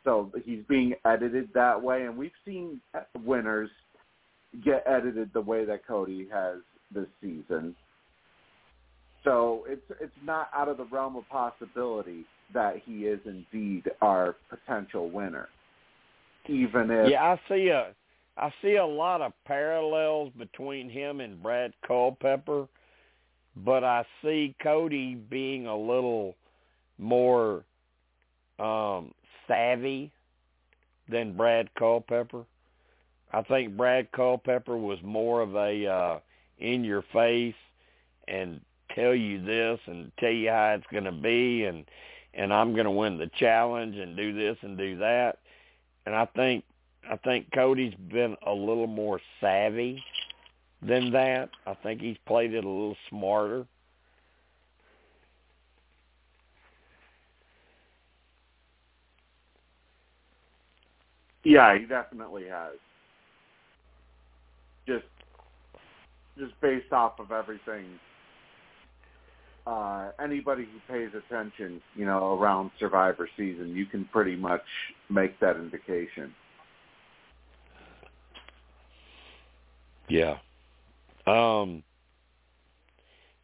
So 0.06 0.30
he's 0.44 0.62
being 0.68 0.94
edited 1.04 1.50
that 1.54 1.82
way, 1.82 2.04
and 2.04 2.16
we've 2.16 2.30
seen 2.44 2.80
winners 3.24 3.70
get 4.64 4.84
edited 4.86 5.32
the 5.34 5.40
way 5.40 5.64
that 5.64 5.84
Cody 5.86 6.28
has 6.32 6.58
this 6.94 7.08
season. 7.20 7.74
So 9.24 9.64
it's 9.68 9.82
it's 10.00 10.12
not 10.24 10.48
out 10.54 10.68
of 10.68 10.76
the 10.76 10.84
realm 10.84 11.16
of 11.16 11.28
possibility 11.28 12.24
that 12.54 12.80
he 12.86 13.06
is 13.06 13.18
indeed 13.26 13.90
our 14.00 14.36
potential 14.48 15.10
winner. 15.10 15.48
Even 16.48 16.88
if 16.92 17.10
Yeah, 17.10 17.24
I 17.24 17.40
see 17.48 17.68
a 17.68 17.92
I 18.38 18.52
see 18.62 18.76
a 18.76 18.86
lot 18.86 19.22
of 19.22 19.32
parallels 19.44 20.32
between 20.38 20.88
him 20.88 21.20
and 21.20 21.42
Brad 21.42 21.72
Culpepper, 21.84 22.68
but 23.56 23.82
I 23.82 24.06
see 24.22 24.54
Cody 24.62 25.16
being 25.16 25.66
a 25.66 25.76
little 25.76 26.36
more 26.98 27.64
um 28.60 29.12
savvy 29.46 30.12
than 31.08 31.36
Brad 31.36 31.72
Culpepper. 31.74 32.44
I 33.32 33.42
think 33.42 33.76
Brad 33.76 34.10
Culpepper 34.12 34.76
was 34.76 34.98
more 35.02 35.40
of 35.40 35.54
a 35.54 35.86
uh 35.86 36.18
in 36.58 36.84
your 36.84 37.02
face 37.12 37.54
and 38.28 38.60
tell 38.94 39.14
you 39.14 39.44
this 39.44 39.78
and 39.86 40.10
tell 40.18 40.30
you 40.30 40.48
how 40.48 40.74
it's 40.74 40.86
going 40.90 41.04
to 41.04 41.12
be 41.12 41.64
and 41.64 41.84
and 42.34 42.52
I'm 42.52 42.72
going 42.72 42.84
to 42.84 42.90
win 42.90 43.18
the 43.18 43.30
challenge 43.38 43.96
and 43.96 44.16
do 44.16 44.34
this 44.34 44.58
and 44.60 44.76
do 44.76 44.98
that. 44.98 45.38
And 46.04 46.14
I 46.14 46.26
think 46.26 46.64
I 47.10 47.16
think 47.16 47.50
Cody's 47.52 47.94
been 47.94 48.36
a 48.46 48.52
little 48.52 48.86
more 48.86 49.20
savvy 49.40 50.02
than 50.82 51.12
that. 51.12 51.50
I 51.66 51.74
think 51.74 52.00
he's 52.00 52.18
played 52.26 52.52
it 52.52 52.64
a 52.64 52.68
little 52.68 52.96
smarter. 53.08 53.66
Yeah, 61.46 61.78
he 61.78 61.86
definitely 61.86 62.46
has. 62.48 62.72
Just 64.84 65.04
just 66.36 66.60
based 66.60 66.92
off 66.92 67.20
of 67.20 67.30
everything 67.30 67.84
uh 69.64 70.10
anybody 70.20 70.64
who 70.64 70.92
pays 70.92 71.10
attention, 71.14 71.80
you 71.94 72.04
know, 72.04 72.36
around 72.36 72.72
Survivor 72.80 73.28
season, 73.36 73.76
you 73.76 73.86
can 73.86 74.04
pretty 74.06 74.34
much 74.34 74.64
make 75.08 75.38
that 75.38 75.54
indication. 75.54 76.34
Yeah. 80.08 80.38
Um 81.28 81.84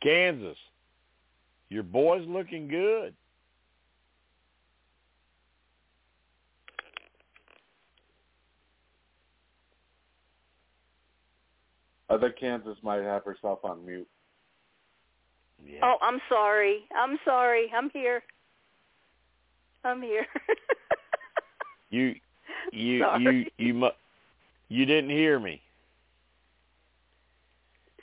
Kansas. 0.03 0.59
Your 1.69 1.85
boy's 1.85 2.27
looking 2.27 2.66
good. 2.66 3.15
I 12.12 12.18
think 12.18 12.36
Kansas 12.39 12.76
might 12.82 13.02
have 13.02 13.24
herself 13.24 13.60
on 13.64 13.84
mute. 13.86 14.09
Yeah. 15.66 15.80
Oh, 15.82 15.97
I'm 16.02 16.20
sorry. 16.28 16.80
I'm 16.94 17.18
sorry. 17.24 17.70
I'm 17.74 17.89
here. 17.90 18.22
I'm 19.84 20.02
here. 20.02 20.26
You 21.93 22.14
you 22.72 23.01
Sorry. 23.01 23.22
you 23.59 23.66
you 23.66 23.74
mu- 23.74 23.98
you 24.70 24.86
didn't 24.86 25.10
hear 25.10 25.39
me. 25.39 25.60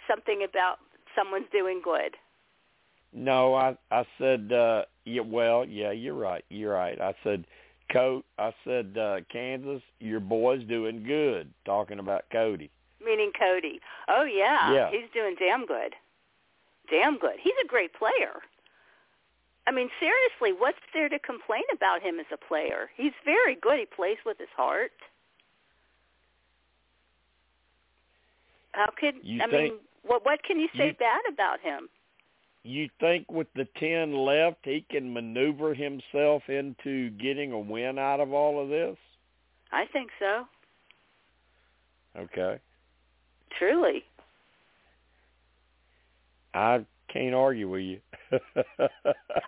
Something 0.07 0.45
about 0.48 0.77
someone's 1.15 1.48
doing 1.52 1.81
good. 1.84 2.15
No, 3.11 3.56
I 3.56 3.76
I 3.90 4.06
said 4.19 4.53
uh 4.53 4.84
yeah 5.06 5.23
well, 5.23 5.65
yeah, 5.65 5.90
you're 5.91 6.14
right. 6.14 6.45
You're 6.49 6.73
right. 6.76 7.02
I 7.02 7.15
said 7.23 7.45
Coat 7.91 8.26
I 8.38 8.53
said 8.64 8.95
uh 8.95 9.22
Kansas, 9.31 9.81
your 9.99 10.19
boy's 10.19 10.64
doing 10.65 11.03
good 11.03 11.52
talking 11.65 11.98
about 11.98 12.26
Cody. 12.31 12.69
Meaning 13.04 13.32
Cody. 13.38 13.80
Oh 14.08 14.24
yeah, 14.24 14.74
Yeah. 14.74 14.92
he's 14.92 15.10
doing 15.14 15.36
damn 15.40 15.66
good. 15.66 15.96
Damn 16.90 17.18
good. 17.18 17.38
He's 17.42 17.54
a 17.64 17.68
great 17.68 17.94
player. 17.94 18.42
I 19.68 19.72
mean, 19.72 19.90
seriously, 20.00 20.52
what's 20.58 20.80
there 20.94 21.10
to 21.10 21.20
complain 21.20 21.62
about 21.72 22.02
him 22.02 22.20
as 22.20 22.26
a 22.34 22.38
player? 22.38 22.90
He's 22.98 23.14
very 23.24 23.56
good. 23.56 23.78
He 23.80 23.86
plays 23.86 24.18
with 24.26 24.38
his 24.40 24.50
heart. 24.58 24.92
How 28.74 28.88
could 28.98 29.16
You 29.24 29.42
I 29.44 29.48
think- 29.48 29.74
mean, 29.74 29.82
what 30.04 30.26
what 30.26 30.42
can 30.44 30.60
you 30.60 30.70
say 30.76 30.88
you- 30.88 30.94
bad 30.94 31.22
about 31.28 31.60
him? 31.60 31.90
You 32.64 32.90
think 33.00 33.32
with 33.32 33.52
the 33.54 33.66
10 33.66 34.14
left 34.14 34.66
he 34.66 34.82
can 34.82 35.14
maneuver 35.14 35.74
himself 35.74 36.50
into 36.50 37.10
getting 37.12 37.52
a 37.54 37.60
win 37.60 37.98
out 37.98 38.20
of 38.20 38.34
all 38.34 38.60
of 38.62 38.68
this? 38.70 38.98
I 39.72 39.86
think 39.86 40.12
so. 40.20 40.48
Okay. 42.18 42.60
Truly. 43.58 44.04
I 46.54 46.86
can't 47.12 47.36
argue 47.36 47.70
with 47.70 47.82
you. 47.82 48.00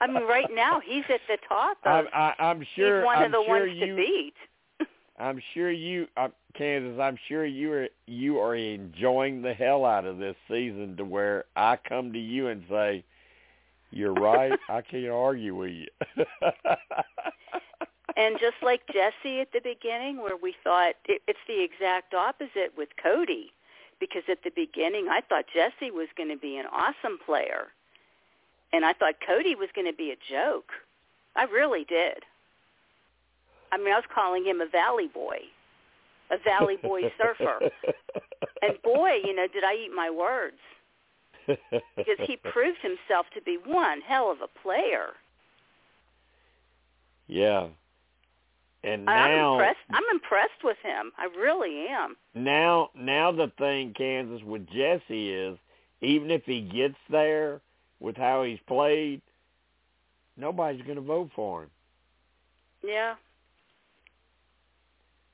I 0.02 0.08
mean, 0.08 0.24
right 0.24 0.50
now 0.54 0.82
he's 0.84 1.04
at 1.10 1.22
the 1.28 1.38
top. 1.48 1.78
I'm, 1.86 2.08
Of, 2.08 2.14
I, 2.14 2.34
I'm 2.40 2.66
sure. 2.76 3.00
he's 3.00 3.06
one 3.06 3.18
I'm 3.18 3.26
of 3.26 3.32
the 3.32 3.44
sure 3.46 3.60
ones 3.60 3.78
you, 3.78 3.86
to 3.88 3.96
beat. 3.96 4.34
I'm 5.20 5.42
sure 5.54 5.72
you, 5.72 6.08
uh, 6.18 6.30
Kansas. 6.56 7.00
I'm 7.00 7.18
sure 7.28 7.46
you 7.46 7.72
are 7.72 7.88
you 8.08 8.40
are 8.40 8.56
enjoying 8.56 9.42
the 9.42 9.54
hell 9.54 9.86
out 9.86 10.06
of 10.06 10.18
this 10.18 10.36
season 10.50 10.98
to 10.98 11.06
where 11.06 11.46
I 11.56 11.78
come 11.88 12.12
to 12.14 12.20
you 12.20 12.48
and 12.48 12.64
say, 12.70 13.04
"You're 13.92 14.14
right. 14.14 14.58
I 14.70 14.82
can't 14.82 15.10
argue 15.10 15.56
with 15.56 15.72
you." 15.72 15.88
And 18.18 18.38
just 18.40 18.58
like 18.62 18.82
Jesse 18.88 19.40
at 19.40 19.52
the 19.54 19.62
beginning, 19.64 20.18
where 20.18 20.36
we 20.36 20.54
thought 20.64 20.96
it, 21.06 21.22
it's 21.28 21.40
the 21.48 21.64
exact 21.64 22.14
opposite 22.14 22.74
with 22.78 22.90
Cody, 23.02 23.52
because 24.02 24.24
at 24.30 24.44
the 24.44 24.52
beginning 24.54 25.08
I 25.10 25.22
thought 25.22 25.46
Jesse 25.54 25.92
was 25.92 26.10
going 26.18 26.30
to 26.30 26.38
be 26.38 26.58
an 26.58 26.66
awesome 26.66 27.20
player, 27.26 27.68
and 28.74 28.84
I 28.84 28.92
thought 28.92 29.16
Cody 29.26 29.56
was 29.56 29.70
going 29.74 29.88
to 29.88 29.96
be 29.96 30.12
a 30.12 30.18
joke. 30.30 30.72
I 31.38 31.44
really 31.44 31.86
did. 31.86 32.26
I 33.72 33.78
mean, 33.78 33.94
I 33.94 33.96
was 33.96 34.06
calling 34.14 34.44
him 34.44 34.60
a 34.60 34.68
valley 34.68 35.08
boy, 35.08 35.38
a 36.30 36.38
valley 36.38 36.78
boy 36.82 37.04
surfer, 37.18 37.70
and 38.62 38.82
boy, 38.84 39.22
you 39.24 39.34
know, 39.34 39.48
did 39.48 39.64
I 39.64 39.76
eat 39.76 39.92
my 39.96 40.10
words 40.10 40.58
because 41.48 42.18
he 42.28 42.38
proved 42.52 42.80
himself 42.82 43.28
to 43.36 43.42
be 43.42 43.58
one 43.66 44.02
hell 44.02 44.32
of 44.32 44.40
a 44.42 44.60
player. 44.62 45.14
yeah. 47.28 47.68
And 48.84 49.10
I- 49.10 49.14
I'm 49.14 49.38
now, 49.38 49.54
impressed. 49.54 49.80
I'm 49.92 50.04
impressed 50.12 50.64
with 50.64 50.78
him. 50.84 51.12
I 51.18 51.26
really 51.40 51.88
am. 51.88 52.16
now, 52.34 52.90
now 52.96 53.32
the 53.32 53.52
thing, 53.58 53.94
Kansas, 53.94 54.42
with 54.44 54.68
Jesse 54.70 55.32
is, 55.34 55.58
even 56.02 56.32
if 56.32 56.44
he 56.46 56.62
gets 56.62 56.98
there 57.10 57.62
with 58.00 58.18
how 58.18 58.42
he's 58.44 58.60
played, 58.68 59.22
nobody's 60.36 60.82
going 60.82 60.96
to 60.96 61.02
vote 61.02 61.30
for 61.36 61.64
him. 61.64 61.70
Yeah. 62.84 63.14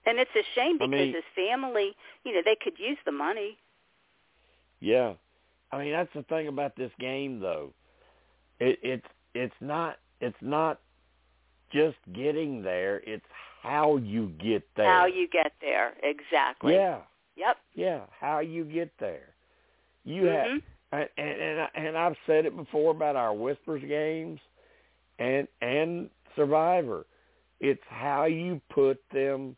And 0.06 0.20
it's 0.20 0.32
a 0.36 0.44
shame 0.56 0.78
I 0.82 0.86
because 0.86 0.92
mean- 0.92 1.14
his 1.14 1.24
family, 1.36 1.96
you 2.26 2.34
know, 2.34 2.42
they 2.44 2.56
could 2.62 2.78
use 2.80 2.98
the 3.06 3.12
money. 3.12 3.58
Yeah, 4.80 5.14
I 5.72 5.80
mean 5.80 5.92
that's 5.92 6.14
the 6.14 6.22
thing 6.24 6.48
about 6.50 6.76
this 6.76 6.92
game, 7.00 7.40
though. 7.40 7.74
It, 8.60 8.78
it's 8.84 9.08
it's 9.34 9.56
not 9.60 9.98
it's 10.22 10.38
not 10.40 10.80
just 11.72 11.98
getting 12.14 12.62
there; 12.62 13.02
it's 13.06 13.26
how 13.62 13.98
you 13.98 14.30
get 14.40 14.68
there. 14.76 14.86
How 14.88 15.06
you 15.06 15.28
get 15.28 15.54
there. 15.62 15.94
Exactly. 16.04 16.74
Yeah, 16.74 17.02
Yep. 17.36 17.58
yeah, 17.76 18.02
how 18.20 18.40
you 18.40 18.64
get 18.66 18.92
there. 19.00 19.34
You 20.06 20.24
Mhm. 20.26 20.62
have, 20.92 21.10
and 21.18 21.40
and 21.40 21.70
and 21.76 21.98
I've 21.98 22.18
said 22.26 22.46
it 22.46 22.56
before 22.56 22.92
about 22.92 23.16
our 23.16 23.34
Whispers 23.34 23.84
games, 23.84 24.40
and 25.20 25.48
and 25.62 26.10
Survivor. 26.36 27.06
It's 27.60 27.84
how 27.88 28.26
you 28.26 28.62
put 28.70 29.02
them 29.10 29.56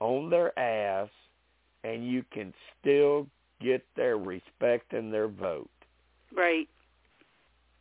on 0.00 0.30
their 0.30 0.56
ass, 0.58 1.10
and 1.82 2.06
you 2.06 2.22
can 2.30 2.54
still 2.78 3.26
get 3.60 3.84
their 3.96 4.16
respect 4.16 4.92
and 4.92 5.12
their 5.12 5.26
vote. 5.28 5.68
Right. 6.32 6.68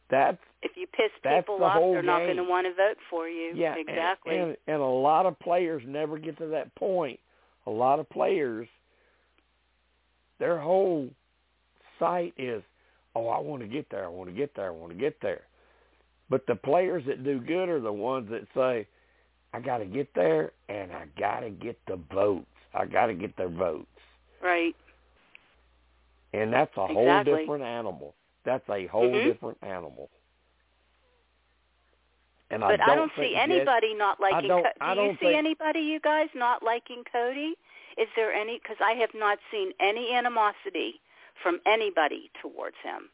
That's 0.10 0.42
If 0.62 0.72
you 0.76 0.88
piss 0.88 1.12
That's 1.24 1.42
people 1.46 1.60
the 1.60 1.66
off, 1.66 1.80
they're 1.94 2.02
not 2.02 2.20
going 2.20 2.38
to 2.38 2.44
want 2.44 2.66
to 2.66 2.74
vote 2.74 2.98
for 3.10 3.28
you. 3.28 3.54
yeah, 3.56 3.76
Exactly. 3.76 4.38
And, 4.38 4.58
and 4.68 4.82
a 4.82 4.86
lot 4.86 5.26
of 5.26 5.38
players 5.40 5.84
never 5.86 6.18
get 6.18 6.38
to 6.40 6.48
that 6.48 6.74
point. 6.76 7.20
A 7.68 7.70
lot 7.70 8.00
of 8.00 8.10
players, 8.10 8.68
their 10.40 10.60
whole 10.60 11.10
sight 12.00 12.34
is, 12.38 12.64
oh, 13.16 13.28
I 13.28 13.40
want 13.40 13.62
to 13.62 13.68
get 13.68 13.90
there, 13.92 14.06
I 14.06 14.08
want 14.08 14.30
to 14.30 14.36
get 14.36 14.56
there, 14.56 14.68
I 14.68 14.72
want 14.72 14.92
to 14.94 14.98
get 14.98 15.20
there. 15.22 15.42
But 16.30 16.46
the 16.48 16.56
players 16.56 17.04
that 17.08 17.24
do 17.24 17.40
good 17.40 17.70
are 17.70 17.80
the 17.80 17.94
ones 17.94 18.30
that 18.32 18.48
say, 18.56 18.88
I 19.54 19.60
got 19.60 19.78
to 19.78 19.86
get 19.86 20.14
there, 20.14 20.52
and 20.70 20.92
I 20.92 21.06
got 21.20 21.40
to 21.42 21.50
get 21.50 21.78
the 21.88 22.00
votes. 22.14 22.46
I 22.74 22.86
got 22.86 23.08
to 23.08 23.14
get 23.14 23.36
their 23.38 23.50
votes. 23.50 23.88
right. 24.42 24.76
And 26.34 26.52
that's 26.52 26.76
a 26.78 26.86
whole 26.86 27.24
different 27.24 27.64
animal. 27.64 28.14
That's 28.44 28.68
a 28.70 28.86
whole 28.88 29.14
Mhm. 29.14 29.24
different 29.24 29.58
animal. 29.64 30.10
And 32.50 32.62
But 32.62 32.80
I 32.80 32.84
I 32.84 32.96
don't 32.96 32.98
don't 32.98 33.12
see 33.18 33.36
anybody 33.36 33.94
not 33.94 34.20
liking. 34.22 34.48
don't- 34.48 34.64
Co- 34.64 34.72
I 34.80 34.94
Do 34.96 35.02
you 35.02 35.08
don't 35.08 35.20
see 35.20 35.26
think- 35.28 35.38
anybody, 35.38 35.80
you 35.82 36.00
guys, 36.00 36.30
not 36.34 36.64
liking 36.64 37.04
Cody? 37.12 37.56
Is 37.98 38.08
there 38.16 38.32
any? 38.34 38.58
Because 38.60 38.78
I 38.80 38.94
have 38.94 39.14
not 39.14 39.38
seen 39.52 39.74
any 39.80 40.14
animosity 40.14 41.02
from 41.44 41.60
anybody 41.66 42.32
towards 42.42 42.78
him. 42.84 43.10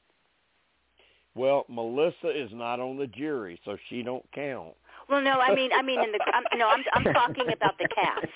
Well, 1.36 1.66
Melissa 1.68 2.30
is 2.30 2.52
not 2.54 2.80
on 2.80 2.98
the 2.98 3.08
jury, 3.08 3.60
so 3.66 3.76
she 3.90 4.04
don't 4.04 4.24
count. 4.34 4.76
Well, 5.10 5.22
no, 5.22 5.40
I 5.40 5.56
mean, 5.56 5.72
I 5.74 5.82
mean, 5.82 6.00
in 6.02 6.12
the 6.12 6.20
I'm, 6.34 6.44
no, 6.60 6.68
I'm 6.70 6.84
I'm 6.94 7.14
talking 7.14 7.52
about 7.52 7.78
the 7.80 7.88
cast. 7.90 8.28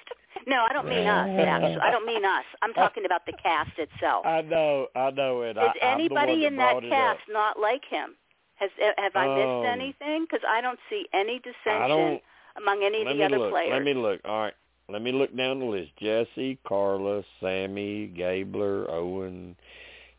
No, 0.47 0.65
I 0.67 0.73
don't 0.73 0.87
mean 0.87 1.05
us. 1.05 1.27
Actually, 1.39 1.77
I 1.81 1.91
don't 1.91 2.05
mean 2.05 2.23
us. 2.23 2.45
I'm 2.61 2.73
talking 2.73 3.05
about 3.05 3.25
the 3.25 3.33
cast 3.33 3.77
itself. 3.77 4.25
I 4.25 4.41
know, 4.41 4.87
I 4.95 5.11
know 5.11 5.41
it. 5.41 5.57
Is 5.57 5.63
I, 5.81 5.93
anybody 5.93 6.45
in 6.45 6.55
that 6.57 6.81
cast 6.89 7.19
not 7.29 7.59
like 7.59 7.83
him? 7.85 8.15
Has 8.57 8.69
uh, 8.81 8.91
have 8.97 9.15
I 9.15 9.27
missed 9.27 9.65
Um, 9.65 9.79
anything? 9.81 10.23
Because 10.25 10.41
I 10.47 10.61
don't 10.61 10.79
see 10.89 11.07
any 11.13 11.39
dissension 11.39 11.87
don't. 11.87 12.23
among 12.57 12.83
any 12.83 13.01
of 13.01 13.17
the 13.17 13.23
other 13.23 13.37
look. 13.39 13.51
players. 13.51 13.71
Let 13.71 13.83
me 13.83 13.93
look. 13.93 14.19
All 14.25 14.41
right. 14.41 14.53
Let 14.89 15.01
me 15.01 15.11
look 15.11 15.35
down 15.35 15.59
the 15.59 15.65
list. 15.65 15.91
Jesse, 15.97 16.57
Karla, 16.65 17.21
Sami, 17.41 18.07
Gabler, 18.07 18.89
Owen, 18.89 19.55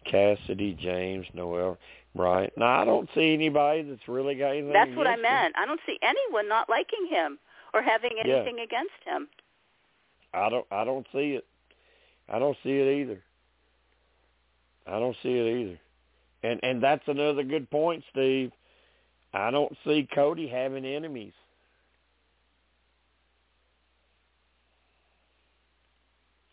Cassidy, 0.05 0.75
James, 0.81 1.27
Noelle, 1.33 1.79
Brian. 2.15 2.51
Now 2.57 2.83
I 2.83 2.85
don't 2.85 3.09
see 3.15 3.33
anybody 3.33 3.83
that's 3.83 4.07
really 4.07 4.35
got 4.35 4.51
anything. 4.51 4.73
That's 4.73 4.95
what 4.95 5.07
I 5.07 5.15
against 5.15 5.27
him. 5.27 5.33
meant. 5.33 5.55
I 5.59 5.65
don't 5.67 5.81
see 5.87 5.99
anyone 6.03 6.49
not 6.49 6.69
liking 6.69 7.07
him 7.09 7.39
or 7.75 7.83
having 7.83 8.11
Yeah. 8.25 8.37
anything 8.37 8.61
against 8.61 8.93
him. 9.05 9.29
I 10.35 10.49
don't. 10.51 10.67
I 10.71 10.85
don't 10.85 11.07
see 11.13 11.35
it. 11.35 11.47
I 12.29 12.39
don't 12.39 12.57
see 12.63 12.79
it 12.79 13.01
either. 13.01 13.23
I 14.87 14.99
don't 14.99 15.17
see 15.23 15.31
it 15.39 15.57
either. 15.61 15.79
And 16.43 16.61
and 16.63 16.83
that's 16.83 17.03
another 17.07 17.43
good 17.43 17.71
point, 17.71 18.05
Steve. 18.11 18.53
I 19.35 19.51
don't 19.51 19.77
see 19.85 20.09
Cody 20.15 20.49
having 20.49 20.85
enemies. 20.85 21.33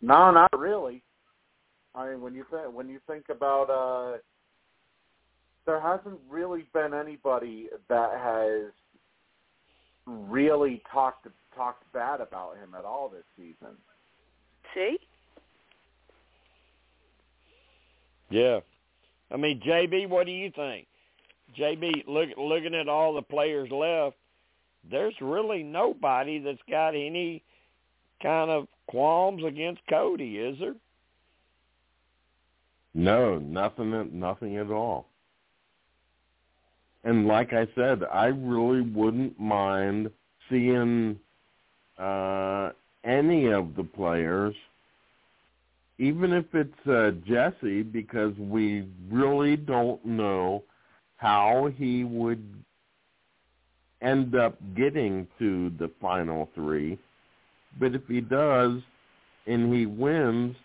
No, 0.02 0.32
not 0.32 0.52
really. 0.58 1.02
I 1.96 2.10
mean, 2.10 2.22
when 2.22 2.36
you 2.36 2.46
think 2.52 2.74
when 2.74 2.90
you 2.90 3.00
think 3.08 3.26
about, 3.30 3.70
uh, 3.70 4.18
there 5.66 5.80
hasn't 5.80 6.20
really 6.30 6.66
been 6.74 6.94
anybody 6.94 7.70
that 7.90 8.12
has 8.20 8.72
really 10.06 10.84
talked 10.92 11.28
talked 11.56 11.92
bad 11.94 12.22
about 12.22 12.58
him 12.58 12.76
at 12.78 12.86
all 12.86 13.10
this 13.10 13.24
season. 13.38 13.76
See? 14.74 14.98
Yeah. 18.30 18.60
I 19.32 19.38
mean, 19.38 19.62
JB, 19.66 20.10
what 20.10 20.26
do 20.26 20.32
you 20.32 20.52
think? 20.56 20.88
JB, 21.60 22.04
look 22.08 22.30
looking 22.38 22.76
at 22.76 22.88
all 22.88 23.14
the 23.14 23.22
players 23.22 23.70
left, 23.72 24.16
there's 24.90 25.16
really 25.22 25.64
nobody 25.64 26.40
that's 26.40 26.60
got 26.70 26.90
any 26.90 27.44
kind 28.22 28.50
of 28.50 28.68
qualms 28.88 29.44
against 29.44 29.82
Cody, 29.90 30.38
is 30.38 30.58
there? 30.60 30.76
No, 32.94 33.38
nothing, 33.40 34.10
nothing 34.14 34.58
at 34.58 34.72
all. 34.72 35.08
And 37.04 37.28
like 37.28 37.54
I 37.54 37.68
said, 37.76 38.04
I 38.12 38.28
really 38.28 38.82
wouldn't 38.82 39.40
mind 39.40 40.10
seeing 40.50 41.20
uh, 42.00 42.72
any 43.04 43.52
of 43.52 43.76
the 43.76 43.84
players, 43.84 44.56
even 45.98 46.34
if 46.34 46.46
it's 46.54 46.88
uh, 46.88 47.12
Jesse, 47.26 47.84
because 47.84 48.34
we 48.38 48.88
really 49.10 49.56
don't 49.56 50.04
know 50.06 50.64
how 51.18 51.70
he 51.78 52.04
would 52.04 52.44
end 54.02 54.36
up 54.36 54.58
getting 54.76 55.28
to 55.40 55.72
the 55.80 55.90
final 56.02 56.50
three. 56.54 56.98
But 57.80 57.96
if 57.96 58.02
he 58.08 58.22
does 58.22 58.82
and 59.48 59.74
he 59.74 59.86
wins, 59.86 60.56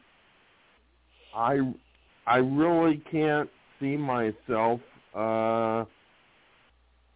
I 1.34 1.60
I 2.26 2.36
really 2.38 3.02
can't 3.10 3.48
see 3.78 3.96
myself 3.96 4.80
uh 5.14 5.84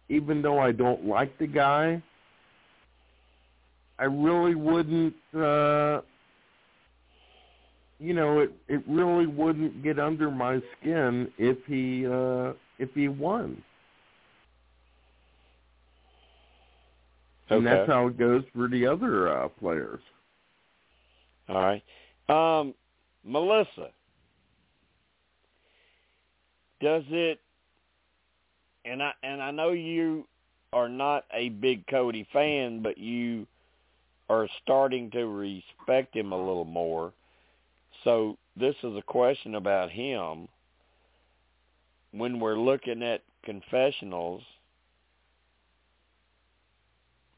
even 0.09 0.41
though 0.41 0.59
I 0.59 0.71
don't 0.71 1.05
like 1.05 1.37
the 1.39 1.47
guy, 1.47 2.01
I 3.97 4.03
really 4.05 4.55
wouldn't 4.55 5.15
uh 5.35 6.01
you 8.05 8.13
know, 8.13 8.39
it 8.39 8.51
it 8.67 8.83
really 8.87 9.25
wouldn't 9.25 9.83
get 9.83 9.99
under 9.99 10.29
my 10.29 10.61
skin 10.79 11.31
if 11.37 11.57
he 11.65 12.05
uh 12.05 12.53
if 12.77 12.93
he 12.93 13.07
won. 13.07 13.61
Okay. 17.47 17.57
And 17.57 17.65
that's 17.65 17.87
how 17.87 18.07
it 18.07 18.17
goes 18.17 18.43
for 18.55 18.67
the 18.67 18.85
other 18.85 19.29
uh 19.29 19.47
players. 19.47 20.01
All 21.49 21.55
right. 21.55 21.83
Um, 22.27 22.73
Melissa, 23.23 23.89
does 26.81 27.03
it? 27.09 27.39
And 28.83 29.01
I 29.01 29.11
and 29.23 29.41
I 29.41 29.51
know 29.51 29.71
you 29.71 30.25
are 30.73 30.89
not 30.89 31.25
a 31.33 31.49
big 31.49 31.87
Cody 31.87 32.27
fan, 32.31 32.81
but 32.81 32.97
you 32.97 33.47
are 34.29 34.47
starting 34.63 35.09
to 35.11 35.25
respect 35.25 36.15
him 36.15 36.31
a 36.31 36.37
little 36.37 36.65
more. 36.65 37.13
So 38.05 38.37
this 38.55 38.75
is 38.83 38.95
a 38.95 39.01
question 39.01 39.55
about 39.55 39.89
him. 39.89 40.47
When 42.11 42.39
we're 42.39 42.57
looking 42.57 43.03
at 43.03 43.23
confessionals, 43.43 44.41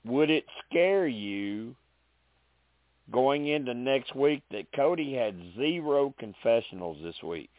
would 0.05 0.29
it 0.29 0.45
scare 0.65 1.07
you 1.07 1.73
going 3.11 3.47
into 3.47 3.73
next 3.73 4.13
week 4.15 4.43
that 4.51 4.71
Cody 4.75 5.15
had 5.15 5.35
zero 5.55 6.13
confessionals 6.19 6.97
this 7.01 7.15
week? 7.23 7.49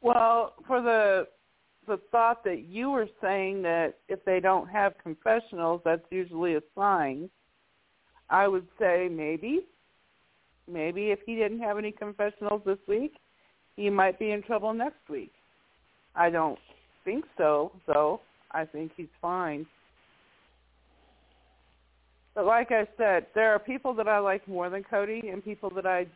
Well, 0.00 0.54
for 0.66 0.80
the 0.80 1.28
the 1.86 2.00
thought 2.10 2.44
that 2.44 2.64
you 2.64 2.90
were 2.90 3.08
saying 3.20 3.62
that 3.62 3.98
if 4.08 4.22
they 4.24 4.40
don't 4.40 4.68
have 4.68 4.92
confessionals, 5.02 5.80
that's 5.84 6.04
usually 6.10 6.54
a 6.56 6.62
sign. 6.76 7.30
I 8.30 8.48
would 8.48 8.66
say 8.78 9.08
maybe, 9.10 9.60
maybe 10.70 11.10
if 11.10 11.20
he 11.24 11.34
didn't 11.34 11.60
have 11.60 11.78
any 11.78 11.92
confessionals 11.92 12.62
this 12.64 12.78
week, 12.86 13.14
he 13.76 13.90
might 13.90 14.18
be 14.18 14.32
in 14.32 14.42
trouble 14.42 14.74
next 14.74 15.08
week. 15.08 15.32
I 16.14 16.30
don't 16.30 16.58
think 17.04 17.24
so, 17.36 17.72
though. 17.86 18.20
I 18.50 18.64
think 18.64 18.92
he's 18.96 19.06
fine. 19.22 19.66
But 22.34 22.44
like 22.44 22.70
I 22.70 22.86
said, 22.96 23.26
there 23.34 23.52
are 23.52 23.58
people 23.58 23.94
that 23.94 24.08
I 24.08 24.18
like 24.18 24.46
more 24.46 24.70
than 24.70 24.84
Cody 24.84 25.28
and 25.32 25.44
people 25.44 25.70
that 25.74 25.86
I 25.86 26.06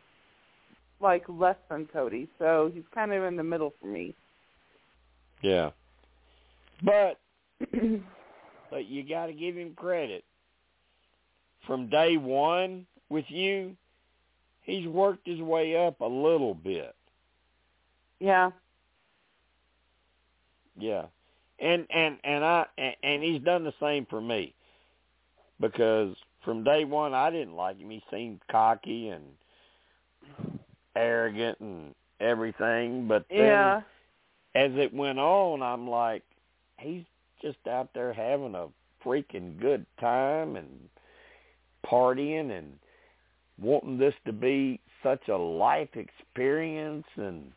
like 1.01 1.23
less 1.27 1.57
than 1.69 1.85
Cody. 1.91 2.29
So 2.39 2.71
he's 2.73 2.83
kind 2.93 3.11
of 3.11 3.23
in 3.23 3.35
the 3.35 3.43
middle 3.43 3.73
for 3.81 3.87
me. 3.87 4.15
Yeah. 5.41 5.71
But 6.81 7.19
but 8.71 8.85
you 8.87 9.07
got 9.07 9.27
to 9.27 9.33
give 9.33 9.55
him 9.55 9.73
credit. 9.75 10.23
From 11.65 11.89
day 11.89 12.17
1 12.17 12.85
with 13.09 13.25
you, 13.29 13.75
he's 14.61 14.87
worked 14.87 15.27
his 15.27 15.39
way 15.39 15.75
up 15.75 16.01
a 16.01 16.05
little 16.05 16.53
bit. 16.53 16.95
yeah. 18.19 18.51
Yeah. 20.77 21.05
And 21.59 21.85
and 21.91 22.17
and 22.23 22.43
I 22.43 22.65
and, 22.77 22.95
and 23.03 23.23
he's 23.23 23.41
done 23.41 23.63
the 23.63 23.73
same 23.79 24.05
for 24.09 24.19
me. 24.19 24.53
Because 25.59 26.15
from 26.43 26.63
day 26.63 26.83
1 26.83 27.13
I 27.13 27.29
didn't 27.29 27.55
like 27.55 27.77
him. 27.77 27.89
He 27.91 28.03
seemed 28.11 28.41
cocky 28.51 29.09
and 29.09 29.23
arrogant 30.95 31.59
and 31.59 31.93
everything, 32.19 33.07
but 33.07 33.25
then 33.29 33.37
Yeah. 33.37 33.81
as 34.55 34.71
it 34.75 34.93
went 34.93 35.19
on, 35.19 35.61
I'm 35.61 35.89
like, 35.89 36.23
he's 36.79 37.03
just 37.41 37.65
out 37.67 37.93
there 37.93 38.13
having 38.13 38.55
a 38.55 38.67
freaking 39.05 39.59
good 39.59 39.85
time 39.99 40.55
and 40.55 40.89
partying 41.85 42.57
and 42.57 42.73
wanting 43.59 43.97
this 43.97 44.13
to 44.25 44.33
be 44.33 44.79
such 45.01 45.27
a 45.27 45.35
life 45.35 45.89
experience 45.95 47.05
and 47.17 47.51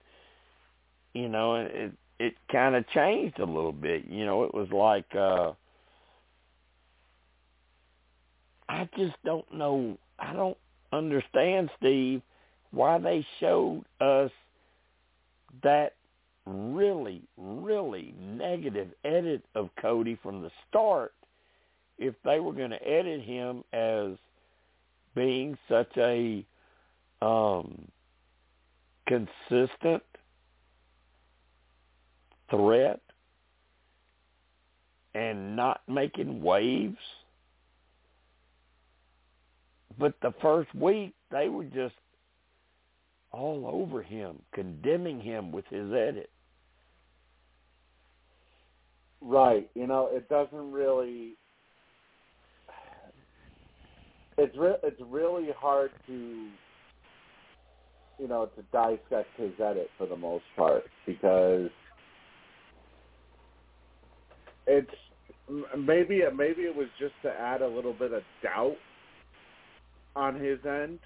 you 1.15 1.29
know 1.29 1.55
it 1.57 1.93
it 2.19 2.35
kind 2.51 2.75
of 2.75 2.89
changed 2.89 3.39
a 3.39 3.45
little 3.45 3.73
bit. 3.73 4.05
You 4.09 4.25
know 4.25 4.45
it 4.45 4.55
was 4.55 4.69
like 4.71 5.07
uh 5.15 5.53
I 8.69 8.89
just 8.97 9.17
don't 9.25 9.53
know 9.53 9.97
I 10.19 10.33
don't 10.33 10.57
understand 10.93 11.71
Steve 11.79 12.23
why 12.73 12.99
they 12.99 13.27
showed 13.41 13.85
us 14.01 14.31
that 15.63 15.95
really, 16.47 17.23
really 17.37 18.15
negative 18.21 18.89
edit 19.05 19.43
of 19.55 19.71
Cody 19.81 20.19
from 20.23 20.43
the 20.43 20.51
start 20.69 21.13
if 21.99 22.15
they 22.25 22.41
were 22.41 22.53
going 22.53 22.71
to 22.71 22.89
edit 22.89 23.23
him 23.23 23.65
as 23.73 24.13
being 25.15 25.57
such 25.69 25.91
a 25.97 26.45
um, 27.23 27.89
consistent 29.07 30.03
threat 32.51 33.01
and 35.15 35.57
not 35.57 35.81
making 35.89 36.43
waves. 36.43 36.99
But 39.99 40.15
the 40.21 40.35
first 40.43 40.75
week, 40.75 41.15
they 41.31 41.49
were 41.49 41.65
just 41.65 41.95
all 43.33 43.67
over 43.67 44.03
him, 44.03 44.37
condemning 44.53 45.21
him 45.21 45.53
with 45.53 45.65
his 45.71 45.91
edit. 45.93 46.31
Right. 49.23 49.69
You 49.75 49.87
know, 49.87 50.11
it 50.13 50.29
doesn't 50.29 50.73
really. 50.73 51.33
It's 54.39 54.57
re- 54.57 54.77
it's 54.83 55.01
really 55.09 55.49
hard 55.59 55.91
to, 56.07 56.49
you 58.19 58.29
know, 58.29 58.47
to 58.57 58.63
dissect 58.73 59.29
his 59.37 59.53
edit 59.59 59.89
for 59.97 60.07
the 60.07 60.17
most 60.17 60.45
part 60.57 60.85
because 61.07 61.71
it's 64.67 64.91
maybe 65.79 66.17
it 66.17 66.37
maybe 66.37 66.63
it 66.63 66.77
was 66.77 66.89
just 66.99 67.15
to 67.23 67.31
add 67.31 67.63
a 67.63 67.69
little 67.69 67.95
bit 67.95 68.13
of 68.13 68.23
doubt 68.43 68.77
on 70.15 70.39
his 70.39 70.59
end 70.67 70.99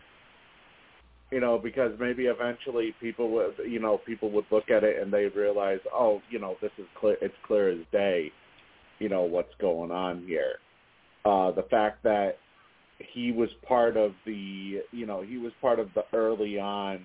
you 1.30 1.40
know, 1.40 1.58
because 1.58 1.92
maybe 2.00 2.24
eventually 2.24 2.94
people 3.00 3.30
would, 3.30 3.54
you 3.68 3.78
know, 3.78 3.98
people 4.04 4.30
would 4.32 4.44
look 4.50 4.68
at 4.70 4.82
it 4.82 5.00
and 5.00 5.12
they 5.12 5.26
realize, 5.26 5.78
oh, 5.92 6.20
you 6.28 6.38
know, 6.38 6.56
this 6.60 6.72
is 6.76 6.86
clear, 6.98 7.16
it's 7.20 7.34
clear 7.46 7.70
as 7.70 7.78
day, 7.92 8.32
you 8.98 9.08
know, 9.08 9.22
what's 9.22 9.54
going 9.60 9.92
on 9.92 10.24
here. 10.26 10.54
Uh, 11.24 11.52
the 11.52 11.66
fact 11.70 12.02
that 12.02 12.38
he 13.00 13.32
was 13.32 13.48
part 13.66 13.96
of 13.96 14.12
the, 14.26 14.82
you 14.92 15.06
know, 15.06 15.22
he 15.22 15.38
was 15.38 15.52
part 15.60 15.78
of 15.78 15.88
the 15.94 16.04
early 16.12 16.58
on, 16.58 17.04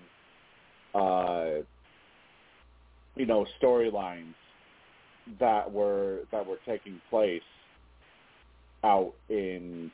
uh, 0.93 1.61
you 3.15 3.25
know, 3.25 3.45
storylines 3.61 4.33
that 5.39 5.71
were 5.71 6.19
that 6.31 6.45
were 6.45 6.59
taking 6.65 7.01
place 7.09 7.41
out 8.83 9.13
in 9.29 9.91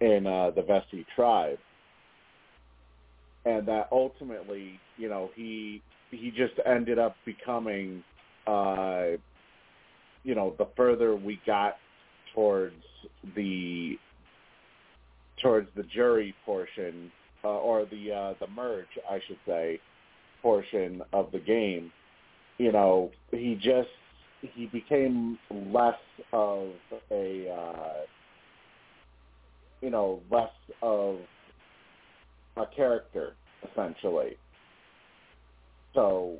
in 0.00 0.26
uh, 0.26 0.50
the 0.50 0.62
Vesi 0.62 1.04
tribe. 1.14 1.58
And 3.44 3.66
that 3.66 3.88
ultimately, 3.90 4.78
you 4.96 5.08
know, 5.08 5.30
he 5.34 5.82
he 6.10 6.30
just 6.30 6.54
ended 6.64 6.98
up 6.98 7.16
becoming, 7.24 8.04
uh, 8.46 9.16
you 10.22 10.34
know, 10.34 10.54
the 10.58 10.68
further 10.76 11.16
we 11.16 11.40
got 11.46 11.76
towards 12.34 12.74
the 13.36 13.96
towards 15.42 15.68
the 15.76 15.82
jury 15.84 16.34
portion 16.44 17.10
uh, 17.44 17.48
or 17.48 17.84
the 17.86 18.12
uh, 18.12 18.34
the 18.40 18.46
merge, 18.48 18.86
I 19.10 19.18
should 19.26 19.38
say, 19.46 19.80
portion 20.42 21.02
of 21.12 21.32
the 21.32 21.38
game, 21.38 21.92
you 22.58 22.72
know, 22.72 23.10
he 23.30 23.54
just 23.54 23.88
he 24.40 24.66
became 24.66 25.38
less 25.50 25.94
of 26.32 26.68
a 27.10 27.48
uh, 27.50 28.04
you 29.80 29.90
know 29.90 30.20
less 30.30 30.50
of 30.82 31.16
a 32.56 32.64
character 32.74 33.34
essentially. 33.70 34.36
So, 35.94 36.36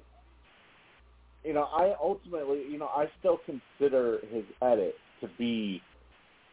you 1.44 1.52
know, 1.52 1.64
I 1.64 1.94
ultimately, 2.02 2.64
you 2.70 2.78
know, 2.78 2.89
I 2.89 3.06
still 3.19 3.39
consider 3.47 4.19
his 4.31 4.44
edit 4.62 4.94
to 5.20 5.28
be 5.39 5.81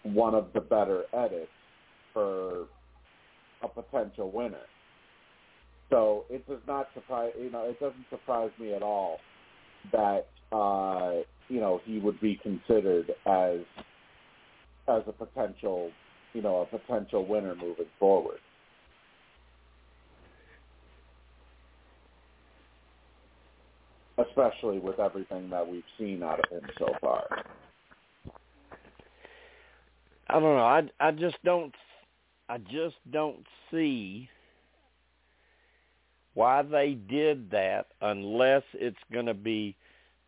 one 0.04 0.36
of 0.36 0.48
the 0.54 0.62
better 0.62 1.04
edits 1.14 1.52
for 2.14 2.66
a 3.64 3.68
potential 3.68 4.32
winner. 4.32 4.62
So 5.90 6.26
it 6.30 6.48
does 6.48 6.62
not 6.68 6.88
surprise, 6.94 7.32
you 7.42 7.52
know, 7.52 7.64
it 7.64 7.80
doesn't 7.80 8.06
surprise 8.10 8.52
me 8.60 8.74
at 8.74 8.84
all 8.84 9.18
that 9.92 10.28
uh, 10.52 11.22
you 11.48 11.60
know 11.60 11.80
he 11.86 12.00
would 12.00 12.20
be 12.22 12.40
considered 12.42 13.12
as 13.26 13.60
as 14.88 15.04
a 15.08 15.12
potential, 15.12 15.92
you 16.34 16.42
know, 16.42 16.68
a 16.72 16.78
potential 16.78 17.26
winner 17.28 17.56
moving 17.56 17.86
forward. 18.00 18.40
Especially 24.28 24.80
with 24.80 25.00
everything 25.00 25.50
that 25.50 25.68
we've 25.68 25.84
seen 25.98 26.24
out 26.24 26.40
of 26.40 26.52
him 26.52 26.70
so 26.78 26.88
far. 27.00 27.26
I 30.28 30.34
don't 30.34 30.44
know. 30.44 30.58
I 30.60 30.90
I 31.00 31.12
just 31.12 31.38
don't 31.44 31.74
I 32.48 32.58
just 32.58 32.96
don't 33.12 33.46
see 33.72 34.30
why 36.34 36.62
they 36.62 36.94
did 37.10 37.52
that 37.52 37.88
unless 38.02 38.64
it's 38.74 38.98
going 39.12 39.26
to 39.26 39.34
be 39.34 39.76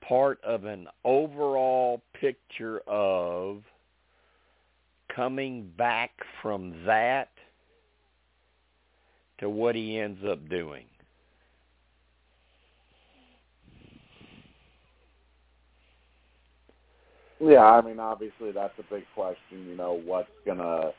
part 0.01 0.43
of 0.43 0.65
an 0.65 0.87
overall 1.03 2.01
picture 2.19 2.81
of 2.87 3.63
coming 5.15 5.71
back 5.77 6.11
from 6.41 6.83
that 6.85 7.29
to 9.39 9.49
what 9.49 9.75
he 9.75 9.99
ends 9.99 10.19
up 10.29 10.49
doing. 10.49 10.85
Yeah, 17.41 17.63
I 17.63 17.81
mean, 17.81 17.99
obviously 17.99 18.51
that's 18.51 18.73
a 18.77 18.93
big 18.93 19.03
question. 19.15 19.65
You 19.67 19.75
know, 19.75 19.99
what's 20.05 20.29
gonna, 20.45 20.91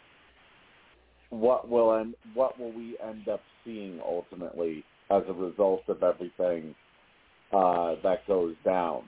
what 1.31 1.69
will 1.69 1.94
end, 1.94 2.14
what 2.35 2.59
will 2.59 2.73
we 2.73 2.97
end 3.02 3.28
up 3.28 3.40
seeing 3.64 4.01
ultimately 4.05 4.85
as 5.10 5.23
a 5.28 5.32
result 5.32 5.82
of 5.89 6.02
everything 6.02 6.74
uh, 7.52 7.94
that 8.02 8.27
goes 8.27 8.56
down? 8.64 9.05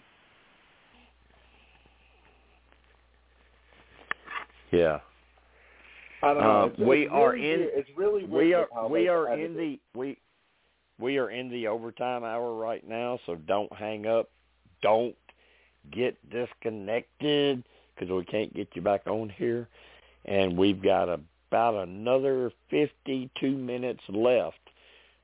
Yeah. 4.71 4.99
I 6.23 6.35
don't 6.35 6.43
know. 6.43 6.63
Uh, 6.63 6.67
It's, 6.67 6.79
we 6.79 7.03
it's 7.03 7.13
are 7.13 7.33
really 7.33 7.53
in. 7.53 7.69
It's 7.73 7.91
really 7.97 8.25
We 8.25 8.55
are 8.55 8.67
we 8.89 9.09
are 9.09 9.29
edited 9.29 9.51
in 9.51 9.57
the 9.57 9.81
we 9.99 10.19
we 10.99 11.19
are 11.19 11.31
in 11.31 11.51
the 11.51 11.67
overtime 11.67 12.25
hour 12.25 12.55
right 12.55 12.87
now. 12.87 13.19
So 13.27 13.35
don't 13.35 13.73
hang 13.73 14.07
up. 14.07 14.31
Don't 14.83 15.15
get 15.91 16.17
disconnected 16.31 17.65
because 17.95 18.11
we 18.11 18.25
can't 18.25 18.55
get 18.55 18.69
you 18.75 18.83
back 18.83 19.07
on 19.07 19.29
here. 19.29 19.69
And 20.25 20.57
we've 20.57 20.83
got 20.83 21.09
about 21.09 21.87
another 21.87 22.51
52 22.71 23.51
minutes 23.51 24.01
left 24.09 24.57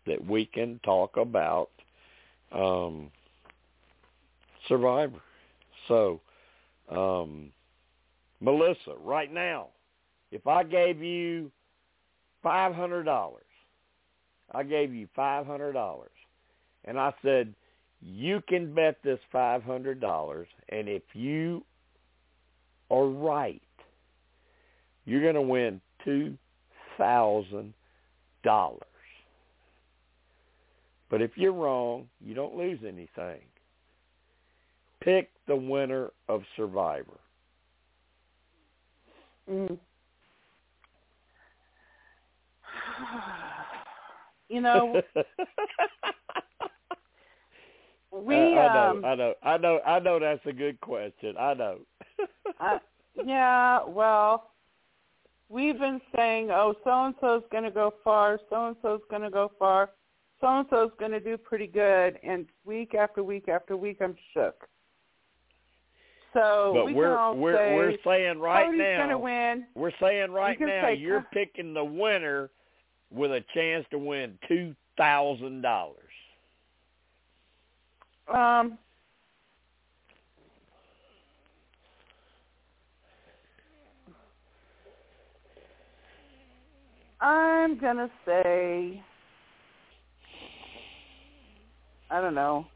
that 0.07 0.25
we 0.25 0.47
can 0.47 0.81
talk 0.85 1.17
about 1.17 1.71
um, 2.53 3.11
Survivor. 4.69 5.21
So, 5.89 6.21
um, 6.91 7.51
Melissa, 8.41 8.95
right 9.03 9.33
now, 9.33 9.69
if 10.31 10.47
I 10.47 10.63
gave 10.63 11.03
you 11.03 11.51
five 12.43 12.75
hundred 12.75 13.05
dollars, 13.05 13.43
I 14.53 14.63
gave 14.63 14.95
you 14.95 15.09
five 15.15 15.47
hundred 15.47 15.73
dollars, 15.73 16.11
and 16.85 16.99
I 16.99 17.13
said 17.23 17.55
you 18.03 18.43
can 18.49 18.75
bet 18.75 18.97
this 19.03 19.19
five 19.31 19.63
hundred 19.63 20.01
dollars, 20.01 20.49
and 20.69 20.89
if 20.89 21.03
you 21.13 21.65
are 22.91 23.07
right, 23.07 23.63
you're 25.05 25.23
going 25.23 25.35
to 25.35 25.43
win 25.43 25.81
two 26.05 26.37
thousand 26.97 27.75
dollars. 28.43 28.81
But 31.11 31.21
if 31.21 31.33
you're 31.35 31.53
wrong, 31.53 32.09
you 32.25 32.35
don't 32.35 32.57
lose 32.57 32.79
anything. 32.87 33.41
Pick 35.03 35.31
the 35.49 35.57
winner 35.57 36.11
of 36.29 36.43
Survivor. 36.57 37.19
Mm. 39.51 39.79
You 44.49 44.61
know, 44.63 45.01
we 48.13 48.35
I, 48.35 48.39
I 48.39 48.75
know, 48.75 48.91
um 48.91 49.05
I 49.05 49.15
know, 49.15 49.35
I 49.43 49.57
know, 49.57 49.81
I 49.87 49.99
know. 50.01 50.19
That's 50.19 50.45
a 50.47 50.53
good 50.53 50.81
question. 50.81 51.37
I 51.39 51.55
know. 51.55 51.79
uh, 52.61 52.79
yeah, 53.25 53.81
well, 53.87 54.51
we've 55.49 55.79
been 55.79 56.01
saying, 56.17 56.51
oh, 56.51 56.75
so 56.85 57.07
and 57.07 57.15
so's 57.21 57.43
going 57.51 57.65
to 57.65 57.71
go 57.71 57.95
far, 58.03 58.39
so 58.49 58.69
and 58.69 58.77
so's 58.83 59.01
going 59.11 59.23
to 59.23 59.31
go 59.31 59.51
far, 59.59 59.91
so 60.41 60.47
and 60.47 60.67
so's 60.71 60.91
going 60.99 61.13
to 61.13 61.21
do 61.21 61.37
pretty 61.37 61.67
good, 61.67 62.19
and 62.23 62.47
week 62.65 62.95
after 62.95 63.23
week 63.23 63.49
after 63.49 63.77
week, 63.77 63.99
I'm 64.01 64.17
shook. 64.35 64.67
So 66.33 66.73
but 66.75 66.87
we 66.87 66.95
we're 66.95 67.09
can 67.09 67.19
all 67.19 67.37
we're 67.37 67.57
say 67.57 67.75
we're 67.75 67.97
saying 68.05 68.39
right 68.39 68.67
Cody's 68.67 68.81
now. 68.81 69.09
to 69.09 69.19
win. 69.19 69.67
We're 69.75 69.93
saying 70.01 70.31
right 70.31 70.59
now 70.61 70.83
say 70.83 70.95
you're 70.95 71.27
picking 71.33 71.75
the 71.75 71.85
winner 71.85 72.51
with 73.11 73.33
a 73.33 73.45
chance 73.53 73.85
to 73.91 73.99
win 73.99 74.39
two 74.47 74.75
thousand 74.97 75.63
dollars. 75.63 75.97
Um, 78.33 78.79
I'm 87.21 87.79
gonna 87.79 88.11
say 88.25 89.03
I 92.11 92.21
don't 92.21 92.35
know. 92.35 92.67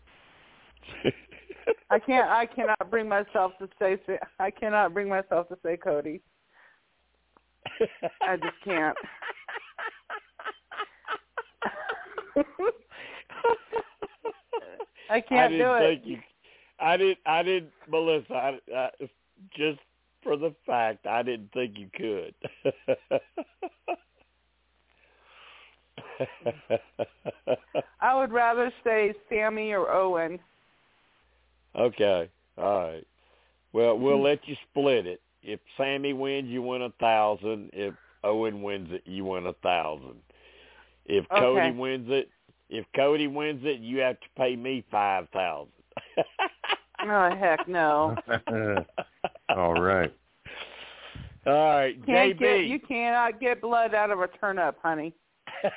I 1.91 1.99
can't. 1.99 2.31
I 2.31 2.47
cannot 2.47 2.91
bring 2.91 3.09
myself 3.09 3.53
to 3.59 3.69
say. 3.79 3.99
I 4.39 4.51
cannot 4.51 4.95
bring 4.95 5.09
myself 5.09 5.49
to 5.49 5.59
say 5.65 5.77
Cody. 5.77 6.21
I 8.23 8.37
just 8.37 8.57
can't. 8.65 8.97
I 15.09 15.21
can't 15.21 15.53
I 15.55 15.57
do 15.57 15.57
didn't 15.57 15.75
it. 15.75 15.97
think 15.97 16.03
you. 16.07 16.19
I 16.81 16.97
didn't. 16.97 17.19
I 17.27 17.43
didn't, 17.43 17.73
Melissa. 17.89 18.33
I, 18.35 18.59
I, 18.75 18.91
just 19.57 19.79
for 20.23 20.37
the 20.37 20.55
fact, 20.67 21.07
I 21.07 21.23
didn't 21.23 21.53
think 21.53 21.77
you 21.79 21.89
could. 21.95 22.35
I 28.01 28.15
would 28.15 28.33
rather 28.33 28.73
say 28.85 29.15
Sami 29.29 29.73
or 29.73 29.91
Owen. 29.93 30.39
okay. 31.79 32.29
All 32.59 32.79
right. 32.93 33.07
Well, 33.73 33.99
we'll 33.99 34.23
let 34.23 34.47
you 34.47 34.57
split 34.71 35.07
it. 35.07 35.21
If 35.43 35.61
Sami 35.77 36.13
wins, 36.13 36.49
you 36.49 36.63
win 36.63 36.83
a 36.83 36.91
thousand. 37.01 37.71
If 37.73 37.95
Owen 38.23 38.63
wins 38.63 38.89
it, 38.93 39.03
you 39.07 39.25
win 39.25 39.47
a 39.47 39.53
thousand. 39.55 40.17
If 41.07 41.25
Okay. 41.31 41.41
Cody 41.41 41.71
wins 41.73 42.09
it, 42.11 42.31
if 42.75 42.85
Cody 42.97 43.29
wins 43.29 43.63
it, 43.65 43.81
you 43.81 44.01
have 44.01 44.19
to 44.21 44.27
pay 44.37 44.57
me 44.57 44.85
five 44.91 45.29
thousand. 45.33 45.73
Oh 47.07 47.31
heck 47.37 47.69
no! 47.69 48.17
All 49.51 49.75
right. 49.75 50.11
All 51.47 51.53
right, 51.53 52.07
Can't 52.07 52.39
JB. 52.39 52.39
get 52.39 52.65
you 52.65 52.81
cannot 52.81 53.39
get 53.41 53.61
blood 53.61 53.95
out 53.95 54.11
of 54.11 54.21
a 54.21 54.29
turnip, 54.29 54.79
honey. 54.83 55.13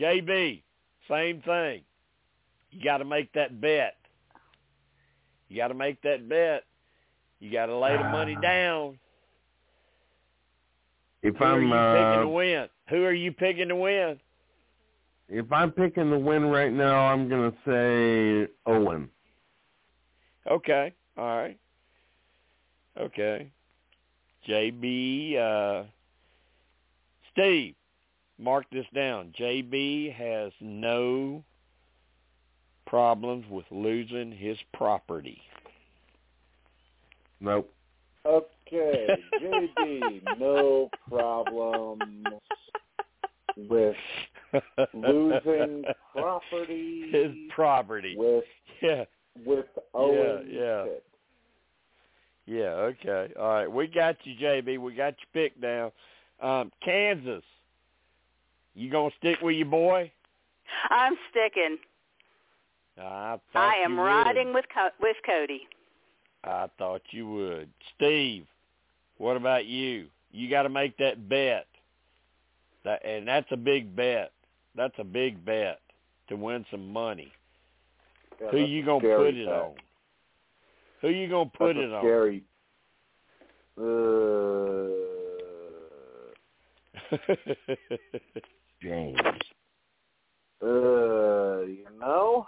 JB, 0.00 0.62
same 1.08 1.42
thing. 1.42 1.82
You 2.70 2.84
got 2.84 2.98
to 2.98 3.04
make 3.04 3.32
that 3.32 3.60
bet. 3.60 3.96
You 5.48 5.56
got 5.56 5.68
to 5.68 5.74
make 5.74 6.00
that 6.02 6.28
bet. 6.28 6.62
You 7.40 7.50
got 7.50 7.66
to 7.66 7.76
lay 7.76 7.96
the 7.96 8.04
money 8.04 8.36
ah. 8.36 8.40
down. 8.40 8.98
If 11.22 11.36
Who 11.36 11.44
I'm 11.44 11.68
you 11.68 11.74
uh, 11.74 12.12
picking 12.12 12.22
to 12.22 12.28
win? 12.28 12.68
Who 12.90 13.04
are 13.04 13.12
you 13.12 13.32
picking 13.32 13.68
to 13.68 13.76
win? 13.76 14.20
if 15.28 15.52
I'm 15.52 15.70
picking 15.70 16.10
the 16.10 16.18
win 16.18 16.46
right 16.46 16.72
now, 16.72 17.06
I'm 17.06 17.28
gonna 17.28 17.52
say 17.66 18.50
Owen. 18.66 19.08
Okay. 20.50 20.92
All 21.16 21.36
right. 21.36 21.58
Okay. 22.98 23.50
JB, 24.48 25.36
uh, 25.36 25.84
Steve, 27.32 27.74
mark 28.38 28.64
this 28.72 28.86
down. 28.94 29.34
JB 29.38 30.14
has 30.14 30.52
no 30.60 31.44
problems 32.86 33.44
with 33.50 33.66
losing 33.70 34.32
his 34.32 34.56
property. 34.72 35.42
Nope. 37.40 37.70
Okay, 38.72 39.16
JB, 39.42 40.38
no 40.38 40.90
problems 41.08 42.02
with 43.56 43.96
losing 44.94 45.84
property. 46.12 47.10
His 47.10 47.32
property. 47.54 48.14
With 48.16 48.44
Yeah. 48.82 49.04
with 49.44 49.66
Owen. 49.94 50.48
yeah. 50.50 50.84
pick. 50.84 51.02
Yeah, 52.46 52.70
okay. 52.90 53.32
All 53.38 53.48
right. 53.48 53.70
We 53.70 53.86
got 53.88 54.16
you, 54.24 54.34
JB. 54.36 54.78
We 54.78 54.94
got 54.94 55.14
your 55.18 55.28
pick 55.32 55.60
down. 55.60 55.92
Um, 56.40 56.72
Kansas. 56.84 57.44
You 58.74 58.90
gonna 58.90 59.10
stick 59.18 59.40
with 59.42 59.56
your 59.56 59.66
boy? 59.66 60.10
I'm 60.90 61.16
sticking. 61.30 61.78
I, 62.96 63.38
thought 63.52 63.72
I 63.72 63.76
am 63.76 63.92
you 63.92 63.96
would. 63.98 64.04
riding 64.04 64.54
with 64.54 64.64
Co- 64.72 64.90
with 65.00 65.16
Cody. 65.26 65.62
I 66.44 66.68
thought 66.78 67.02
you 67.10 67.28
would. 67.28 67.70
Steve, 67.96 68.46
what 69.18 69.36
about 69.36 69.66
you? 69.66 70.06
You 70.30 70.48
got 70.48 70.62
to 70.62 70.68
make 70.68 70.96
that 70.98 71.28
bet. 71.28 71.66
That 72.84 73.04
and 73.04 73.26
that's 73.26 73.50
a 73.50 73.56
big 73.56 73.94
bet. 73.94 74.32
That's 74.74 74.94
a 74.98 75.04
big 75.04 75.44
bet 75.44 75.80
to 76.28 76.36
win 76.36 76.64
some 76.70 76.92
money. 76.92 77.32
Yeah, 78.40 78.50
Who 78.50 78.58
you 78.58 78.84
gonna 78.84 79.00
put 79.00 79.34
it 79.34 79.46
bet. 79.46 79.54
on? 79.54 79.72
Who 81.02 81.08
you 81.08 81.28
gonna 81.28 81.50
put 81.50 81.74
that's 81.74 81.86
it 81.86 81.92
on? 81.92 82.02
Scary. 82.02 82.44
Uh, 83.80 85.08
James. 88.82 89.18
uh, 90.62 91.60
you 91.62 91.86
know, 92.00 92.46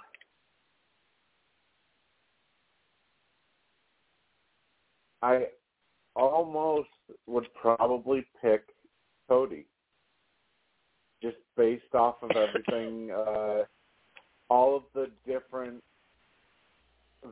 I 5.23 5.47
almost 6.15 6.89
would 7.27 7.47
probably 7.55 8.27
pick 8.43 8.63
Cody, 9.29 9.67
just 11.23 11.37
based 11.57 11.95
off 11.95 12.17
of 12.23 12.31
everything, 12.33 13.11
uh, 13.17 13.63
all 14.49 14.77
of 14.77 14.83
the 14.95 15.11
different 15.27 15.83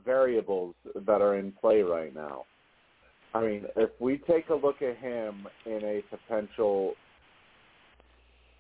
variables 0.05 0.75
that 0.95 1.21
are 1.21 1.37
in 1.37 1.53
play 1.53 1.83
right 1.83 2.15
now. 2.15 2.45
I 3.35 3.43
mean, 3.43 3.65
if 3.77 3.91
we 4.01 4.19
take 4.19 4.49
a 4.49 4.55
look 4.55 4.83
at 4.83 4.97
him 4.99 5.47
in 5.67 5.81
a 5.85 6.03
potential, 6.11 6.95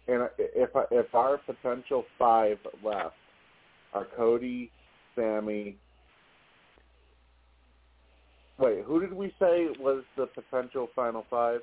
in 0.06 0.16
a, 0.16 0.28
if 0.38 0.70
if 0.90 1.14
our 1.14 1.38
potential 1.38 2.04
five 2.18 2.58
left 2.84 3.14
are 3.94 4.06
Cody, 4.16 4.70
Sami. 5.14 5.76
Wait, 8.58 8.82
who 8.84 9.00
did 9.00 9.12
we 9.12 9.32
say 9.38 9.68
was 9.78 10.02
the 10.16 10.26
potential 10.26 10.88
final 10.94 11.24
five? 11.30 11.60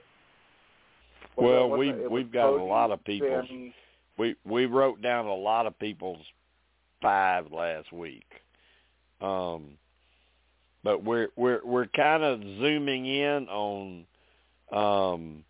Was 1.36 1.44
well, 1.44 1.70
we 1.70 1.90
it- 1.90 1.96
it 1.96 2.02
was 2.04 2.12
we've 2.12 2.32
got 2.32 2.50
Cody, 2.52 2.64
a 2.64 2.66
lot 2.66 2.92
of 2.92 3.04
people. 3.04 3.44
Sami, 3.48 3.74
We 4.18 4.36
we 4.46 4.66
wrote 4.66 5.02
down 5.02 5.26
a 5.26 5.34
lot 5.36 5.66
of 5.68 5.78
people's 5.80 6.26
five 7.02 7.52
last 7.52 7.92
week. 7.92 8.26
Um 9.22 9.78
but 10.84 11.04
we're 11.04 11.30
we're 11.36 11.62
we're 11.66 11.88
kind 11.88 12.24
of 12.24 12.40
zooming 12.42 13.06
in 13.08 13.48
on 13.50 14.06
um 14.72 15.44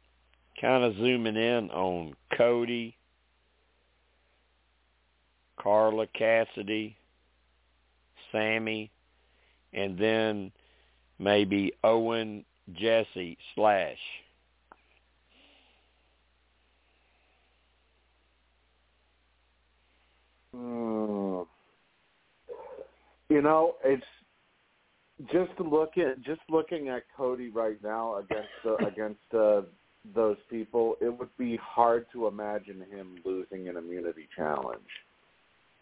kind 0.59 0.83
of 0.83 0.95
zooming 0.95 1.35
in 1.35 1.69
on 1.71 2.15
Cody, 2.37 2.95
Karla 5.57 6.07
Cassidy, 6.07 6.95
Sami, 8.31 8.89
and 9.73 9.97
then 9.97 10.51
maybe 11.19 11.73
Owen 11.83 12.45
Jesse 12.73 13.37
slash. 13.53 13.97
Hmm. 20.53 21.41
You 23.29 23.41
know, 23.41 23.75
it's 23.83 24.03
just 25.31 25.59
looking 25.59 26.13
just 26.25 26.41
looking 26.49 26.89
at 26.89 27.03
Cody 27.15 27.49
right 27.49 27.81
now 27.83 28.17
against 28.17 28.49
the, 28.63 28.75
against 28.85 29.33
uh, 29.33 29.61
those 30.13 30.37
people. 30.49 30.95
It 31.01 31.17
would 31.17 31.35
be 31.37 31.57
hard 31.61 32.05
to 32.13 32.27
imagine 32.27 32.83
him 32.89 33.17
losing 33.25 33.67
an 33.67 33.77
immunity 33.77 34.27
challenge 34.35 34.79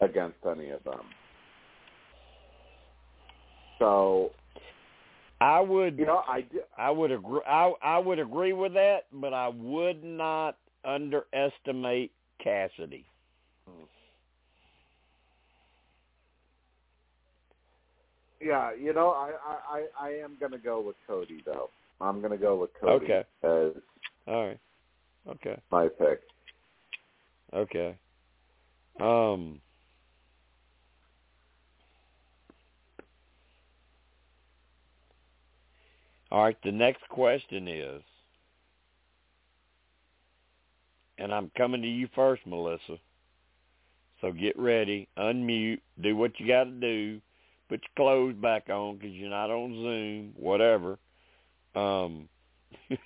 against 0.02 0.38
any 0.50 0.70
of 0.70 0.84
them. 0.84 1.02
So 3.80 4.32
I 5.44 5.60
would 5.60 6.00
you 6.00 6.06
know, 6.06 6.22
I 6.26 6.46
I 6.78 6.90
would 6.90 7.12
agree. 7.12 7.42
I 7.46 7.74
I 7.82 7.98
would 7.98 8.18
agree 8.18 8.54
with 8.54 8.74
that, 8.76 9.08
but 9.12 9.34
I 9.34 9.50
would 9.50 10.02
not 10.02 10.58
underestimate 10.86 12.14
Cassidy. 12.42 13.06
yeah, 18.42 18.72
you 18.74 18.94
know, 18.94 19.10
I 19.10 19.32
I 19.46 19.78
I, 20.00 20.08
I 20.08 20.10
am 20.24 20.38
gonna 20.40 20.58
go 20.58 20.80
with 20.80 20.96
Cody 21.06 21.42
though. 21.46 21.70
I'm 22.00 22.22
gonna 22.22 22.38
go 22.38 22.56
with 22.56 22.70
Cody 22.80 23.06
Okay. 23.06 23.26
as 23.44 23.82
All 24.28 24.48
right. 24.48 24.60
Okay. 25.28 25.58
my 25.72 25.90
pick. 25.90 26.22
Okay. 27.54 27.98
Um. 29.02 29.60
All 36.34 36.44
right. 36.44 36.58
The 36.64 36.72
next 36.72 37.08
question 37.10 37.68
is, 37.68 38.02
and 41.20 41.32
I'm 41.32 41.52
coming 41.56 41.84
to 41.84 41.88
you 41.88 42.10
first, 42.16 42.42
Melissa. 42.48 42.98
So 44.20 44.32
get 44.32 44.58
ready, 44.58 45.08
unmute, 45.18 45.82
do 46.02 46.16
what 46.16 46.40
you 46.40 46.48
got 46.48 46.64
to 46.64 46.72
do, 46.72 47.22
put 47.70 47.82
your 47.82 47.92
clothes 47.96 48.36
back 48.42 48.70
on 48.70 48.96
because 48.98 49.12
you're 49.12 49.30
not 49.30 49.52
on 49.52 49.74
Zoom, 49.74 50.34
whatever. 50.36 50.98
Um. 51.76 52.28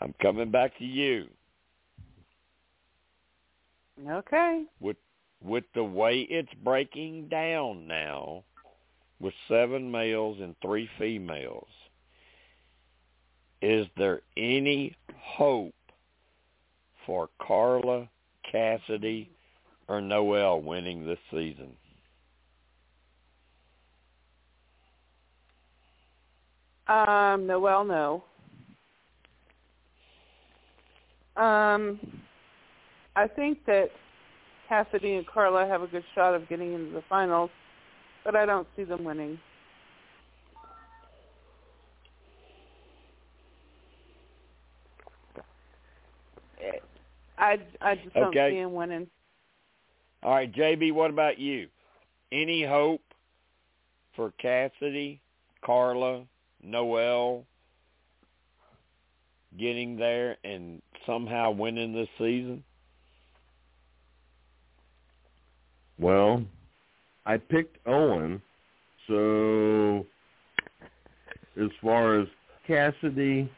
I'm 0.00 0.14
coming 0.20 0.50
back 0.50 0.76
to 0.78 0.84
you. 0.84 1.28
Okay. 4.08 4.64
with 4.80 4.96
with 5.40 5.62
the 5.74 5.84
way 5.84 6.26
it's 6.28 6.52
breaking 6.64 7.28
down 7.28 7.86
now 7.86 8.42
with 9.20 9.34
seven 9.48 9.90
males 9.90 10.38
and 10.40 10.54
three 10.60 10.88
females. 10.98 11.68
Is 13.62 13.86
there 13.96 14.20
any 14.36 14.94
hope 15.16 15.74
for 17.06 17.28
Karla 17.40 18.08
Cassidy 18.50 19.30
or 19.88 20.00
Noelle 20.00 20.60
winning 20.60 21.06
this 21.06 21.18
season? 21.30 21.70
Um, 26.86 27.46
Noelle, 27.46 27.84
no. 27.84 28.24
Um, 31.36 31.98
I 33.16 33.26
think 33.26 33.64
that 33.66 33.90
Cassidy 34.68 35.14
and 35.14 35.26
Karla 35.26 35.66
have 35.66 35.82
a 35.82 35.86
good 35.86 36.04
shot 36.14 36.34
of 36.34 36.48
getting 36.48 36.74
into 36.74 36.92
the 36.92 37.02
finals, 37.08 37.50
but 38.24 38.34
I 38.34 38.46
don't 38.46 38.66
see 38.76 38.84
them 38.84 39.04
winning. 39.04 39.38
I 47.36 47.58
I 47.80 47.94
just 47.96 48.14
don't 48.14 48.28
Okay. 48.28 48.52
see 48.52 48.58
him 48.58 48.72
winning. 48.74 49.06
all 50.22 50.32
right 50.34 50.50
JB 50.50 50.92
what 50.92 51.10
about 51.10 51.38
you 51.38 51.68
any 52.32 52.64
hope 52.64 53.02
for 54.16 54.32
Cassidy 54.40 55.20
Karla 55.62 56.24
Noelle 56.62 57.44
getting 59.58 59.96
there 59.96 60.36
and 60.44 60.80
somehow 61.06 61.50
winning 61.50 61.92
this 61.92 62.08
season 62.18 62.64
Well, 65.98 66.42
I 67.26 67.38
picked 67.38 67.78
Owen, 67.86 68.40
so 69.06 70.06
as 71.60 71.70
far 71.82 72.20
as 72.20 72.28
Cassidy, 72.66 73.50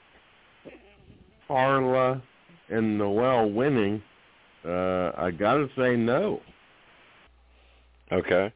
Karla, 1.49 2.23
and 2.69 2.99
Noelle 2.99 3.51
winning, 3.51 4.03
uh, 4.65 5.13
I 5.17 5.31
gotta 5.37 5.69
say 5.77 5.97
no. 5.97 6.41
Okay. 8.13 8.53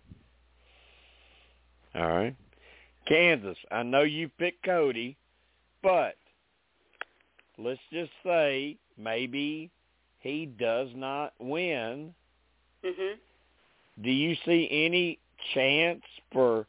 All 1.94 2.08
right. 2.08 2.36
Kansas, 3.06 3.58
I 3.72 3.82
know 3.82 4.02
you 4.02 4.28
picked 4.38 4.64
Cody, 4.64 5.16
but 5.82 6.14
let's 7.58 7.80
just 7.92 8.12
say 8.24 8.76
maybe 8.96 9.70
he 10.20 10.46
does 10.46 10.88
not 10.94 11.32
win. 11.40 12.14
Mhm. 12.84 13.18
Do 14.02 14.10
you 14.10 14.36
see 14.46 14.68
any 14.70 15.18
chance 15.54 16.02
for 16.32 16.66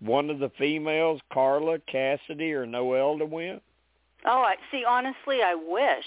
one 0.00 0.30
of 0.30 0.38
the 0.38 0.50
females, 0.58 1.20
Karla, 1.32 1.78
Cassidy, 1.80 2.52
or 2.52 2.66
Noelle, 2.66 3.18
to 3.18 3.26
win? 3.26 3.60
Oh, 4.24 4.42
I 4.42 4.56
see. 4.70 4.84
Honestly, 4.84 5.42
I 5.42 5.54
wish 5.54 6.04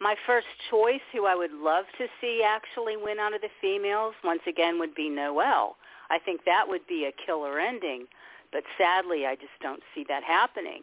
my 0.00 0.14
first 0.26 0.46
choice, 0.70 1.00
who 1.12 1.26
I 1.26 1.34
would 1.34 1.52
love 1.52 1.86
to 1.98 2.06
see 2.20 2.42
actually 2.44 2.96
win 2.96 3.18
out 3.18 3.34
of 3.34 3.40
the 3.40 3.48
females, 3.60 4.14
once 4.22 4.42
again 4.46 4.78
would 4.78 4.94
be 4.94 5.08
Noelle. 5.08 5.76
I 6.10 6.18
think 6.18 6.44
that 6.44 6.64
would 6.68 6.86
be 6.86 7.06
a 7.06 7.26
killer 7.26 7.58
ending, 7.58 8.06
but 8.52 8.62
sadly, 8.78 9.26
I 9.26 9.34
just 9.36 9.58
don't 9.62 9.82
see 9.94 10.04
that 10.08 10.22
happening. 10.22 10.82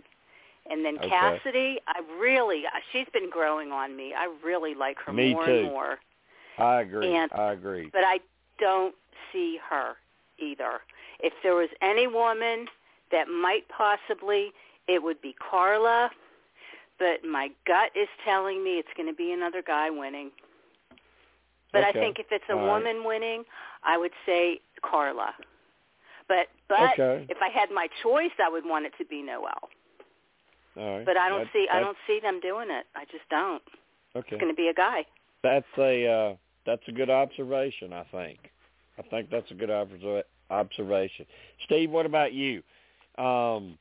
And 0.69 0.83
then 0.85 0.97
Okay. 0.97 1.09
Cassidy, 1.09 1.79
I 1.87 2.01
really, 2.19 2.65
uh, 2.65 2.79
she's 2.91 3.07
been 3.13 3.29
growing 3.29 3.71
on 3.71 3.95
me. 3.95 4.13
I 4.13 4.33
really 4.43 4.73
like 4.73 4.97
her 5.01 5.13
Me 5.13 5.33
more 5.33 5.45
too. 5.45 5.51
and 5.51 5.63
more. 5.65 5.99
I 6.57 6.81
agree. 6.81 7.13
And- 7.15 7.31
I 7.33 7.51
agree. 7.51 7.89
but 7.91 8.03
I 8.03 8.19
don't 8.59 8.95
see 9.31 9.57
her 9.69 9.93
either. 10.39 10.79
If 11.19 11.33
there 11.43 11.55
was 11.55 11.69
any 11.81 12.07
woman 12.07 12.67
that 13.11 13.27
might 13.27 13.63
possibly, 13.69 14.51
it 14.87 15.01
would 15.01 15.21
be 15.21 15.35
Karla. 15.39 16.09
But 16.99 17.27
my 17.27 17.49
gut 17.65 17.91
is 17.95 18.07
telling 18.23 18.63
me 18.63 18.71
it's 18.77 18.89
going 18.95 19.09
to 19.09 19.15
be 19.15 19.31
another 19.31 19.61
guy 19.65 19.89
winning. 19.89 20.31
But 21.71 21.83
I 21.83 21.91
think 21.91 22.19
if 22.19 22.27
it's 22.31 22.43
a 22.49 22.53
All 22.53 22.59
right. 22.59 22.67
woman 22.67 23.03
winning, 23.03 23.43
I 23.83 23.97
would 23.97 24.11
say 24.25 24.59
Karla. 24.83 25.33
But 26.27 26.47
but 26.69 26.93
Okay. 26.93 27.25
if 27.29 27.37
I 27.41 27.49
had 27.49 27.71
my 27.71 27.87
choice, 28.01 28.31
I 28.41 28.47
would 28.49 28.65
want 28.65 28.85
it 28.85 28.93
to 28.99 29.05
be 29.05 29.21
Noelle. 29.23 29.69
All 30.77 30.97
right. 30.97 31.05
But 31.05 31.17
I 31.17 31.29
don't 31.29 31.43
That- 31.45 31.51
see 31.53 31.67
I 31.71 31.79
don't 31.79 31.97
see 32.07 32.19
them 32.19 32.39
doing 32.39 32.69
it. 32.69 32.85
I 32.95 33.05
just 33.05 33.27
don't. 33.29 33.61
Okay. 34.15 34.35
It's 34.35 34.39
going 34.41 34.53
to 34.53 34.55
be 34.55 34.67
a 34.69 34.73
guy. 34.73 35.05
That's 35.41 35.65
a 35.77 36.07
uh, 36.07 36.35
that's 36.65 36.87
a 36.87 36.91
good 36.91 37.09
observation. 37.09 37.93
I 37.93 38.03
think. 38.11 38.39
I 38.97 39.01
think 39.03 39.29
that's 39.29 39.49
a 39.51 39.55
good 39.55 39.69
observa- 39.69 40.23
observation. 40.49 41.25
Steve, 41.65 41.89
what 41.89 42.05
about 42.05 42.33
you? 42.33 42.61
Um, 43.17 43.77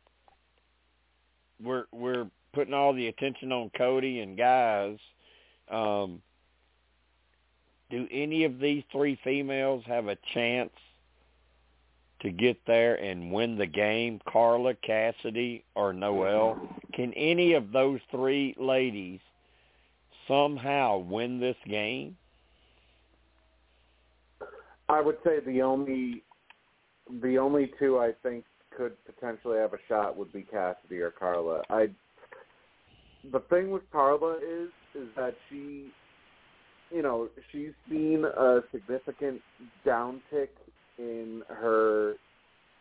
we're 1.63 1.85
we're 1.93 2.27
putting 2.53 2.75
all 2.75 2.93
the 2.93 3.09
attention 3.09 3.53
on 3.53 3.71
Cody 3.77 4.21
and 4.21 4.37
guys. 4.37 4.99
Um, 5.71 6.23
do 7.91 8.07
any 8.11 8.45
of 8.45 8.59
these 8.59 8.83
three 8.91 9.19
females 9.23 9.85
have 9.87 10.09
a 10.09 10.17
chance 10.33 10.71
to 12.21 12.31
get 12.31 12.57
there 12.67 12.95
and 12.95 13.33
win 13.33 13.59
the 13.59 13.67
game? 13.67 14.21
Karla, 14.27 14.75
Cassidy, 14.75 15.65
or 15.75 15.93
Noelle? 15.93 16.59
Can 16.95 17.13
any 17.15 17.53
of 17.53 17.73
those 17.73 18.01
three 18.11 18.55
ladies 18.59 19.21
somehow 20.27 20.99
win 20.99 21.41
this 21.41 21.57
game? 21.67 22.17
I 24.89 25.01
would 25.01 25.17
say 25.25 25.41
the 25.45 25.63
only 25.63 26.23
the 27.23 27.37
only 27.39 27.73
two 27.79 27.99
I 27.99 28.13
think 28.23 28.45
could 28.77 28.93
potentially 29.05 29.59
have 29.59 29.75
a 29.75 29.79
shot 29.89 30.17
would 30.17 30.33
be 30.33 30.43
Cassidy 30.43 31.01
or 31.01 31.11
Karla. 31.11 31.63
I 31.71 31.89
the 33.31 33.41
thing 33.51 33.71
with 33.71 33.83
Karla 33.91 34.37
is 34.37 34.71
is 34.95 35.09
that 35.17 35.35
she 35.49 35.91
you 36.93 37.03
know, 37.03 37.29
she's 37.51 37.73
seen 37.89 38.25
a 38.25 38.61
significant 38.71 39.41
downtick 39.87 40.49
in 40.99 41.43
her 41.49 42.15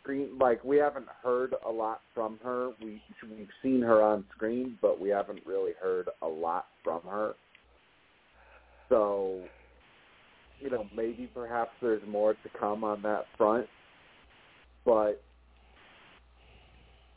screen 0.02 0.38
like 0.40 0.64
we 0.64 0.78
haven't 0.78 1.08
heard 1.24 1.56
a 1.66 1.72
lot 1.72 2.02
from 2.14 2.38
her. 2.44 2.72
We 2.82 3.02
we've 3.30 3.48
seen 3.64 3.82
her 3.82 4.02
on 4.02 4.26
screen, 4.36 4.78
but 4.82 5.00
we 5.00 5.10
haven't 5.10 5.40
really 5.46 5.72
heard 5.82 6.10
a 6.22 6.28
lot 6.28 6.66
from 6.84 7.02
her. 7.04 7.36
So 8.90 9.42
you 10.62 10.70
know, 10.70 10.86
maybe 10.96 11.30
perhaps 11.34 11.72
there's 11.82 12.02
more 12.08 12.34
to 12.34 12.50
come 12.60 12.84
on 12.84 13.02
that 13.02 13.26
front. 13.38 13.68
But 14.86 15.22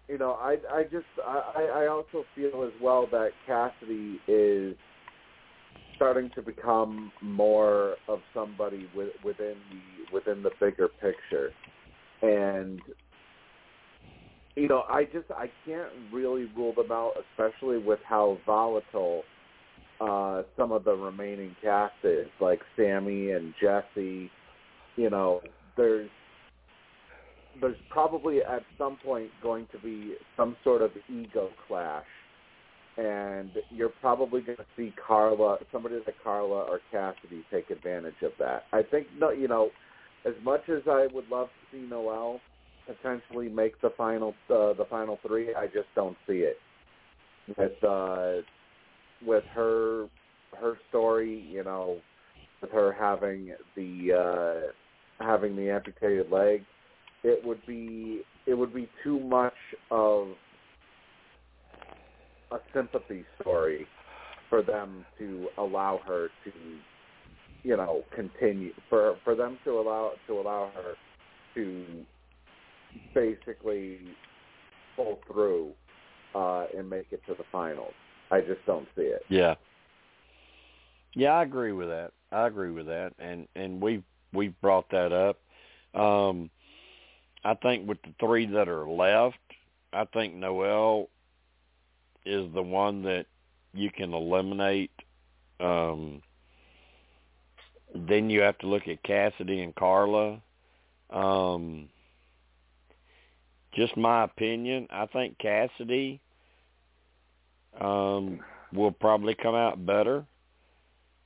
you 0.08 0.18
know, 0.18 0.32
I 0.32 0.56
I 0.70 0.82
just 0.84 1.06
I, 1.24 1.68
I 1.74 1.86
also 1.86 2.24
feel 2.34 2.64
as 2.64 2.72
well 2.82 3.06
that 3.10 3.30
Cassidy 3.46 4.20
is 4.28 4.76
starting 5.96 6.30
to 6.34 6.42
become 6.42 7.12
more 7.22 7.96
of 8.08 8.18
somebody 8.34 8.88
with, 8.94 9.10
within 9.24 9.54
the 9.70 10.14
within 10.14 10.42
the 10.42 10.50
bigger 10.60 10.88
picture. 10.88 11.50
And 12.22 12.80
you 14.56 14.68
know, 14.68 14.84
I 14.88 15.04
just 15.04 15.30
I 15.30 15.50
can't 15.66 15.90
really 16.12 16.50
rule 16.56 16.74
them 16.74 16.92
out, 16.92 17.12
especially 17.32 17.78
with 17.78 18.00
how 18.06 18.38
volatile 18.46 19.22
uh, 20.04 20.42
some 20.56 20.72
of 20.72 20.84
the 20.84 20.94
remaining 20.94 21.56
cast 21.62 21.94
is, 22.02 22.26
like 22.40 22.60
Sami 22.76 23.30
and 23.30 23.54
Jesse. 23.60 24.30
You 24.96 25.10
know, 25.10 25.40
there's 25.76 26.10
there's 27.60 27.76
probably 27.88 28.38
at 28.38 28.62
some 28.76 28.98
point 29.04 29.30
going 29.42 29.66
to 29.72 29.78
be 29.78 30.14
some 30.36 30.56
sort 30.64 30.82
of 30.82 30.90
ego 31.08 31.50
clash, 31.66 32.04
and 32.96 33.50
you're 33.70 33.92
probably 34.00 34.40
going 34.40 34.58
to 34.58 34.66
see 34.76 34.92
Karla, 35.06 35.58
somebody 35.72 35.96
like 36.06 36.16
Karla 36.22 36.64
or 36.64 36.80
Cassidy, 36.90 37.44
take 37.50 37.70
advantage 37.70 38.22
of 38.22 38.32
that. 38.38 38.64
I 38.72 38.82
think 38.82 39.06
no, 39.18 39.30
you 39.30 39.48
know, 39.48 39.70
as 40.24 40.34
much 40.42 40.68
as 40.68 40.82
I 40.86 41.08
would 41.12 41.28
love 41.28 41.48
to 41.48 41.76
see 41.76 41.88
Noelle 41.88 42.40
potentially 42.86 43.48
make 43.48 43.80
the 43.80 43.90
final 43.96 44.34
uh, 44.50 44.74
the 44.74 44.86
final 44.90 45.18
three, 45.26 45.54
I 45.54 45.66
just 45.66 45.88
don't 45.94 46.16
see 46.26 46.44
it 46.44 46.56
with 47.56 47.84
uh, 47.84 48.42
with 49.26 49.44
her 49.54 50.08
her 50.60 50.78
story. 50.88 51.46
You 51.50 51.64
know, 51.64 51.98
with 52.60 52.70
her 52.70 52.92
having 52.92 53.52
the 53.76 54.70
uh, 55.20 55.24
having 55.24 55.56
the 55.56 55.70
amputated 55.70 56.30
leg, 56.30 56.64
it 57.22 57.44
would 57.44 57.64
be 57.66 58.22
it 58.46 58.54
would 58.54 58.74
be 58.74 58.88
too 59.02 59.18
much 59.20 59.54
of 59.90 60.28
a 62.52 62.58
sympathy 62.72 63.24
story 63.40 63.86
for 64.48 64.62
them 64.62 65.04
to 65.18 65.48
allow 65.58 66.00
her 66.06 66.28
to 66.44 66.52
you 67.62 67.76
know 67.76 68.04
continue 68.14 68.72
for 68.88 69.16
for 69.24 69.34
them 69.34 69.58
to 69.64 69.72
allow 69.72 70.12
to 70.26 70.34
allow 70.34 70.70
her 70.74 70.94
to 71.54 71.84
basically 73.14 73.98
pull 74.94 75.18
through 75.26 75.72
uh 76.34 76.66
and 76.76 76.88
make 76.88 77.06
it 77.10 77.20
to 77.26 77.34
the 77.34 77.44
finals. 77.50 77.94
I 78.34 78.40
just 78.40 78.66
don't 78.66 78.88
see 78.96 79.02
it. 79.02 79.22
Yeah. 79.28 79.54
Yeah, 81.14 81.34
I 81.34 81.44
agree 81.44 81.70
with 81.70 81.88
that. 81.88 82.10
I 82.32 82.48
agree 82.48 82.72
with 82.72 82.86
that, 82.86 83.12
and 83.20 83.46
and 83.54 83.80
we've 83.80 84.02
we've 84.32 84.60
brought 84.60 84.90
that 84.90 85.12
up. 85.12 85.38
Um, 85.98 86.50
I 87.44 87.54
think 87.54 87.88
with 87.88 88.02
the 88.02 88.12
three 88.18 88.46
that 88.46 88.68
are 88.68 88.88
left, 88.88 89.38
I 89.92 90.06
think 90.06 90.34
Noelle 90.34 91.08
is 92.26 92.52
the 92.52 92.62
one 92.62 93.02
that 93.02 93.26
you 93.72 93.90
can 93.90 94.12
eliminate. 94.12 94.90
Um, 95.60 96.20
then 97.94 98.28
you 98.30 98.40
have 98.40 98.58
to 98.58 98.66
look 98.66 98.88
at 98.88 99.04
Cassidy 99.04 99.62
and 99.62 99.74
Karla. 99.76 100.40
Um, 101.10 101.88
just 103.72 103.96
my 103.96 104.24
opinion, 104.24 104.88
I 104.90 105.06
think 105.06 105.38
Cassidy 105.38 106.20
um, 107.80 108.40
will 108.72 108.92
probably 108.92 109.34
come 109.34 109.54
out 109.54 109.84
better 109.84 110.24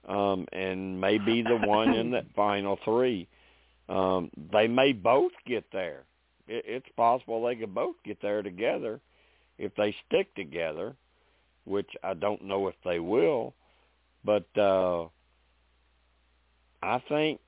um, 0.08 0.46
and 0.52 1.00
may 1.00 1.18
be 1.18 1.42
the 1.42 1.56
one 1.56 1.94
in 1.94 2.10
that 2.12 2.26
final 2.36 2.78
three. 2.84 3.28
Um, 3.88 4.30
they 4.52 4.66
may 4.66 4.92
both 4.92 5.32
get 5.46 5.64
there. 5.72 6.02
It, 6.46 6.64
it's 6.66 6.88
possible 6.96 7.44
they 7.44 7.56
could 7.56 7.74
both 7.74 7.96
get 8.04 8.20
there 8.22 8.42
together 8.42 9.00
if 9.58 9.74
they 9.76 9.94
stick 10.06 10.34
together, 10.34 10.94
which 11.64 11.90
I 12.02 12.14
don't 12.14 12.44
know 12.44 12.68
if 12.68 12.74
they 12.84 12.98
will. 12.98 13.54
But 14.24 14.46
uh, 14.56 15.06
I 16.82 17.02
think 17.08 17.40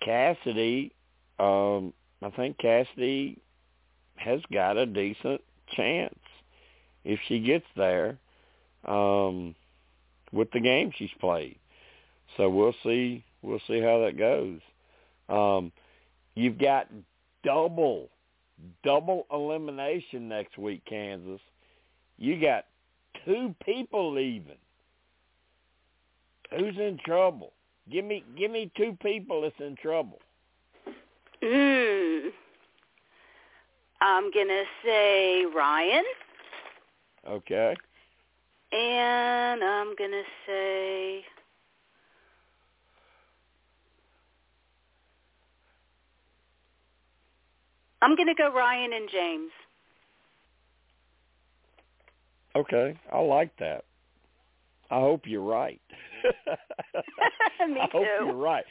Cassidy, 0.00 0.92
um, 1.38 1.92
I 2.22 2.30
think 2.30 2.58
Cassidy 2.58 3.38
has 4.16 4.40
got 4.52 4.76
a 4.76 4.86
decent 4.86 5.40
chance 5.76 6.18
if 7.04 7.18
she 7.28 7.40
gets 7.40 7.66
there 7.76 8.18
um, 8.86 9.54
with 10.32 10.50
the 10.52 10.60
game 10.60 10.92
she's 10.96 11.10
played. 11.20 11.56
So 12.36 12.48
we'll 12.48 12.74
see. 12.82 13.24
We'll 13.42 13.60
see 13.66 13.80
how 13.80 14.00
that 14.04 14.18
goes. 14.18 14.60
Um, 15.28 15.72
you've 16.34 16.58
got 16.58 16.88
double, 17.44 18.08
double 18.82 19.26
elimination 19.32 20.28
next 20.28 20.58
week, 20.58 20.82
Kansas. 20.86 21.40
You 22.18 22.40
got 22.40 22.64
two 23.24 23.54
people 23.64 24.12
leaving. 24.12 24.56
Who's 26.50 26.76
in 26.76 26.98
trouble? 27.04 27.52
Give 27.90 28.04
me, 28.04 28.24
give 28.36 28.50
me 28.50 28.70
two 28.76 28.96
people 29.02 29.42
that's 29.42 29.54
in 29.60 29.76
trouble. 29.76 30.20
Mm. 31.42 32.30
I'm 34.00 34.30
gonna 34.32 34.62
say 34.84 35.44
Ryan, 35.54 36.04
Okay. 37.28 37.74
And 38.74 39.62
I'm 39.62 39.94
gonna 39.96 40.22
say 40.46 41.24
I'm 48.04 48.16
going 48.16 48.28
to 48.28 48.34
go 48.34 48.52
Ryan 48.52 48.92
and 48.92 49.08
James. 49.10 49.50
Okay, 52.54 52.94
I 53.10 53.18
like 53.20 53.56
that. 53.58 53.84
I 54.90 55.00
hope 55.00 55.22
you're 55.24 55.40
right. 55.42 55.80
Me 57.66 57.80
I 57.80 57.88
hope 57.90 58.06
you're 58.20 58.36
right. 58.36 58.64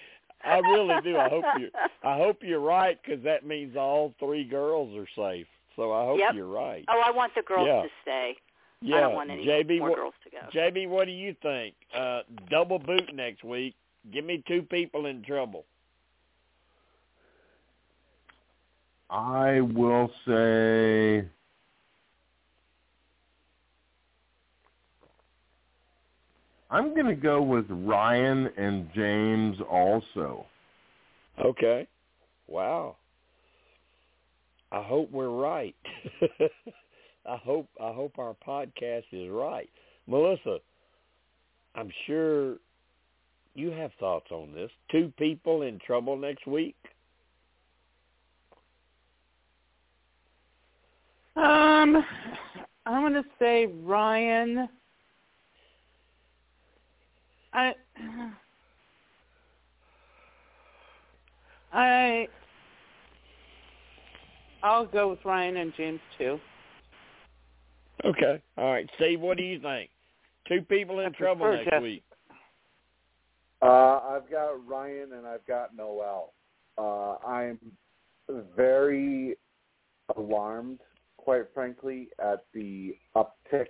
I 0.45 0.59
really 0.59 1.01
do. 1.03 1.17
I 1.17 1.29
hope 1.29 1.45
you. 1.57 1.69
I 2.03 2.17
hope 2.17 2.37
you're 2.41 2.59
right 2.59 2.99
because 3.03 3.23
that 3.23 3.43
means 3.43 3.75
all 3.75 4.13
three 4.19 4.43
girls 4.43 4.95
are 4.95 5.07
safe. 5.15 5.47
So 5.75 5.91
I 5.91 6.05
hope 6.05 6.19
Yep. 6.19 6.35
you're 6.35 6.47
right. 6.47 6.85
Oh, 6.89 7.01
I 7.03 7.09
want 7.09 7.33
the 7.35 7.41
girls 7.41 7.67
Yeah. 7.67 7.81
to 7.81 7.89
stay. 8.03 8.35
Yeah, 8.83 8.97
I 8.97 8.99
don't 8.99 9.15
want 9.15 9.31
any 9.31 9.45
JB, 9.45 9.79
more 9.79 9.89
what, 9.89 9.97
girls 9.97 10.13
to 10.25 10.29
go. 10.29 10.37
JB, 10.53 10.89
what 10.89 11.05
do 11.05 11.11
you 11.11 11.33
think? 11.41 11.73
Uh, 11.97 12.21
double 12.49 12.79
boot 12.79 13.13
next 13.13 13.43
week. 13.43 13.75
Give 14.11 14.25
me 14.25 14.43
two 14.45 14.61
people 14.63 15.05
in 15.05 15.23
trouble. 15.23 15.63
I 19.09 19.61
will 19.61 20.11
say 20.27 21.25
I'm 26.69 26.93
going 26.93 27.05
to 27.05 27.15
go 27.15 27.41
with 27.41 27.65
Ryan 27.69 28.49
and 28.57 28.89
James 28.93 29.57
also. 29.69 30.45
Okay. 31.39 31.87
Wow. 32.47 32.97
I 34.71 34.81
hope 34.81 35.09
we're 35.11 35.29
right. 35.29 35.75
I 37.25 37.37
hope 37.37 37.67
I 37.81 37.93
hope 37.93 38.19
our 38.19 38.35
podcast 38.45 39.03
is 39.11 39.29
right. 39.29 39.69
Melissa, 40.07 40.57
I'm 41.75 41.91
sure 42.05 42.57
you 43.55 43.71
have 43.71 43.91
thoughts 43.99 44.31
on 44.31 44.53
this. 44.53 44.71
Two 44.91 45.11
people 45.17 45.61
in 45.61 45.79
trouble 45.85 46.17
next 46.17 46.45
week? 46.47 46.75
Um, 51.35 52.03
I'm 52.85 53.01
going 53.01 53.13
to 53.13 53.23
say 53.39 53.67
Ryan. 53.83 54.67
I. 57.53 57.73
I. 61.73 62.27
I'll 64.61 64.85
go 64.85 65.09
with 65.09 65.19
Ryan 65.25 65.57
and 65.57 65.73
James 65.75 65.99
too. 66.17 66.39
Okay. 68.05 68.41
All 68.57 68.71
right. 68.71 68.89
Steve, 68.95 69.21
what 69.21 69.37
do 69.37 69.43
you 69.43 69.59
think? 69.59 69.89
Two 70.47 70.61
people 70.61 70.99
in 70.99 71.07
I 71.07 71.09
trouble 71.09 71.45
prefer 71.45 71.57
next 71.57 71.69
Jeff. 71.69 71.81
week. 71.81 72.03
Uh, 73.61 73.99
I've 73.99 74.29
got 74.29 74.67
Ryan 74.67 75.13
and 75.13 75.25
I've 75.25 75.45
got 75.47 75.75
Noelle. 75.75 76.33
Uh, 76.77 77.15
I'm 77.25 77.59
very 78.55 79.37
alarmed, 80.17 80.79
quite 81.17 81.45
frankly, 81.53 82.09
at 82.19 82.43
the 82.53 82.95
uptick 83.15 83.67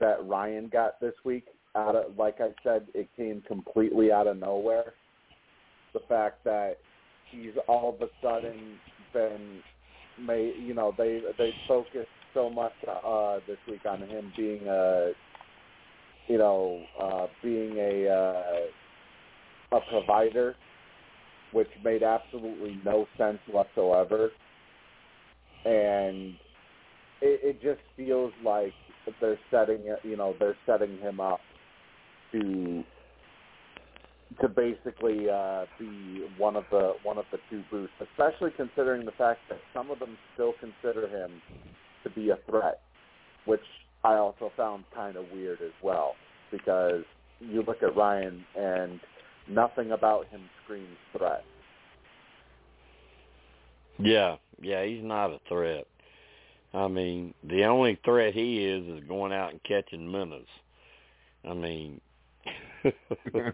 that 0.00 0.24
Ryan 0.24 0.68
got 0.68 0.98
this 1.00 1.14
week. 1.24 1.46
Out 1.76 1.96
of, 1.96 2.16
like 2.16 2.40
I 2.40 2.50
said, 2.62 2.86
it 2.94 3.08
came 3.16 3.42
completely 3.46 4.12
out 4.12 4.28
of 4.28 4.38
nowhere. 4.38 4.94
The 5.92 6.00
fact 6.08 6.44
that 6.44 6.78
he's 7.30 7.52
all 7.66 7.94
of 7.94 8.00
a 8.00 8.10
sudden 8.22 8.78
been 9.12 9.60
made, 10.18 10.54
you 10.60 10.72
know, 10.72 10.94
they 10.96 11.20
they 11.36 11.52
focused 11.66 12.08
so 12.34 12.50
much 12.50 12.72
uh, 12.88 13.38
this 13.46 13.58
week 13.68 13.86
on 13.86 14.02
him 14.02 14.32
being 14.36 14.66
a, 14.68 15.12
you 16.28 16.38
know, 16.38 16.82
uh, 17.00 17.26
being 17.42 17.76
a. 17.78 18.08
Uh, 18.08 18.42
a 19.74 19.80
provider, 19.90 20.54
which 21.52 21.68
made 21.84 22.02
absolutely 22.02 22.78
no 22.84 23.06
sense 23.18 23.38
whatsoever. 23.50 24.30
And 25.64 26.34
it, 27.20 27.40
it 27.42 27.62
just 27.62 27.80
feels 27.96 28.32
like 28.44 28.72
they're 29.20 29.38
setting 29.50 29.80
you 30.02 30.16
know, 30.16 30.34
they're 30.38 30.56
setting 30.66 30.98
him 30.98 31.20
up 31.20 31.40
to 32.32 32.82
to 34.40 34.48
basically 34.48 35.28
uh, 35.30 35.64
be 35.78 36.26
one 36.38 36.56
of 36.56 36.64
the 36.70 36.94
one 37.02 37.18
of 37.18 37.24
the 37.30 37.38
two 37.50 37.62
boots, 37.70 37.92
especially 38.00 38.50
considering 38.56 39.04
the 39.04 39.12
fact 39.12 39.40
that 39.48 39.58
some 39.72 39.90
of 39.90 39.98
them 39.98 40.16
still 40.34 40.54
consider 40.60 41.06
him 41.06 41.30
to 42.04 42.10
be 42.10 42.30
a 42.30 42.38
threat, 42.48 42.80
which 43.46 43.60
I 44.04 44.14
also 44.14 44.52
found 44.56 44.84
kind 44.94 45.16
of 45.16 45.24
weird 45.32 45.60
as 45.60 45.72
well 45.82 46.14
because 46.50 47.02
you 47.40 47.62
look 47.62 47.82
at 47.82 47.96
Ryan 47.96 48.44
and 48.56 49.00
nothing 49.48 49.92
about 49.92 50.26
him 50.28 50.42
screams 50.64 50.96
threat. 51.16 51.44
Yeah, 53.98 54.36
yeah, 54.60 54.84
he's 54.84 55.04
not 55.04 55.30
a 55.30 55.38
threat. 55.48 55.86
I 56.72 56.88
mean, 56.88 57.34
the 57.44 57.64
only 57.64 57.98
threat 58.04 58.34
he 58.34 58.64
is 58.64 58.84
is 58.86 59.08
going 59.08 59.32
out 59.32 59.52
and 59.52 59.62
catching 59.62 60.10
minnows. 60.10 60.46
I 61.48 61.54
mean, 61.54 62.00
I 62.84 63.52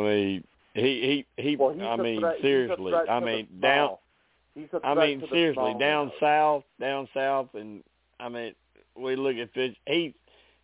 mean, 0.00 0.44
he 0.74 1.24
he 1.36 1.42
he. 1.42 1.56
Well, 1.56 1.80
I 1.80 1.96
mean, 1.96 2.22
seriously. 2.42 2.92
I 3.08 3.20
mean, 3.20 3.48
down. 3.60 3.96
He's 4.54 4.68
a 4.72 4.84
I 4.84 4.94
mean, 4.94 5.20
to 5.20 5.28
seriously, 5.28 5.54
small 5.54 5.78
down 5.78 6.12
south, 6.20 6.64
down 6.80 7.08
south, 7.14 7.48
and 7.54 7.82
I 8.18 8.28
mean, 8.28 8.54
we 8.96 9.16
look 9.16 9.36
at 9.36 9.52
fish. 9.52 9.76
He 9.86 10.14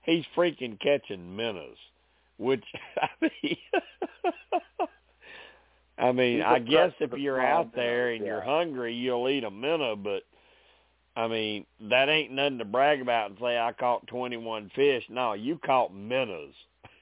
he's 0.02 0.24
freaking 0.36 0.78
catching 0.80 1.36
minnows, 1.36 1.76
which 2.38 2.64
I 3.00 3.08
mean, 3.20 3.56
I 5.98 6.12
mean, 6.12 6.36
He's 6.36 6.44
a 6.44 6.46
I 6.46 6.58
threat 6.58 6.68
guess 6.68 6.92
if 7.00 7.12
you're 7.18 7.40
out 7.40 7.74
there 7.74 8.06
minnows, 8.06 8.18
and 8.18 8.26
you're 8.26 8.42
hungry, 8.42 8.94
you'll 8.94 9.28
eat 9.28 9.44
a 9.44 9.50
minnow, 9.50 9.96
but 9.96 10.22
I 11.16 11.28
mean, 11.28 11.64
that 11.88 12.08
ain't 12.08 12.32
nothing 12.32 12.58
to 12.58 12.64
brag 12.64 13.00
about 13.00 13.30
and 13.30 13.38
say 13.40 13.58
I 13.58 13.72
caught 13.72 14.06
21 14.08 14.70
fish. 14.74 15.04
No, 15.08 15.32
you 15.32 15.58
caught 15.64 15.94
minnows. 15.94 16.52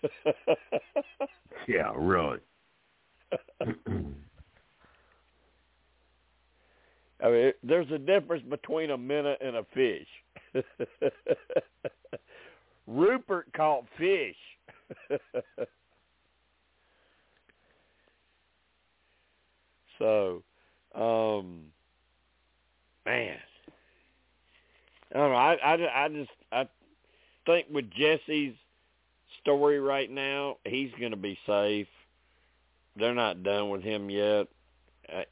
yeah, 1.69 1.93
really. 1.97 2.39
I 7.23 7.31
mean, 7.31 7.53
there's 7.63 7.91
a 7.91 7.99
difference 7.99 8.45
between 8.49 8.91
a 8.91 8.99
minnow 8.99 9.37
and 9.41 9.57
a 9.57 9.65
fish. 9.73 10.07
Rupert 12.87 13.53
caught 13.55 13.85
fish. 13.97 14.37
so, 19.99 20.43
um, 20.95 21.67
man, 23.07 23.37
I 25.15 25.19
don't 25.19 25.31
know. 25.31 25.37
I, 25.37 25.55
I, 25.55 26.05
I 26.05 26.09
just 26.09 26.31
I 26.53 26.69
think 27.47 27.69
with 27.71 27.91
Jesse's 27.91 28.55
story 29.41 29.79
right 29.79 30.11
now, 30.11 30.57
he's 30.65 30.91
going 30.99 31.13
to 31.13 31.17
be 31.17 31.39
safe. 31.47 31.87
They're 32.97 33.15
not 33.15 33.43
done 33.43 33.71
with 33.71 33.83
him 33.83 34.11
yet. 34.11 34.47
I, 35.09 35.25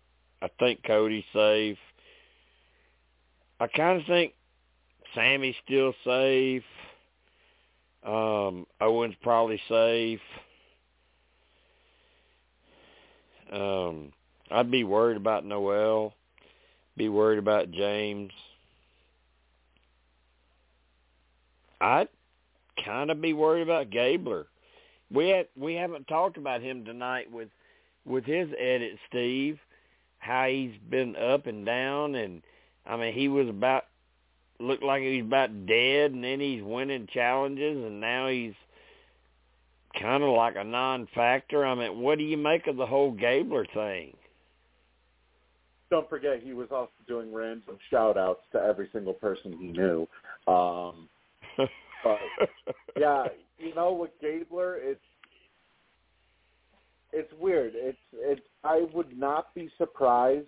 I 0.42 0.48
think 0.58 0.82
Cody's 0.84 1.24
safe. 1.32 1.78
I 3.60 3.68
kind 3.68 4.00
of 4.00 4.06
think 4.06 4.34
Sami's 5.14 5.54
still 5.64 5.94
safe. 6.04 6.64
Um, 8.04 8.66
Owen's 8.80 9.14
probably 9.22 9.60
safe. 9.68 10.20
Um, 13.52 14.12
I'd 14.50 14.70
be 14.70 14.82
worried 14.82 15.16
about 15.16 15.44
Noelle. 15.44 16.12
Be 16.96 17.08
worried 17.08 17.38
about 17.38 17.70
James. 17.70 18.32
I'd 21.80 22.08
kind 22.84 23.10
of 23.10 23.20
be 23.20 23.32
worried 23.32 23.62
about 23.62 23.90
Gabler. 23.90 24.46
We 25.12 25.28
had 25.28 25.46
we 25.56 25.74
haven't 25.74 26.08
talked 26.08 26.36
about 26.36 26.62
him 26.62 26.84
tonight 26.84 27.30
with 27.30 27.48
with 28.04 28.24
his 28.24 28.48
edit, 28.58 28.98
Steve. 29.08 29.58
How 30.22 30.46
he's 30.46 30.78
been 30.88 31.16
up 31.16 31.48
and 31.48 31.66
down, 31.66 32.14
and 32.14 32.42
I 32.86 32.96
mean 32.96 33.12
he 33.12 33.26
was 33.26 33.48
about 33.48 33.86
looked 34.60 34.84
like 34.84 35.02
he 35.02 35.20
was 35.20 35.26
about 35.26 35.66
dead, 35.66 36.12
and 36.12 36.22
then 36.22 36.38
he's 36.38 36.62
winning 36.62 37.08
challenges, 37.12 37.76
and 37.84 38.00
now 38.00 38.28
he's 38.28 38.54
kind 40.00 40.22
of 40.22 40.30
like 40.30 40.54
a 40.56 40.62
non-factor. 40.62 41.66
I 41.66 41.74
mean, 41.74 41.98
what 41.98 42.18
do 42.18 42.24
you 42.24 42.36
make 42.36 42.68
of 42.68 42.76
the 42.76 42.86
whole 42.86 43.10
Gabler 43.10 43.66
thing? 43.74 44.16
Don't 45.90 46.08
forget, 46.08 46.40
he 46.40 46.52
was 46.52 46.68
also 46.70 46.92
doing 47.08 47.32
random 47.32 47.76
shout-outs 47.90 48.42
to 48.52 48.58
every 48.60 48.88
single 48.92 49.14
person 49.14 49.52
he 49.58 49.66
knew. 49.66 50.06
Um, 50.46 51.08
but 51.56 52.18
yeah, 52.96 53.24
you 53.58 53.74
know, 53.74 53.92
with 53.92 54.12
Gabler, 54.20 54.76
it's 54.76 55.00
it's 57.12 57.32
weird. 57.38 57.72
It's 57.74 57.98
it's. 58.14 58.40
I 58.64 58.86
would 58.92 59.18
not 59.18 59.54
be 59.54 59.70
surprised. 59.78 60.46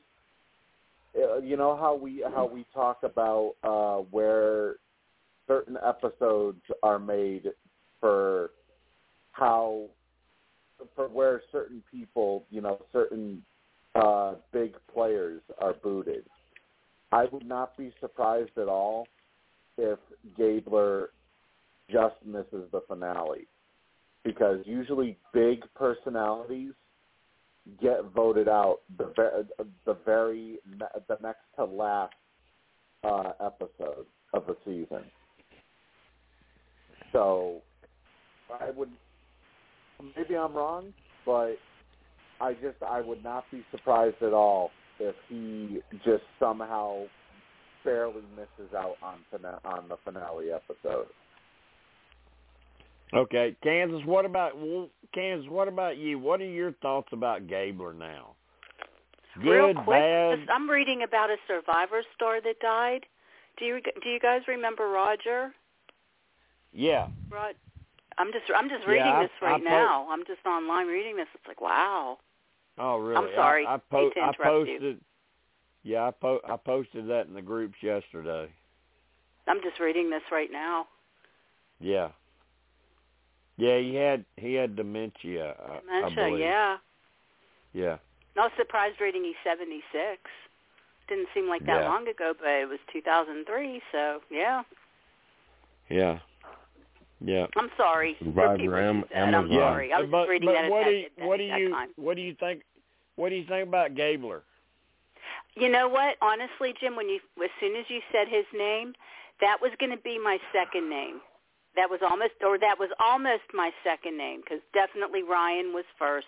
Uh, 1.16 1.38
you 1.38 1.56
know 1.56 1.76
how 1.76 1.94
we 1.94 2.24
how 2.34 2.46
we 2.46 2.64
talk 2.72 2.98
about 3.02 3.54
uh, 3.62 4.02
where 4.10 4.76
certain 5.46 5.76
episodes 5.86 6.62
are 6.82 6.98
made 6.98 7.50
for 8.00 8.50
how 9.32 9.86
for 10.94 11.08
where 11.08 11.42
certain 11.52 11.82
people, 11.90 12.44
you 12.50 12.60
know, 12.60 12.80
certain 12.92 13.42
uh, 13.94 14.34
big 14.52 14.74
players 14.92 15.40
are 15.60 15.74
booted. 15.74 16.24
I 17.12 17.26
would 17.30 17.46
not 17.46 17.76
be 17.76 17.92
surprised 18.00 18.56
at 18.56 18.68
all 18.68 19.06
if 19.78 19.98
Gabler 20.36 21.10
just 21.90 22.16
misses 22.24 22.68
the 22.72 22.80
finale 22.88 23.46
because 24.24 24.58
usually 24.64 25.16
big 25.32 25.62
personalities 25.74 26.72
get 27.80 28.04
voted 28.14 28.48
out 28.48 28.80
the 28.98 29.46
the 29.86 29.96
very 30.04 30.58
the 31.08 31.18
next 31.22 31.40
to 31.56 31.64
last 31.64 32.14
uh, 33.04 33.32
episode 33.40 34.06
of 34.32 34.46
the 34.46 34.56
season. 34.64 35.04
So 37.12 37.62
I 38.60 38.70
would 38.70 38.90
maybe 40.16 40.36
I'm 40.36 40.54
wrong, 40.54 40.92
but 41.24 41.54
I 42.40 42.54
just 42.54 42.82
I 42.86 43.00
would 43.00 43.22
not 43.22 43.44
be 43.50 43.62
surprised 43.70 44.22
at 44.22 44.32
all 44.32 44.70
if 44.98 45.14
he 45.28 45.80
just 46.04 46.24
somehow 46.38 47.04
barely 47.84 48.22
misses 48.36 48.74
out 48.74 48.96
on 49.02 49.18
fina- 49.30 49.60
on 49.64 49.88
the 49.88 49.96
finale 50.04 50.50
episode. 50.50 51.06
Okay, 53.12 53.54
Kansas. 53.62 54.00
What 54.04 54.24
about 54.24 54.52
Kansas? 55.12 55.48
What 55.48 55.68
about 55.68 55.96
you? 55.98 56.18
What 56.18 56.40
are 56.40 56.46
your 56.46 56.72
thoughts 56.82 57.08
about 57.12 57.46
Gabler 57.46 57.92
now? 57.94 58.30
Good, 59.40 59.50
Real 59.50 59.74
quick, 59.74 59.86
bad. 59.86 60.46
I'm 60.52 60.70
reading 60.70 61.02
about 61.02 61.28
a 61.30 61.36
survivor 61.48 62.02
star 62.14 62.40
that 62.40 62.60
died. 62.60 63.04
Do 63.58 63.64
you 63.64 63.80
do 64.02 64.08
you 64.08 64.20
guys 64.20 64.42
remember 64.48 64.88
Roger? 64.88 65.52
Yeah. 66.72 67.08
Rod, 67.30 67.54
I'm 68.18 68.32
just 68.32 68.44
I'm 68.54 68.68
just 68.68 68.82
Yeah, 68.84 68.90
reading 68.92 69.06
I- 69.12 69.22
this 69.22 69.30
right 69.42 69.60
I 69.60 69.64
now. 69.64 70.06
I'm 70.10 70.24
just 70.26 70.44
online 70.46 70.86
reading 70.86 71.16
this. 71.16 71.26
It's 71.34 71.46
like 71.46 71.60
wow. 71.60 72.18
Oh, 72.78 72.98
really? 72.98 73.16
I'm 73.28 73.34
sorry. 73.36 73.66
I, 73.66 73.74
I, 73.74 73.78
po- 73.78 73.98
Hate 74.08 74.14
to 74.14 74.20
I 74.20 74.28
interrupt 74.28 74.68
you. 74.68 74.74
posted. 74.78 75.00
Yeah, 75.84 76.08
I 76.08 76.10
po- 76.10 76.40
I 76.48 76.56
posted 76.56 77.06
that 77.08 77.26
in 77.26 77.34
the 77.34 77.42
groups 77.42 77.76
yesterday. 77.82 78.48
I'm 79.46 79.60
just 79.62 79.78
reading 79.80 80.10
this 80.10 80.22
right 80.32 80.50
now. 80.50 80.86
Yeah. 81.80 82.08
Yeah, 83.56 83.78
he 83.78 83.94
had 83.94 84.24
he 84.36 84.54
had 84.54 84.76
dementia. 84.76 85.54
I- 85.58 85.96
I 86.06 86.08
Dementia, 86.10 86.38
yeah. 86.38 86.76
Yeah. 87.72 87.96
Not 88.36 88.52
surprised 88.56 89.00
reading 89.00 89.22
he's 89.24 89.34
76. 89.44 90.20
Didn't 91.08 91.28
seem 91.34 91.48
like 91.48 91.64
that 91.66 91.82
Yeah. 91.82 91.88
long 91.88 92.08
ago, 92.08 92.34
but 92.38 92.48
it 92.48 92.68
was 92.68 92.78
2003, 92.92 93.80
so 93.92 94.22
yeah. 94.30 94.62
Yeah. 95.88 96.18
Yeah. 97.20 97.46
I'm 97.56 97.70
sorry. 97.76 98.16
Survivor 98.18 98.52
Repeat 98.52 98.68
what 98.70 98.78
you 98.80 98.86
Am- 98.88 99.04
said. 99.08 99.16
I'm 99.18 99.34
Amazon. 99.34 99.56
sorry. 99.58 99.92
I 99.92 100.00
was 100.00 100.10
but, 100.10 100.20
just 100.22 100.30
reading 100.30 100.46
but 100.46 100.52
that 100.54 100.64
at 100.64 100.70
what 100.70 100.84
that, 100.84 100.90
do 100.90 100.96
you, 100.96 101.04
at 101.06 101.16
that, 101.16 101.26
what 101.26 101.36
do 101.36 101.44
you 101.44 101.70
time. 101.70 101.88
what 101.96 102.16
do 102.16 102.22
you 102.22 102.34
think 102.34 102.62
what 103.16 103.28
do 103.28 103.36
you 103.36 103.44
think 103.44 103.68
about 103.68 103.94
Gabler? 103.94 104.42
You 105.54 105.68
know 105.68 105.88
what? 105.88 106.16
Honestly, 106.20 106.74
Jim, 106.80 106.96
when 106.96 107.08
you 107.08 107.20
as 107.42 107.50
soon 107.60 107.76
as 107.76 107.88
you 107.88 108.00
said 108.10 108.26
his 108.28 108.44
name, 108.52 108.94
that 109.40 109.60
was 109.60 109.70
going 109.78 109.90
to 109.92 110.02
be 110.02 110.18
my 110.18 110.38
second 110.52 110.88
name. 110.90 111.20
That 111.76 111.90
was 111.90 112.00
almost, 112.08 112.34
or 112.42 112.58
that 112.58 112.78
was 112.78 112.90
almost 113.00 113.42
my 113.52 113.70
second 113.82 114.16
name 114.16 114.40
because 114.40 114.60
definitely 114.72 115.22
Ryan 115.22 115.72
was 115.74 115.84
first, 115.98 116.26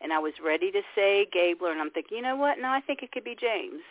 and 0.00 0.12
I 0.12 0.18
was 0.18 0.32
ready 0.44 0.70
to 0.72 0.80
say 0.94 1.26
Gabler, 1.32 1.72
and 1.72 1.80
I'm 1.80 1.90
thinking, 1.90 2.16
you 2.18 2.22
know 2.22 2.36
what? 2.36 2.58
No, 2.58 2.68
I 2.68 2.80
think 2.80 3.02
it 3.02 3.12
could 3.12 3.24
be 3.24 3.36
James. 3.38 3.82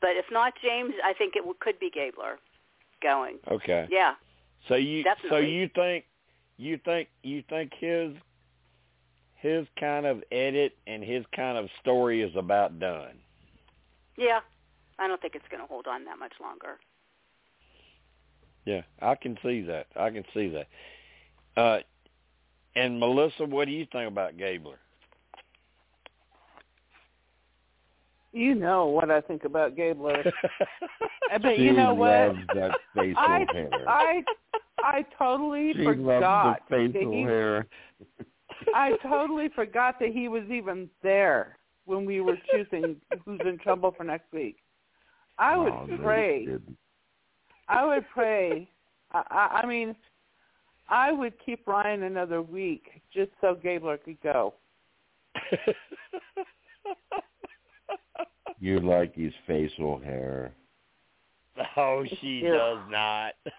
But 0.00 0.10
if 0.16 0.26
not 0.30 0.52
James, 0.62 0.92
I 1.02 1.14
think 1.14 1.34
it 1.34 1.40
w- 1.40 1.56
could 1.60 1.78
be 1.80 1.90
Gabler. 1.90 2.38
Going, 3.02 3.36
Okay. 3.50 3.86
yeah. 3.90 4.14
So 4.68 4.74
you 4.74 5.02
definitely. 5.04 5.30
so 5.30 5.36
you 5.36 5.68
think 5.74 6.04
you 6.56 6.78
think 6.82 7.08
you 7.22 7.42
think 7.48 7.72
his 7.78 8.12
his 9.34 9.66
kind 9.78 10.06
of 10.06 10.24
edit 10.32 10.76
and 10.86 11.04
his 11.04 11.24
kind 11.34 11.58
of 11.58 11.68
story 11.80 12.22
is 12.22 12.34
about 12.36 12.80
done. 12.80 13.18
Yeah, 14.16 14.40
I 14.98 15.06
don't 15.06 15.20
think 15.20 15.34
it's 15.34 15.44
going 15.50 15.60
to 15.60 15.66
hold 15.66 15.86
on 15.86 16.04
that 16.06 16.18
much 16.18 16.32
longer. 16.40 16.78
Yeah, 18.66 18.82
I 19.00 19.14
can 19.14 19.38
see 19.42 19.62
that. 19.62 19.86
I 19.96 20.10
can 20.10 20.24
see 20.34 20.48
that. 20.48 20.66
Uh 21.60 21.78
and 22.74 23.00
Melissa, 23.00 23.44
what 23.44 23.64
do 23.64 23.70
you 23.72 23.86
think 23.90 24.08
about 24.08 24.36
Gabler? 24.36 24.76
You 28.32 28.54
know 28.54 28.84
what 28.86 29.10
I 29.10 29.22
think 29.22 29.44
about 29.44 29.76
Gabler. 29.76 30.22
but 31.42 31.56
she 31.56 31.62
you 31.62 31.72
know 31.72 31.94
what? 31.94 32.34
that 32.54 32.72
facial 32.94 33.16
I 33.16 33.46
hair. 33.50 33.70
I 33.88 34.22
I 34.78 35.04
totally 35.18 35.72
she 35.72 35.84
forgot 35.84 36.46
loves 36.46 36.60
the 36.68 36.76
that 36.76 36.92
facial 36.92 37.12
he 37.12 37.22
hair. 37.22 37.66
I 38.74 38.92
totally 39.02 39.48
forgot 39.54 39.98
that 40.00 40.10
he 40.10 40.28
was 40.28 40.42
even 40.50 40.90
there 41.02 41.56
when 41.86 42.04
we 42.04 42.20
were 42.20 42.36
choosing 42.50 42.96
who's 43.24 43.40
in 43.46 43.58
trouble 43.58 43.94
for 43.96 44.04
next 44.04 44.30
week. 44.32 44.58
I 45.38 45.56
would 45.56 45.72
Oh, 45.72 45.86
no, 45.86 45.96
pray. 45.98 46.48
Didn't. 47.68 47.78
I 47.82 47.86
would 47.86 48.04
pray. 48.12 48.68
I, 49.12 49.22
I, 49.30 49.60
I 49.62 49.66
mean, 49.66 49.94
I 50.88 51.12
would 51.12 51.34
keep 51.44 51.66
Ryan 51.66 52.04
another 52.04 52.42
week 52.42 52.84
just 53.12 53.30
so 53.40 53.54
Gabler 53.60 53.98
could 53.98 54.20
go. 54.22 54.54
You 58.58 58.80
like 58.80 59.14
his 59.14 59.32
facial 59.46 59.98
hair. 59.98 60.52
oh, 61.76 62.04
she 62.20 62.40
Yeah. 62.42 62.52
does 62.52 62.78
not. 62.90 63.32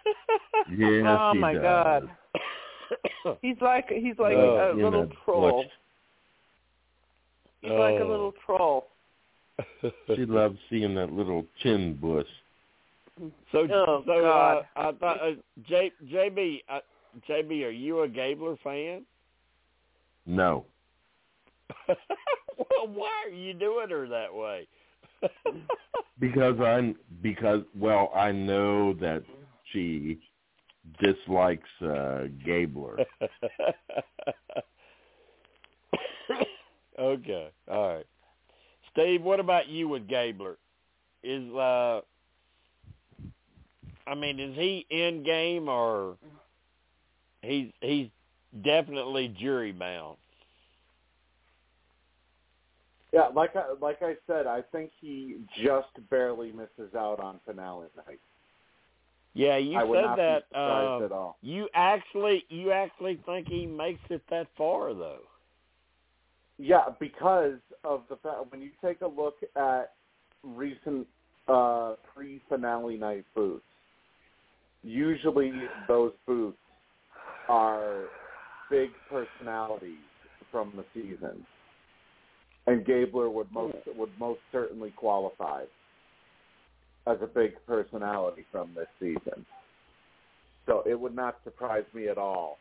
Yes, 0.75 1.05
oh 1.07 1.31
he 1.33 1.39
my 1.39 1.53
does. 1.53 1.61
God, 1.63 3.37
he's 3.41 3.55
like 3.61 3.87
he's 3.89 4.17
like 4.17 4.35
Oh, 4.35 4.71
a 4.73 4.75
little 4.75 5.03
know, 5.03 5.11
troll. 5.23 5.61
butch. 5.63 5.71
He's 7.61 7.71
like 7.71 7.95
a 7.99 8.03
Oh. 8.03 8.07
little 8.07 8.33
troll. 8.45 8.87
She 10.15 10.25
loves 10.25 10.57
seeing 10.69 10.95
that 10.95 11.13
little 11.13 11.45
chin 11.61 11.93
bush. 12.01 12.27
So, 13.51 13.67
Oh, 13.71 14.03
so 14.05 14.21
God. 14.21 14.57
Uh, 14.75 14.79
I 14.79 14.91
thought 14.93 15.21
uh, 15.21 15.31
J, 15.67 15.91
JB, 16.05 16.63
uh, 16.69 16.79
JB, 17.29 17.65
are 17.65 17.69
you 17.69 18.01
a 18.01 18.07
Gabler 18.07 18.57
fan? 18.63 19.03
No. 20.25 20.65
well, 21.87 22.87
why 22.93 23.23
are 23.25 23.33
you 23.33 23.53
doing 23.53 23.89
her 23.89 24.07
that 24.07 24.33
way? 24.33 24.67
Because 26.19 26.59
I'm 26.59 26.95
because 27.21 27.61
well 27.77 28.11
I 28.15 28.31
know 28.31 28.93
that 28.95 29.21
she 29.71 30.17
dislikes 30.99 31.69
uh 31.79 32.23
Gabler. 32.43 32.97
okay, 36.99 37.49
all 37.69 37.93
right. 37.95 38.05
Steve, 38.91 39.21
what 39.21 39.39
about 39.39 39.67
you 39.67 39.87
with 39.87 40.07
Gabler? 40.07 40.57
Is 41.23 41.53
uh, 41.53 42.01
I 44.07 44.15
mean, 44.15 44.39
is 44.39 44.55
he 44.55 44.85
in 44.89 45.23
game 45.23 45.67
or 45.67 46.17
he's 47.41 47.71
he's 47.81 48.09
definitely 48.63 49.35
jury 49.39 49.71
bound? 49.71 50.17
Yeah, 53.13 53.27
like 53.33 53.55
I 53.55 53.73
like 53.81 54.01
I 54.01 54.15
said, 54.27 54.47
I 54.47 54.61
think 54.71 54.91
he 54.99 55.37
just 55.63 55.87
barely 56.09 56.51
misses 56.51 56.93
out 56.95 57.19
on 57.19 57.39
finale 57.45 57.87
night. 58.07 58.19
Yeah, 59.33 59.57
you 59.57 59.77
I 59.77 59.83
said 59.83 60.17
that. 60.17 60.57
uh, 60.57 61.05
at 61.05 61.11
all. 61.11 61.37
You 61.41 61.69
actually 61.73 62.43
you 62.49 62.71
actually 62.71 63.19
think 63.25 63.47
he 63.47 63.65
makes 63.65 64.01
it 64.09 64.21
that 64.29 64.47
far 64.57 64.93
though? 64.93 65.21
Yeah, 66.57 66.85
because 66.99 67.59
of 67.83 68.01
the 68.09 68.15
fact 68.17 68.51
when 68.51 68.61
you 68.61 68.71
take 68.83 69.01
a 69.01 69.07
look 69.07 69.35
at 69.55 69.93
recent 70.43 71.07
uh, 71.47 71.93
pre-finale 72.13 72.97
night 72.97 73.25
boots, 73.35 73.63
usually 74.83 75.51
those 75.87 76.13
boots 76.25 76.57
are 77.49 78.05
big 78.69 78.89
personalities 79.09 79.97
from 80.51 80.73
the 80.75 80.85
season, 80.93 81.45
and 82.67 82.85
Gabler 82.85 83.29
would 83.29 83.51
most 83.51 83.77
would 83.95 84.11
most 84.19 84.39
certainly 84.51 84.91
qualify 84.91 85.63
as 87.07 87.17
a 87.21 87.27
big 87.27 87.53
personality 87.65 88.45
from 88.51 88.71
this 88.75 88.87
season. 88.99 89.45
So 90.65 90.83
it 90.85 90.99
would 90.99 91.15
not 91.15 91.37
surprise 91.43 91.85
me 91.93 92.09
at 92.09 92.17
all 92.17 92.57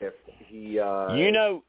if 0.00 0.14
he. 0.48 0.80
Uh, 0.80 1.14
you 1.14 1.30
know, 1.30 1.62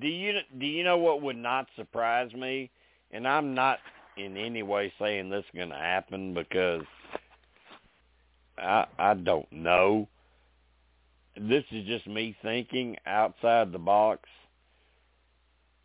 do 0.00 0.08
you 0.08 0.40
do 0.58 0.66
you 0.66 0.84
know 0.84 0.98
what 0.98 1.22
would 1.22 1.36
not 1.36 1.68
surprise 1.76 2.32
me? 2.34 2.70
And 3.12 3.26
I'm 3.28 3.54
not 3.54 3.78
in 4.16 4.36
any 4.36 4.62
way 4.62 4.92
saying 4.98 5.30
this 5.30 5.44
is 5.44 5.56
going 5.56 5.70
to 5.70 5.76
happen 5.76 6.34
because 6.34 6.82
I 8.62 8.86
I 8.98 9.14
don't 9.14 9.50
know. 9.52 10.08
This 11.36 11.64
is 11.70 11.86
just 11.86 12.06
me 12.06 12.36
thinking 12.42 12.96
outside 13.06 13.72
the 13.72 13.78
box 13.78 14.28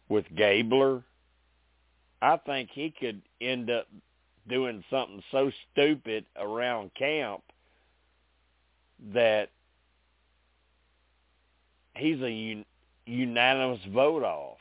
with 0.10 0.26
Gabler. 0.36 1.04
I 2.22 2.38
think 2.46 2.70
he 2.72 2.94
could 2.98 3.22
end 3.42 3.70
up 3.70 3.88
doing 4.50 4.84
something 4.90 5.22
so 5.32 5.52
stupid 5.72 6.26
around 6.38 6.92
camp 6.96 7.44
that 9.14 9.50
he's 11.96 12.20
a 12.22 12.30
un- 12.30 12.66
unanimous 13.06 13.80
vote 13.94 14.24
off 14.24 14.58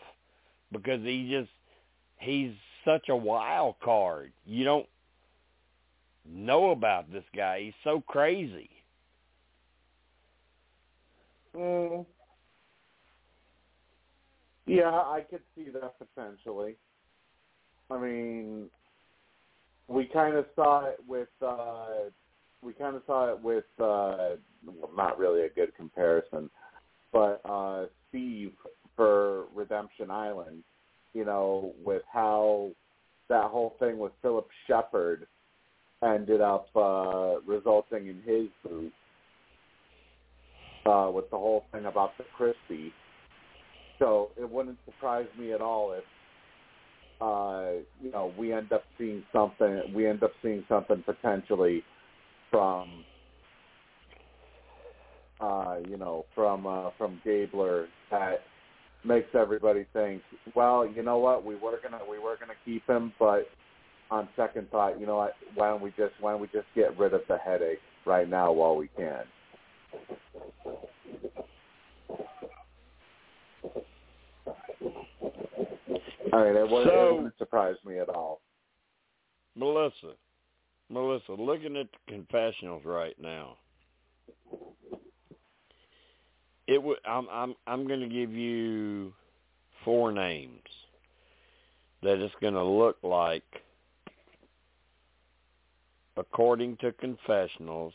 because 0.73 1.03
he 1.03 1.29
just 1.31 1.51
he's 2.19 2.53
such 2.85 3.09
a 3.09 3.17
wild 3.17 3.77
card. 3.83 4.33
You 4.45 4.65
don't 4.65 4.87
know 6.31 6.71
about 6.71 7.13
this 7.13 7.25
guy. 7.35 7.63
He's 7.65 7.75
so 7.85 8.01
crazy. 8.01 8.71
Mm. 11.55 12.05
Yeah, 14.67 14.91
I 14.91 15.25
could 15.29 15.41
see 15.55 15.71
that 15.71 15.95
potentially. 15.99 16.77
I 17.91 17.99
mean, 17.99 18.69
we 19.89 20.07
kind 20.07 20.37
of 20.37 20.47
saw 20.55 20.87
it 20.87 20.99
with 21.07 21.29
uh 21.41 22.11
we 22.63 22.73
kind 22.73 22.97
of 22.97 23.03
saw 23.07 23.33
it 23.33 23.41
with 23.41 23.65
uh 23.79 24.37
well, 24.67 24.91
not 24.97 25.19
really 25.19 25.43
a 25.43 25.49
good 25.49 25.75
comparison, 25.77 26.51
but 27.13 27.41
uh 27.49 27.87
Steve 28.09 28.53
for 28.97 29.45
Redemption 29.55 30.11
Island, 30.11 30.65
you 31.15 31.25
know, 31.25 31.75
with 31.85 32.03
how 32.13 32.71
that 33.29 33.45
whole 33.45 33.77
thing 33.79 33.99
with 33.99 34.13
Phillip 34.23 34.49
Sheppard 34.67 35.27
ended 36.07 36.41
up 36.41 36.69
uh 36.77 37.41
resulting 37.47 38.07
in 38.09 38.23
his 38.25 38.47
boot 38.65 38.93
uh 40.87 41.11
with 41.13 41.29
the 41.31 41.37
whole 41.37 41.65
thing 41.73 41.87
about 41.87 42.17
the 42.19 42.25
crispy. 42.37 42.93
So 43.99 44.31
it 44.39 44.49
wouldn't 44.51 44.79
surprise 44.87 45.27
me 45.39 45.53
at 45.53 45.61
all 45.61 45.93
if 45.93 46.05
uh, 47.21 47.71
you 48.03 48.11
know, 48.11 48.33
we 48.39 48.53
end 48.53 48.73
up 48.73 48.83
seeing 48.99 49.23
something. 49.33 49.83
We 49.95 50.07
end 50.07 50.23
up 50.23 50.33
seeing 50.43 50.65
something 50.69 51.03
potentially 51.05 51.83
from, 52.51 53.05
uh, 55.41 55.77
you 55.89 55.97
know, 55.97 56.27
from 56.35 56.67
uh, 56.67 56.91
from 56.99 57.21
Gabler 57.25 57.87
that 58.11 58.41
makes 59.05 59.29
everybody 59.35 59.87
think, 59.93 60.23
well, 60.55 60.87
you 60.87 61.03
know 61.03 61.19
what, 61.19 61.45
we 61.45 61.55
were 61.55 61.79
gonna 61.83 62.03
we 62.09 62.19
were 62.19 62.37
gonna 62.39 62.53
keep 62.65 62.87
him, 62.87 63.13
but 63.19 63.49
on 64.11 64.29
second 64.37 64.71
thought, 64.71 65.01
you 65.01 65.07
know 65.07 65.17
what, 65.17 65.35
why 65.55 65.69
don't 65.69 65.83
we 65.83 65.91
just 65.91 66.15
why 66.21 66.33
don't 66.33 66.41
we 66.41 66.49
just 66.49 66.67
get 66.75 66.97
rid 66.99 67.13
of 67.15 67.23
the 67.29 67.39
headache 67.39 67.81
right 68.05 68.29
now 68.29 68.53
while 68.53 68.77
we 68.77 68.89
can. 68.97 69.25
All 76.33 76.45
right, 76.45 76.55
it 76.55 76.69
wouldn't, 76.71 76.91
So- 76.91 77.09
it 77.09 77.15
wouldn't 77.15 77.39
surprise 77.39 77.77
me 77.85 77.99
at 77.99 78.09
all. 78.09 78.41
Melissa, 79.55 80.13
Melissa, 80.91 81.33
looking 81.33 81.77
at 81.77 81.87
the 81.91 82.13
confessionals 82.13 82.85
right 82.85 83.19
now, 83.19 83.57
it 86.67 86.83
would. 86.83 86.99
I'm 87.07 87.27
I'm 87.31 87.55
I'm 87.67 87.87
going 87.89 88.01
to 88.01 88.09
give 88.09 88.33
you 88.33 89.15
four 89.85 90.13
names 90.13 90.61
that 92.03 92.19
it's 92.19 92.35
going 92.43 92.53
to 92.55 92.63
look 92.63 92.99
like, 93.03 93.45
according 96.17 96.77
to 96.79 96.93
confessionals, 96.93 97.93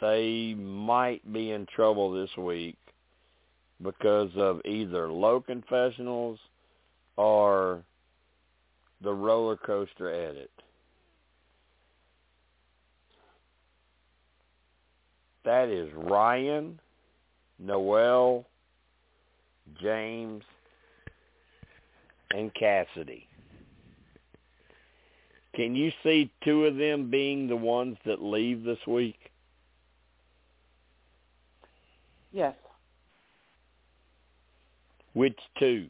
they 0.00 0.54
might 0.54 1.20
be 1.32 1.50
in 1.52 1.66
trouble 1.74 2.12
this 2.12 2.34
week 2.36 2.76
because 3.82 4.30
of 4.36 4.60
either 4.64 5.10
low 5.10 5.40
confessionals 5.40 6.38
or 7.16 7.82
the 9.02 9.12
roller 9.12 9.56
coaster 9.56 10.10
edit. 10.10 10.50
That 15.44 15.68
is 15.68 15.90
Ryan, 15.94 16.78
Noelle, 17.58 18.44
James, 19.82 20.42
and 22.30 22.52
Cassidy. 22.54 23.26
Can 25.60 25.76
you 25.76 25.92
see 26.02 26.30
two 26.42 26.64
of 26.64 26.76
them 26.76 27.10
being 27.10 27.46
the 27.46 27.54
ones 27.54 27.98
that 28.06 28.22
leave 28.22 28.64
this 28.64 28.78
week? 28.86 29.18
Yes. 32.32 32.54
Which 35.12 35.38
two? 35.58 35.88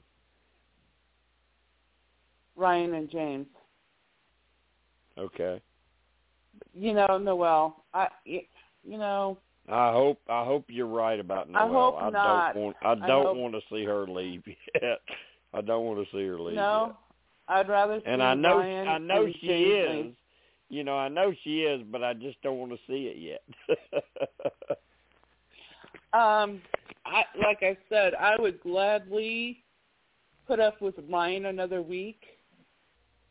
Ryan 2.57 2.95
and 2.95 3.09
James. 3.13 3.47
Okay. 5.17 5.63
You 6.75 6.93
know, 6.93 7.19
Noelle. 7.19 7.85
I 7.95 8.09
you 8.27 8.99
know, 8.99 9.39
I 9.69 9.93
hope 9.93 10.19
I 10.29 10.45
hope 10.45 10.65
you're 10.67 10.89
right 10.89 11.21
about 11.21 11.49
Noelle. 11.49 11.63
I 11.63 11.69
hope 12.03 12.13
not. 12.13 12.55
don't 12.55 12.65
want 12.65 12.77
I 12.83 12.91
I 12.91 12.95
don't 13.07 13.27
hope- 13.27 13.37
want 13.37 13.55
to 13.55 13.61
see 13.71 13.85
her 13.85 14.05
leave 14.09 14.43
yet. 14.83 14.99
I 15.55 15.61
don't 15.61 15.85
want 15.85 16.05
to 16.05 16.11
see 16.11 16.27
her 16.27 16.41
leave 16.41 16.57
no. 16.57 16.97
I'd 17.51 17.69
rather 17.69 17.99
see 18.01 18.07
And 18.07 18.23
I 18.23 18.35
know 18.35 18.61
I 18.61 18.99
know 18.99 19.27
she 19.41 19.47
is. 19.47 20.15
You 20.69 20.85
know, 20.85 20.97
I 20.97 21.09
know 21.09 21.35
she 21.43 21.63
is, 21.63 21.83
but 21.91 22.05
I 22.05 22.15
just 22.15 22.41
don't 22.43 22.59
want 22.59 22.71
to 22.71 22.79
see 22.87 23.13
it 23.13 23.19
yet. 23.19 23.43
Um, 26.13 26.61
I 27.07 27.23
like 27.41 27.63
I 27.63 27.77
said, 27.89 28.15
I 28.15 28.35
would 28.41 28.61
gladly 28.63 29.63
put 30.49 30.59
up 30.59 30.83
with 30.83 30.97
Ryan 31.09 31.47
another 31.47 31.83
week 31.83 32.21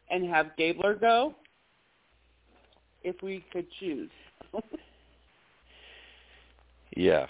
and 0.09 0.25
have 0.29 0.55
Gabler 0.57 0.95
go 0.95 1.35
if 3.03 3.21
we 3.21 3.43
could 3.51 3.67
choose. 3.81 4.09
yeah. 6.95 7.27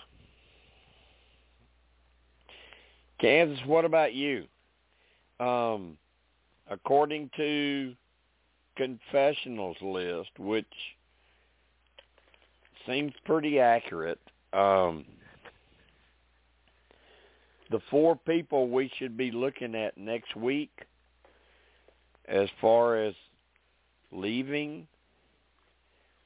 Kansas, 3.19 3.59
what 3.65 3.85
about 3.85 4.13
you? 4.13 4.45
Um, 5.39 5.97
according 6.69 7.29
to 7.35 7.93
confessionals 8.75 9.77
list, 9.81 10.29
which 10.37 10.65
seems 12.87 13.13
pretty 13.25 13.59
accurate, 13.59 14.19
um, 14.53 15.05
the 17.71 17.79
four 17.91 18.15
people 18.15 18.69
we 18.69 18.91
should 18.97 19.17
be 19.17 19.31
looking 19.31 19.75
at 19.75 19.97
next 19.97 20.35
week 20.35 20.71
as 22.27 22.47
far 22.61 22.95
as 22.95 23.13
leaving 24.11 24.87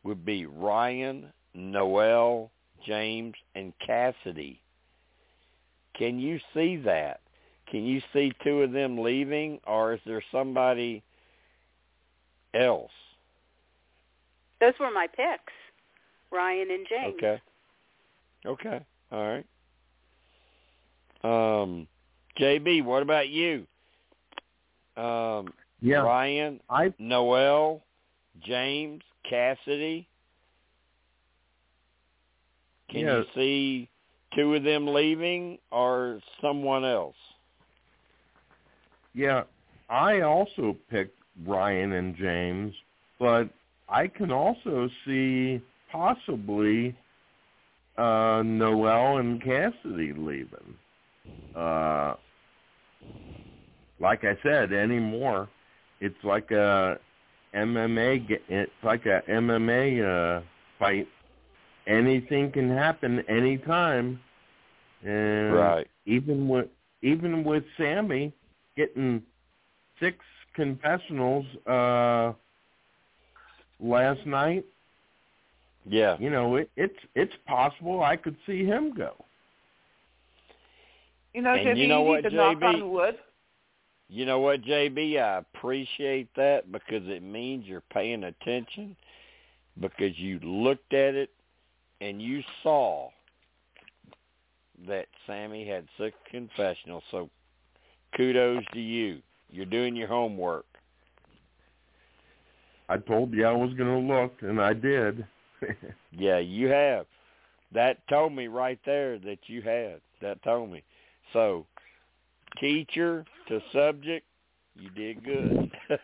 would 0.03 0.25
be 0.25 0.45
Ryan, 0.45 1.31
Noelle, 1.53 2.51
James, 2.85 3.33
and 3.55 3.73
Cassidy. 3.85 4.59
Can 5.97 6.19
you 6.19 6.39
see 6.53 6.77
that? 6.77 7.21
Can 7.73 7.85
you 7.85 8.03
see 8.13 8.31
two 8.43 8.61
of 8.61 8.71
them 8.71 8.99
leaving, 8.99 9.59
or 9.65 9.93
is 9.93 9.99
there 10.05 10.21
somebody 10.31 11.01
else? 12.53 12.91
Those 14.61 14.73
were 14.79 14.91
my 14.91 15.07
picks, 15.07 15.51
Ryan 16.31 16.69
and 16.69 16.85
James. 16.87 17.15
Okay. 17.15 17.41
Okay. 18.45 18.85
All 19.11 19.43
right. 21.23 21.61
Um, 21.63 21.87
JB, 22.39 22.85
what 22.85 23.01
about 23.01 23.29
you? 23.29 23.65
Um, 24.95 25.51
Yeah, 25.81 26.03
Ryan, 26.03 26.59
I 26.69 26.93
Noelle, 26.99 27.81
James, 28.45 29.01
Cassidy. 29.27 30.07
Can 32.89 32.99
Yeah. 32.99 33.17
you 33.17 33.25
see 33.33 33.89
two 34.35 34.53
of 34.53 34.61
them 34.61 34.87
leaving 34.89 35.57
or 35.71 36.21
someone 36.39 36.85
else? 36.85 37.17
Yeah, 39.13 39.43
I 39.89 40.21
also 40.21 40.75
picked 40.89 41.17
Ryan 41.45 41.93
and 41.93 42.15
James, 42.15 42.73
but 43.19 43.49
I 43.89 44.07
can 44.07 44.31
also 44.31 44.89
see 45.05 45.61
possibly 45.91 46.95
uh 47.97 48.41
Noelle 48.43 49.17
and 49.17 49.41
Cassidy 49.41 50.13
leaving. 50.13 50.75
Uh 51.55 52.15
like 53.99 54.23
I 54.23 54.37
said, 54.43 54.73
anymore, 54.73 55.49
it's 56.01 56.21
like 56.23 56.51
a 56.51 56.97
MMA. 57.53 58.25
It's 58.49 58.71
like 58.83 59.05
a 59.05 59.21
MMA 59.29 60.01
uh, 60.01 60.41
fight. 60.79 61.07
Anything 61.87 62.51
can 62.51 62.69
happen 62.69 63.21
anytime, 63.29 64.19
and 65.03 65.75
Right. 65.75 65.87
even 66.05 66.47
with 66.47 66.67
even 67.01 67.43
with 67.43 67.63
Sami 67.77 68.33
getting 68.75 69.21
six 69.99 70.17
confessionals 70.55 71.45
uh, 71.67 72.33
last 73.79 74.25
night, 74.25 74.65
Yeah. 75.85 76.17
you 76.19 76.29
know 76.29 76.55
it, 76.55 76.69
it's 76.75 76.99
it's 77.15 77.33
possible 77.47 78.03
I 78.03 78.15
could 78.15 78.37
see 78.45 78.65
him 78.65 78.93
go. 78.95 79.13
You 81.33 81.41
know, 81.41 81.53
And 81.55 81.65
JB, 81.67 81.77
you 81.77 81.87
know 81.87 82.03
need 82.03 82.09
what, 82.09 82.23
to 82.23 82.29
knock 82.29 82.57
JB? 82.57 82.63
on 82.63 82.89
wood. 82.91 83.15
You 84.09 84.25
know 84.25 84.39
what, 84.39 84.61
JB? 84.61 85.19
I 85.19 85.37
appreciate 85.39 86.29
that 86.35 86.71
because 86.71 87.07
it 87.07 87.23
means 87.23 87.65
you're 87.65 87.81
paying 87.91 88.23
attention 88.25 88.95
because 89.79 90.17
you 90.19 90.39
looked 90.39 90.93
at 90.93 91.15
it 91.15 91.29
and 92.01 92.21
you 92.21 92.41
saw 92.61 93.09
that 94.87 95.07
Sami 95.25 95.67
had 95.67 95.87
six 95.97 96.15
confessionals. 96.29 97.03
So 97.09 97.29
kudos 98.15 98.63
to 98.73 98.79
you. 98.79 99.21
You're 99.51 99.65
doing 99.65 99.95
your 99.95 100.07
homework. 100.07 100.65
I 102.89 102.97
told 102.97 103.33
you 103.33 103.45
I 103.45 103.51
was 103.51 103.73
going 103.75 104.07
to 104.07 104.13
look, 104.13 104.33
and 104.41 104.61
I 104.61 104.73
did. 104.73 105.25
Yeah, 106.15 106.37
you 106.37 106.67
have. 106.67 107.07
That 107.73 108.07
told 108.07 108.33
me 108.33 108.47
right 108.47 108.79
there 108.85 109.17
that 109.19 109.39
you 109.47 109.63
had. 109.63 109.99
That 110.21 110.43
told 110.43 110.69
me. 110.71 110.83
So, 111.31 111.65
teacher 112.59 113.25
to 113.47 113.59
subject, 113.71 114.25
you 114.75 114.89
did 114.91 115.23
good. 115.23 115.71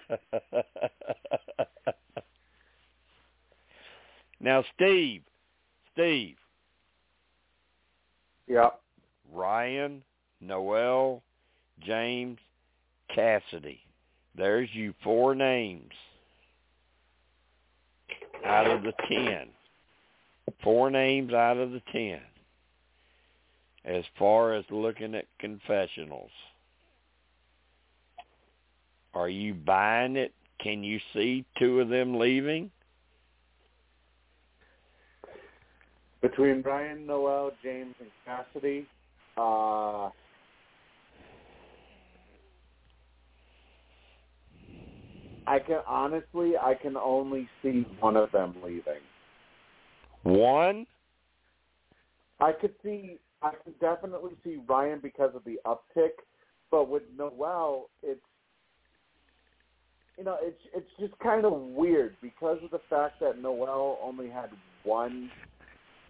now, 4.39 4.63
Steve, 4.75 5.21
Steve, 5.93 6.38
Yeah. 8.47 8.69
Ryan, 9.31 10.01
Noelle, 10.41 11.21
James, 11.85 12.38
Cassidy. 13.14 13.80
There's 14.35 14.69
you 14.74 14.93
four 15.03 15.35
names 15.35 15.91
out 18.45 18.67
of 18.67 18.83
the 18.83 18.93
ten. 19.08 19.48
Four 20.64 20.90
names 20.90 21.33
out 21.33 21.58
of 21.58 21.72
the 21.72 21.82
ten. 21.91 22.19
As 23.85 24.03
far 24.17 24.53
as 24.53 24.66
looking 24.69 25.16
at 25.16 25.25
confessionals. 25.40 26.32
Are 29.14 29.30
you 29.30 29.53
buying 29.53 30.16
it? 30.16 30.33
Can 30.61 30.83
you 30.83 30.99
see 31.14 31.45
two 31.58 31.80
of 31.80 31.90
them 31.90 32.19
leaving? 32.19 32.69
Between 36.22 36.61
Ryan 36.61 37.08
Noelle, 37.08 37.51
James, 37.64 37.95
and 37.99 38.09
Cassidy, 38.25 38.85
uh, 39.38 40.09
I 45.50 45.58
can 45.58 45.80
honestly, 45.88 46.53
I 46.61 46.76
can 46.76 46.95
only 46.95 47.50
see 47.64 47.84
one 48.00 48.16
of 48.16 48.32
them 48.32 48.53
leaving. 48.64 49.02
One? 50.22 50.86
I 52.40 52.52
could 52.52 52.76
see, 52.84 53.18
I 53.42 53.53
could 53.64 53.80
definitely 53.80 54.34
see 54.44 54.60
Ryan 54.68 55.00
because 55.02 55.32
of 55.34 55.44
the 55.45 55.60
uptick, 55.66 56.11
but 56.69 56.88
with 56.88 57.02
Noelle, 57.18 57.90
it's, 58.03 58.22
you 60.19 60.24
know, 60.24 60.38
it's 60.40 60.60
it's 60.76 60.90
just 61.00 61.18
kind 61.18 61.45
of 61.45 61.53
weird 61.53 62.16
because 62.22 62.60
of 62.64 62.69
the 62.69 62.82
fact 62.88 63.19
that 63.19 63.42
Noelle 63.42 63.98
only 64.03 64.30
had 64.30 64.52
one 64.84 65.32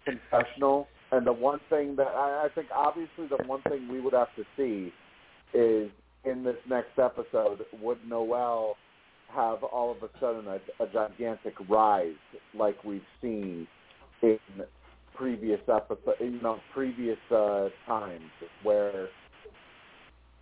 confessional, 0.03 0.90
and 1.14 1.26
the 1.26 1.32
one 1.32 1.61
thing 1.69 1.95
that 1.95 2.08
I, 2.08 2.48
I 2.48 2.50
think 2.53 2.68
obviously 2.76 3.27
the 3.30 3.42
one 3.45 3.61
thing 3.69 3.88
we 3.88 4.01
would 4.01 4.14
have 4.14 4.35
to 4.35 4.43
see 4.58 4.92
is 5.58 5.90
in 6.26 6.43
this 6.43 6.58
next 6.68 7.00
episode 7.00 7.61
would 7.82 8.00
Noelle 8.06 8.76
have 9.33 9.64
all 9.64 9.91
of 9.91 9.98
a 10.03 10.09
sudden 10.19 10.48
a, 10.48 10.83
a 10.83 10.88
gigantic 10.88 11.53
rise 11.69 12.14
like 12.53 12.83
we've 12.83 13.01
seen 13.22 13.67
in 14.22 14.40
previous 15.16 15.59
episode, 15.67 16.16
you 16.19 16.40
know, 16.41 16.59
previous 16.74 17.17
uh, 17.32 17.67
times 17.85 18.30
where 18.64 19.09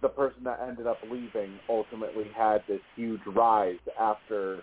the 0.02 0.10
person 0.10 0.44
that 0.44 0.60
ended 0.68 0.86
up 0.86 0.98
leaving 1.10 1.58
ultimately 1.68 2.26
had 2.36 2.60
this 2.68 2.80
huge 2.96 3.22
rise 3.28 3.80
after, 4.00 4.62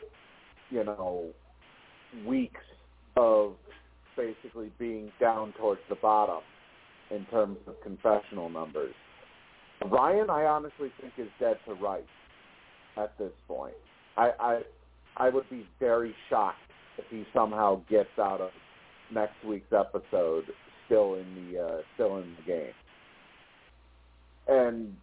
you 0.70 0.84
know, 0.84 1.30
weeks 2.24 2.60
of 3.16 3.54
basically 4.16 4.70
being 4.78 5.10
down 5.20 5.52
towards 5.58 5.80
the 5.88 5.96
bottom 5.96 6.42
in 7.10 7.24
terms 7.26 7.58
of 7.66 7.74
confessional 7.82 8.48
numbers. 8.48 8.94
Ryan, 9.90 10.30
I 10.30 10.44
honestly 10.44 10.90
think 11.00 11.12
is 11.18 11.28
dead 11.40 11.56
to 11.66 11.74
rights 11.74 12.06
at 12.96 13.16
this 13.18 13.32
point. 13.48 13.74
I, 14.16 14.30
I 14.40 14.60
I 15.16 15.28
would 15.28 15.48
be 15.50 15.66
very 15.80 16.14
shocked 16.28 16.58
if 16.98 17.04
he 17.10 17.24
somehow 17.32 17.82
gets 17.88 18.10
out 18.18 18.40
of 18.40 18.50
next 19.12 19.34
week's 19.46 19.72
episode 19.72 20.44
still 20.86 21.14
in 21.14 21.52
the 21.52 21.60
uh, 21.60 21.76
still 21.94 22.18
in 22.18 22.34
the 22.36 22.52
game. 22.52 22.72
And 24.48 24.94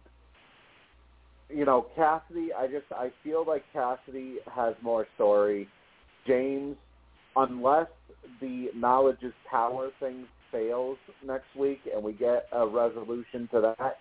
you 1.48 1.64
know, 1.64 1.86
Cassidy, 1.94 2.48
I 2.52 2.66
just 2.66 2.86
I 2.92 3.10
feel 3.22 3.44
like 3.46 3.64
Cassidy 3.72 4.36
has 4.54 4.74
more 4.82 5.06
story. 5.16 5.68
James, 6.26 6.76
unless 7.36 7.88
the 8.40 8.68
knowledge 8.74 9.18
is 9.22 9.32
power 9.50 9.90
thing 9.98 10.26
fails 10.50 10.98
next 11.26 11.46
week 11.58 11.80
and 11.92 12.02
we 12.02 12.12
get 12.12 12.46
a 12.52 12.66
resolution 12.66 13.48
to 13.52 13.74
that, 13.78 13.98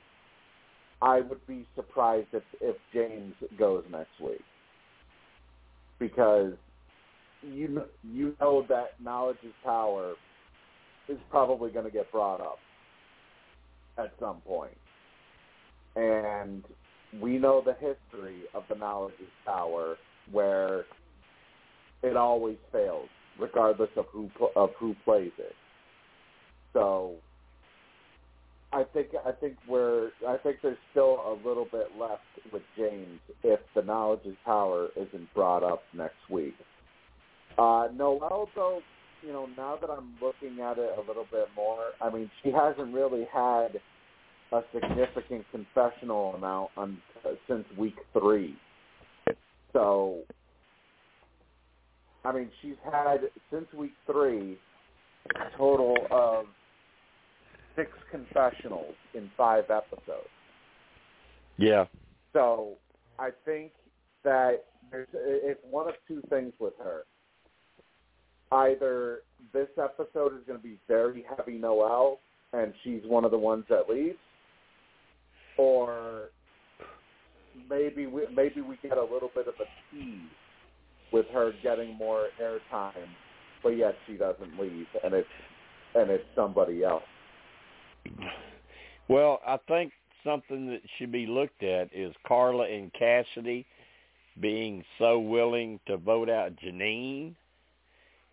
I 1.02 1.22
would 1.22 1.46
be 1.48 1.66
surprised 1.76 2.28
if 2.34 2.44
if 2.62 2.76
James 2.94 3.34
goes 3.58 3.84
next 3.92 4.20
week 4.22 4.42
because 6.02 6.54
you 7.44 7.84
you 8.04 8.36
know 8.42 8.66
that 8.68 8.96
knowledge 9.02 9.38
is 9.44 9.54
power 9.64 10.16
is 11.08 11.18
probably 11.30 11.72
going 11.72 11.86
to 11.86 11.92
get 11.92 12.12
brought 12.12 12.42
up 12.42 12.58
at 13.98 14.12
some 14.20 14.42
point, 14.42 14.76
and 15.96 16.64
we 17.22 17.38
know 17.38 17.62
the 17.64 17.74
history 17.74 18.42
of 18.54 18.64
the 18.68 18.76
knowledge 18.76 19.14
is 19.22 19.30
power 19.46 19.96
where 20.32 20.86
it 22.04 22.18
always 22.18 22.58
fails 22.72 23.08
regardless 23.40 23.90
of 23.96 24.06
who 24.12 24.30
of 24.56 24.72
who 24.80 24.96
plays 25.06 25.32
it. 25.38 25.54
So 26.74 27.16
I 28.74 28.84
think 28.94 29.10
I 29.26 29.32
think 29.34 29.58
we're 29.68 30.12
I 30.28 30.38
think 30.38 30.58
there's 30.64 30.78
still 30.92 31.20
a 31.26 31.36
little 31.48 31.68
bit 31.72 31.88
left 32.00 32.22
with 32.54 32.62
James 32.78 33.20
if 33.44 33.60
the 33.76 33.82
knowledge 33.82 34.22
is 34.26 34.36
power 34.46 34.90
isn't 34.96 35.34
brought 35.34 35.64
up 35.64 35.84
next 35.94 36.30
week. 36.30 36.56
Uh, 37.58 37.88
Noelle, 37.94 38.48
though, 38.56 38.80
you 39.22 39.34
know, 39.34 39.48
now 39.58 39.78
that 39.80 39.90
I'm 39.90 40.14
looking 40.22 40.62
at 40.62 40.78
it 40.78 40.92
a 40.98 41.02
little 41.06 41.28
bit 41.30 41.48
more, 41.56 41.88
I 42.02 42.10
mean, 42.10 42.32
she 42.42 42.52
hasn't 42.52 42.94
really 42.94 43.28
had 43.34 43.80
a 44.54 44.62
significant 44.74 45.46
confessional 45.52 46.36
amount 46.36 46.72
on, 46.78 46.98
uh, 47.26 47.32
since 47.48 47.66
week 47.78 47.96
three. 48.14 48.56
So, 49.74 50.20
I 52.24 52.32
mean, 52.32 52.50
she's 52.62 52.76
had 52.90 53.22
since 53.52 53.66
week 53.78 53.94
three 54.06 54.58
a 55.36 55.58
total 55.58 55.96
of 56.10 56.46
six 57.76 57.92
confessionals 58.10 58.96
in 59.14 59.30
five 59.38 59.66
episodes. 59.70 60.30
Yeah. 61.58 61.86
So 62.34 62.78
I 63.20 63.30
think 63.46 63.72
that 64.24 64.64
there's 64.92 65.08
it's 65.14 65.60
one 65.70 65.88
of 65.88 65.96
two 66.08 66.22
things 66.30 66.54
with 66.60 66.74
her. 66.84 67.04
Either 68.52 69.20
this 69.54 69.70
episode 69.78 70.34
is 70.34 70.44
going 70.46 70.60
to 70.60 70.64
be 70.64 70.78
very 70.88 71.24
heavy 71.38 71.58
Noelle, 71.58 72.20
and 72.54 72.74
she's 72.84 73.02
one 73.06 73.24
of 73.24 73.32
the 73.32 73.38
ones 73.38 73.64
that 73.70 73.90
leaves, 73.90 74.18
or 75.58 76.30
maybe 77.70 78.08
we 78.08 78.24
maybe 78.36 78.62
we 78.62 78.78
get 78.82 78.98
a 78.98 79.04
little 79.04 79.32
bit 79.34 79.48
of 79.48 79.54
a 79.56 79.96
tease 79.96 80.20
with 81.14 81.26
her 81.34 81.52
getting 81.64 81.96
more 81.96 82.28
airtime, 82.42 83.08
but 83.64 83.70
yet 83.70 83.96
she 84.08 84.14
doesn't 84.14 84.60
leave, 84.60 84.88
and 85.04 85.14
it's 85.14 85.28
and 85.96 86.10
it's 86.10 86.24
somebody 86.36 86.84
else. 86.84 87.04
Well, 89.08 89.42
I 89.46 89.58
think 89.68 89.94
something 90.24 90.68
that 90.68 90.82
should 90.98 91.12
be 91.12 91.26
looked 91.26 91.64
at 91.64 91.90
is 91.94 92.14
Karla 92.28 92.66
and 92.66 92.92
Cassidy 92.94 93.66
being 94.40 94.84
so 94.98 95.20
willing 95.20 95.80
to 95.88 95.98
vote 95.98 96.30
out 96.30 96.56
Jeanine. 96.56 97.36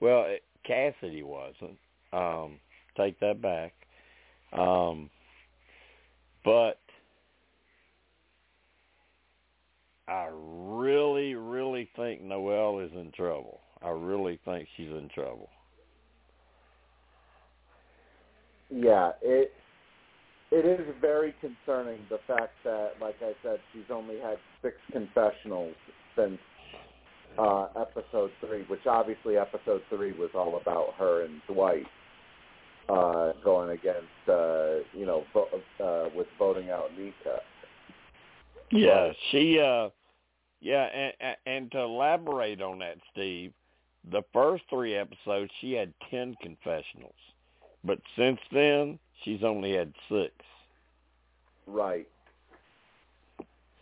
Well, 0.01 0.27
Cassidy 0.65 1.23
wasn't. 1.23 1.79
Um, 2.13 2.61
take 2.97 3.19
that 3.21 3.43
back. 3.43 3.73
Um, 4.53 5.11
but 6.45 6.79
I 10.07 10.29
really, 10.33 11.35
really 11.35 11.89
think 11.97 12.23
Noelle 12.23 12.81
is 12.81 12.93
in 12.93 13.13
trouble. 13.15 13.61
I 13.83 13.91
really 13.91 14.39
think 14.45 14.69
she's 14.77 14.89
in 14.89 15.11
trouble. 15.15 15.51
Yeah, 18.71 19.13
it 19.23 19.53
it 20.51 20.65
is 20.65 20.87
very 21.01 21.35
concerning 21.41 22.01
the 22.09 22.19
fact 22.27 22.53
that, 22.65 22.93
like 23.01 23.17
I 23.21 23.33
said, 23.43 23.59
she's 23.73 23.91
only 23.91 24.19
had 24.19 24.39
six 24.63 24.77
confessionals 24.93 25.75
since 26.17 26.39
uh, 27.39 27.67
episode 27.79 28.31
three, 28.41 28.63
which 28.69 28.87
obviously 28.87 29.37
episode 29.37 29.83
three 29.91 30.13
was 30.13 30.31
all 30.35 30.59
about 30.61 30.95
her 30.99 31.25
and 31.25 31.41
Dwight 31.47 31.87
uh, 32.89 33.33
going 33.45 33.71
against, 33.71 34.29
uh, 34.29 34.77
you 34.95 35.05
know, 35.05 35.25
vo- 35.35 35.49
uh, 35.85 36.09
with 36.17 36.27
voting 36.39 36.71
out 36.71 36.91
Nneka. 36.99 37.39
Yeah, 38.71 39.13
she 39.31 39.59
uh 39.61 39.89
yeah, 40.61 41.13
and 41.21 41.37
and 41.47 41.73
to 41.73 41.81
elaborate 41.81 42.61
on 42.61 42.81
that, 42.81 42.99
Steve, 43.13 43.53
the 44.11 44.23
first 44.33 44.65
3 44.71 44.95
episodes 44.95 45.51
she 45.61 45.73
had 45.73 45.93
10 46.11 46.37
confessionals. 46.43 47.15
But 47.89 48.01
since 48.19 48.39
then, 48.53 48.99
she's 49.25 49.43
only 49.43 49.75
had 49.75 49.93
6. 50.11 50.31
Right. 51.67 52.07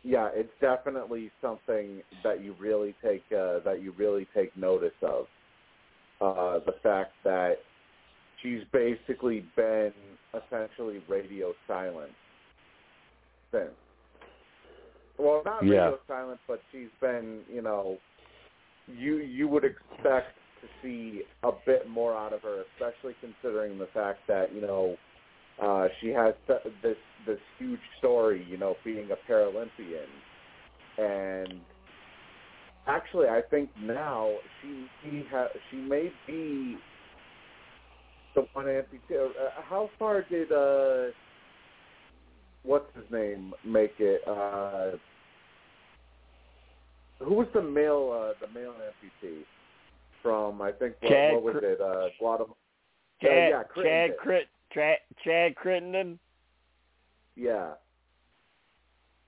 yeah, 0.05 0.29
it's 0.33 0.53
definitely 0.61 1.33
something 1.43 2.01
that 2.23 2.43
you 2.43 2.55
really 2.61 2.95
take 3.03 3.23
uh, 3.33 3.59
that 3.65 3.83
you 3.83 3.93
really 3.99 4.29
take 4.33 4.57
notice 4.57 4.95
of. 5.03 5.27
Uh, 6.21 6.61
the 6.65 6.75
fact 6.83 7.13
that 7.25 7.57
she's 8.41 8.63
basically 8.73 9.45
been 9.57 9.93
essentially 10.33 11.03
radio 11.09 11.53
silent 11.67 12.13
since. 13.53 13.71
Well, 15.19 15.43
not 15.45 15.65
Yeah. 15.65 15.89
radio 15.89 15.99
silent, 16.07 16.41
but 16.47 16.63
she's 16.71 16.91
been, 17.01 17.41
you 17.53 17.63
know, 17.63 17.99
you 18.87 19.17
you 19.17 19.49
would 19.49 19.65
expect 19.65 20.39
to 20.61 20.69
see 20.83 21.23
a 21.43 21.51
bit 21.67 21.89
more 21.89 22.17
out 22.17 22.33
of 22.33 22.43
her, 22.43 22.65
especially 22.75 23.15
considering 23.21 23.79
the 23.79 23.89
fact 23.93 24.21
that 24.29 24.55
you 24.55 24.61
know 24.61 24.97
uh, 25.63 25.89
she 26.01 26.09
has 26.09 26.35
this 26.83 26.97
this 27.27 27.39
huge 27.59 27.81
story, 27.99 28.47
you 28.49 28.57
know, 28.57 28.77
being 28.85 29.09
a 29.11 29.31
Paralympian, 29.31 30.07
and 30.99 31.61
actually, 32.87 33.29
I 33.29 33.41
think 33.51 33.71
now 33.81 34.33
she 34.61 34.87
she 35.03 35.25
ha- 35.31 35.49
she 35.71 35.77
may 35.77 36.13
be 36.27 36.77
the 38.35 38.47
one 38.53 38.67
amputee. 38.67 39.17
Uh, 39.19 39.51
how 39.69 39.91
far 39.99 40.25
did 40.29 40.53
uh, 40.53 41.13
what's 42.63 42.95
his 42.95 43.05
name 43.11 43.55
make 43.65 43.95
it? 43.99 44.21
Uh, 44.27 44.97
who 47.25 47.35
was 47.35 47.49
the 47.55 47.63
male 47.63 48.13
uh, 48.13 48.47
the 48.47 48.53
male 48.53 48.75
amputee 48.75 49.43
from? 50.27 50.63
I 50.63 50.73
think 50.73 50.95
what, 51.01 51.11
Chad 51.11 51.35
what 51.35 51.43
was 51.43 51.57
Cr- 51.59 51.65
it? 51.65 51.81
Uh, 51.81 52.09
Guatemala. 52.19 52.55
Chad, 53.23 53.31
yeah, 53.51 53.59
Chad, 53.59 53.69
Crittenden. 53.69 54.17
Crit, 54.21 54.49
Chad, 54.73 54.99
Chad 55.25 55.57
Crittenden. 55.57 56.19
Yeah. 57.35 57.71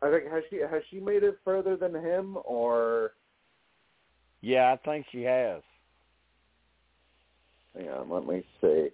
I 0.02 0.10
think 0.10 0.30
has 0.30 0.42
she 0.50 0.56
has 0.56 0.82
she 0.90 1.00
made 1.00 1.22
it 1.22 1.38
further 1.44 1.76
than 1.76 1.94
him 1.94 2.38
or 2.44 3.12
Yeah, 4.40 4.72
I 4.72 4.76
think 4.84 5.06
she 5.10 5.22
has. 5.22 5.62
hang 7.76 7.88
on, 7.88 8.10
let 8.10 8.26
me 8.26 8.44
see. 8.60 8.88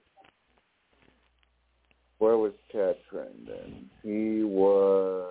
Where 2.19 2.39
was 2.39 2.53
Chad 2.73 2.97
Crittenden? 3.11 3.91
He 4.03 4.43
was 4.45 5.27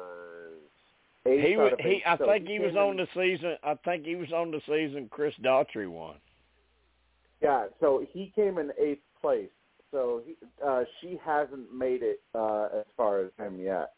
He 1.24 1.56
was. 1.58 1.74
He. 1.80 2.04
I 2.06 2.18
so 2.18 2.26
think 2.28 2.48
he 2.48 2.60
was 2.60 2.76
on 2.76 2.98
the 2.98 3.08
season. 3.16 3.56
I 3.64 3.76
think 3.86 4.06
he 4.06 4.16
was 4.16 4.32
on 4.32 4.52
the 4.52 4.62
season. 4.68 5.08
Chris 5.10 5.34
Daugherty 5.42 5.88
won. 5.88 6.16
Yeah, 7.44 7.66
so 7.82 8.04
he 8.14 8.32
came 8.36 8.58
in 8.58 8.72
eighth 8.80 9.04
place. 9.22 9.50
So 9.92 10.24
he, 10.26 10.36
uh, 10.66 10.84
she 11.02 11.20
hasn't 11.24 11.74
made 11.74 12.02
it 12.02 12.22
uh, 12.34 12.70
as 12.80 12.86
far 12.96 13.20
as 13.20 13.32
him 13.38 13.60
yet. 13.60 13.92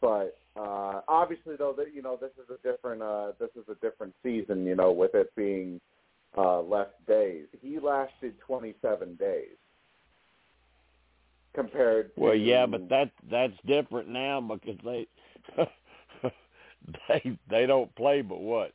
But 0.00 0.36
uh, 0.56 1.00
obviously, 1.08 1.56
though, 1.56 1.72
that 1.78 1.94
you 1.94 2.02
know, 2.02 2.18
this 2.20 2.32
is 2.32 2.50
a 2.50 2.60
different 2.68 3.00
uh, 3.00 3.32
this 3.38 3.50
is 3.56 3.64
a 3.70 3.74
different 3.76 4.12
season. 4.22 4.66
You 4.66 4.74
know, 4.74 4.92
with 4.92 5.14
it 5.14 5.34
being 5.36 5.80
uh, 6.36 6.60
less 6.60 6.90
days, 7.06 7.46
he 7.62 7.78
lasted 7.78 8.34
27 8.46 9.14
days 9.14 9.56
compared. 11.54 12.10
Well, 12.16 12.34
yeah, 12.34 12.66
but 12.66 12.88
that 12.90 13.12
that's 13.30 13.54
different 13.66 14.08
now 14.08 14.40
because 14.40 14.78
they 14.84 15.06
they 17.08 17.38
they 17.48 17.66
don't 17.66 17.94
play 17.94 18.20
but 18.20 18.40
what 18.40 18.72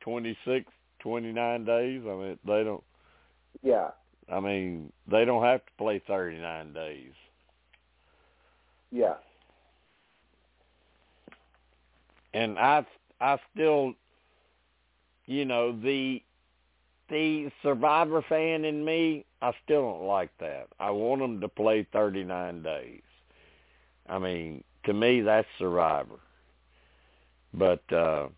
twenty 0.00 0.36
six, 0.46 0.72
twenty 1.00 1.32
nine 1.32 1.64
days. 1.64 2.02
I 2.06 2.14
mean, 2.14 2.38
they 2.46 2.64
don't. 2.64 2.82
yeah, 3.62 3.90
I 4.30 4.40
mean, 4.40 4.92
they 5.10 5.24
don't 5.24 5.42
have 5.42 5.64
to 5.64 5.72
play 5.78 6.02
thirty 6.06 6.38
nine 6.38 6.72
days. 6.72 7.12
yeah, 8.90 9.14
and 12.34 12.58
I 12.58 12.86
I 13.20 13.38
still 13.52 13.94
you 15.26 15.44
know 15.44 15.72
the 15.72 16.22
the 17.08 17.50
survivor 17.62 18.22
fan 18.28 18.64
in 18.64 18.84
me 18.84 19.24
I 19.42 19.52
still 19.64 19.82
don't 19.82 20.06
like 20.06 20.30
that. 20.38 20.68
I 20.78 20.90
want 20.90 21.22
them 21.22 21.40
to 21.40 21.48
play 21.48 21.86
39 21.92 22.62
days. 22.62 23.02
I 24.08 24.18
mean, 24.18 24.62
to 24.84 24.92
me 24.92 25.22
that's 25.22 25.48
survivor. 25.58 26.20
But 27.54 27.82
uh 27.92 28.28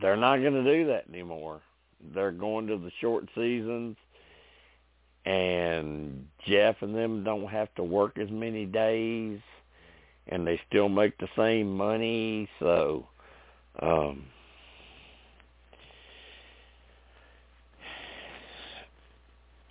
they're 0.00 0.16
not 0.16 0.38
going 0.38 0.52
to 0.52 0.64
do 0.64 0.86
that 0.86 1.08
anymore. 1.08 1.60
They're 2.14 2.32
going 2.32 2.66
to 2.68 2.78
the 2.78 2.90
short 3.00 3.28
seasons 3.34 3.96
and 5.24 6.26
Jeff 6.46 6.76
and 6.80 6.94
them 6.94 7.24
don't 7.24 7.48
have 7.48 7.74
to 7.74 7.82
work 7.82 8.18
as 8.18 8.30
many 8.30 8.64
days 8.64 9.40
and 10.28 10.46
they 10.46 10.60
still 10.68 10.88
make 10.88 11.18
the 11.18 11.28
same 11.36 11.76
money. 11.76 12.48
So, 12.58 13.06
um, 13.80 14.24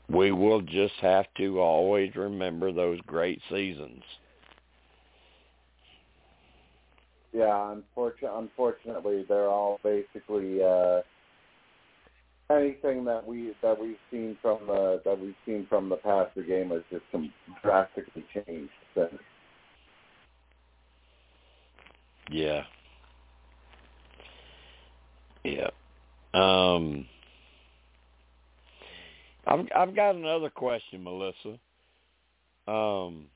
we 0.09 0.31
will 0.31 0.61
just 0.61 0.95
have 1.01 1.25
to 1.38 1.59
always 1.59 2.15
remember 2.15 2.72
those 2.72 2.99
great 3.06 3.41
seasons. 3.49 4.03
Yeah. 7.33 7.72
Unfortunately, 7.72 8.40
unfortunately, 8.40 9.25
they're 9.27 9.48
all 9.48 9.80
basically 9.83 10.64
uh, 10.64 11.01
anything 12.51 13.06
that 13.06 13.25
we 13.25 13.53
that 13.61 13.80
we've 13.80 13.98
seen 14.11 14.38
from 14.41 14.66
the 14.67 15.01
that 15.06 15.19
we've 15.19 15.35
seen 15.45 15.66
from 15.69 15.90
the 15.90 15.98
past. 15.98 16.33
The 16.35 16.43
game 16.43 16.69
has 16.69 16.82
just 16.90 17.03
com- 17.11 17.33
drastically 17.64 18.25
changed 18.33 18.72
since. 18.95 19.14
Yeah. 22.32 22.64
Yeah. 25.43 25.69
Um 26.33 27.06
I've 29.48 29.67
I've 29.75 29.95
got 29.95 30.16
another 30.16 30.49
question, 30.49 31.03
Melissa. 31.03 31.59
Um 32.67 33.27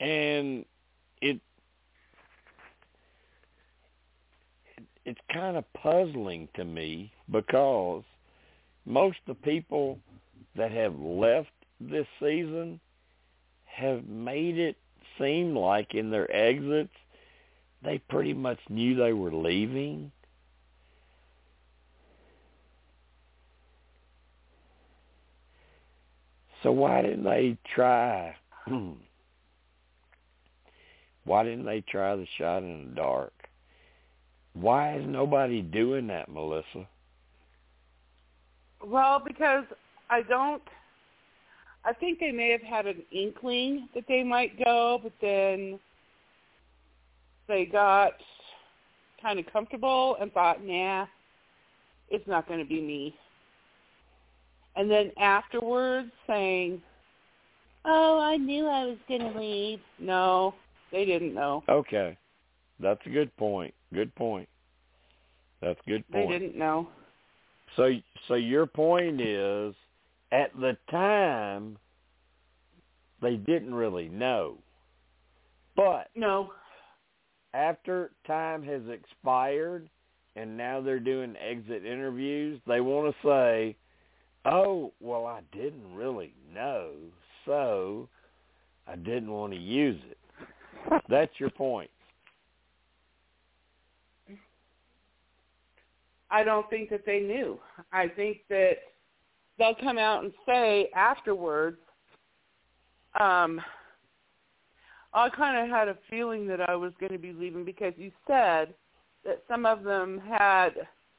and 0.00 0.64
it, 1.20 1.40
it 4.76 4.84
it's 5.04 5.20
kind 5.32 5.56
of 5.56 5.64
puzzling 5.72 6.48
to 6.54 6.64
me 6.64 7.12
because 7.30 8.02
most 8.86 9.18
of 9.26 9.36
the 9.36 9.42
people 9.42 9.98
that 10.56 10.70
have 10.70 10.98
left 10.98 11.50
this 11.80 12.06
season 12.20 12.80
have 13.64 14.06
made 14.06 14.58
it 14.58 14.76
seem 15.18 15.54
like 15.56 15.94
in 15.94 16.10
their 16.10 16.30
exits 16.34 16.92
they 17.82 17.98
pretty 17.98 18.34
much 18.34 18.58
knew 18.68 18.96
they 18.96 19.12
were 19.12 19.32
leaving. 19.32 20.10
So 26.62 26.72
why 26.72 27.02
didn't 27.02 27.24
they 27.24 27.56
try? 27.74 28.34
why 31.28 31.44
didn't 31.44 31.66
they 31.66 31.82
try 31.82 32.16
the 32.16 32.26
shot 32.38 32.62
in 32.62 32.88
the 32.88 32.94
dark? 32.96 33.32
Why 34.54 34.96
is 34.96 35.04
nobody 35.06 35.60
doing 35.60 36.06
that, 36.06 36.30
Melissa? 36.30 36.88
Well, 38.84 39.22
because 39.24 39.64
I 40.08 40.22
don't. 40.22 40.62
I 41.84 41.92
think 41.92 42.18
they 42.18 42.32
may 42.32 42.50
have 42.50 42.62
had 42.62 42.86
an 42.86 43.02
inkling 43.12 43.88
that 43.94 44.04
they 44.08 44.22
might 44.24 44.62
go, 44.64 45.00
but 45.02 45.12
then 45.20 45.78
they 47.46 47.66
got 47.66 48.12
kind 49.20 49.38
of 49.38 49.46
comfortable 49.52 50.16
and 50.20 50.32
thought, 50.32 50.64
nah, 50.64 51.06
it's 52.08 52.26
not 52.26 52.48
going 52.48 52.60
to 52.60 52.66
be 52.66 52.80
me. 52.80 53.14
And 54.76 54.90
then 54.90 55.12
afterwards 55.18 56.10
saying, 56.26 56.80
oh, 57.84 58.18
I 58.18 58.36
knew 58.36 58.66
I 58.66 58.86
was 58.86 58.98
going 59.08 59.32
to 59.32 59.38
leave. 59.38 59.80
No, 59.98 60.54
they 60.90 61.04
didn't 61.04 61.34
know. 61.34 61.64
Okay. 61.68 62.16
That's 62.80 63.00
a 63.06 63.10
good 63.10 63.36
point. 63.36 63.74
Good 63.92 64.14
point. 64.14 64.48
That's 65.60 65.80
a 65.86 65.90
good 65.90 66.08
point. 66.10 66.28
They 66.30 66.38
didn't 66.38 66.56
know. 66.56 66.88
So 67.76 67.90
so 68.28 68.34
your 68.34 68.66
point 68.66 69.20
is 69.20 69.74
at 70.32 70.54
the 70.54 70.76
time 70.90 71.76
they 73.20 73.36
didn't 73.36 73.74
really 73.74 74.08
know. 74.08 74.58
But 75.76 76.08
No. 76.14 76.52
after 77.54 78.12
time 78.26 78.62
has 78.62 78.82
expired 78.88 79.88
and 80.36 80.56
now 80.56 80.80
they're 80.80 81.00
doing 81.00 81.34
exit 81.36 81.84
interviews, 81.84 82.60
they 82.66 82.80
want 82.80 83.12
to 83.12 83.28
say, 83.28 83.76
"Oh, 84.44 84.92
well 85.00 85.26
I 85.26 85.40
didn't 85.52 85.94
really 85.94 86.34
know, 86.52 86.94
so 87.44 88.08
I 88.86 88.96
didn't 88.96 89.32
want 89.32 89.52
to 89.52 89.58
use 89.58 90.00
it." 90.04 90.18
That's 91.08 91.32
your 91.38 91.50
point. 91.50 91.90
I 96.30 96.44
don't 96.44 96.68
think 96.68 96.90
that 96.90 97.06
they 97.06 97.20
knew. 97.20 97.58
I 97.92 98.08
think 98.08 98.38
that 98.50 98.76
they'll 99.58 99.74
come 99.74 99.98
out 99.98 100.24
and 100.24 100.32
say 100.46 100.90
afterwards, 100.94 101.78
um, 103.18 103.60
I 105.14 105.30
kind 105.30 105.64
of 105.64 105.74
had 105.74 105.88
a 105.88 105.96
feeling 106.10 106.46
that 106.48 106.60
I 106.68 106.76
was 106.76 106.92
going 107.00 107.12
to 107.12 107.18
be 107.18 107.32
leaving 107.32 107.64
because 107.64 107.94
you 107.96 108.12
said 108.26 108.74
that 109.24 109.42
some 109.48 109.64
of 109.64 109.82
them 109.82 110.20
had 110.28 110.70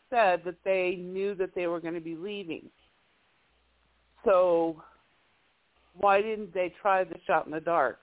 said 0.09 0.41
that 0.45 0.55
they 0.63 0.95
knew 0.95 1.35
that 1.35 1.55
they 1.55 1.67
were 1.67 1.79
going 1.79 1.95
to 1.95 1.99
be 1.99 2.15
leaving. 2.15 2.69
So 4.25 4.81
why 5.95 6.21
didn't 6.21 6.53
they 6.53 6.73
try 6.81 7.03
the 7.03 7.17
shot 7.25 7.45
in 7.45 7.51
the 7.51 7.59
dark? 7.59 8.01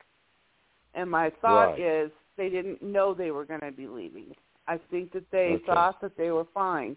And 0.96 1.10
my 1.10 1.30
thought 1.42 1.72
Right. 1.72 1.78
is 1.80 2.10
they 2.36 2.48
didn't 2.48 2.82
know 2.82 3.14
they 3.14 3.30
were 3.30 3.44
going 3.44 3.60
to 3.60 3.70
be 3.70 3.86
leaving. 3.86 4.34
I 4.66 4.78
think 4.78 5.12
that 5.12 5.30
they 5.30 5.54
Okay. 5.54 5.64
thought 5.66 6.00
that 6.00 6.16
they 6.16 6.32
were 6.32 6.46
fine, 6.46 6.96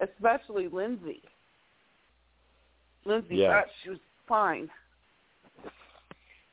especially 0.00 0.68
Lindsay. 0.68 1.22
Lindsay 3.04 3.36
Yeah. 3.36 3.62
thought 3.62 3.70
she 3.82 3.90
was 3.90 4.00
fine, 4.26 4.68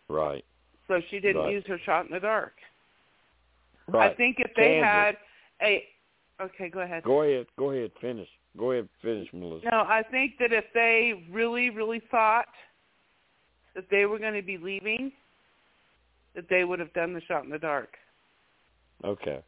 Right. 0.07 0.45
so 0.87 1.01
she 1.01 1.19
didn't 1.19 1.41
Right. 1.41 1.53
use 1.53 1.65
her 1.65 1.79
shot 1.79 2.05
in 2.05 2.11
the 2.11 2.19
dark. 2.19 2.61
Right. 3.87 4.11
I 4.11 4.13
think 4.13 4.39
if 4.39 4.53
they 4.53 4.75
Kansas. 4.75 4.83
had 4.83 5.17
a 5.61 5.89
okay, 6.39 6.69
go 6.69 6.81
ahead. 6.81 7.03
Go 7.03 7.23
ahead. 7.23 7.47
Go 7.55 7.71
ahead. 7.71 7.91
Finish. 7.95 8.29
Go 8.57 8.71
ahead. 8.71 8.89
Finish, 9.01 9.31
Melissa. 9.33 9.69
No, 9.71 9.81
I 9.81 10.03
think 10.03 10.37
that 10.37 10.51
if 10.53 10.71
they 10.73 11.25
really, 11.31 11.69
really 11.69 11.99
thought 11.99 12.53
that 13.73 13.89
they 13.89 14.05
were 14.05 14.19
going 14.19 14.35
to 14.35 14.43
be 14.43 14.57
leaving, 14.57 15.11
that 16.35 16.45
they 16.49 16.63
would 16.63 16.79
have 16.79 16.93
done 16.93 17.13
the 17.13 17.21
shot 17.27 17.43
in 17.43 17.49
the 17.49 17.59
dark. 17.59 17.89
Okay. 19.03 19.39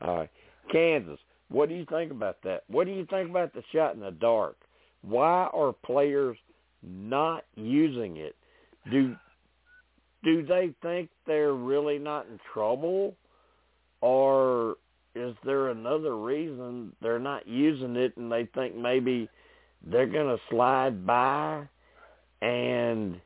All 0.00 0.16
right. 0.16 0.30
Kansas. 0.70 1.18
What 1.48 1.68
do 1.68 1.74
you 1.74 1.84
think 1.86 2.10
about 2.10 2.38
that? 2.44 2.64
What 2.68 2.86
do 2.86 2.92
you 2.92 3.06
think 3.06 3.30
about 3.30 3.52
the 3.52 3.62
shot 3.74 3.94
in 3.94 4.00
the 4.00 4.10
dark? 4.10 4.56
Why 5.02 5.48
are 5.52 5.72
players 5.72 6.36
not 6.82 7.44
using 7.56 8.16
it? 8.16 8.34
Do 8.90 9.14
do 10.24 10.44
they 10.46 10.72
think 10.82 11.10
they're 11.26 11.54
really 11.54 11.98
not 11.98 12.26
in 12.26 12.38
trouble 12.52 13.16
or 14.00 14.76
is 15.14 15.34
there 15.44 15.68
another 15.68 16.16
reason 16.16 16.92
they're 17.02 17.18
not 17.18 17.46
using 17.46 17.96
it 17.96 18.16
and 18.16 18.30
they 18.30 18.48
think 18.54 18.76
maybe 18.76 19.28
they're 19.84 20.06
going 20.06 20.28
to 20.28 20.42
slide 20.48 21.04
by 21.06 21.68
and 22.40 23.20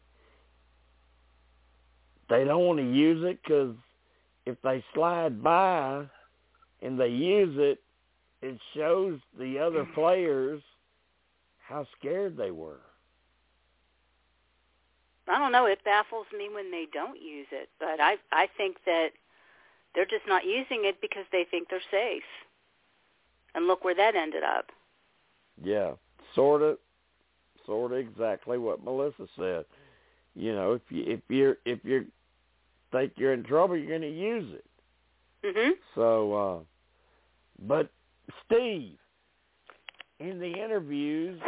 they 2.29 2.45
don't 2.45 2.65
want 2.65 2.79
to 2.79 2.93
use 2.93 3.25
it 3.25 3.43
cuz 3.45 3.75
if 4.45 4.61
they 4.63 4.85
slide 4.95 5.43
by 5.43 6.07
and 6.83 6.99
they 6.99 7.09
use 7.09 7.57
it, 7.59 7.83
it 8.43 8.59
shows 8.75 9.19
the 9.39 9.59
other 9.59 9.85
players 9.95 10.63
how 11.59 11.87
scared 11.99 12.37
they 12.37 12.51
were. 12.51 12.81
I 15.29 15.39
don't 15.39 15.51
know. 15.51 15.67
It 15.67 15.83
baffles 15.85 16.27
me 16.37 16.49
when 16.49 16.71
they 16.71 16.87
don't 16.93 17.21
use 17.21 17.49
it, 17.51 17.69
but 17.81 18.01
I 18.01 18.17
I 18.31 18.49
think 18.57 18.77
that 18.85 19.11
they're 19.95 20.07
just 20.07 20.27
not 20.29 20.45
using 20.45 20.85
it 20.85 21.01
because 21.01 21.25
they 21.33 21.45
think 21.51 21.69
they're 21.69 21.81
safe. 21.91 22.23
And 23.55 23.67
look 23.67 23.83
where 23.83 23.95
that 23.95 24.15
ended 24.15 24.43
up. 24.45 24.71
Yeah, 25.65 25.93
sort 26.35 26.61
of, 26.61 26.79
sort 27.65 27.93
of 27.93 27.99
exactly 27.99 28.59
what 28.59 28.85
Melissa 28.85 29.27
said. 29.37 29.65
You 30.36 30.55
know, 30.55 30.73
if 30.74 30.82
you 30.90 31.05
if 31.06 31.20
you're 31.28 31.56
if 31.65 31.78
you 31.82 32.06
think 32.92 33.12
you're 33.16 33.32
in 33.32 33.42
trouble, 33.42 33.76
you're 33.76 33.89
going 33.89 34.02
to 34.02 34.08
use 34.08 34.55
it. 34.55 34.65
Mhm. 35.56 35.70
So, 35.94 36.34
uh, 36.34 36.58
but 37.66 37.90
Steve, 38.44 38.98
in 40.20 40.39
the 40.39 40.52
interviews, 40.52 41.40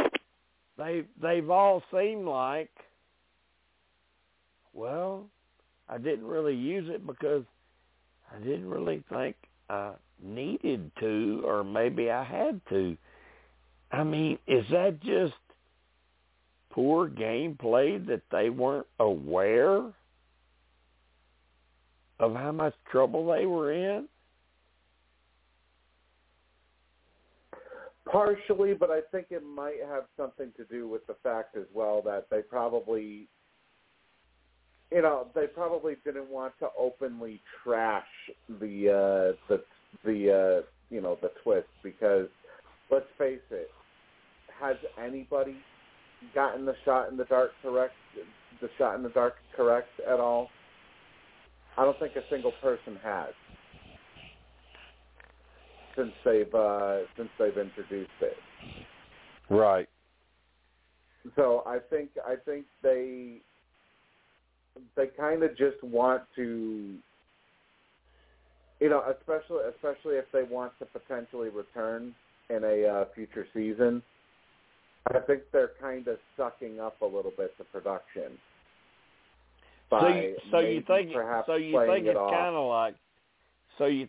they 0.78 1.04
they've 1.20 1.50
all 1.50 1.82
seemed 1.92 2.26
like, 2.26 2.70
well, 4.72 5.26
I 5.88 5.98
didn't 5.98 6.26
really 6.26 6.54
use 6.56 6.88
it 6.88 7.06
because 7.06 7.44
I 8.34 8.38
didn't 8.38 8.70
really 8.70 9.02
think 9.10 9.36
I 9.68 9.92
needed 10.22 10.90
to, 11.00 11.42
or 11.44 11.62
maybe 11.62 12.10
I 12.10 12.24
had 12.24 12.60
to. 12.70 12.96
I 13.92 14.04
mean, 14.04 14.38
is 14.46 14.64
that 14.70 15.00
just 15.00 15.34
poor 16.70 17.08
gameplay 17.08 18.04
that 18.06 18.22
they 18.30 18.50
weren't 18.50 18.86
aware 19.00 19.82
of 22.20 22.34
how 22.34 22.52
much 22.52 22.74
trouble 22.90 23.26
they 23.32 23.46
were 23.46 23.72
in? 23.72 24.08
Partially, 28.10 28.74
but 28.74 28.90
I 28.90 29.00
think 29.12 29.26
it 29.30 29.42
might 29.44 29.76
have 29.86 30.04
something 30.16 30.50
to 30.56 30.64
do 30.64 30.88
with 30.88 31.06
the 31.06 31.16
fact 31.22 31.56
as 31.56 31.66
well 31.74 32.00
that 32.06 32.26
they 32.30 32.40
probably, 32.40 33.28
you 34.90 35.02
know, 35.02 35.26
they 35.34 35.46
probably 35.46 35.96
didn't 36.04 36.30
want 36.30 36.54
to 36.60 36.68
openly 36.78 37.40
trash 37.62 38.06
the 38.60 38.88
uh, 38.88 39.36
the 39.48 39.62
the 40.04 40.62
uh, 40.62 40.66
you 40.88 41.02
know 41.02 41.18
the 41.20 41.30
twist 41.44 41.68
because 41.82 42.28
let's 42.90 43.06
face 43.18 43.40
it, 43.50 43.70
has 44.58 44.76
anybody 44.98 45.56
gotten 46.34 46.64
the 46.64 46.74
shot 46.84 47.10
in 47.10 47.16
the 47.16 47.24
dark 47.24 47.50
correct? 47.62 47.94
The 48.60 48.68
shot 48.76 48.96
in 48.96 49.02
the 49.02 49.10
dark 49.10 49.34
correct 49.56 49.88
at 50.06 50.20
all? 50.20 50.48
I 51.76 51.84
don't 51.84 51.98
think 52.00 52.16
a 52.16 52.22
single 52.28 52.52
person 52.60 52.98
has 53.02 53.28
since 55.96 56.12
they've 56.24 56.54
uh, 56.54 56.98
since 57.16 57.28
they've 57.38 57.56
introduced 57.56 58.10
it. 58.20 58.36
Right. 59.50 59.88
So 61.36 61.62
I 61.66 61.78
think 61.90 62.10
I 62.26 62.36
think 62.44 62.66
they 62.82 63.38
they 64.96 65.06
kind 65.18 65.42
of 65.42 65.56
just 65.56 65.82
want 65.82 66.22
to, 66.36 66.94
you 68.80 68.88
know, 68.88 69.02
especially 69.18 69.64
especially 69.74 70.14
if 70.16 70.26
they 70.32 70.42
want 70.42 70.72
to 70.78 70.86
potentially 70.86 71.48
return 71.48 72.14
in 72.50 72.64
a 72.64 72.86
uh, 72.86 73.04
future 73.14 73.46
season. 73.52 74.02
I 75.06 75.20
think 75.20 75.42
they're 75.52 75.72
kind 75.80 76.06
of 76.08 76.18
sucking 76.36 76.80
up 76.80 77.00
a 77.00 77.06
little 77.06 77.32
bit 77.36 77.56
the 77.58 77.64
production. 77.64 78.38
So 79.90 80.08
you, 80.08 80.36
so 80.50 80.58
you 80.58 80.82
think 80.86 81.12
so 81.46 81.54
you 81.54 81.86
think 81.86 82.06
it's 82.06 82.18
off. 82.18 82.30
kind 82.30 82.54
of 82.54 82.68
like 82.68 82.94
so 83.78 83.86
you 83.86 84.08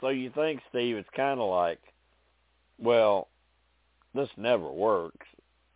so 0.00 0.08
you 0.08 0.30
think 0.34 0.60
Steve 0.70 0.96
it's 0.96 1.08
kind 1.14 1.38
of 1.38 1.48
like 1.48 1.78
well 2.80 3.28
this 4.14 4.28
never 4.36 4.68
works 4.68 5.26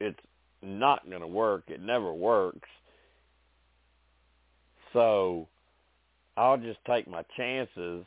it's 0.01 0.19
not 0.63 1.09
going 1.09 1.21
to 1.21 1.29
work 1.29 1.63
it 1.69 1.81
never 1.81 2.13
works 2.13 2.69
so 4.93 5.47
I'll 6.37 6.59
just 6.59 6.81
take 6.85 7.07
my 7.07 7.23
chances 7.37 8.05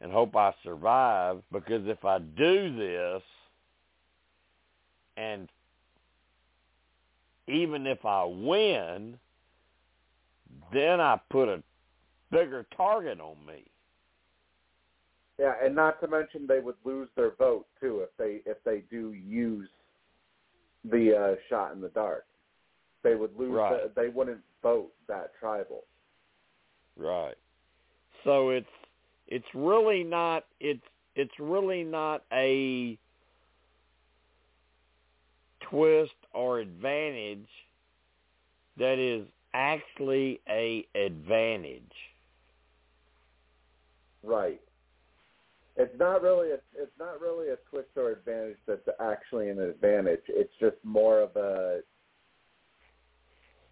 and 0.00 0.10
hope 0.10 0.34
I 0.34 0.54
survive 0.62 1.42
because 1.52 1.86
if 1.86 2.04
I 2.04 2.20
do 2.20 2.74
this 2.76 3.22
and 5.18 5.48
even 7.50 7.86
if 7.86 8.04
I 8.04 8.24
win 8.24 9.18
then 10.72 11.00
I 11.00 11.18
put 11.30 11.48
a 11.48 11.62
bigger 12.30 12.66
target 12.76 13.20
on 13.20 13.36
me. 13.46 13.64
Yeah, 15.38 15.54
and 15.62 15.74
not 15.74 16.00
to 16.00 16.08
mention 16.08 16.46
they 16.46 16.60
would 16.60 16.76
lose 16.84 17.08
their 17.16 17.34
vote 17.36 17.66
too 17.80 18.00
if 18.00 18.10
they 18.18 18.48
if 18.48 18.62
they 18.64 18.82
do 18.90 19.12
use 19.12 19.68
the 20.84 21.16
uh, 21.16 21.34
shot 21.48 21.72
in 21.72 21.80
the 21.80 21.88
dark. 21.88 22.26
They 23.02 23.14
would 23.14 23.34
lose. 23.38 23.52
Right. 23.52 23.94
The, 23.94 24.00
they 24.00 24.08
wouldn't 24.08 24.40
vote 24.62 24.90
that 25.08 25.32
tribal. 25.40 25.84
Right. 26.96 27.36
So 28.24 28.50
it's 28.50 28.66
it's 29.28 29.46
really 29.54 30.04
not 30.04 30.44
it's 30.60 30.84
it's 31.16 31.32
really 31.38 31.84
not 31.84 32.22
a 32.32 32.98
twist 35.70 36.12
or 36.32 36.60
advantage 36.60 37.48
that 38.78 38.98
is 38.98 39.26
actually 39.52 40.40
a 40.48 40.86
advantage. 40.94 41.92
Right. 44.22 44.60
It's 45.76 45.96
not 45.98 46.22
really 46.22 46.50
a 46.50 46.58
it's 46.76 46.98
not 46.98 47.20
really 47.20 47.48
a 47.48 47.56
twist 47.70 47.88
or 47.96 48.12
advantage 48.12 48.58
that's 48.66 48.88
actually 49.00 49.48
an 49.48 49.60
advantage. 49.60 50.22
It's 50.28 50.52
just 50.60 50.76
more 50.84 51.20
of 51.20 51.36
a 51.36 51.80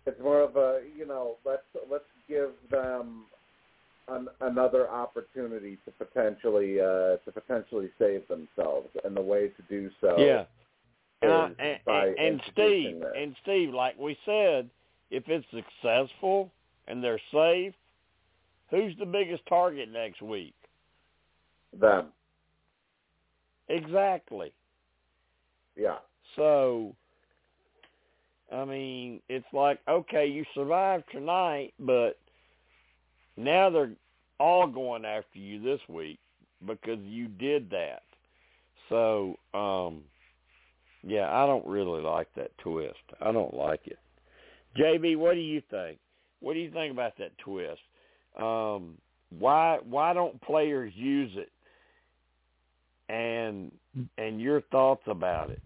it's 0.06 0.20
more 0.20 0.40
of 0.40 0.56
a 0.56 0.80
you 0.96 1.06
know 1.06 1.36
let's 1.44 1.62
let's 1.90 2.04
give 2.28 2.50
them 2.70 3.24
an, 4.08 4.28
another 4.40 4.88
opportunity 4.88 5.78
to 5.84 5.90
potentially 6.04 6.80
uh, 6.80 7.16
to 7.24 7.32
potentially 7.32 7.90
save 7.98 8.26
themselves, 8.28 8.88
and 9.04 9.16
the 9.16 9.20
way 9.20 9.48
to 9.48 9.62
do 9.68 9.90
so 10.00 10.16
Yeah. 10.18 10.44
And, 11.20 11.32
I, 11.32 12.06
and, 12.06 12.18
and, 12.18 12.40
Steve, 12.52 13.00
this. 13.00 13.10
and 13.16 13.36
Steve, 13.42 13.74
like 13.74 13.98
we 13.98 14.16
said, 14.24 14.70
if 15.10 15.24
it's 15.26 15.46
successful 15.50 16.52
and 16.86 17.02
they're 17.02 17.20
safe, 17.32 17.74
who's 18.70 18.94
the 18.98 19.06
biggest 19.06 19.44
target 19.46 19.90
next 19.90 20.22
week? 20.22 20.54
them. 21.78 22.06
Exactly. 23.68 24.52
Yeah. 25.76 25.98
So, 26.36 26.94
I 28.52 28.64
mean, 28.64 29.20
it's 29.28 29.46
like 29.52 29.78
okay, 29.88 30.26
you 30.26 30.44
survived 30.54 31.04
tonight, 31.12 31.74
but 31.78 32.18
now 33.36 33.70
they're 33.70 33.92
all 34.40 34.66
going 34.66 35.04
after 35.04 35.38
you 35.38 35.62
this 35.62 35.80
week 35.88 36.18
because 36.66 36.98
you 37.00 37.28
did 37.28 37.70
that. 37.70 38.02
So, 38.88 39.36
um 39.52 40.02
yeah, 41.02 41.30
I 41.30 41.46
don't 41.46 41.66
really 41.66 42.02
like 42.02 42.28
that 42.36 42.56
twist. 42.58 42.94
I 43.20 43.32
don't 43.32 43.54
like 43.54 43.86
it. 43.86 43.98
JB, 44.76 45.16
what 45.16 45.34
do 45.34 45.40
you 45.40 45.62
think? 45.70 45.98
What 46.40 46.54
do 46.54 46.60
you 46.60 46.70
think 46.70 46.92
about 46.92 47.16
that 47.18 47.36
twist? 47.38 47.80
Um 48.38 48.96
why 49.38 49.78
why 49.88 50.12
don't 50.12 50.40
players 50.42 50.92
use 50.94 51.32
it? 51.34 51.50
And 53.12 53.72
and 54.16 54.40
your 54.40 54.60
thoughts 54.62 55.02
about 55.06 55.50
it. 55.50 55.62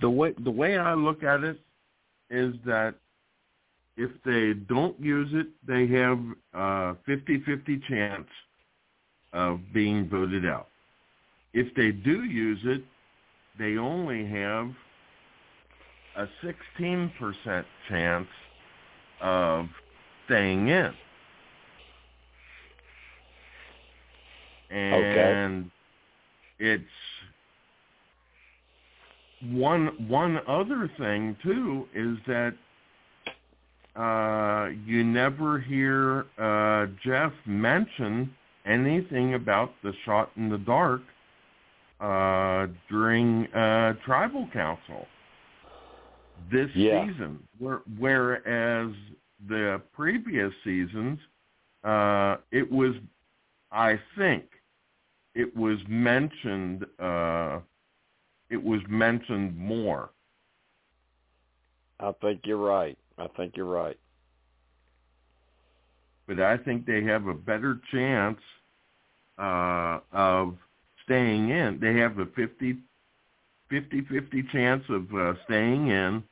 The 0.00 0.10
way 0.10 0.34
the 0.42 0.50
way 0.50 0.78
I 0.78 0.94
look 0.94 1.22
at 1.22 1.44
it 1.44 1.58
is 2.30 2.54
that 2.64 2.94
if 3.96 4.10
they 4.24 4.54
don't 4.68 4.98
use 4.98 5.28
it, 5.32 5.48
they 5.66 5.86
have 5.88 6.18
a 6.54 6.96
50-50 7.06 7.82
chance 7.86 8.28
of 9.32 9.60
being 9.74 10.08
voted 10.08 10.46
out. 10.46 10.68
If 11.52 11.74
they 11.74 11.90
do 11.90 12.24
use 12.24 12.60
it, 12.64 12.82
they 13.58 13.76
only 13.76 14.26
have 14.26 14.70
a 16.16 16.26
16% 16.44 17.64
chance 17.88 18.28
of 19.20 19.66
staying 20.26 20.68
in. 20.68 20.92
And 24.70 25.64
okay. 25.64 25.70
it's 26.60 26.84
one 29.50 29.88
one 30.06 30.38
other 30.46 30.88
thing 30.96 31.36
too 31.42 31.86
is 31.94 32.18
that 32.26 32.54
uh, 33.96 34.70
you 34.86 35.02
never 35.02 35.58
hear 35.58 36.26
uh, 36.38 36.86
Jeff 37.04 37.32
mention 37.46 38.32
anything 38.64 39.34
about 39.34 39.72
the 39.82 39.92
shot 40.04 40.30
in 40.36 40.48
the 40.48 40.58
dark 40.58 41.00
uh, 42.00 42.66
during 42.88 43.46
uh, 43.52 43.94
tribal 44.04 44.48
council 44.52 45.06
this 46.50 46.70
yeah. 46.74 47.06
season, 47.06 47.38
where, 47.58 47.82
whereas 47.98 48.92
the 49.48 49.80
previous 49.92 50.52
seasons, 50.64 51.18
uh, 51.84 52.36
it 52.50 52.70
was, 52.70 52.94
I 53.70 53.98
think, 54.16 54.44
it 55.34 55.54
was 55.56 55.78
mentioned. 55.88 56.86
Uh, 56.98 57.60
it 58.48 58.62
was 58.62 58.80
mentioned 58.88 59.56
more. 59.56 60.10
I 62.00 62.12
think 62.20 62.40
you're 62.44 62.56
right. 62.56 62.98
I 63.18 63.28
think 63.36 63.56
you're 63.56 63.66
right. 63.66 63.98
But 66.26 66.40
I 66.40 66.56
think 66.56 66.86
they 66.86 67.04
have 67.04 67.26
a 67.26 67.34
better 67.34 67.80
chance 67.92 68.38
uh, 69.38 70.00
of 70.12 70.56
staying 71.10 71.50
in. 71.50 71.80
They 71.80 71.98
have 71.98 72.18
a 72.20 72.26
50, 72.26 72.76
50-50 73.72 74.50
chance 74.52 74.84
of 74.88 75.12
uh, 75.12 75.34
staying 75.44 75.88
in, 75.88 76.22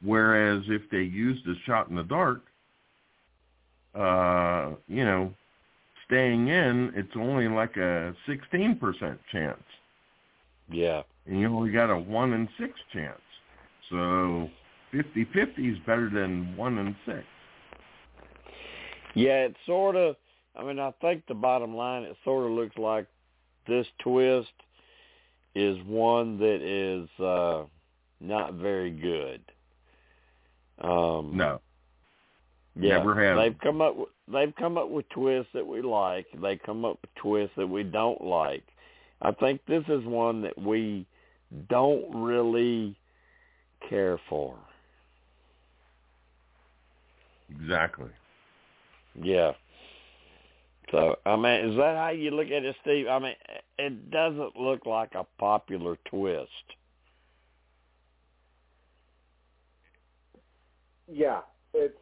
whereas 0.00 0.62
if 0.68 0.82
they 0.90 1.02
used 1.02 1.44
a 1.48 1.54
shot 1.66 1.88
in 1.88 1.96
the 1.96 2.04
dark, 2.04 2.42
uh, 3.96 4.76
you 4.86 5.04
know, 5.04 5.34
staying 6.06 6.46
in, 6.46 6.92
it's 6.94 7.16
only 7.16 7.48
like 7.48 7.76
a 7.76 8.14
16% 8.28 9.18
chance. 9.32 9.58
Yeah. 10.70 11.02
And 11.26 11.40
you 11.40 11.48
only 11.48 11.72
got 11.72 11.90
a 11.90 11.98
1 11.98 12.32
in 12.32 12.48
6 12.60 12.72
chance. 12.92 13.18
So 13.90 14.48
50-50 14.94 15.72
is 15.72 15.78
better 15.84 16.08
than 16.08 16.56
1 16.56 16.78
in 16.78 16.96
6. 17.06 17.18
Yeah, 19.16 19.46
it 19.46 19.56
sort 19.66 19.96
of, 19.96 20.14
I 20.54 20.62
mean, 20.62 20.78
I 20.78 20.92
think 21.00 21.24
the 21.26 21.34
bottom 21.34 21.74
line, 21.74 22.04
it 22.04 22.16
sort 22.24 22.46
of 22.46 22.52
looks 22.52 22.76
like 22.78 23.08
this 23.68 23.86
twist 24.02 24.48
is 25.54 25.76
one 25.86 26.38
that 26.38 26.60
is 26.62 27.08
uh 27.24 27.64
not 28.20 28.54
very 28.54 28.90
good. 28.90 29.40
Um 30.82 31.36
No. 31.36 31.60
Yeah, 32.80 32.98
Never 32.98 33.20
have. 33.24 33.36
they've 33.38 33.58
come 33.60 33.80
up 33.80 33.96
with 33.96 34.08
they've 34.32 34.54
come 34.56 34.78
up 34.78 34.88
with 34.88 35.08
twists 35.08 35.50
that 35.54 35.66
we 35.66 35.82
like. 35.82 36.26
They 36.40 36.56
come 36.56 36.84
up 36.84 36.98
with 37.02 37.14
twists 37.16 37.56
that 37.56 37.66
we 37.66 37.82
don't 37.82 38.22
like. 38.22 38.62
I 39.20 39.32
think 39.32 39.60
this 39.66 39.82
is 39.88 40.04
one 40.04 40.42
that 40.42 40.56
we 40.56 41.06
don't 41.68 42.04
really 42.14 42.96
care 43.88 44.20
for. 44.28 44.56
Exactly. 47.50 48.10
Yeah. 49.20 49.52
So 50.90 51.16
I 51.26 51.36
mean, 51.36 51.70
is 51.70 51.76
that 51.76 51.96
how 51.96 52.10
you 52.10 52.30
look 52.30 52.46
at 52.46 52.64
it, 52.64 52.76
Steve? 52.82 53.08
I 53.08 53.18
mean, 53.18 53.34
it 53.78 54.10
doesn't 54.10 54.56
look 54.56 54.86
like 54.86 55.14
a 55.14 55.26
popular 55.38 55.98
twist. 56.08 56.48
Yeah, 61.10 61.40
it's 61.74 61.98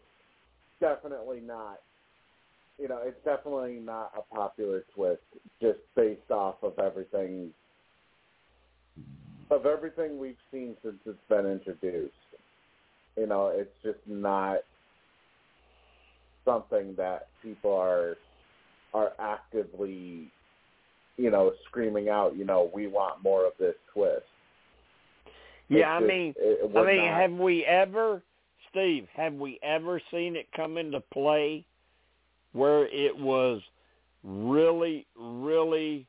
definitely 0.81 1.41
not. 1.41 1.81
You 2.79 2.89
know, 2.89 3.01
it's 3.03 3.23
definitely 3.25 3.81
not 3.83 4.13
a 4.17 4.35
popular 4.35 4.85
twist, 4.95 5.23
just 5.61 5.79
based 5.95 6.31
off 6.31 6.57
of 6.63 6.79
everything 6.79 7.51
of 9.51 9.65
everything 9.65 10.19
we've 10.19 10.37
seen 10.53 10.77
since 10.83 10.97
it's 11.07 11.19
been 11.29 11.47
introduced. 11.47 12.13
You 13.17 13.27
know, 13.27 13.49
it's 13.49 13.71
just 13.83 13.99
not 14.07 14.59
something 16.45 16.95
that 16.97 17.29
people 17.43 17.73
are 17.73 18.17
are 18.97 19.12
actively, 19.18 20.31
you 21.18 21.31
know, 21.31 21.52
screaming 21.68 22.08
out, 22.08 22.34
you 22.34 22.44
know, 22.44 22.70
we 22.73 22.86
want 22.86 23.23
more 23.23 23.47
of 23.47 23.52
this 23.58 23.75
twist. 23.92 24.25
Yeah, 25.68 25.97
I 25.97 26.00
just- 26.00 26.08
mean, 26.08 26.34
it- 26.39 26.76
I 26.76 26.84
mean, 26.84 26.97
not- 26.97 27.20
have 27.20 27.33
we 27.33 27.65
ever, 27.66 28.23
Steve? 28.70 29.08
Have 29.10 29.34
we 29.34 29.58
ever 29.62 30.00
seen 30.10 30.34
it 30.34 30.50
come 30.52 30.78
into 30.78 31.00
play 31.00 31.65
where 32.52 32.86
it 32.86 33.16
was 33.16 33.62
really, 34.25 35.07
really 35.15 36.07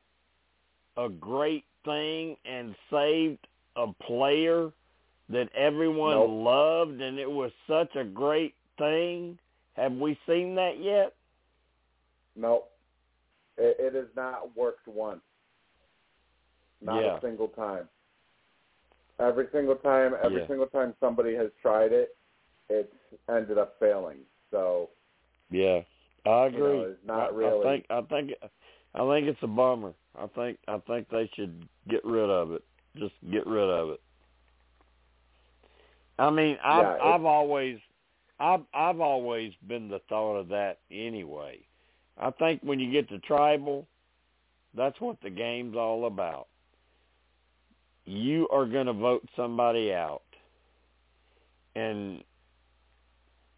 a 0.96 1.08
great 1.08 1.64
thing 1.84 2.36
and 2.44 2.74
saved 2.90 3.46
a 3.76 3.92
player 3.92 4.72
that 5.28 5.52
everyone 5.54 6.14
Nope. 6.14 6.30
loved, 6.30 7.00
and 7.02 7.18
it 7.18 7.30
was 7.30 7.52
such 7.66 7.94
a 7.96 8.04
great 8.04 8.54
thing? 8.78 9.38
Have 9.74 9.92
we 9.98 10.18
seen 10.26 10.54
that 10.54 10.78
yet? 10.78 11.14
No, 12.34 12.64
it, 13.58 13.76
it 13.78 13.94
has 13.94 14.08
not 14.16 14.56
worked 14.56 14.86
once. 14.88 15.20
Not 16.80 17.02
Yeah. 17.02 17.16
a 17.16 17.20
single 17.20 17.48
time. 17.48 17.88
Every 19.20 19.48
single 19.52 19.74
time, 19.76 20.14
every 20.22 20.40
Yeah. 20.40 20.46
single 20.46 20.68
time 20.68 20.94
somebody 21.00 21.34
has 21.34 21.50
tried 21.60 21.92
it, 21.92 22.16
it's 22.68 22.92
ended 23.28 23.58
up 23.58 23.78
failing. 23.80 24.18
So 24.50 24.90
Yeah, 25.50 25.82
I 26.26 26.46
You 26.46 26.58
know, 26.58 26.64
agree. 26.66 26.78
it's 26.92 27.04
not 27.06 27.30
I, 27.32 27.34
really- 27.34 27.60
I 27.60 27.62
think 27.62 27.86
I 27.90 28.00
think 28.02 28.32
I 28.94 28.98
think 29.08 29.28
it's 29.28 29.42
a 29.42 29.46
bummer. 29.46 29.94
I 30.14 30.26
think 30.28 30.58
I 30.68 30.78
think 30.78 31.08
they 31.08 31.26
should 31.34 31.68
get 31.88 32.04
rid 32.04 32.28
of 32.30 32.52
it. 32.52 32.64
Just 32.96 33.14
get 33.30 33.46
rid 33.46 33.68
of 33.68 33.90
it. 33.90 34.00
I 36.18 36.30
mean, 36.30 36.58
I've 36.64 36.82
Yeah, 36.84 36.98
I've 37.02 37.24
always 37.24 37.78
I've 38.40 38.64
I've 38.74 39.00
always 39.00 39.54
been 39.66 39.88
the 39.88 40.00
thought 40.08 40.36
of 40.36 40.48
that 40.48 40.80
anyway. 40.90 41.60
I 42.20 42.30
think 42.32 42.60
when 42.62 42.80
you 42.80 42.90
get 42.90 43.08
to 43.10 43.18
tribal, 43.20 43.86
that's 44.74 45.00
what 45.00 45.20
the 45.22 45.30
game's 45.30 45.76
all 45.76 46.06
about. 46.06 46.48
You 48.04 48.48
are 48.50 48.66
going 48.66 48.86
to 48.86 48.92
vote 48.92 49.26
somebody 49.36 49.92
out. 49.92 50.22
And 51.76 52.22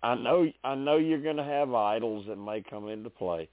I 0.02 0.14
know 0.14 0.50
I 0.64 0.74
know 0.74 0.96
you're 0.96 1.22
going 1.22 1.36
to 1.36 1.44
have 1.44 1.72
idols 1.72 2.26
that 2.28 2.36
may 2.36 2.62
come 2.62 2.88
into 2.88 3.10
play, 3.10 3.48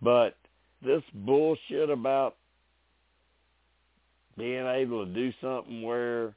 but 0.00 0.36
this 0.82 1.02
bullshit 1.12 1.90
about 1.90 2.36
being 4.38 4.66
able 4.66 5.06
to 5.06 5.12
do 5.12 5.32
something 5.40 5.82
where 5.82 6.34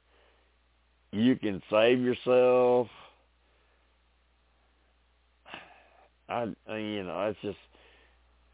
you 1.12 1.36
can 1.36 1.62
save 1.70 2.00
yourself 2.00 2.88
I, 6.30 6.44
you 6.76 7.02
know, 7.02 7.28
it's 7.28 7.40
just 7.42 7.58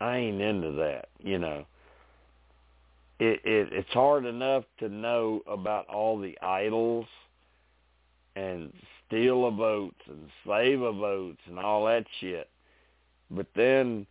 I 0.00 0.16
ain't 0.18 0.40
into 0.40 0.72
that, 0.72 1.08
you 1.18 1.38
know. 1.38 1.64
It 3.18 3.40
it 3.44 3.68
it's 3.72 3.92
hard 3.92 4.26
enough 4.26 4.64
to 4.78 4.88
know 4.88 5.40
about 5.46 5.88
all 5.88 6.18
the 6.18 6.38
idols 6.42 7.06
and 8.34 8.72
steal 9.06 9.46
a 9.46 9.50
vote 9.50 9.94
and 10.06 10.28
save 10.46 10.82
a 10.82 10.92
vote 10.92 11.38
and 11.46 11.58
all 11.58 11.86
that 11.86 12.04
shit. 12.20 12.48
But 13.30 13.46
then 13.56 14.06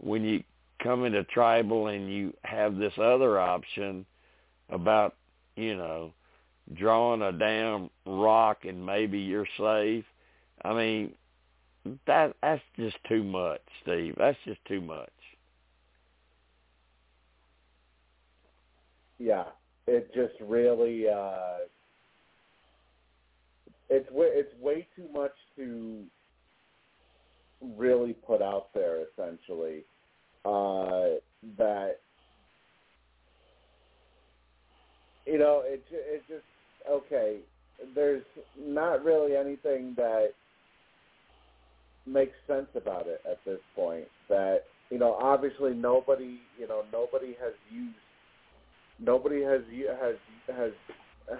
when 0.00 0.24
you 0.24 0.42
come 0.82 1.04
into 1.04 1.24
tribal 1.24 1.88
and 1.88 2.10
you 2.12 2.32
have 2.44 2.76
this 2.76 2.92
other 2.98 3.38
option 3.38 4.06
about, 4.70 5.14
you 5.56 5.76
know, 5.76 6.12
drawing 6.74 7.22
a 7.22 7.32
damn 7.32 7.90
rock 8.06 8.64
and 8.64 8.84
maybe 8.84 9.18
you're 9.18 9.46
safe. 9.58 10.04
I 10.64 10.74
mean, 10.74 11.12
that 12.06 12.34
that's 12.42 12.62
just 12.76 12.96
too 13.08 13.22
much, 13.22 13.60
Steve. 13.82 14.14
That's 14.18 14.38
just 14.44 14.64
too 14.66 14.80
much. 14.80 15.10
Yeah, 19.18 19.44
it 19.86 20.12
just 20.14 20.34
really 20.40 21.06
uh 21.08 21.58
it's 23.88 24.08
it's 24.12 24.60
way 24.60 24.86
too 24.96 25.08
much 25.12 25.32
to 25.56 26.04
really 27.60 28.12
put 28.12 28.42
out 28.42 28.68
there 28.74 29.02
essentially 29.02 29.84
uh 30.44 31.18
that 31.56 31.96
you 35.26 35.38
know 35.38 35.62
it 35.64 35.84
it 35.90 36.24
just 36.28 36.44
okay 36.90 37.40
there's 37.94 38.24
not 38.58 39.04
really 39.04 39.36
anything 39.36 39.94
that 39.96 40.32
makes 42.06 42.34
sense 42.46 42.68
about 42.74 43.06
it 43.06 43.20
at 43.30 43.44
this 43.44 43.60
point 43.74 44.06
that 44.28 44.64
you 44.90 44.98
know 44.98 45.14
obviously 45.14 45.74
nobody 45.74 46.42
you 46.58 46.66
know 46.68 46.84
nobody 46.92 47.36
has 47.40 47.54
used 47.68 47.98
nobody 49.00 49.42
has 49.42 49.62
has 50.00 50.16
has 50.48 50.72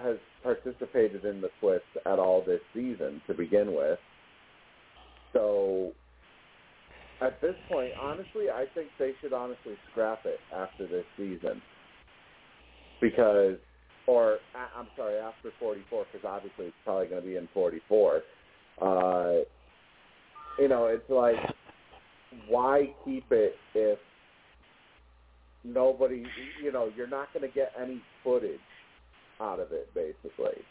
has 0.01 0.17
participated 0.43 1.25
in 1.25 1.41
the 1.41 1.49
twist 1.59 1.85
at 2.05 2.19
all 2.19 2.43
this 2.45 2.61
season 2.73 3.21
to 3.27 3.33
begin 3.33 3.73
with. 3.73 3.99
So 5.33 5.91
at 7.21 7.39
this 7.41 7.55
point, 7.69 7.91
honestly, 8.01 8.49
I 8.53 8.65
think 8.75 8.89
they 8.99 9.13
should 9.21 9.33
honestly 9.33 9.73
scrap 9.91 10.19
it 10.25 10.39
after 10.55 10.87
this 10.87 11.05
season 11.17 11.61
because, 13.01 13.55
or 14.07 14.37
I'm 14.77 14.87
sorry, 14.95 15.17
after 15.17 15.51
44, 15.59 16.05
because 16.11 16.27
obviously 16.27 16.65
it's 16.65 16.75
probably 16.83 17.07
going 17.07 17.21
to 17.21 17.27
be 17.27 17.35
in 17.37 17.47
44. 17.53 18.21
Uh, 18.81 19.31
you 20.59 20.67
know, 20.67 20.85
it's 20.85 21.09
like, 21.09 21.35
why 22.49 22.93
keep 23.05 23.25
it 23.31 23.55
if 23.73 23.99
nobody, 25.63 26.23
you 26.63 26.71
know, 26.71 26.91
you're 26.95 27.07
not 27.07 27.33
going 27.33 27.47
to 27.47 27.53
get 27.53 27.71
any 27.81 28.01
footage 28.23 28.59
out 29.39 29.59
of 29.59 29.71
it, 29.71 29.93
basically. 29.93 30.63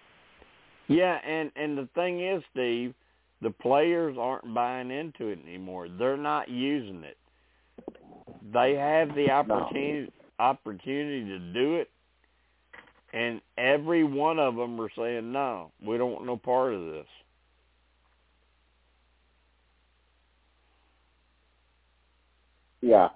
Yeah, 0.89 1.19
and 1.27 1.51
and 1.57 1.77
the 1.77 1.89
thing 1.95 2.25
is, 2.27 2.43
Steve, 2.53 2.95
the 3.43 3.51
players 3.51 4.17
aren't 4.19 4.55
buying 4.55 4.91
into 4.91 5.29
it 5.29 5.41
anymore. 5.47 5.89
They're 5.89 6.17
not 6.17 6.49
using 6.49 7.03
it. 7.03 7.17
They 8.53 8.75
have 8.75 9.15
the 9.15 9.31
opportunity 9.31 10.13
opportunity 10.39 11.25
to 11.25 11.39
do 11.53 11.77
it, 11.77 11.91
and 13.13 13.41
every 13.59 14.05
one 14.05 14.39
of 14.39 14.55
them 14.55 14.81
are 14.81 14.91
saying, 14.97 15.33
"No, 15.33 15.73
we 15.85 15.99
don't 15.99 16.13
want 16.13 16.27
no 16.27 16.37
part 16.37 16.73
of 16.73 16.85
this." 16.87 17.07
Yeah. 22.81 23.09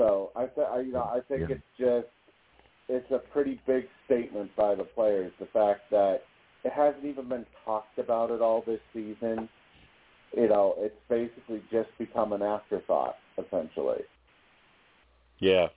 So 0.00 0.30
I, 0.34 0.46
th- 0.46 0.66
I 0.66 0.80
you 0.80 0.92
know, 0.92 1.02
I 1.02 1.20
think 1.28 1.42
Yeah. 1.42 1.56
it's 1.56 1.62
just 1.78 2.06
it's 2.88 3.10
a 3.10 3.18
pretty 3.18 3.60
big 3.66 3.86
statement 4.06 4.50
by 4.56 4.74
the 4.74 4.84
players. 4.84 5.30
The 5.38 5.46
fact 5.46 5.90
that 5.90 6.22
it 6.64 6.72
hasn't 6.72 7.04
even 7.04 7.28
been 7.28 7.44
talked 7.66 7.98
about 7.98 8.30
at 8.30 8.40
all 8.40 8.62
this 8.66 8.80
season. 8.94 9.46
You 10.34 10.48
know, 10.48 10.74
it's 10.78 10.96
basically 11.10 11.62
just 11.70 11.90
become 11.98 12.32
an 12.32 12.40
afterthought, 12.40 13.16
essentially. 13.36 14.02
Yeah. 15.38 15.68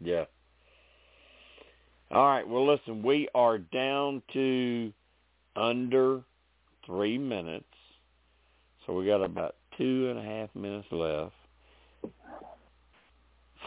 Yeah. 0.00 0.24
All 2.10 2.26
right. 2.26 2.48
Well, 2.48 2.66
listen, 2.66 3.02
we 3.02 3.28
are 3.34 3.58
down 3.58 4.22
to 4.32 4.92
under 5.56 6.22
three 6.86 7.18
minutes. 7.18 7.66
So 8.86 8.94
we 8.94 9.04
got 9.06 9.22
about 9.22 9.56
two 9.76 10.08
and 10.08 10.18
a 10.18 10.22
half 10.22 10.54
minutes 10.54 10.88
left 10.90 11.34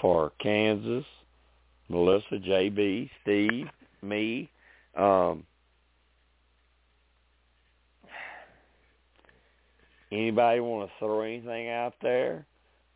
for 0.01 0.31
Kansas, 0.39 1.05
Melissa, 1.89 2.35
JB, 2.35 3.09
Steve, 3.21 3.67
me. 4.01 4.49
Um, 4.95 5.43
anybody 10.11 10.59
want 10.59 10.89
to 10.89 10.93
throw 10.99 11.21
anything 11.21 11.69
out 11.69 11.93
there 12.01 12.45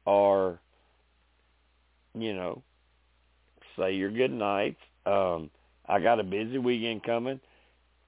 or, 0.05 0.59
you 2.13 2.33
know, 2.33 2.61
say 3.77 3.93
your 3.93 4.11
good 4.11 4.31
nights. 4.31 4.79
Um, 5.05 5.49
I 5.87 5.99
got 5.99 6.19
a 6.19 6.23
busy 6.23 6.57
weekend 6.57 7.03
coming. 7.03 7.39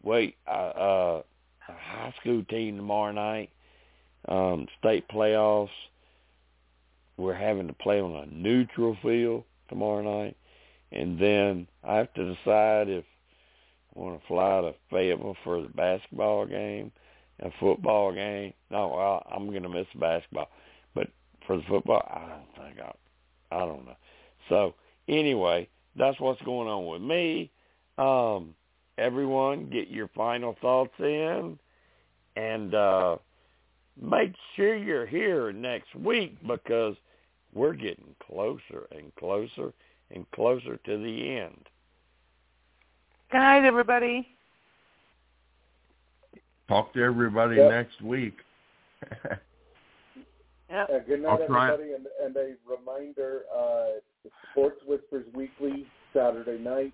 Wait, 0.04 0.36
uh, 0.48 0.52
uh, 0.52 1.22
high 1.60 2.14
school 2.20 2.44
team 2.46 2.78
tomorrow 2.78 3.12
night, 3.12 3.50
um, 4.28 4.68
state 4.80 5.08
playoffs. 5.10 5.70
We're 7.22 7.34
having 7.34 7.68
to 7.68 7.74
play 7.74 8.02
on 8.02 8.12
a 8.16 8.26
neutral 8.34 8.98
field 9.02 9.44
tomorrow 9.70 10.24
night, 10.24 10.36
and 10.92 11.20
then 11.20 11.68
I 11.84 11.98
have 11.98 12.14
to 12.16 12.36
decide 12.36 12.90
if 12.90 13.06
I 13.96 14.00
want 14.00 14.20
to 14.20 14.28
fly 14.28 14.62
to 14.62 14.74
Fayetteville 14.90 15.38
for 15.44 15.62
the 15.62 15.70
basketball 15.70 16.46
game, 16.46 16.92
a 17.42 17.50
football 17.60 18.14
game. 18.14 18.54
No, 18.70 18.88
well, 18.96 19.26
I'm 19.32 19.50
going 19.50 19.64
to 19.64 19.70
miss 19.70 19.88
basketball, 20.00 20.50
but 20.96 21.08
for 21.46 21.58
the 21.58 21.64
football, 21.70 22.04
I 22.10 22.28
don't 22.28 22.66
think 22.66 22.80
I. 22.80 22.92
I 23.52 23.60
don't 23.60 23.86
know. 23.86 23.98
So 24.50 24.76
anyway, 25.08 25.68
that's 25.96 26.20
what's 26.20 26.42
going 26.44 26.68
on 26.68 26.88
with 26.88 27.02
me. 27.02 27.52
Um, 27.98 28.56
everyone, 28.98 29.70
get 29.70 29.90
your 29.90 30.10
final 30.16 30.56
thoughts 30.62 30.94
in, 31.00 31.60
and 32.36 32.74
uh, 32.74 33.18
make 34.02 34.34
sure 34.56 34.76
you're 34.76 35.06
here 35.06 35.52
next 35.52 35.94
week 35.96 36.38
because 36.48 36.96
we're 37.54 37.74
getting 37.74 38.16
closer 38.26 38.88
and 38.92 39.14
closer 39.16 39.74
and 40.14 40.30
closer 40.32 40.78
to 40.78 40.98
the 40.98 41.38
end. 41.38 41.68
Good 43.32 43.40
night, 43.40 43.66
everybody. 43.66 44.28
Talk 46.68 46.94
to 46.94 47.04
everybody 47.04 47.58
Yep. 47.58 47.70
next 47.70 48.02
week. 48.02 48.38
Yep. 50.72 50.90
Uh, 50.90 51.00
good 51.00 51.22
night, 51.22 51.32
I'll 51.32 51.42
everybody, 51.44 51.92
and, 51.92 52.08
and 52.24 52.36
a 52.38 52.56
reminder: 52.66 53.42
uh, 53.54 54.00
Sports 54.52 54.80
Whispers 54.88 55.26
Weekly 55.34 55.86
Saturday 56.14 56.60
night, 56.60 56.94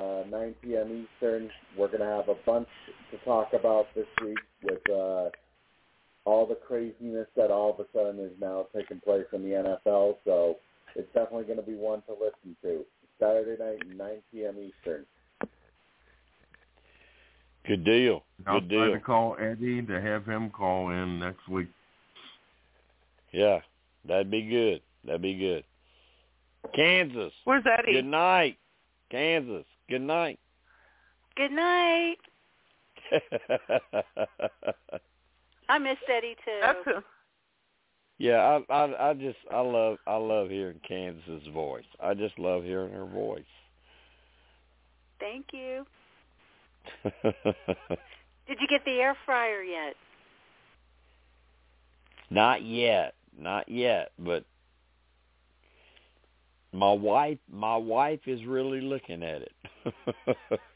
uh, 0.00 0.22
9 0.30 0.54
p.m. 0.62 1.06
Eastern. 1.20 1.50
We're 1.76 1.88
going 1.88 2.00
to 2.00 2.06
have 2.06 2.30
a 2.30 2.36
bunch 2.46 2.68
to 3.10 3.18
talk 3.18 3.52
about 3.52 3.88
this 3.94 4.06
week 4.24 4.38
with 4.62 4.90
uh, 4.90 5.28
all 6.24 6.46
the 6.46 6.54
craziness 6.54 7.26
that 7.36 7.50
all 7.50 7.72
of 7.72 7.80
a 7.80 7.86
sudden 7.92 8.20
is 8.20 8.32
now 8.40 8.66
taking 8.74 9.00
place 9.00 9.26
in 9.32 9.42
the 9.42 9.78
NFL. 9.84 10.16
So 10.24 10.56
it's 10.94 11.12
definitely 11.14 11.44
going 11.44 11.58
to 11.58 11.64
be 11.64 11.74
one 11.74 12.02
to 12.02 12.12
listen 12.12 12.56
to. 12.62 12.84
Saturday 13.18 13.62
night, 13.62 13.96
9 13.96 14.10
p.m. 14.32 14.56
Eastern. 14.58 15.04
Good 17.66 17.84
deal. 17.84 18.24
I'll 18.46 18.60
Good 18.60 18.70
try 18.70 18.90
to 18.90 19.00
call 19.00 19.36
Eddie 19.40 19.82
to 19.82 20.00
have 20.00 20.26
him 20.26 20.50
call 20.50 20.90
in 20.90 21.20
next 21.20 21.48
week. 21.48 21.68
Yeah, 23.32 23.60
that'd 24.06 24.30
be 24.30 24.42
good. 24.42 24.82
That'd 25.04 25.22
be 25.22 25.34
good. 25.34 25.64
Kansas. 26.74 27.32
Where's 27.44 27.64
Eddie? 27.66 27.94
Good 27.94 28.04
night. 28.04 28.58
Kansas. 29.10 29.64
Good 29.88 30.02
night. 30.02 30.38
Good 31.36 31.52
night. 31.52 32.16
I 35.72 35.78
miss 35.78 35.96
Eddie 36.06 36.36
too. 36.44 36.58
That's 36.60 36.78
who. 36.84 36.92
yeah, 38.18 38.60
I, 38.68 38.74
I 38.74 39.10
I 39.10 39.14
just 39.14 39.38
I 39.50 39.60
love 39.60 39.96
I 40.06 40.16
love 40.16 40.50
hearing 40.50 40.78
Kansas's 40.86 41.48
voice. 41.54 41.86
I 41.98 42.12
just 42.12 42.38
love 42.38 42.62
hearing 42.62 42.92
her 42.92 43.06
voice. 43.06 43.44
Thank 45.18 45.46
you. 45.54 45.86
Did 47.22 48.58
you 48.60 48.66
get 48.68 48.84
the 48.84 49.00
air 49.00 49.16
fryer 49.24 49.62
yet? 49.62 49.94
Not 52.28 52.62
yet. 52.62 53.14
Not 53.38 53.66
yet, 53.66 54.12
but 54.18 54.44
my 56.74 56.92
wife 56.92 57.38
my 57.50 57.78
wife 57.78 58.20
is 58.26 58.44
really 58.44 58.82
looking 58.82 59.22
at 59.22 59.40
it. 59.42 59.52